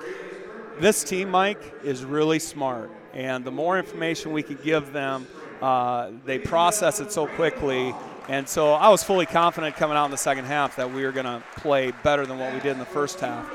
This 0.81 1.05
team, 1.05 1.31
Mike, 1.31 1.75
is 1.85 2.05
really 2.05 2.39
smart. 2.39 2.91
And 3.13 3.45
the 3.45 3.51
more 3.51 3.79
information 3.79 4.33
we 4.33 4.43
could 4.43 4.63
give 4.63 4.93
them, 4.93 5.27
uh, 5.61 6.11
they 6.25 6.39
process 6.39 7.01
it 7.01 7.13
so 7.13 7.27
quickly. 7.27 7.95
And 8.29 8.49
so 8.49 8.73
I 8.73 8.89
was 8.89 9.05
fully 9.05 9.27
confident 9.27 9.77
coming 9.77 9.97
out 9.97 10.07
in 10.07 10.11
the 10.11 10.17
second 10.17 10.47
half 10.47 10.77
that 10.77 10.93
we 10.93 11.05
were 11.05 11.13
going 11.13 11.27
to 11.27 11.43
play 11.57 11.93
better 12.03 12.25
than 12.25 12.39
what 12.39 12.53
we 12.55 12.61
did 12.61 12.73
in 12.73 12.79
the 12.79 12.85
first 12.85 13.21
half. 13.21 13.49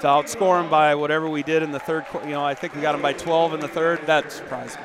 To 0.00 0.06
outscore 0.06 0.62
them 0.62 0.70
by 0.70 0.94
whatever 0.94 1.28
we 1.28 1.42
did 1.42 1.62
in 1.62 1.72
the 1.72 1.80
third, 1.80 2.06
you 2.24 2.30
know, 2.30 2.44
I 2.44 2.54
think 2.54 2.74
we 2.74 2.80
got 2.80 2.92
them 2.92 3.02
by 3.02 3.12
12 3.12 3.54
in 3.54 3.60
the 3.60 3.68
third. 3.68 4.06
That 4.06 4.30
surprised 4.30 4.78
me. 4.78 4.84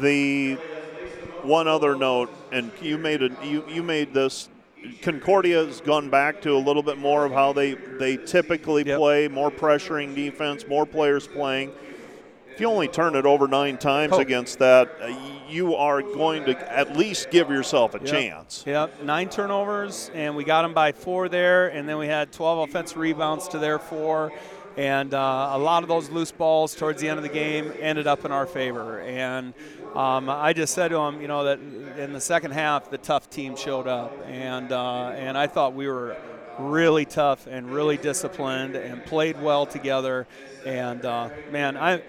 The 0.00 0.54
one 1.42 1.68
other 1.68 1.94
note, 1.94 2.32
and 2.50 2.72
you 2.80 2.96
made 2.98 3.22
a 3.22 3.30
you, 3.44 3.64
you 3.68 3.82
made 3.82 4.14
this 4.14 4.48
Concordia 5.02 5.64
has 5.64 5.80
gone 5.80 6.10
back 6.10 6.40
to 6.42 6.52
a 6.52 6.58
little 6.58 6.82
bit 6.82 6.98
more 6.98 7.24
of 7.24 7.32
how 7.32 7.52
they, 7.52 7.74
they 7.74 8.16
typically 8.16 8.84
yep. 8.84 8.98
play, 8.98 9.28
more 9.28 9.50
pressuring 9.50 10.14
defense, 10.14 10.66
more 10.66 10.86
players 10.86 11.26
playing. 11.26 11.72
If 12.52 12.60
you 12.60 12.68
only 12.68 12.88
turn 12.88 13.16
it 13.16 13.26
over 13.26 13.46
nine 13.46 13.76
times 13.76 14.14
oh. 14.14 14.20
against 14.20 14.58
that, 14.60 14.90
uh, 15.00 15.14
you 15.48 15.74
are 15.74 16.00
going 16.00 16.44
to 16.46 16.72
at 16.72 16.96
least 16.96 17.30
give 17.30 17.50
yourself 17.50 17.94
a 17.94 17.98
yep. 17.98 18.06
chance. 18.06 18.64
Yep, 18.66 19.02
nine 19.02 19.28
turnovers, 19.28 20.10
and 20.14 20.34
we 20.34 20.42
got 20.42 20.62
them 20.62 20.72
by 20.72 20.92
four 20.92 21.28
there, 21.28 21.68
and 21.68 21.88
then 21.88 21.98
we 21.98 22.06
had 22.06 22.32
12 22.32 22.68
offensive 22.68 22.96
rebounds 22.96 23.46
to 23.48 23.58
their 23.58 23.78
four. 23.78 24.32
And 24.76 25.14
uh, 25.14 25.50
a 25.52 25.58
lot 25.58 25.82
of 25.82 25.88
those 25.88 26.10
loose 26.10 26.32
balls 26.32 26.74
towards 26.74 27.00
the 27.00 27.08
end 27.08 27.18
of 27.18 27.22
the 27.22 27.30
game 27.30 27.72
ended 27.80 28.06
up 28.06 28.24
in 28.24 28.32
our 28.32 28.46
favor. 28.46 29.00
And 29.00 29.54
um, 29.96 30.28
I 30.28 30.52
just 30.52 30.74
said 30.74 30.88
to 30.88 30.98
him, 30.98 31.22
you 31.22 31.28
know, 31.28 31.44
that 31.44 31.58
in 31.98 32.12
the 32.12 32.20
second 32.20 32.50
half, 32.50 32.90
the 32.90 32.98
tough 32.98 33.30
team 33.30 33.56
showed 33.56 33.86
up, 33.86 34.12
and 34.26 34.70
uh, 34.70 35.08
and 35.16 35.38
I 35.38 35.46
thought 35.46 35.72
we 35.72 35.88
were 35.88 36.16
really 36.58 37.06
tough 37.06 37.46
and 37.46 37.70
really 37.70 37.96
disciplined 37.96 38.76
and 38.76 39.04
played 39.06 39.40
well 39.40 39.64
together. 39.64 40.26
And 40.66 41.02
uh, 41.04 41.30
man, 41.50 41.78
I, 41.78 42.02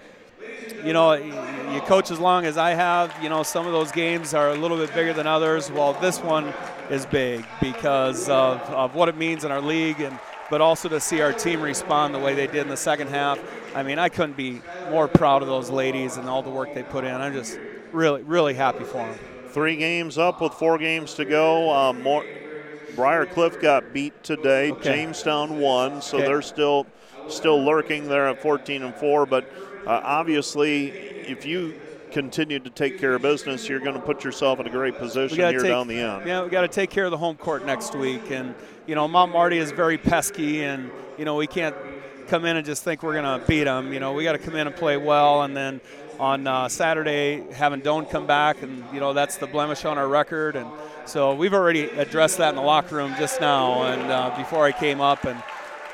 you 0.84 0.92
know, 0.92 1.14
you 1.14 1.80
coach 1.82 2.10
as 2.10 2.18
long 2.18 2.44
as 2.44 2.58
I 2.58 2.70
have. 2.70 3.14
You 3.22 3.30
know, 3.30 3.42
some 3.42 3.66
of 3.66 3.72
those 3.72 3.90
games 3.90 4.34
are 4.34 4.50
a 4.50 4.54
little 4.54 4.76
bit 4.76 4.92
bigger 4.94 5.14
than 5.14 5.26
others. 5.26 5.70
Well, 5.70 5.94
this 5.94 6.20
one 6.20 6.52
is 6.90 7.06
big 7.06 7.46
because 7.60 8.28
of, 8.28 8.60
of 8.70 8.94
what 8.94 9.08
it 9.08 9.16
means 9.16 9.44
in 9.44 9.50
our 9.50 9.62
league 9.62 10.00
and 10.00 10.18
but 10.50 10.60
also 10.60 10.88
to 10.88 11.00
see 11.00 11.20
our 11.20 11.32
team 11.32 11.60
respond 11.60 12.14
the 12.14 12.18
way 12.18 12.34
they 12.34 12.46
did 12.46 12.56
in 12.56 12.68
the 12.68 12.76
second 12.76 13.08
half. 13.08 13.38
I 13.74 13.82
mean, 13.82 13.98
I 13.98 14.08
couldn't 14.08 14.36
be 14.36 14.62
more 14.90 15.06
proud 15.06 15.42
of 15.42 15.48
those 15.48 15.68
ladies 15.68 16.16
and 16.16 16.26
all 16.26 16.42
the 16.42 16.50
work 16.50 16.72
they 16.74 16.82
put 16.82 17.04
in. 17.04 17.14
I'm 17.14 17.34
just 17.34 17.58
really, 17.92 18.22
really 18.22 18.54
happy 18.54 18.84
for 18.84 18.98
them. 18.98 19.18
Three 19.50 19.76
games 19.76 20.18
up 20.18 20.40
with 20.40 20.52
four 20.54 20.78
games 20.78 21.14
to 21.14 21.24
go. 21.24 21.70
Um, 21.70 22.02
more, 22.02 22.24
Briar 22.94 23.26
Cliff 23.26 23.60
got 23.60 23.92
beat 23.92 24.22
today. 24.22 24.72
Okay. 24.72 24.82
Jamestown 24.84 25.58
won, 25.58 26.02
so 26.02 26.18
okay. 26.18 26.26
they're 26.26 26.42
still 26.42 26.86
still 27.28 27.62
lurking 27.62 28.08
there 28.08 28.28
at 28.28 28.40
14 28.40 28.82
and 28.82 28.94
four. 28.94 29.26
But 29.26 29.50
uh, 29.86 30.00
obviously, 30.02 30.88
if 30.88 31.44
you 31.44 31.74
continue 32.10 32.58
to 32.58 32.70
take 32.70 32.98
care 32.98 33.14
of 33.14 33.22
business, 33.22 33.68
you're 33.68 33.80
going 33.80 33.94
to 33.94 34.00
put 34.00 34.24
yourself 34.24 34.60
in 34.60 34.66
a 34.66 34.70
great 34.70 34.98
position 34.98 35.38
here 35.38 35.60
take, 35.60 35.68
down 35.68 35.88
the 35.88 35.98
end. 35.98 36.26
Yeah, 36.26 36.42
we 36.42 36.50
got 36.50 36.62
to 36.62 36.68
take 36.68 36.90
care 36.90 37.04
of 37.04 37.10
the 37.10 37.18
home 37.18 37.36
court 37.36 37.64
next 37.64 37.94
week, 37.94 38.30
and 38.30 38.54
you 38.86 38.94
know 38.94 39.06
Mount 39.08 39.32
Marty 39.32 39.58
is 39.58 39.70
very 39.70 39.98
pesky, 39.98 40.64
and 40.64 40.90
you 41.16 41.24
know 41.24 41.36
we 41.36 41.46
can't 41.46 41.76
come 42.28 42.44
in 42.44 42.56
and 42.56 42.64
just 42.64 42.84
think 42.84 43.02
we're 43.02 43.20
going 43.20 43.40
to 43.40 43.46
beat 43.46 43.64
them. 43.64 43.92
You 43.92 44.00
know, 44.00 44.12
we 44.12 44.22
got 44.24 44.32
to 44.32 44.38
come 44.38 44.54
in 44.54 44.66
and 44.66 44.76
play 44.76 44.96
well, 44.96 45.42
and 45.42 45.56
then 45.56 45.80
on 46.18 46.46
uh, 46.46 46.68
Saturday 46.68 47.42
having 47.52 47.80
Doane 47.80 48.08
come 48.10 48.26
back, 48.26 48.62
and 48.62 48.84
you 48.92 49.00
know 49.00 49.12
that's 49.12 49.36
the 49.36 49.46
blemish 49.46 49.84
on 49.84 49.98
our 49.98 50.08
record, 50.08 50.56
and 50.56 50.68
so 51.04 51.34
we've 51.34 51.54
already 51.54 51.84
addressed 51.84 52.38
that 52.38 52.50
in 52.50 52.56
the 52.56 52.62
locker 52.62 52.96
room 52.96 53.14
just 53.18 53.40
now, 53.40 53.84
and 53.84 54.10
uh, 54.10 54.34
before 54.36 54.64
I 54.64 54.72
came 54.72 55.00
up, 55.00 55.24
and 55.24 55.42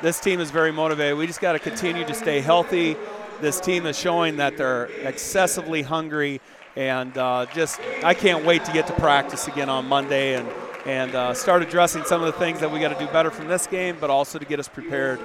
this 0.02 0.20
team 0.20 0.40
is 0.40 0.50
very 0.50 0.72
motivated. 0.72 1.18
We 1.18 1.26
just 1.26 1.40
got 1.40 1.52
to 1.52 1.58
continue 1.58 2.04
to 2.04 2.14
stay 2.14 2.40
healthy. 2.40 2.96
This 3.40 3.60
team 3.60 3.86
is 3.86 3.98
showing 3.98 4.36
that 4.36 4.56
they're 4.56 4.86
excessively 5.06 5.82
hungry, 5.82 6.40
and 6.76 7.16
uh, 7.18 7.46
just 7.54 7.80
I 8.02 8.14
can't 8.14 8.44
wait 8.44 8.64
to 8.64 8.72
get 8.72 8.86
to 8.86 8.94
practice 8.94 9.48
again 9.48 9.68
on 9.68 9.86
Monday 9.86 10.34
and 10.34 10.48
and 10.86 11.14
uh, 11.14 11.32
start 11.32 11.62
addressing 11.62 12.04
some 12.04 12.22
of 12.22 12.26
the 12.26 12.38
things 12.38 12.60
that 12.60 12.70
we 12.70 12.78
got 12.78 12.96
to 12.96 13.06
do 13.06 13.10
better 13.10 13.30
from 13.30 13.48
this 13.48 13.66
game, 13.66 13.96
but 14.00 14.10
also 14.10 14.38
to 14.38 14.44
get 14.44 14.58
us 14.58 14.68
prepared 14.68 15.18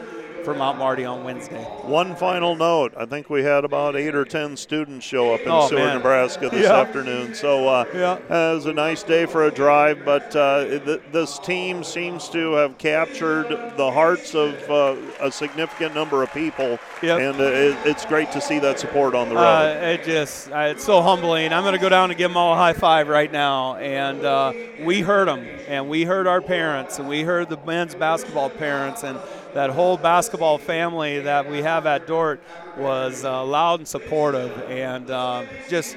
for 0.43 0.53
Mount 0.53 0.77
Marty 0.77 1.05
on 1.05 1.23
Wednesday. 1.23 1.63
One 1.83 2.15
final 2.15 2.55
note: 2.55 2.93
I 2.97 3.05
think 3.05 3.29
we 3.29 3.43
had 3.43 3.63
about 3.65 3.95
eight 3.95 4.15
or 4.15 4.25
ten 4.25 4.55
students 4.57 5.05
show 5.05 5.33
up 5.33 5.41
in 5.41 5.49
Oh, 5.51 5.67
Seward, 5.67 5.83
man. 5.83 5.97
Nebraska 5.97 6.49
this 6.49 6.63
Yeah. 6.63 6.79
afternoon. 6.79 7.35
So 7.35 7.67
uh, 7.67 7.85
Yeah. 7.93 8.15
it 8.15 8.55
was 8.55 8.65
a 8.65 8.73
nice 8.73 9.03
day 9.03 9.25
for 9.25 9.45
a 9.45 9.51
drive. 9.51 10.03
But 10.05 10.35
uh, 10.35 10.65
th- 10.79 11.01
this 11.11 11.39
team 11.39 11.83
seems 11.83 12.29
to 12.29 12.53
have 12.53 12.77
captured 12.77 13.47
the 13.77 13.91
hearts 13.91 14.33
of 14.35 14.55
uh, 14.69 14.95
a 15.19 15.31
significant 15.31 15.93
number 15.95 16.23
of 16.23 16.31
people, 16.33 16.79
Yep. 17.01 17.19
and 17.19 17.39
uh, 17.39 17.43
it, 17.43 17.77
it's 17.85 18.05
great 18.05 18.31
to 18.31 18.41
see 18.41 18.59
that 18.59 18.79
support 18.79 19.15
on 19.15 19.29
the 19.29 19.35
road. 19.35 19.41
Uh, 19.41 19.85
it 19.85 20.03
just, 20.03 20.51
uh, 20.51 20.57
it's 20.71 20.83
so 20.83 21.01
humbling. 21.01 21.51
I'm 21.53 21.63
going 21.63 21.73
to 21.75 21.79
go 21.79 21.89
down 21.89 22.09
and 22.11 22.17
give 22.17 22.29
them 22.31 22.37
all 22.37 22.53
a 22.53 22.57
high 22.57 22.73
five 22.73 23.07
right 23.07 23.31
now. 23.31 23.75
And 23.75 24.23
uh, 24.23 24.53
we 24.83 25.01
heard 25.01 25.27
them, 25.27 25.45
and 25.67 25.89
we 25.89 26.03
heard 26.03 26.27
our 26.27 26.41
parents, 26.41 26.99
and 26.99 27.07
we 27.07 27.21
heard 27.21 27.49
the 27.49 27.57
men's 27.65 27.95
basketball 27.95 28.49
parents, 28.49 29.03
and 29.03 29.17
that 29.53 29.69
whole 29.69 29.97
basketball 29.97 30.57
family 30.57 31.19
that 31.21 31.49
we 31.49 31.59
have 31.59 31.85
at 31.85 32.07
Dordt 32.07 32.41
was 32.77 33.23
uh, 33.25 33.43
loud 33.43 33.79
and 33.79 33.87
supportive, 33.87 34.51
and 34.69 35.09
uh, 35.09 35.45
just 35.67 35.95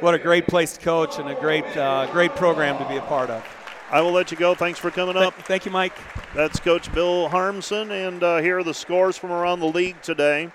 what 0.00 0.14
a 0.14 0.18
great 0.18 0.46
place 0.46 0.76
to 0.76 0.80
coach 0.80 1.18
and 1.18 1.28
a 1.28 1.34
great, 1.34 1.64
uh, 1.76 2.10
great 2.12 2.34
program 2.34 2.78
to 2.78 2.88
be 2.88 2.96
a 2.96 3.02
part 3.02 3.30
of. 3.30 3.44
I 3.90 4.00
will 4.00 4.12
let 4.12 4.30
you 4.30 4.36
go. 4.36 4.54
Thanks 4.54 4.78
for 4.78 4.90
coming 4.90 5.16
up. 5.16 5.34
Th- 5.34 5.46
thank 5.46 5.64
you, 5.64 5.70
Mike. 5.72 5.96
That's 6.34 6.60
Coach 6.60 6.92
Bill 6.94 7.28
Harmsen, 7.28 7.90
and 7.90 8.22
uh, 8.22 8.38
here 8.38 8.58
are 8.58 8.64
the 8.64 8.74
scores 8.74 9.16
from 9.16 9.32
around 9.32 9.60
the 9.60 9.66
league 9.66 10.00
today. 10.00 10.50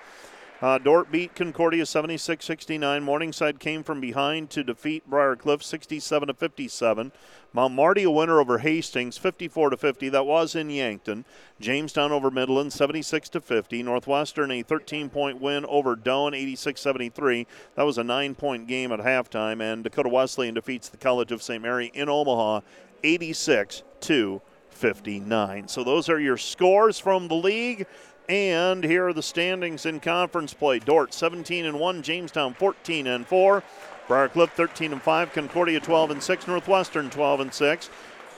Uh, 0.62 0.78
Dordt 0.78 1.12
beat 1.12 1.36
Concordia 1.36 1.86
76 1.86 2.46
69. 2.46 3.04
Morningside 3.04 3.60
came 3.60 3.84
from 3.84 4.00
behind 4.00 4.50
to 4.52 4.64
defeat 4.64 5.04
Briar 5.10 5.36
Cliff 5.36 5.62
67 5.62 6.34
57. 6.34 7.12
Mount 7.52 7.74
Marty 7.74 8.04
a 8.04 8.12
winner 8.12 8.40
over 8.40 8.60
Hastings 8.60 9.18
54 9.18 9.76
50. 9.76 10.10
That 10.10 10.26
was 10.26 10.56
in 10.56 10.70
Yankton. 10.70 11.26
Jamestown 11.60 12.14
over 12.14 12.32
Midland 12.32 12.72
76 12.72 13.30
50. 13.30 13.84
Northwestern 13.84 14.50
a 14.52 14.64
13 14.64 15.10
point 15.10 15.42
win 15.42 15.66
over 15.66 15.96
Doane 15.96 16.34
86 16.34 16.80
73. 16.80 17.48
That 17.76 17.84
was 17.84 17.98
a 17.98 18.04
nine 18.04 18.34
point 18.34 18.66
game 18.66 18.94
at 18.94 19.00
halftime. 19.00 19.62
And 19.62 19.84
Dakota 19.84 20.10
Wesleyan 20.10 20.54
defeats 20.54 20.88
the 20.88 20.98
College 20.98 21.34
of 21.34 21.44
St. 21.44 21.62
Mary 21.62 21.92
in 21.94 22.08
Omaha 22.08 22.62
86 23.04 23.84
2 24.00 24.42
59. 24.70 25.68
So 25.68 25.84
those 25.84 26.10
are 26.10 26.20
your 26.20 26.38
scores 26.38 27.00
from 27.00 27.28
the 27.28 27.36
league. 27.36 27.88
And 28.28 28.84
here 28.84 29.08
are 29.08 29.14
the 29.14 29.22
standings 29.22 29.86
in 29.86 30.00
conference 30.00 30.54
play. 30.54 30.80
Dordt 30.80 31.14
17 31.14 31.66
and 31.66 31.80
1, 31.80 32.02
Jamestown 32.02 32.56
14 32.56 33.06
and 33.06 33.28
4, 33.28 33.64
Briar 34.08 34.30
Cliff 34.30 34.52
13 34.52 34.94
and 34.94 35.02
5, 35.02 35.32
Concordia 35.32 35.80
12 35.80 36.12
and 36.12 36.24
6, 36.24 36.48
Northwestern 36.48 37.12
12 37.12 37.40
and 37.40 37.54
6, 37.54 37.90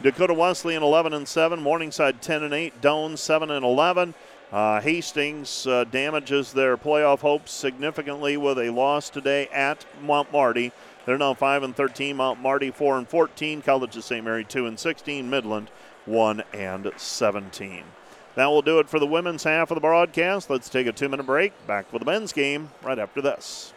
Dakota 0.02 0.34
Wesleyan 0.34 0.84
11 0.84 1.14
and 1.14 1.28
7, 1.28 1.62
Morningside 1.62 2.22
10 2.22 2.44
and 2.44 2.54
8, 2.54 2.82
Doane 2.82 3.18
7 3.18 3.50
and 3.50 3.64
11. 3.66 4.14
Uh, 4.52 4.80
Hastings 4.82 5.68
uh, 5.68 5.84
damages 5.86 6.54
their 6.54 6.78
playoff 6.78 7.20
hopes 7.20 7.52
significantly 7.52 8.38
with 8.38 8.58
a 8.60 8.70
loss 8.70 9.10
today 9.10 9.48
at 9.48 9.86
Mount 10.02 10.32
Marty. 10.32 10.72
They're 11.06 11.18
now 11.18 11.34
5 11.34 11.64
and 11.64 11.76
13. 11.76 12.18
Mount 12.18 12.42
Marty 12.42 12.72
4 12.72 12.98
and 12.98 13.08
14. 13.08 13.62
College 13.62 13.96
of 13.96 14.04
St. 14.04 14.24
Mary 14.24 14.44
2 14.44 14.66
and 14.66 14.80
16. 14.80 15.30
Midland 15.30 15.70
1 16.06 16.44
and 16.54 16.92
17. 16.96 17.84
That 18.38 18.52
will 18.52 18.62
do 18.62 18.78
it 18.78 18.88
for 18.88 19.00
the 19.00 19.08
women's 19.08 19.46
half 19.46 19.72
of 19.72 19.76
the 19.76 19.82
broadcast. 19.82 20.48
Let's 20.48 20.70
take 20.70 20.86
a 20.86 20.92
two 20.92 21.10
minute 21.10 21.26
break. 21.26 21.54
Back 21.66 21.92
with 21.92 22.04
the 22.04 22.06
men's 22.06 22.34
game 22.34 22.70
right 22.84 23.00
after 23.00 23.20
this. 23.20 23.74